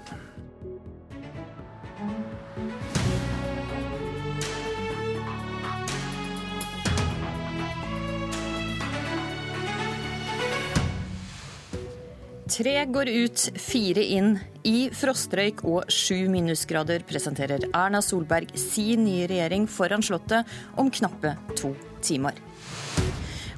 Tre 12.47 12.85
går 12.87 13.09
ut, 13.11 13.45
fire 13.59 14.03
inn. 14.15 14.37
I 14.63 14.87
frostrøyk 14.95 15.65
og 15.67 15.89
sju 15.91 16.29
minusgrader 16.31 17.03
presenterer 17.07 17.65
Erna 17.75 17.99
Solberg 17.99 18.53
sin 18.55 19.03
nye 19.03 19.25
regjering 19.27 19.65
foran 19.67 20.05
Slottet 20.07 20.47
om 20.79 20.87
knappe 20.95 21.33
to 21.59 21.73
timer. 22.07 22.39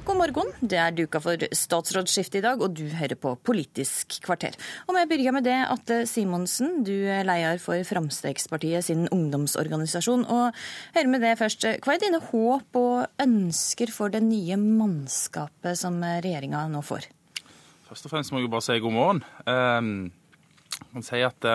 God 0.09 0.17
morgen, 0.17 0.49
det 0.65 0.79
er 0.81 0.95
duka 0.97 1.21
for 1.21 1.37
statsrådsskifte 1.37 2.39
i 2.39 2.41
dag, 2.41 2.63
og 2.65 2.73
du 2.79 2.87
hører 2.97 3.13
på 3.13 3.35
Politisk 3.45 4.17
kvarter. 4.25 4.57
Og 4.89 4.97
vi 4.97 5.05
begynner 5.11 5.37
med 5.37 5.45
det, 5.45 5.59
Atte 5.69 5.99
Simonsen, 6.09 6.79
du 6.81 6.95
er 7.13 7.29
leder 7.29 7.61
for 7.61 7.77
Fremskrittspartiet 7.85 8.89
sin 8.89 9.05
ungdomsorganisasjon. 9.13 10.25
Og 10.25 10.65
hør 10.97 11.13
med 11.13 11.21
det 11.27 11.35
først, 11.37 11.69
hva 11.85 11.93
er 11.93 12.01
dine 12.07 12.23
håp 12.31 12.81
og 12.81 13.21
ønsker 13.21 13.93
for 13.93 14.09
det 14.09 14.25
nye 14.25 14.57
mannskapet 14.57 15.77
som 15.77 16.01
regjeringa 16.01 16.65
nå 16.73 16.81
får? 16.89 17.05
Først 17.89 18.05
og 18.05 18.11
fremst 18.13 18.29
må 18.29 18.37
jeg 18.43 18.51
bare 18.53 18.61
si 18.61 18.75
god 18.77 18.93
morgen. 18.93 19.23
Jeg 19.49 20.91
kan 20.93 21.05
si 21.07 21.21
at 21.25 21.45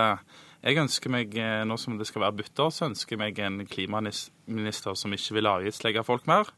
jeg 0.64 0.80
ønsker 0.82 1.12
meg, 1.14 1.36
nå 1.68 1.76
som 1.78 1.94
det 1.94 2.08
skal 2.08 2.24
være 2.24 2.38
bytter, 2.40 2.72
så 2.74 2.88
ønsker 2.88 3.14
jeg 3.14 3.20
meg 3.20 3.38
en 3.38 3.60
klimaminister 3.70 4.98
som 4.98 5.14
ikke 5.14 5.36
vil 5.38 5.50
avgiftslegge 5.52 6.02
folk 6.02 6.26
mer. 6.26 6.50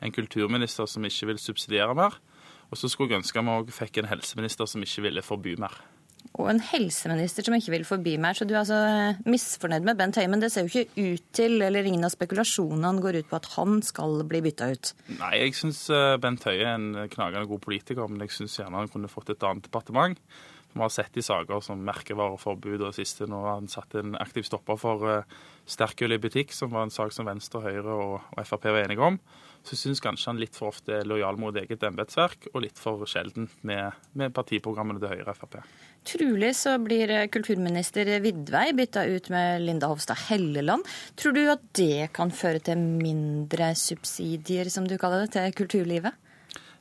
En 0.00 0.14
kulturminister 0.16 0.88
som 0.88 1.04
ikke 1.04 1.28
vil 1.34 1.42
subsidiere 1.42 1.92
mer. 1.98 2.16
Og 2.72 2.80
så 2.80 2.88
skulle 2.88 3.12
jeg 3.12 3.20
ønske 3.20 3.44
vi 3.44 3.52
òg 3.58 3.72
fikk 3.74 4.00
en 4.00 4.08
helseminister 4.08 4.70
som 4.70 4.80
ikke 4.86 5.04
ville 5.10 5.26
forby 5.26 5.52
mer. 5.60 5.76
Og 6.38 6.46
en 6.52 6.60
helseminister 6.62 7.44
som 7.46 7.56
ikke 7.56 7.72
vil 7.74 7.86
forbi 7.88 8.14
mer. 8.20 8.36
Så 8.36 8.46
du 8.48 8.54
er 8.54 8.62
altså 8.62 8.80
misfornøyd 9.28 9.86
med 9.86 9.98
Bent 9.98 10.18
Høie. 10.20 10.30
Men 10.30 10.42
det 10.42 10.52
ser 10.52 10.66
jo 10.66 10.82
ikke 10.82 11.08
ut 11.16 11.26
til, 11.36 11.58
eller 11.66 11.88
ingen 11.88 12.06
av 12.06 12.14
spekulasjonene 12.14 13.02
går 13.02 13.20
ut 13.20 13.30
på 13.30 13.40
at 13.40 13.50
han 13.56 13.80
skal 13.86 14.22
bli 14.28 14.42
bytta 14.44 14.70
ut. 14.70 14.92
Nei, 15.18 15.34
jeg 15.42 15.58
syns 15.58 15.82
Bent 16.22 16.46
Høie 16.48 16.62
er 16.62 16.78
en 16.78 17.10
knagende 17.12 17.48
god 17.50 17.64
politiker, 17.66 18.08
men 18.08 18.24
jeg 18.24 18.36
syns 18.38 18.58
gjerne 18.60 18.82
han 18.82 18.92
kunne 18.92 19.10
fått 19.12 19.34
et 19.34 19.46
annet 19.46 19.68
departement. 19.68 20.18
Vi 20.70 20.78
har 20.78 20.92
sett 20.94 21.16
i 21.18 21.22
saker 21.26 21.64
som 21.66 21.80
merkevareforbud 21.82 22.84
og 22.86 22.94
siste 22.94 23.26
nå 23.26 23.40
har 23.42 23.56
han 23.58 23.70
satt 23.70 23.96
en 23.98 24.14
aktiv 24.20 24.46
stopper 24.46 24.78
for 24.78 25.24
sterkøl 25.70 26.14
i 26.14 26.20
butikk, 26.22 26.54
som 26.54 26.70
var 26.70 26.86
en 26.86 26.94
sak 26.94 27.10
som 27.14 27.26
Venstre, 27.26 27.64
Høyre 27.64 27.96
og 27.96 28.44
Frp 28.46 28.68
var 28.70 28.84
enige 28.84 29.02
om. 29.02 29.18
Så 29.66 29.76
syns 29.76 30.00
kanskje 30.02 30.30
han 30.30 30.40
litt 30.40 30.56
for 30.56 30.72
ofte 30.72 31.00
er 31.00 31.08
lojal 31.08 31.36
mot 31.40 31.56
eget 31.56 31.82
embetsverk, 31.86 32.48
og 32.54 32.64
litt 32.64 32.80
for 32.80 33.04
sjelden 33.08 33.50
med, 33.66 33.98
med 34.16 34.32
partiprogrammene 34.34 35.02
til 35.02 35.12
Høyre 35.12 35.34
og 35.34 35.40
Frp. 35.42 35.58
Trolig 36.08 36.54
så 36.56 36.78
blir 36.80 37.12
kulturminister 37.32 38.08
Vidvei 38.24 38.70
bytta 38.76 39.04
ut 39.10 39.28
med 39.32 39.66
Linda 39.66 39.90
Hofstad 39.90 40.24
Helleland. 40.30 40.88
Tror 41.20 41.36
du 41.36 41.42
at 41.52 41.62
det 41.76 42.08
kan 42.16 42.32
føre 42.32 42.62
til 42.70 42.80
mindre 42.80 43.74
subsidier, 43.76 44.72
som 44.72 44.88
du 44.88 44.96
kaller 45.00 45.26
det, 45.26 45.34
til 45.36 45.56
kulturlivet? 45.60 46.16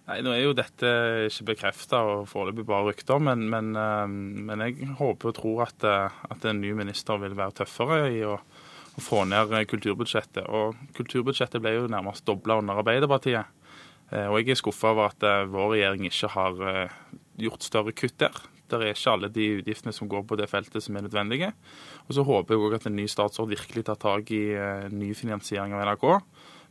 Nei, 0.10 0.24
Nå 0.26 0.32
er 0.34 0.42
jo 0.42 0.56
dette 0.58 0.92
ikke 1.28 1.52
bekrefta 1.52 2.00
og 2.02 2.24
foreløpig 2.32 2.64
bare 2.66 2.88
rykter, 2.88 3.20
men, 3.22 3.44
men, 3.52 3.76
eh, 3.78 4.08
men, 4.10 4.64
jeg 4.66 4.96
håper 4.98 5.30
og 5.30 5.36
tror 5.38 5.68
at, 5.68 5.86
eh, 5.86 6.16
at, 6.34 6.48
en 6.50 6.64
ny 6.64 6.72
minister 6.78 7.20
vil 7.22 7.38
være 7.38 7.60
tøffere 7.62 8.00
i 8.16 8.24
å, 8.26 8.40
å 8.98 9.04
få 9.04 9.24
ned 9.30 9.54
kulturbudsjettet. 9.70 10.46
Og 10.48 10.78
kulturbudsjettet 10.98 11.62
ble 11.64 11.76
jo 11.76 11.90
nærmest 11.92 12.26
dobla 12.28 12.60
under 12.62 12.82
Arbeiderpartiet. 12.82 13.50
Eh, 14.12 14.28
og 14.28 14.40
jeg 14.40 14.56
er 14.56 14.62
skuffa 14.62 14.94
over 14.94 15.12
at 15.12 15.28
vår 15.52 15.76
regjering 15.76 16.08
ikke 16.10 16.32
har 16.36 16.64
gjort 17.40 17.68
større 17.68 17.96
kutt 17.96 18.18
der. 18.22 18.46
Det 18.70 18.78
er 18.78 18.94
ikke 18.94 19.14
alle 19.16 19.32
de 19.34 19.46
utgiftene 19.60 19.94
som 19.96 20.10
går 20.10 20.28
på 20.30 20.38
det 20.38 20.46
feltet 20.50 20.84
som 20.86 20.98
er 20.98 21.08
nødvendige. 21.08 21.54
Og 22.06 22.14
så 22.14 22.26
håper 22.26 22.54
jeg 22.54 22.66
òg 22.66 22.76
at 22.78 22.86
en 22.86 22.98
ny 23.00 23.08
statsråd 23.10 23.50
virkelig 23.50 23.88
tar 23.88 23.98
tak 23.98 24.30
i 24.36 24.44
ny 24.94 25.14
finansiering 25.18 25.74
av 25.74 25.88
NRK 25.88 26.06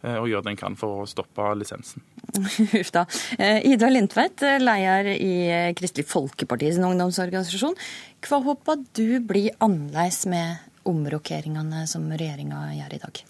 Eh, 0.06 0.14
og 0.14 0.28
gjøre 0.30 0.46
det 0.46 0.52
en 0.52 0.60
kan 0.60 0.76
for 0.78 1.02
å 1.02 1.08
stoppe 1.10 1.44
lisensen. 1.58 2.04
Huff 2.74 2.92
da. 2.94 3.04
Eh, 3.34 3.64
Ida 3.66 3.90
Lindtveit, 3.90 4.44
eh, 4.46 4.60
leder 4.62 5.10
i 5.14 5.32
Kristelig 5.78 6.06
Folkeparti 6.10 6.70
sin 6.74 6.86
ungdomsorganisasjon. 6.86 7.74
Hva 8.22 8.38
håper 8.46 8.84
du 8.94 9.18
blir 9.26 9.56
annerledes 9.64 10.24
med 10.30 10.67
omrokeringene 10.88 11.84
som 11.90 12.08
regjeringa 12.10 12.64
gjør 12.78 12.96
i 12.96 13.02
dag? 13.04 13.22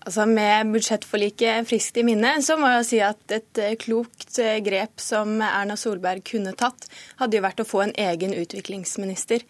Altså 0.00 0.24
Med 0.24 0.70
budsjettforliket 0.72 1.68
friskt 1.68 1.98
i 2.00 2.04
minne, 2.06 2.38
så 2.42 2.56
må 2.56 2.70
jeg 2.78 2.86
si 2.88 3.02
at 3.04 3.34
et 3.36 3.60
klokt 3.82 4.38
grep 4.64 5.02
som 5.02 5.36
Erna 5.44 5.76
Solberg 5.76 6.24
kunne 6.30 6.54
tatt, 6.56 6.88
hadde 7.20 7.36
jo 7.36 7.44
vært 7.44 7.60
å 7.60 7.68
få 7.68 7.84
en 7.84 7.92
egen 8.08 8.32
utviklingsminister. 8.32 9.44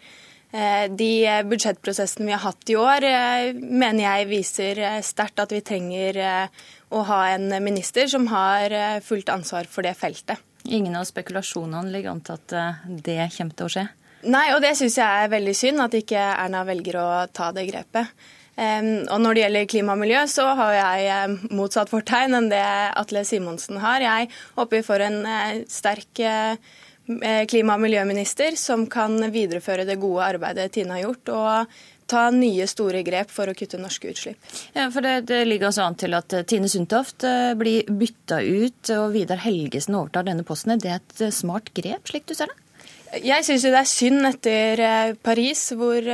Eh, 0.51 0.89
de 0.91 1.11
budsjettprosessene 1.47 2.27
vi 2.27 2.35
har 2.35 2.43
hatt 2.43 2.69
i 2.69 2.75
år, 2.75 3.05
eh, 3.07 3.53
mener 3.55 4.03
jeg 4.03 4.27
viser 4.27 4.81
eh, 4.83 4.97
sterkt 5.05 5.39
at 5.39 5.53
vi 5.55 5.61
trenger 5.63 6.19
å 6.91 7.03
ha 7.07 7.21
en 7.31 7.47
minister 7.63 8.09
som 8.11 8.27
har 8.27 8.99
fullt 9.05 9.31
ansvar 9.31 9.69
for 9.71 9.87
det 9.87 9.95
feltet. 9.95 10.43
Ingen 10.67 10.97
av 10.99 11.07
spekulasjonene 11.07 11.93
ligger 11.93 12.11
an 12.11 12.19
til 12.27 12.35
at 12.35 12.55
det 13.07 13.31
kommer 13.37 13.55
til 13.55 13.69
å 13.69 13.71
skje? 13.71 13.85
Nei, 14.23 14.45
og 14.55 14.61
det 14.61 14.75
syns 14.79 14.99
jeg 14.99 15.23
er 15.25 15.31
veldig 15.31 15.55
synd, 15.57 15.81
at 15.81 15.97
ikke 15.97 16.21
Erna 16.35 16.61
velger 16.67 16.99
å 17.01 17.07
ta 17.33 17.49
det 17.55 17.65
grepet. 17.71 18.13
Og 18.61 19.17
når 19.23 19.33
det 19.33 19.41
gjelder 19.41 19.69
klima 19.71 19.93
og 19.95 20.01
miljø, 20.03 20.19
så 20.29 20.43
har 20.59 20.73
jeg 20.75 21.53
motsatt 21.55 21.89
fortegn 21.89 22.35
enn 22.37 22.49
det 22.51 22.61
Atle 22.99 23.23
Simonsen 23.25 23.79
har. 23.81 24.03
Jeg 24.03 24.27
håper 24.59 24.83
får 24.85 25.05
en 25.07 25.19
sterk 25.71 26.21
Eh, 27.21 27.45
klima- 27.45 27.73
og 27.73 27.81
miljøminister 27.81 28.55
som 28.57 28.85
kan 28.87 29.17
videreføre 29.33 29.85
det 29.85 29.99
gode 29.99 30.23
arbeidet 30.23 30.71
Tine 30.71 30.97
har 30.97 31.07
gjort. 31.09 31.29
og 31.29 31.67
ta 32.11 32.29
nye 32.29 32.65
store 32.67 33.05
grep 33.07 33.29
for 33.31 33.47
å 33.47 33.53
kutte 33.55 33.77
norske 33.79 34.09
utslipp. 34.11 34.35
Ja, 34.75 34.89
for 34.91 34.99
det, 34.99 35.27
det 35.29 35.45
ligger 35.47 35.69
altså 35.69 35.85
an 35.85 35.95
til 35.95 36.13
at 36.13 36.33
eh, 36.33 36.43
Tine 36.43 36.67
Sundtoft 36.67 37.23
eh, 37.23 37.53
blir 37.55 37.87
bytta 37.87 38.41
ut 38.43 38.91
og 38.97 39.13
Vidar 39.13 39.39
Helgesen 39.39 39.95
overtar 39.95 40.27
denne 40.27 40.43
posten. 40.43 40.75
Det 40.75 40.91
er 40.91 40.99
et 40.99 41.33
smart 41.33 41.71
grep, 41.73 42.11
slik 42.11 42.27
du 42.27 42.33
ser 42.35 42.51
det? 42.51 42.57
Jeg 43.11 43.43
syns 43.43 43.65
det 43.67 43.75
er 43.75 43.89
synd 43.89 44.27
etter 44.29 44.81
Paris, 45.19 45.65
hvor 45.75 46.05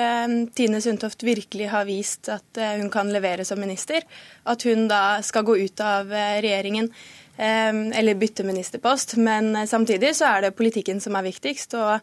Tine 0.58 0.80
Sundtoft 0.82 1.22
virkelig 1.22 1.68
har 1.70 1.86
vist 1.86 2.26
at 2.34 2.58
hun 2.80 2.90
kan 2.90 3.12
levere 3.14 3.46
som 3.46 3.62
minister, 3.62 4.02
at 4.50 4.66
hun 4.66 4.88
da 4.90 5.20
skal 5.22 5.46
gå 5.46 5.60
ut 5.62 5.84
av 5.86 6.10
regjeringen. 6.10 6.90
Eller 7.38 8.18
bytte 8.18 8.44
ministerpost. 8.44 9.16
Men 9.18 9.56
eh, 9.56 9.68
samtidig 9.70 10.16
så 10.18 10.26
er 10.26 10.42
det 10.42 10.56
politikken 10.58 11.02
som 11.02 11.16
er 11.16 11.28
viktigst. 11.28 11.74
og 11.78 12.00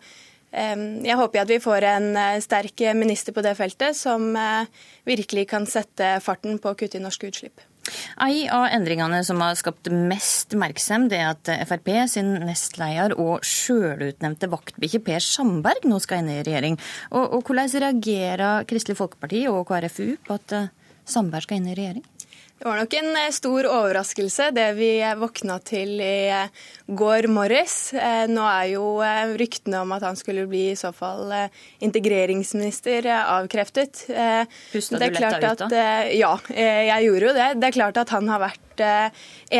jeg 0.55 1.17
håper 1.19 1.41
at 1.41 1.51
vi 1.51 1.59
får 1.59 1.83
en 1.89 2.17
eh, 2.17 2.41
sterk 2.41 2.81
minister 2.95 3.35
på 3.35 3.43
det 3.43 3.57
feltet 3.59 3.97
som 3.99 4.37
eh, 4.39 4.67
virkelig 5.05 5.49
kan 5.51 5.67
sette 5.67 6.21
farten 6.23 6.61
på 6.63 6.71
å 6.71 6.79
kutte 6.79 7.01
i 7.01 7.03
norske 7.03 7.27
utslipp. 7.27 7.59
En 8.21 8.39
av 8.55 8.67
endringene 8.73 9.21
som 9.27 9.43
har 9.45 9.57
skapt 9.59 9.91
mest 9.93 10.55
oppmerksomhet, 10.55 11.13
er 11.13 11.33
at 11.35 11.69
Frp 11.69 11.91
sin 12.11 12.33
nestleder 12.47 13.17
og 13.21 13.45
sjølutnevnte 13.47 14.51
vaktbikkje 14.53 15.03
Per 15.05 15.25
Sandberg 15.25 15.87
nå 15.89 16.01
skal 16.03 16.23
inn 16.23 16.33
i 16.33 16.41
regjering. 16.43 16.79
Og, 17.13 17.39
og 17.39 17.45
Hvordan 17.45 17.75
reagerer 17.85 18.67
Kristelig 18.71 18.99
Folkeparti 19.01 19.45
og 19.51 19.67
KrFU 19.69 20.17
på 20.25 20.41
at 20.41 20.59
Sandberg 21.05 21.45
skal 21.47 21.61
inn 21.61 21.73
i 21.73 21.79
regjering? 21.79 22.05
Det 22.65 22.71
var 22.71 22.79
nok 22.81 22.95
en 22.97 23.17
eh, 23.21 23.33
stor 23.37 23.67
overraskelse 23.69 24.47
det 24.57 24.71
vi 24.79 24.87
eh, 24.97 25.11
våkna 25.21 25.59
til 25.69 25.99
i 26.01 26.31
eh, 26.33 26.63
går 26.89 27.29
morges. 27.29 27.75
Nå 28.33 28.47
er 28.49 28.71
jo 28.71 28.87
ryktene 29.37 29.83
om 29.85 29.93
at 29.93 30.07
han 30.09 30.17
skulle 30.17 30.47
bli 30.49 30.71
i 30.71 30.79
så 30.81 30.89
fall 30.97 31.29
integreringsminister 31.85 33.11
avkreftet. 33.13 34.07
Pusta 34.73 34.97
du 34.97 35.05
letta 35.13 35.53
ut 35.53 35.67
da? 35.69 35.85
Ja, 36.09 36.33
jeg 36.57 37.05
gjorde 37.11 37.29
jo 37.29 37.37
det. 37.37 37.53
Det 37.61 37.69
er 37.69 37.77
klart 37.83 38.01
at 38.01 38.17
han 38.17 38.33
har 38.33 38.41
vært 38.47 38.85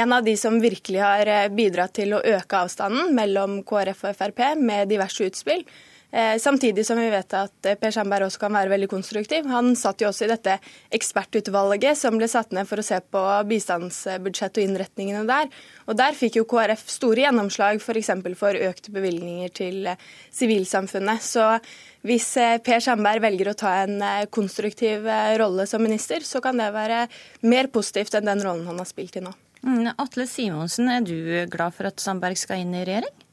en 0.01 0.17
av 0.17 0.25
de 0.25 0.39
som 0.41 0.57
virkelig 0.65 1.05
har 1.05 1.33
bidratt 1.53 1.99
til 2.01 2.17
å 2.17 2.25
øke 2.25 2.65
avstanden 2.65 3.13
mellom 3.17 3.61
KrF 3.69 4.07
og 4.09 4.17
Frp 4.23 4.47
med 4.65 4.89
diverse 4.89 5.29
utspill. 5.29 5.69
Eh, 6.15 6.39
samtidig 6.39 6.87
som 6.87 6.99
vi 6.99 7.09
vet 7.11 7.35
at 7.35 7.67
eh, 7.67 7.75
Per 7.75 7.91
Sandberg 7.91 8.29
også 8.29 8.45
kan 8.45 8.55
være 8.55 8.71
veldig 8.71 8.87
konstruktiv. 8.93 9.49
Han 9.51 9.73
satt 9.75 9.99
jo 9.99 10.13
også 10.13 10.29
i 10.29 10.31
dette 10.31 10.53
ekspertutvalget 10.95 11.99
som 11.99 12.21
ble 12.21 12.29
satt 12.31 12.55
ned 12.55 12.69
for 12.71 12.79
å 12.79 12.85
se 12.87 13.01
på 13.03 13.23
bistandsbudsjett 13.51 14.61
og 14.61 14.63
innretningene 14.63 15.25
der. 15.27 15.51
Og 15.91 15.99
Der 15.99 16.15
fikk 16.15 16.39
jo 16.39 16.47
KrF 16.47 16.85
store 16.87 17.25
gjennomslag 17.25 17.83
f.eks. 17.83 18.13
For, 18.15 18.39
for 18.45 18.61
økte 18.69 18.95
bevilgninger 18.95 19.51
til 19.59 19.91
eh, 19.91 20.07
sivilsamfunnet. 20.31 21.27
Så 21.27 21.49
hvis 22.07 22.31
Per 22.63 22.87
Sandberg 22.87 23.25
velger 23.25 23.51
å 23.51 23.59
ta 23.59 23.75
en 23.83 23.99
konstruktiv 24.31 25.09
rolle 25.41 25.67
som 25.67 25.83
minister, 25.83 26.23
så 26.23 26.39
kan 26.45 26.61
det 26.61 26.71
være 26.77 27.09
mer 27.49 27.73
positivt 27.75 28.15
enn 28.15 28.29
den 28.29 28.45
rollen 28.45 28.69
han 28.71 28.79
har 28.79 28.87
spilt 28.87 29.19
i 29.19 29.25
nå. 29.25 29.35
Mm, 29.65 29.95
Atle 29.97 30.29
Simonsen, 30.29 30.93
er 30.93 31.03
du 31.03 31.17
glad 31.51 31.75
for 31.75 31.89
at 31.89 31.99
Sandberg 32.05 32.39
skal 32.39 32.63
inn 32.63 32.77
i 32.77 32.85
regjering? 32.85 33.24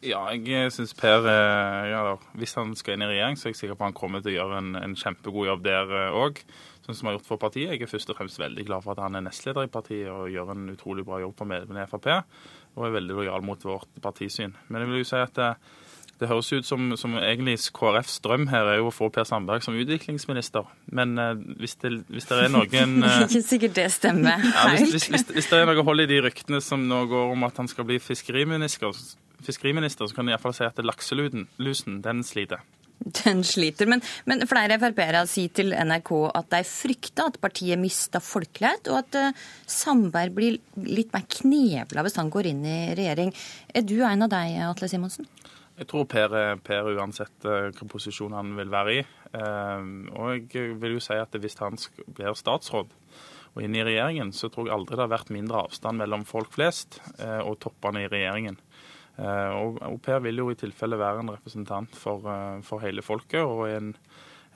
Ja, 0.00 0.22
jeg 0.32 0.72
syns 0.72 0.94
Per 0.96 1.26
eh, 1.28 1.90
ja, 1.90 2.14
Hvis 2.40 2.54
han 2.56 2.72
skal 2.78 2.96
inn 2.96 3.04
i 3.04 3.10
regjering, 3.10 3.36
så 3.36 3.48
er 3.48 3.52
jeg 3.52 3.58
sikker 3.58 3.76
på 3.76 3.84
at 3.84 3.90
han 3.90 3.98
kommer 3.98 4.22
til 4.24 4.32
å 4.32 4.36
gjøre 4.38 4.60
en, 4.62 4.70
en 4.80 4.96
kjempegod 4.96 5.50
jobb 5.50 5.66
der 5.66 5.92
òg. 6.16 6.40
Eh, 6.40 6.68
sånn 6.86 6.96
som 6.96 7.06
han 7.06 7.12
har 7.12 7.20
gjort 7.20 7.28
for 7.28 7.42
partiet. 7.42 7.74
Jeg 7.74 7.84
er 7.84 7.90
først 7.90 8.12
og 8.12 8.18
fremst 8.18 8.40
veldig 8.40 8.64
glad 8.66 8.86
for 8.86 8.94
at 8.94 9.04
han 9.04 9.18
er 9.18 9.26
nestleder 9.26 9.68
i 9.68 9.72
partiet 9.72 10.08
og 10.12 10.30
gjør 10.32 10.54
en 10.54 10.72
utrolig 10.72 11.04
bra 11.06 11.20
jobb 11.22 11.36
for 11.38 11.50
medlemmene 11.50 11.84
i 11.84 11.90
Frp. 11.90 12.08
Og 12.78 12.86
er 12.86 12.96
veldig 12.96 13.20
lojal 13.20 13.44
mot 13.44 13.68
vårt 13.68 14.02
partisyn. 14.02 14.56
Men 14.68 14.82
jeg 14.82 14.90
vil 14.90 15.02
jo 15.02 15.10
si 15.10 15.20
at 15.20 15.36
det, 15.36 15.52
eh, 15.52 16.28
høres 16.30 16.50
ut 16.52 16.66
som, 16.68 16.90
som 17.00 17.14
egentlig 17.16 17.58
KrFs 17.76 18.18
drøm 18.24 18.48
her 18.50 18.72
er 18.72 18.80
jo 18.80 18.90
å 18.90 18.92
få 18.92 19.08
Per 19.12 19.24
Sandberg 19.28 19.64
som 19.64 19.76
utviklingsminister. 19.76 20.68
Men 20.92 21.16
uh, 21.16 21.30
hvis, 21.60 21.78
det, 21.80 21.94
hvis, 22.12 22.28
det, 22.28 22.42
er 22.44 22.52
noen 22.52 23.00
uh, 23.04 23.22
Ikke 23.24 23.40
sikkert 23.40 23.78
det 23.78 23.88
stemmer. 23.94 24.44
Ja, 24.44 24.66
hvis, 24.74 24.92
hvis, 24.92 25.08
hvis, 25.08 25.24
hvis, 25.32 25.48
det 25.48 25.62
er 25.62 25.70
noe 25.70 25.84
hold 25.86 26.04
i 26.04 26.10
de 26.10 26.20
ryktene 26.26 26.60
som 26.64 26.84
nå 26.88 27.06
går 27.08 27.32
om 27.32 27.48
at 27.48 27.60
han 27.62 27.72
skal 27.72 27.88
bli 27.88 27.96
fiskeriminister, 28.04 28.92
fiskeriminister, 29.46 30.06
så 30.06 30.16
kan 30.16 30.28
du 30.28 30.34
iallfall 30.34 30.56
si 30.56 30.66
at 30.66 30.80
lakselusen, 30.84 32.02
den 32.04 32.22
sliter. 32.26 32.62
Den 33.00 33.40
sliter, 33.48 33.88
men, 33.88 34.02
men 34.28 34.44
flere 34.48 34.76
Frp-ere 34.80 35.22
sier 35.28 35.52
til 35.56 35.72
NRK 35.72 36.10
at 36.36 36.50
de 36.52 36.60
frykter 36.68 37.30
at 37.30 37.38
partiet 37.40 37.80
mister 37.80 38.20
folkelighet, 38.20 38.90
og 38.92 38.98
at 38.98 39.16
uh, 39.16 39.46
Sandberg 39.64 40.34
blir 40.36 40.58
litt 40.84 41.14
mer 41.16 41.24
knebla 41.32 42.04
hvis 42.04 42.18
han 42.20 42.32
går 42.32 42.50
inn 42.50 42.60
i 42.68 42.80
regjering. 42.98 43.32
Er 43.72 43.86
du 43.88 43.96
en 44.04 44.26
av 44.26 44.32
deg, 44.34 44.58
Atle 44.68 44.90
Simonsen? 44.92 45.30
Jeg 45.80 45.88
tror 45.88 46.04
Per, 46.12 46.36
per 46.60 46.92
uansett 46.92 47.48
uh, 47.48 47.70
hvilken 47.70 47.88
posisjon 47.88 48.36
han 48.36 48.52
vil 48.58 48.72
være 48.72 48.98
i. 48.98 49.04
Uh, 49.32 50.12
og 50.20 50.52
jeg 50.52 50.76
vil 50.82 50.98
jo 50.98 51.04
si 51.04 51.16
at 51.16 51.40
hvis 51.40 51.56
han 51.62 51.80
blir 52.12 52.36
statsråd, 52.36 52.92
og 53.50 53.64
inn 53.64 53.74
i 53.74 53.82
regjeringen, 53.82 54.28
så 54.36 54.52
tror 54.52 54.68
jeg 54.68 54.76
aldri 54.76 54.94
det 54.94 55.06
har 55.08 55.14
vært 55.16 55.32
mindre 55.34 55.64
avstand 55.64 55.98
mellom 55.98 56.22
folk 56.28 56.52
flest 56.54 57.00
og 57.18 57.56
toppene 57.58 58.04
i 58.04 58.10
regjeringen. 58.12 58.60
Eh, 59.20 59.52
og 59.60 59.80
au 59.84 59.98
pair 60.00 60.22
vil 60.24 60.40
jo 60.40 60.50
i 60.50 60.58
tilfelle 60.58 60.98
være 60.98 61.20
en 61.24 61.32
representant 61.34 61.96
for, 61.96 62.24
eh, 62.24 62.60
for 62.64 62.80
hele 62.80 63.02
folket, 63.04 63.42
og 63.44 63.66
en, 63.68 63.90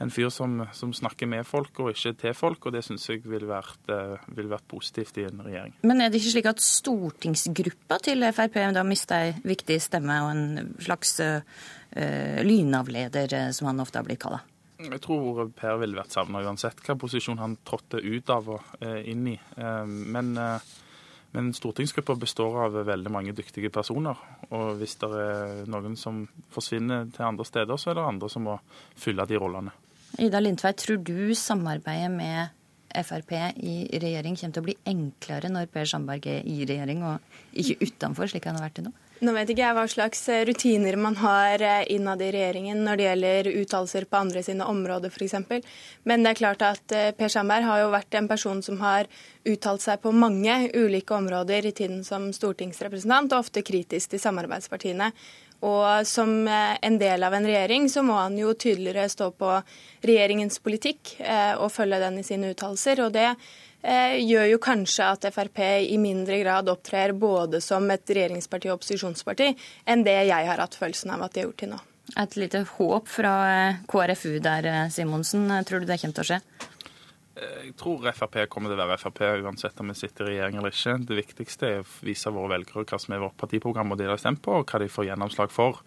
en 0.01 0.13
fyr 0.13 0.31
som, 0.33 0.63
som, 0.73 0.95
snakker 0.97 1.29
med 1.29 1.45
folk 1.45 1.81
og 1.85 1.91
ikke 1.93 2.15
til 2.23 2.37
folk, 2.39 2.65
og 2.67 2.73
det 2.73 2.85
syns 2.87 3.05
jeg 3.11 3.25
ville 3.29 3.51
vært, 3.51 3.83
eh, 3.93 4.17
vil 4.39 4.49
vært, 4.53 4.67
positivt 4.71 5.21
i 5.21 5.27
en 5.29 5.43
regjering. 5.45 5.77
Men 5.85 6.01
er 6.01 6.09
det 6.09 6.23
ikke 6.23 6.37
slik 6.39 6.49
at 6.55 6.65
stortingsgruppa 6.65 8.01
til 8.07 8.25
Frp 8.33 8.57
da 8.75 8.85
mister 8.87 9.29
ei 9.29 9.35
viktig 9.45 9.77
stemme 9.83 10.17
og 10.25 10.31
en 10.33 10.75
slags 10.81 11.19
uh, 11.21 12.41
lynavleder, 12.43 13.53
som 13.53 13.69
han 13.69 13.83
ofte 13.85 14.01
har 14.01 14.07
blitt 14.07 14.23
kalla? 14.25 14.41
Jeg 14.81 15.01
tror 15.05 15.45
Per 15.55 15.77
ville 15.79 15.97
vært 15.97 16.17
savna 16.17 16.41
uansett 16.43 16.81
hva 16.83 16.97
posisjon 16.99 17.39
han 17.39 17.59
trådte 17.65 18.01
ut 18.03 18.33
av 18.33 18.49
og 18.57 18.73
uh, 18.81 18.99
inn 19.05 19.29
i. 19.31 19.37
Uh, 19.61 19.85
men 19.85 20.33
men 21.35 21.51
stortingsgruppa 21.55 22.15
består 22.15 22.61
av 22.67 22.77
veldig 22.87 23.11
mange 23.11 23.35
dyktige 23.35 23.71
personer. 23.75 24.19
Og 24.55 24.77
hvis 24.79 24.95
det 25.01 25.11
er 25.19 25.65
noen 25.71 25.97
som 25.99 26.25
forsvinner 26.55 27.09
til 27.15 27.27
andre 27.27 27.47
steder, 27.49 27.81
så 27.81 27.91
er 27.91 27.99
det 27.99 28.05
andre 28.07 28.31
som 28.31 28.47
må 28.47 28.59
fylle 28.95 29.27
de 29.27 29.41
rollene. 29.43 29.75
Ida 30.23 30.39
Lindtveit, 30.39 30.79
tror 30.79 31.01
du 31.03 31.35
samarbeidet 31.35 32.13
med 32.15 32.55
Frp 32.95 33.33
i 33.59 33.89
regjering 33.99 34.37
kommer 34.39 34.55
til 34.55 34.63
å 34.63 34.67
bli 34.69 34.77
enklere 34.87 35.51
når 35.51 35.67
Per 35.75 35.89
Sandberg 35.91 36.29
er 36.31 36.45
i 36.47 36.61
regjering 36.63 37.03
og 37.09 37.41
ikke 37.59 37.89
utenfor, 37.89 38.31
slik 38.31 38.47
han 38.47 38.61
har 38.61 38.69
vært 38.69 38.79
til 38.79 38.87
nå? 38.87 38.95
Nå 39.23 39.31
vet 39.31 39.51
ikke 39.53 39.63
jeg 39.63 39.75
hva 39.77 39.85
slags 39.87 40.25
eh, 40.33 40.43
rutiner 40.49 40.97
man 40.99 41.15
har 41.21 41.63
eh, 41.63 41.85
innad 41.95 42.23
i 42.25 42.33
regjeringen 42.35 42.81
når 42.83 42.99
det 42.99 43.05
gjelder 43.07 43.49
uttalelser 43.61 44.07
på 44.11 44.19
andre 44.19 44.43
sine 44.43 44.67
områder 44.67 45.13
f.eks. 45.13 45.37
Men 46.03 46.25
det 46.27 46.33
er 46.33 46.41
klart 46.41 46.65
at 46.67 46.95
eh, 46.95 47.13
Per 47.15 47.31
Sandberg 47.31 47.69
har 47.69 47.85
jo 47.85 47.93
vært 47.95 48.19
en 48.19 48.27
person 48.31 48.59
som 48.67 48.81
har 48.83 49.07
uttalt 49.47 49.85
seg 49.85 50.03
på 50.03 50.11
mange 50.11 50.57
ulike 50.75 51.15
områder 51.15 51.71
i 51.71 51.75
tiden 51.79 52.03
som 52.03 52.33
stortingsrepresentant, 52.35 53.31
og 53.31 53.47
ofte 53.47 53.63
kritisk 53.63 54.17
til 54.17 54.23
samarbeidspartiene. 54.25 55.13
Og 55.65 56.05
som 56.05 56.33
en 56.45 56.97
del 57.01 57.25
av 57.25 57.33
en 57.33 57.47
regjering 57.49 57.87
så 57.89 58.03
må 58.05 58.19
han 58.19 58.35
jo 58.37 58.51
tydeligere 58.53 59.07
stå 59.09 59.31
på 59.39 59.53
regjeringens 60.05 60.59
politikk 60.61 61.15
og 61.63 61.71
følge 61.73 62.03
den 62.03 62.19
i 62.21 62.25
sine 62.27 62.51
uttalelser. 62.53 63.01
Og 63.07 63.15
det 63.15 63.31
gjør 63.85 64.47
jo 64.49 64.61
kanskje 64.65 65.07
at 65.13 65.27
Frp 65.35 65.61
i 65.85 65.99
mindre 66.01 66.39
grad 66.41 66.71
opptrer 66.73 67.13
både 67.13 67.61
som 67.61 67.85
et 67.93 68.09
regjeringsparti 68.09 68.71
og 68.71 68.79
opposisjonsparti 68.79 69.51
enn 69.85 70.07
det 70.07 70.17
jeg 70.31 70.49
har 70.49 70.63
hatt 70.63 70.79
følelsen 70.79 71.13
av 71.13 71.27
at 71.27 71.35
de 71.35 71.43
har 71.43 71.51
gjort 71.51 71.61
til 71.61 71.75
nå. 71.75 71.81
Et 72.21 72.37
lite 72.37 72.61
håp 72.77 73.09
fra 73.09 73.35
eh, 73.49 73.83
KrFU 73.89 74.39
der, 74.45 74.67
eh, 74.69 74.89
Simonsen. 74.93 75.49
Tror 75.65 75.81
du 75.83 75.89
det 75.89 75.99
kommer 76.01 76.17
til 76.19 76.25
å 76.25 76.29
skje? 76.29 76.41
Jeg 77.35 77.73
tror 77.81 78.05
Frp 78.15 78.37
kommer 78.53 78.71
til 78.71 78.79
å 78.79 78.85
være 78.85 78.99
Frp 79.01 79.23
uansett 79.43 79.81
om 79.83 79.91
vi 79.91 79.97
sitter 79.99 80.29
i 80.29 80.35
regjering 80.35 80.61
eller 80.61 80.75
ikke. 80.75 80.99
Det 81.09 81.17
viktigste 81.19 81.71
er 81.71 81.81
å 81.83 81.89
vise 82.07 82.31
våre 82.31 82.53
velgere 82.55 82.85
hva 82.87 83.01
som 83.03 83.17
er 83.17 83.25
vårt 83.25 83.39
partiprogram 83.41 83.91
og 83.91 83.99
det 83.99 84.07
de 84.07 84.13
har 84.13 84.23
stemt 84.23 84.43
på, 84.45 84.61
og 84.61 84.69
hva 84.69 84.83
de 84.83 84.91
får 84.93 85.09
gjennomslag 85.09 85.55
for. 85.55 85.81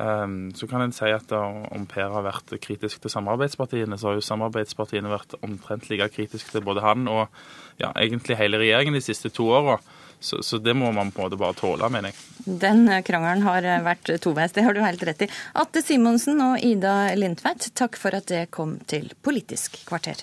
Ehm, 0.00 0.52
så 0.56 0.66
kan 0.66 0.80
en 0.80 0.94
si 0.96 1.10
at 1.12 1.32
om 1.36 1.86
Per 1.88 2.12
har 2.14 2.24
vært 2.24 2.54
kritisk 2.64 3.02
til 3.02 3.12
samarbeidspartiene, 3.12 3.98
så 3.98 4.10
har 4.10 4.20
jo 4.20 4.24
samarbeidspartiene 4.24 5.12
vært 5.12 5.36
omtrent 5.42 5.90
like 5.90 6.08
kritiske 6.14 6.54
til 6.54 6.64
både 6.64 6.84
han 6.84 7.04
og 7.12 7.26
ja, 7.80 7.92
egentlig 7.92 8.38
hele 8.40 8.60
regjeringen 8.62 8.96
de 8.96 9.04
siste 9.04 9.32
to 9.32 9.50
åra. 9.52 9.78
Så, 10.22 10.38
så, 10.46 10.58
det 10.62 10.76
må 10.78 10.92
man 10.94 11.10
på 11.10 11.18
en 11.18 11.26
måte 11.26 11.38
bare 11.40 11.56
tåle, 11.58 11.88
mener 11.90 12.12
jeg. 12.12 12.54
Den 12.62 12.86
krangelen 13.02 13.42
har 13.42 13.66
vært 13.82 14.12
toveis, 14.22 14.54
det 14.54 14.62
har 14.62 14.76
du 14.76 14.78
helt 14.84 15.02
rett 15.02 15.26
i. 15.26 15.28
Atte 15.58 15.82
Simonsen 15.82 16.38
og 16.44 16.62
Ida 16.62 17.10
Lindtveit, 17.18 17.72
takk 17.74 17.98
for 17.98 18.14
at 18.14 18.30
det 18.30 18.44
kom 18.54 18.76
til 18.86 19.10
Politisk 19.26 19.82
kvarter. 19.88 20.22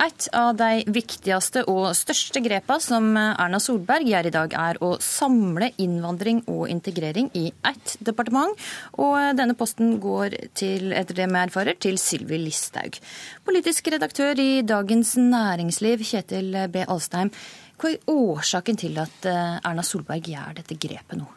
Et 0.00 0.26
av 0.32 0.54
de 0.56 0.84
viktigste 0.88 1.62
og 1.68 1.90
største 1.98 2.40
grepene 2.40 2.80
som 2.80 3.08
Erna 3.20 3.58
Solberg 3.60 4.08
gjør 4.08 4.28
i 4.30 4.32
dag, 4.32 4.54
er 4.56 4.78
å 4.80 4.94
samle 5.04 5.70
innvandring 5.82 6.40
og 6.48 6.70
integrering 6.72 7.28
i 7.36 7.50
ett 7.68 7.96
departement. 8.00 8.56
Og 8.96 9.36
denne 9.36 9.56
posten 9.58 9.98
går 10.00 10.38
til, 10.56 10.94
etter 10.96 11.20
det 11.20 11.28
vi 11.28 11.42
erfarer, 11.42 11.76
til 11.76 12.00
Sylvi 12.00 12.40
Listhaug. 12.40 12.96
Politisk 13.44 13.92
redaktør 13.92 14.40
i 14.40 14.62
Dagens 14.64 15.16
Næringsliv, 15.20 16.06
Kjetil 16.12 16.56
B. 16.72 16.86
Alstheim. 16.88 17.32
Hva 17.80 17.92
er 17.92 18.08
årsaken 18.12 18.80
til 18.80 18.96
at 19.04 19.28
Erna 19.28 19.84
Solberg 19.84 20.32
gjør 20.32 20.56
dette 20.62 20.80
grepet 20.80 21.20
nå? 21.20 21.28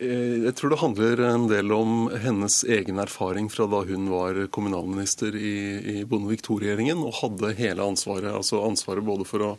Eh, 0.00 0.46
jeg 0.46 0.54
tror 0.56 0.72
det 0.72 0.80
handler 0.80 1.20
en 1.28 1.46
del 1.50 1.72
om 1.76 2.08
hennes 2.22 2.62
egen 2.64 3.00
erfaring 3.02 3.50
fra 3.52 3.66
da 3.68 3.82
hun 3.84 4.08
var 4.08 4.38
kommunalminister 4.48 5.34
i, 5.36 5.56
i 5.92 5.96
Bondevik 6.08 6.46
II-regjeringen 6.46 7.02
og 7.04 7.18
hadde 7.18 7.52
hele 7.58 7.84
ansvaret. 7.84 8.30
Altså 8.32 8.62
ansvaret 8.64 9.04
både 9.04 9.26
for 9.28 9.44
å 9.44 9.50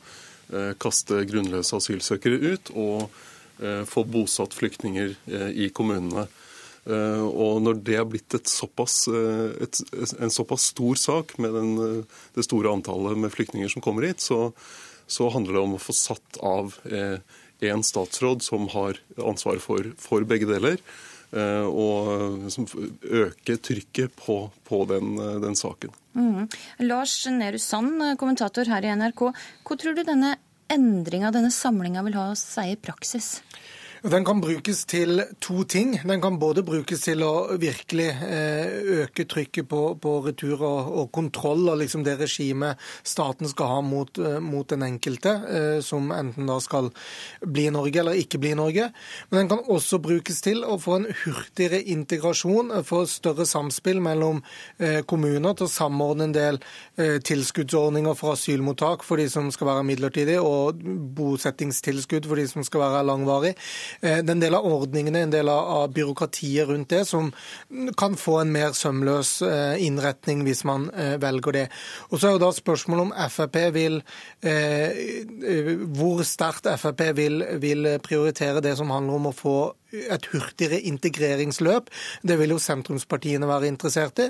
eh, 0.50 0.72
kaste 0.82 1.22
grunnløse 1.30 1.78
asylsøkere 1.78 2.56
ut 2.56 2.72
og 2.74 3.04
eh, 3.62 3.84
få 3.86 4.06
bosatt 4.10 4.58
flyktninger 4.58 5.14
eh, 5.30 5.52
i 5.68 5.70
kommunene. 5.70 6.26
Eh, 6.90 7.22
og 7.22 7.62
når 7.62 7.84
det 7.86 8.00
har 8.00 8.10
blitt 8.10 8.34
et 8.34 8.50
såpass, 8.50 9.04
eh, 9.14 9.46
et, 9.62 9.84
en 10.18 10.34
såpass 10.34 10.72
stor 10.74 10.98
sak 10.98 11.36
med 11.38 11.54
den, 11.54 12.02
det 12.34 12.48
store 12.50 12.74
antallet 12.74 13.14
med 13.14 13.36
flyktninger 13.36 13.70
som 13.70 13.86
kommer 13.86 14.10
hit, 14.10 14.26
så, 14.26 14.48
så 15.06 15.30
handler 15.38 15.60
det 15.60 15.66
om 15.68 15.78
å 15.78 15.86
få 15.86 15.94
satt 15.94 16.42
av 16.42 16.74
én 17.62 17.84
statsråd 17.86 18.44
som 18.46 18.68
har 18.74 19.00
ansvar 19.22 19.62
for, 19.64 19.94
for 20.02 20.26
begge 20.28 20.50
deler. 20.50 20.82
Eh, 21.32 21.64
og 21.64 22.50
som 22.52 22.68
øker 23.02 23.60
trykket 23.64 24.16
på, 24.20 24.44
på 24.68 24.84
den, 24.90 25.16
den, 25.44 25.56
saken. 25.56 25.94
Mm. 26.18 26.48
Lars 26.84 27.16
Nehru 27.32 27.60
Sand, 27.62 28.02
kommentator 28.20 28.68
her 28.68 28.84
i 28.84 28.96
NRK. 29.00 29.30
Hva 29.64 29.78
tror 29.80 29.96
du 29.96 30.04
denne 30.04 30.36
endringa, 30.72 31.32
denne 31.32 31.52
samlinga, 31.56 32.04
vil 32.08 32.18
ha 32.20 32.32
å 32.34 32.40
si 32.40 32.74
i 32.74 32.80
praksis? 32.80 33.38
Den 34.02 34.24
kan 34.26 34.40
brukes 34.42 34.80
til 34.90 35.22
to 35.46 35.62
ting. 35.70 35.92
Den 36.02 36.22
kan 36.24 36.40
både 36.42 36.64
brukes 36.66 37.04
til 37.06 37.22
å 37.22 37.54
virkelig 37.62 38.08
eh, 38.10 38.72
øke 39.04 39.28
trykket 39.30 39.68
på, 39.70 39.82
på 40.02 40.14
retur 40.26 40.56
og, 40.58 40.88
og, 40.90 41.12
kontroll 41.14 41.70
av 41.70 41.78
liksom 41.84 42.02
det 42.08 42.16
regimet 42.18 42.82
staten 43.06 43.46
skal 43.52 43.70
ha 43.70 43.84
mot, 43.86 44.18
eh, 44.18 44.40
mot 44.42 44.66
den 44.66 44.82
enkelte, 44.88 45.34
eh, 45.46 45.82
som 45.86 46.10
enten 46.16 46.50
da 46.50 46.56
skal 46.66 46.90
bli 47.46 47.68
i 47.70 47.74
Norge 47.76 48.02
eller 48.02 48.18
ikke 48.18 48.40
bli 48.42 48.56
i 48.56 48.58
Norge. 48.58 48.88
Men 49.30 49.44
den 49.44 49.52
kan 49.54 49.62
også 49.70 50.02
brukes 50.02 50.42
til 50.42 50.66
å 50.66 50.80
få 50.82 50.98
en 50.98 51.08
hurtigere 51.22 51.84
integrasjon, 51.94 52.74
få 52.82 53.04
større 53.06 53.46
samspill 53.46 54.02
mellom 54.02 54.42
kommuner 55.06 55.54
til 55.58 55.68
å 55.68 55.72
samordne 55.72 56.26
en 56.30 56.34
del 56.34 56.58
tilskuddsordninger 56.98 58.16
for 58.18 58.34
asylmottak 58.34 59.06
for 59.06 59.22
de 59.22 59.28
som 59.30 59.52
skal 59.54 59.70
være 59.70 59.86
midlertidige, 59.86 60.42
og 60.42 60.82
bosettingstilskudd 61.18 62.26
for 62.30 62.42
de 62.42 62.48
som 62.50 62.66
skal 62.66 62.86
være 62.88 63.06
langvarig. 63.12 63.54
Eh, 64.00 64.20
en 64.20 64.40
del 64.40 64.56
av 64.56 64.66
ordningene, 64.66 65.26
en 65.26 65.34
del 65.34 65.50
av 65.50 65.92
byråkratiet 65.94 66.68
rundt 66.68 66.90
det, 66.90 67.06
som 67.06 67.32
kan 67.98 68.16
få 68.18 68.40
en 68.42 68.54
mer 68.54 68.76
sømløs 68.78 69.34
eh, 69.48 69.84
innretning 69.86 70.46
hvis 70.48 70.64
man 70.68 70.90
eh, 70.96 71.18
velger 71.22 71.58
det. 71.58 71.68
Og 72.10 72.20
så 72.20 72.30
er 72.30 72.38
jo 72.38 72.44
da 72.46 72.52
spørsmålet 72.56 73.10
om 73.10 73.14
Frp 73.32 73.58
vil 73.76 74.02
Hvor 74.42 76.22
sterkt 76.26 76.68
Frp 76.82 77.02
vil, 77.18 77.44
vil 77.62 77.88
prioritere 78.04 78.64
det 78.64 78.76
som 78.80 78.92
handler 78.94 79.20
om 79.20 79.30
å 79.30 79.36
få 79.36 79.56
et 79.92 80.28
hurtigere 80.32 80.80
integreringsløp. 80.88 81.90
Det 82.24 82.38
vil 82.40 82.54
jo 82.56 82.60
sentrumspartiene 82.62 83.48
være 83.50 83.70
interessert 83.72 84.22
i. 84.24 84.28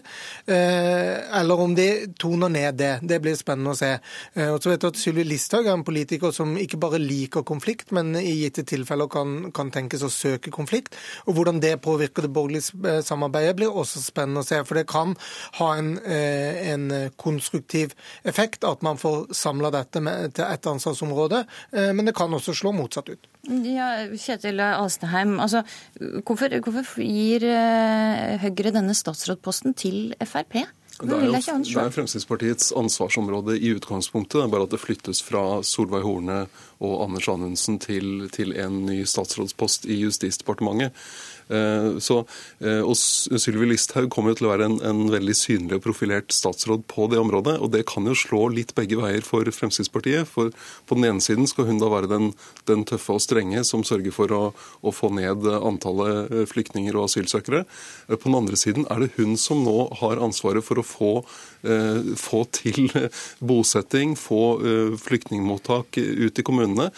Eh, 0.50 1.40
eller 1.40 1.62
om 1.62 1.76
de 1.78 1.88
toner 2.20 2.52
ned 2.52 2.80
det. 2.80 2.94
Det 3.08 3.22
blir 3.24 3.38
spennende 3.40 3.76
å 3.76 3.78
se. 3.78 3.92
Eh, 4.34 4.50
og 4.50 4.62
så 4.64 4.72
vet 4.72 4.84
du 4.84 4.90
at 4.90 5.00
Sylvi 5.00 5.26
Listhaug 5.28 5.68
er 5.68 5.76
en 5.76 5.86
politiker 5.88 6.34
som 6.36 6.56
ikke 6.60 6.80
bare 6.82 7.02
liker 7.02 7.46
konflikt, 7.48 7.92
men 7.96 8.16
i 8.20 8.34
gitte 8.44 8.66
tilfeller 8.68 9.10
kan, 9.12 9.52
kan 9.56 9.72
tenkes 9.74 10.06
å 10.06 10.12
søke 10.12 10.54
konflikt. 10.54 10.98
Og 11.28 11.38
hvordan 11.38 11.62
det 11.64 11.78
påvirker 11.86 12.26
det 12.26 12.34
borgerlige 12.34 12.82
eh, 12.88 13.02
samarbeidet, 13.06 13.58
blir 13.60 13.72
også 13.72 14.02
spennende 14.04 14.46
å 14.46 14.48
se. 14.48 14.62
For 14.66 14.80
det 14.80 14.88
kan 14.92 15.16
ha 15.60 15.72
en, 15.78 15.94
en 16.02 16.88
konstruktiv 17.20 17.94
effekt 18.28 18.66
at 18.68 18.82
man 18.86 19.00
får 19.02 19.32
samla 19.36 19.72
dette 19.74 20.02
med, 20.04 20.34
til 20.38 20.48
ett 20.48 20.68
ansvarsområde, 20.68 21.44
men 21.72 22.08
det 22.08 22.16
kan 22.18 22.34
også 22.34 22.54
slå 22.56 22.74
motsatt 22.76 23.12
ut. 23.12 23.30
Ja, 23.42 23.88
Kjetil 24.22 24.60
Alstheim, 24.62 25.40
altså, 25.42 25.51
hvorfor, 26.26 26.54
hvorfor 26.66 27.04
gir 27.06 27.46
eh, 27.48 28.38
Høyre 28.42 28.74
denne 28.76 28.96
statsrådposten 28.98 29.76
til 29.78 30.14
Frp? 30.24 30.62
Det 31.02 31.16
er, 31.16 31.24
jo, 31.26 31.34
det 31.34 31.82
er 31.82 31.94
Fremskrittspartiets 31.94 32.68
ansvarsområde 32.78 33.56
i 33.58 33.72
utgangspunktet. 33.74 34.46
Bare 34.52 34.68
at 34.68 34.74
det 34.74 34.82
flyttes 34.84 35.22
fra 35.26 35.64
Solveig 35.66 36.04
Horne 36.06 36.44
og 36.84 36.94
Anders 37.08 37.30
Anundsen 37.32 37.80
til, 37.82 38.28
til 38.34 38.54
en 38.60 38.84
ny 38.86 39.00
statsrådspost 39.10 39.88
i 39.90 39.98
Justisdepartementet. 40.04 40.94
Eh, 41.52 41.98
så, 42.00 42.22
eh, 42.60 42.80
og 42.80 42.96
Sylvi 42.96 43.68
Listhaug 43.68 44.08
kommer 44.14 44.32
jo 44.32 44.40
til 44.40 44.48
å 44.48 44.52
være 44.54 44.68
en, 44.70 44.78
en, 44.88 45.02
veldig 45.12 45.36
synlig 45.36 45.78
og 45.78 45.84
profilert 45.84 46.32
statsråd 46.36 46.86
på 46.92 47.10
det 47.12 47.20
området. 47.20 47.58
Og 47.60 47.74
det 47.74 47.84
kan 47.90 48.08
jo 48.08 48.16
slå 48.18 48.46
litt 48.56 48.74
begge 48.78 49.00
veier 49.02 49.26
for 49.26 49.48
Fremskrittspartiet. 49.52 50.30
For 50.30 50.54
på 50.88 50.98
den 50.98 51.10
ene 51.10 51.24
siden 51.24 51.50
skal 51.50 51.68
hun 51.68 51.82
da 51.82 51.92
være 51.92 52.12
den, 52.12 52.32
den 52.70 52.86
tøffe 52.88 53.18
og 53.18 53.24
strenge 53.24 53.66
som 53.68 53.84
sørger 53.88 54.16
for 54.16 54.36
å, 54.36 54.42
å, 54.82 54.96
få 54.96 55.12
ned 55.18 55.48
antallet 55.60 56.32
eh, 56.32 56.46
flyktninger 56.50 56.96
og 56.96 57.10
asylsøkere. 57.10 57.66
På 58.12 58.30
den 58.30 58.40
andre 58.40 58.60
siden 58.60 58.88
er 58.92 59.04
det 59.04 59.14
hun 59.18 59.36
som 59.40 59.66
nå 59.66 59.90
har 60.00 60.22
ansvaret 60.24 60.64
for 60.66 60.80
å 60.80 60.86
få, 60.86 61.12
få 62.20 62.40
til 62.56 62.90
bosetting, 63.52 64.14
få 64.20 64.42
flyktningmottak 65.02 65.98
ut 65.98 66.40
i 66.40 66.46
kommunene. 66.46 66.90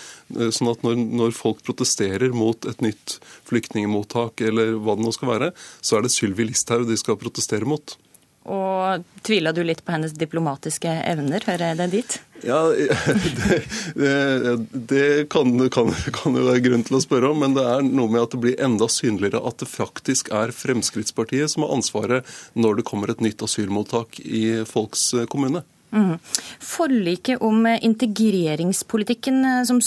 Sånn 0.56 0.72
at 0.72 0.84
når, 0.86 1.00
når 1.22 1.36
folk 1.38 1.62
protesterer 1.66 2.34
mot 2.36 2.68
et 2.70 2.82
nytt 2.84 3.18
flyktningmottak 3.54 4.44
eller 4.50 4.76
hva 4.82 4.98
det 4.98 5.06
nå 5.06 5.14
skal 5.16 5.36
være, 5.36 5.54
så 5.80 6.00
er 6.00 6.08
det 6.08 6.14
Sylvi 6.16 6.50
Listhaug 6.50 6.90
de 6.90 7.00
skal 7.00 7.22
protestere 7.22 7.70
mot. 7.70 7.96
Og 8.44 9.04
tviler 9.24 9.56
du 9.56 9.62
litt 9.64 9.86
på 9.86 9.94
hennes 9.96 10.12
diplomatiske 10.20 10.92
evner? 11.08 11.44
Hører 11.48 11.78
det 11.80 11.88
dit? 11.94 12.16
Ja, 12.44 12.60
det, 12.76 13.60
det, 13.96 14.56
det 14.92 15.06
kan, 15.32 15.54
kan, 15.72 15.94
kan, 16.12 16.36
jo 16.36 16.44
være 16.50 16.64
grunn 16.66 16.84
til 16.84 16.98
å 17.00 17.04
spørre 17.04 17.32
om, 17.32 17.40
men 17.40 17.56
det 17.56 17.64
er 17.64 17.86
noe 17.88 18.12
med 18.12 18.26
at 18.26 18.36
det 18.36 18.42
blir 18.44 18.64
enda 18.64 18.90
synligere 18.92 19.40
at 19.48 19.64
det 19.64 19.70
faktisk 19.72 20.34
er 20.36 20.52
Fremskrittspartiet 20.52 21.54
som 21.54 21.64
har 21.64 21.72
ansvaret 21.78 22.34
når 22.60 22.82
det 22.82 22.88
kommer 22.90 23.14
et 23.14 23.24
nytt 23.24 23.46
asylmottak 23.48 24.20
i 24.20 24.66
folks 24.68 25.14
kommune. 25.32 25.64
Mm. 25.94 26.18
Forliket 26.64 27.42
om 27.46 27.68
integreringspolitikken 27.70 29.46
eh, 29.46 29.64
som 29.70 29.82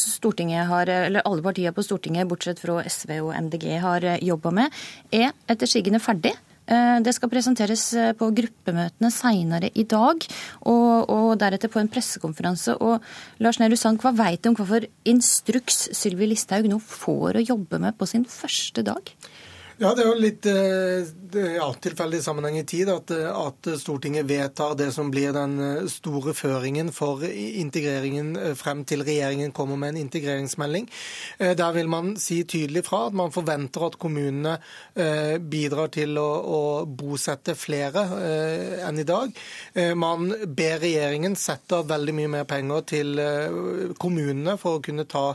har, 0.71 0.87
eller 0.87 1.27
alle 1.27 1.43
partier 1.43 1.75
på 1.75 1.83
Stortinget, 1.83 2.29
bortsett 2.31 2.63
fra 2.63 2.83
SV 2.87 3.19
og 3.25 3.33
MDG, 3.35 3.73
har 3.83 4.05
eh, 4.05 4.23
jobba 4.23 4.53
med, 4.55 4.77
er 5.11 5.33
etter 5.49 5.67
sigende 5.67 6.01
ferdig. 6.01 6.37
Det 6.67 7.13
skal 7.15 7.31
presenteres 7.31 7.83
på 8.19 8.27
gruppemøtene 8.35 9.07
seinere 9.15 9.69
i 9.79 9.85
dag, 9.87 10.25
og, 10.67 11.13
og, 11.15 11.29
deretter 11.39 11.71
på 11.71 11.79
en 11.79 11.87
pressekonferanse. 11.87 12.75
Og 12.83 13.05
Lars 13.39 13.61
Nehru 13.63 13.77
Sand, 13.79 14.01
hva 14.03 14.11
veit 14.11 14.43
du 14.43 14.49
om 14.51 14.57
hva 14.59 14.67
for 14.67 14.89
instruks 15.07 15.85
Sylvi 15.95 16.27
Listhaug 16.27 16.67
nå 16.67 16.81
får 16.83 17.39
å 17.39 17.45
jobbe 17.53 17.79
med 17.85 17.95
på 17.95 18.11
sin 18.11 18.27
første 18.27 18.83
dag? 18.83 19.15
Ja, 19.79 19.91
Det 19.95 20.07
er 20.07 20.07
jo 20.09 20.17
litt 20.17 20.47
eh, 20.49 21.09
ja, 21.59 21.67
tilfeldig 21.85 22.23
sammenheng 22.25 22.55
i 22.57 22.65
tid 22.65 22.89
at, 22.89 23.11
at, 23.13 23.67
Stortinget 23.77 24.25
vedtar 24.25 24.73
det 24.79 24.87
som 24.95 25.11
blir 25.13 25.35
den 25.37 25.59
eh, 25.61 25.89
store 25.93 26.33
føringen 26.33 26.89
for 26.97 27.21
integreringen 27.29 28.31
eh, 28.41 28.55
frem 28.57 28.87
til 28.89 29.05
regjeringen 29.05 29.53
kommer 29.53 29.77
med 29.77 29.93
en 29.93 30.07
integreringsmelding. 30.07 30.89
Der 31.61 31.75
vil 31.77 31.91
man 31.93 32.15
si 32.17 32.39
tydelig 32.49 32.87
fra 32.87 33.03
at 33.11 33.19
man 33.19 33.35
forventer 33.35 33.85
at 33.85 33.99
kommunene 34.01 34.55
bidrar 35.51 35.91
til 35.93 36.17
å, 36.21 36.25
å 36.25 36.61
bosette 36.89 37.53
flere 37.59 38.05
enn 38.87 39.01
i 39.01 39.05
dag. 39.07 39.35
Man 39.99 40.31
ber 40.57 40.81
regjeringen 40.83 41.37
sette 41.37 41.83
av 41.83 41.91
veldig 41.91 42.15
mye 42.17 42.33
mer 42.33 42.47
penger 42.49 42.87
til 42.89 43.13
kommunene 44.01 44.57
for 44.61 44.79
å 44.79 44.85
kunne 44.85 45.05
ta, 45.11 45.27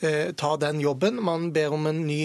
ta 0.00 0.52
den 0.62 0.82
jobben. 0.84 1.18
Man 1.24 1.50
ber 1.56 1.74
om 1.76 1.88
en 1.90 2.04
ny 2.06 2.22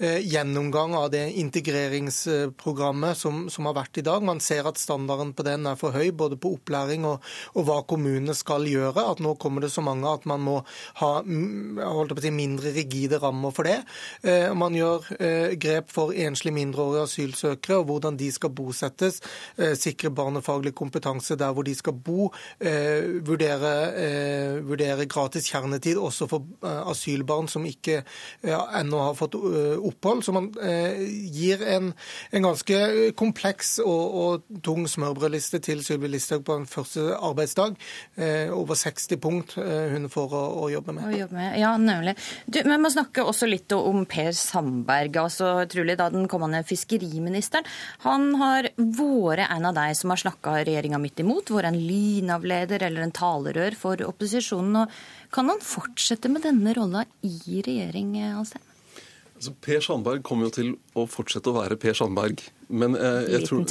gjennomgang 0.00 0.96
av 0.96 1.01
av 1.02 1.10
det 1.12 1.24
integreringsprogrammet 1.42 3.18
som, 3.18 3.46
som, 3.52 3.68
har 3.68 3.76
vært 3.76 4.00
i 4.00 4.06
dag. 4.06 4.24
Man 4.24 4.42
ser 4.42 4.68
at 4.68 4.80
standarden 4.80 5.34
på 5.36 5.46
den 5.46 5.66
er 5.68 5.78
for 5.80 5.94
høy, 5.96 6.10
både 6.16 6.38
på 6.40 6.54
opplæring 6.56 7.06
og, 7.08 7.22
og 7.56 7.66
hva 7.68 7.80
kommunene 7.88 8.34
skal 8.38 8.66
gjøre. 8.68 9.06
At 9.14 9.22
nå 9.24 9.34
kommer 9.42 9.64
det 9.64 9.72
så 9.74 9.84
mange 9.84 10.08
at 10.10 10.26
man 10.28 10.42
må 10.44 10.60
ha 11.00 11.12
si, 11.22 12.32
mindre 12.34 12.72
rigide 12.74 13.20
rammer 13.22 13.54
for 13.54 13.68
det. 13.68 13.80
Eh, 14.22 14.52
man 14.54 14.74
gjør 14.76 15.06
eh, 15.18 15.54
grep 15.60 15.90
for 15.92 16.12
enslige 16.12 16.56
mindreårige 16.56 17.06
asylsøkere 17.08 17.80
og 17.80 17.88
hvordan 17.90 18.18
de 18.20 18.30
skal 18.32 18.52
bosettes. 18.54 19.20
Eh, 19.56 19.74
sikre 19.78 20.12
barnefaglig 20.14 20.74
kompetanse 20.78 21.36
der 21.38 21.52
hvor 21.52 21.66
de 21.66 21.74
skal 21.76 21.96
bo. 21.96 22.30
Vurdere, 22.62 23.72
vurdere, 24.64 25.06
gratis 25.10 25.48
kjernetid 25.50 25.98
også 26.00 26.28
for 26.30 26.46
asylbarn 26.62 27.48
som 27.50 27.64
ikke 27.66 28.02
ennå 28.42 29.00
har 29.02 29.16
fått 29.18 29.34
opphold. 29.36 30.22
Så 30.24 30.34
man 30.34 30.50
gir 31.32 31.62
en, 31.66 31.92
en 32.30 32.46
ganske 32.46 32.78
kompleks 33.18 33.76
og, 33.82 34.16
og 34.22 34.62
tung 34.64 34.86
smørbrødliste 34.90 35.60
til 35.64 35.82
Sylvi 35.84 36.10
Listhaug 36.12 36.44
på 36.46 36.56
en 36.58 36.66
første 36.68 37.12
arbeidsdag. 37.16 37.76
Eh, 38.16 38.52
over 38.54 38.78
60 38.78 39.20
punkt 39.22 39.56
eh, 39.60 39.92
hun 39.94 40.08
får 40.12 40.34
å, 40.36 40.42
å 40.64 40.70
jobbe 40.72 40.96
med. 40.96 41.08
Å 41.08 41.20
jobbe 41.22 41.38
med. 41.38 41.58
Ja, 41.60 41.74
nemlig. 41.80 42.16
Du, 42.46 42.60
vi 42.66 42.78
må 42.80 42.90
snakke 42.92 43.24
også 43.26 43.48
litt 43.50 43.72
om 43.76 44.04
Per 44.10 44.32
Sandberg, 44.36 45.18
altså 45.22 45.52
trolig 45.70 45.96
da 46.00 46.08
den 46.12 46.28
kommende 46.30 46.62
fiskeriministeren. 46.66 47.68
Han 48.06 48.32
har 48.40 48.72
vært 48.76 49.46
en 49.48 49.70
av 49.70 49.76
de 49.76 49.88
som 49.98 50.12
har 50.12 50.22
snakka 50.22 50.58
regjeringa 50.62 51.00
midt 51.02 51.22
imot, 51.24 51.52
vært 51.54 51.72
en 51.72 51.80
lynavleder 51.80 52.88
eller 52.88 53.06
en 53.06 53.14
talerør 53.14 53.78
for 53.78 54.02
opposisjonen. 54.06 54.84
og 54.84 55.32
Kan 55.34 55.50
han 55.52 55.64
fortsette 55.64 56.30
med 56.32 56.46
denne 56.46 56.74
rolla 56.76 57.06
i 57.22 57.62
regjering, 57.64 58.18
Alstein? 58.32 58.71
Altså, 59.42 59.56
per 59.58 59.80
Sandberg 59.82 60.20
kommer 60.22 60.46
jo 60.46 60.52
til 60.54 60.68
å 60.94 61.02
fortsette 61.10 61.50
å 61.50 61.56
være 61.56 61.74
Per 61.82 61.96
Sandberg. 61.98 62.44
Men, 62.70 62.94
eh, 62.94 63.24
jeg 63.34 63.48
tror, 63.48 63.64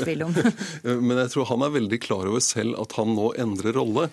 men 1.08 1.22
jeg 1.22 1.32
tror 1.32 1.48
han 1.48 1.64
er 1.64 1.72
veldig 1.78 2.00
klar 2.04 2.28
over 2.28 2.44
selv 2.44 2.76
at 2.84 2.98
han 3.00 3.14
nå 3.16 3.30
endrer 3.40 3.80
rolle. 3.80 4.10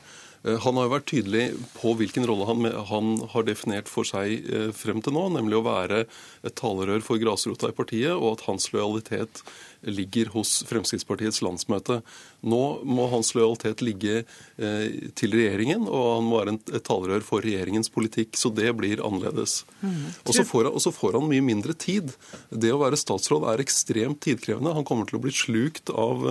Eh, 0.46 0.54
han 0.62 0.78
har 0.78 0.86
jo 0.86 0.92
vært 0.92 1.08
tydelig 1.10 1.44
på 1.74 1.96
hvilken 1.98 2.28
rolle 2.30 2.46
han, 2.46 2.68
han, 2.92 3.10
har 3.32 3.46
definert 3.48 3.90
for 3.90 4.06
seg 4.06 4.46
eh, 4.46 4.68
frem 4.70 5.02
til 5.02 5.16
nå, 5.16 5.24
nemlig 5.34 5.58
å 5.58 5.64
være 5.66 6.04
et 6.46 6.54
talerør 6.58 7.02
for 7.02 7.18
grasrota 7.18 7.72
i 7.72 7.76
partiet, 7.76 8.14
og 8.14 8.36
at 8.36 8.46
hans 8.46 8.70
lojalitet 8.70 9.42
ligger 9.82 10.30
hos 10.34 10.60
Fremskrittspartiets 10.70 11.42
landsmøte. 11.42 12.00
Nå 12.46 12.80
må 12.86 13.08
hans 13.10 13.32
lojalitet 13.34 13.82
ligge 13.82 14.20
eh, 14.22 15.10
til 15.18 15.34
regjeringen, 15.34 15.88
og 15.90 16.04
han 16.18 16.26
må 16.28 16.38
være 16.38 16.54
et 16.78 16.84
talerør 16.86 17.24
for 17.26 17.42
regjeringens 17.42 17.90
politikk. 17.90 18.38
Så 18.38 18.52
det 18.54 18.70
blir 18.78 19.02
annerledes. 19.02 19.64
Mm. 19.82 20.04
Og 20.22 20.36
så 20.36 20.44
får, 20.46 20.70
får, 20.94 21.18
han 21.18 21.26
mye 21.26 21.42
mindre 21.42 21.74
tid. 21.74 22.12
Det 22.50 22.70
å 22.70 22.78
være 22.84 23.00
statsråd 23.00 23.48
er 23.50 23.64
ekstremt 23.64 24.22
tidkrevende. 24.22 24.76
Han 24.76 24.86
kommer 24.86 25.08
til 25.08 25.18
å 25.18 25.22
bli 25.24 25.34
slukt 25.34 25.90
av, 25.90 26.28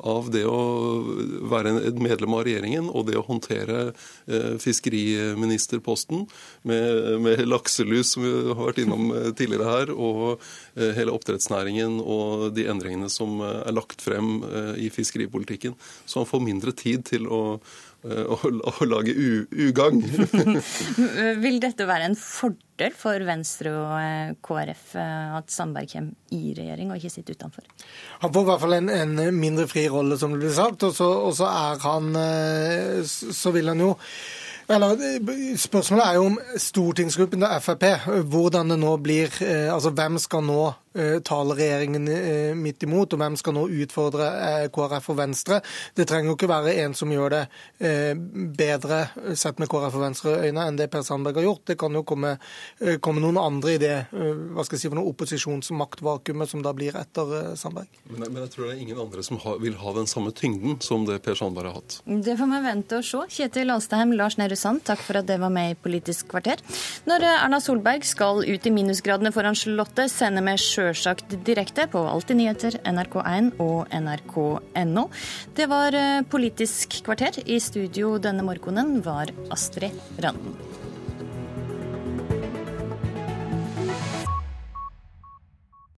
av 0.00 0.30
det 0.32 0.46
å 0.48 0.62
være 1.52 1.74
et 1.90 2.00
medlem 2.00 2.38
av 2.38 2.46
regjeringen 2.48 2.88
og 2.88 3.10
det 3.10 3.20
å 3.20 3.26
håndtere 3.28 3.82
eh, 3.90 4.56
fiskeriministerposten 4.62 6.24
med, 6.64 7.20
med, 7.28 7.44
lakselus, 7.44 8.14
som 8.14 8.24
vi 8.24 8.32
har 8.54 8.64
vært 8.70 8.80
innom 8.86 9.12
eh, 9.12 9.28
tidligere 9.36 9.68
her, 9.68 9.92
og 9.92 10.40
hele 10.96 11.12
oppdrettsnæringen 11.12 11.98
og 12.00 12.48
de 12.56 12.64
endringene 12.72 13.10
som 13.12 13.42
er 13.44 13.74
lagt 13.76 14.00
frem 14.00 14.38
i 14.80 14.88
fiskeripolitikken. 14.92 15.41
Så 15.46 16.22
han 16.22 16.28
får 16.28 16.44
mindre 16.44 16.74
tid 16.76 17.04
til 17.08 17.28
å 17.30 17.40
eh, 17.56 18.26
å, 18.26 18.36
å, 18.42 18.86
lage 18.88 19.14
ugagn. 19.14 20.02
Vil 21.44 21.60
dette 21.62 21.86
være 21.88 22.10
en 22.10 22.18
fordel 22.18 22.94
for 22.98 23.22
Venstre 23.26 23.72
og 23.78 24.36
KrF 24.42 24.94
at 24.98 25.54
Sandberg 25.54 25.90
kommer 25.92 26.34
i 26.34 26.54
regjering 26.56 26.90
og 26.90 26.98
ikke 26.98 27.14
sitter 27.14 27.38
utenfor? 27.38 27.66
Han 28.24 28.34
får 28.34 28.46
i 28.46 28.50
hvert 28.50 28.64
fall 28.64 28.78
en, 28.80 28.92
en 28.92 29.18
mindre 29.38 29.68
fri 29.70 29.86
rolle, 29.92 30.18
som 30.18 30.34
det 30.34 30.42
blir 30.42 30.54
sagt. 30.56 30.86
Og 30.88 30.96
så, 30.96 31.10
og 31.28 31.36
så 31.38 31.50
er 31.50 31.82
han 31.86 32.14
Så 33.06 33.54
vil 33.54 33.70
han 33.70 33.82
jo 33.82 33.94
eller, 34.72 34.94
spørsmålet 35.58 36.04
er 36.06 36.16
jo 36.16 36.26
om 36.30 36.36
stortingsgruppen 36.62 37.42
til 37.42 37.64
Frp, 37.64 37.82
hvordan 38.30 38.70
det 38.72 38.78
nå 38.80 38.92
blir 39.02 39.34
Altså 39.42 39.90
hvem 39.92 40.20
skal 40.22 40.46
nå 40.46 40.60
Eh, 40.94 41.20
taler 41.24 41.56
regjeringen 41.56 42.08
eh, 42.08 42.54
midt 42.56 42.82
imot, 42.84 43.14
og 43.14 43.20
hvem 43.22 43.36
skal 43.40 43.54
nå 43.56 43.64
utfordre 43.80 44.26
eh, 44.28 44.64
KrF 44.72 45.08
og 45.14 45.16
Venstre. 45.22 45.60
Det 45.96 46.04
trenger 46.08 46.32
jo 46.32 46.36
ikke 46.36 46.50
være 46.50 46.74
en 46.82 46.96
som 46.96 47.12
gjør 47.12 47.32
det 47.32 47.42
bedre 48.58 48.98
sett 49.38 49.58
med 49.60 49.68
KrF 49.70 49.96
og 49.96 50.02
Venstre 50.02 50.34
øyne 50.44 50.66
enn 50.68 50.76
det 50.78 50.88
Per 50.92 51.02
Sandberg 51.06 51.40
har 51.40 51.46
gjort. 51.46 51.64
Det 51.70 51.76
kan 51.80 51.94
jo 51.96 52.02
komme, 52.06 52.34
komme 53.04 53.22
noen 53.22 53.38
andre 53.40 53.74
i 53.74 53.80
det 53.80 53.94
hva 54.12 54.64
skal 54.64 54.76
jeg 54.76 54.82
si 54.82 54.90
for 54.90 54.98
noe 54.98 55.10
opposisjonsmaktvakuumet 55.10 56.50
som 56.50 56.62
da 56.64 56.72
blir 56.76 56.96
etter 56.98 57.56
Sandberg. 57.58 57.90
Men, 58.10 58.26
men, 58.28 58.40
jeg 58.44 58.52
tror 58.54 58.68
det 58.68 58.76
er 58.76 58.82
ingen 58.84 59.00
andre 59.02 59.24
som 59.26 59.40
har, 59.42 59.58
vil 59.62 59.76
ha 59.80 59.94
den 59.96 60.08
samme 60.10 60.32
tyngden 60.36 60.78
som 60.84 61.06
det 61.08 61.18
Per 61.24 61.38
Sandberg 61.38 61.72
har 61.72 61.80
hatt. 61.80 61.98
Det 62.06 62.36
får 62.38 62.52
vi 62.52 62.60
vente 62.66 63.00
og 63.00 63.08
se. 63.08 63.24
Kjetil 63.38 63.74
Alstheim, 63.74 64.14
Lars 64.18 64.38
Nehru 64.40 64.58
Sand, 64.58 64.84
takk 64.86 65.02
for 65.02 65.20
at 65.22 65.28
det 65.30 65.40
var 65.42 65.52
med 65.54 65.74
i 65.74 65.78
Politisk 65.78 66.30
kvarter. 66.32 66.62
Når 67.08 67.26
Erna 67.32 67.62
Solberg 67.64 68.06
skal 68.06 68.44
ut 68.46 68.68
i 68.68 68.74
minusgradene 68.74 69.34
foran 69.34 69.58
Slottet, 69.58 70.12
sender 70.12 70.44
vi 70.46 70.56
sjøl 70.60 70.81
sjølsagt 70.82 71.34
direkte 71.46 71.86
på 71.90 72.02
Alltid 72.10 72.40
nyheter, 72.40 72.78
NRK1 72.88 73.52
og 73.62 73.92
nrk.no. 73.94 75.06
Det 75.56 75.68
var 75.70 75.96
eh, 75.96 76.22
Politisk 76.32 77.02
kvarter. 77.06 77.38
I 77.46 77.60
studio 77.62 78.16
denne 78.22 78.44
morgenen 78.46 79.00
var 79.06 79.30
Astrid 79.54 79.94
Randen. 80.22 80.81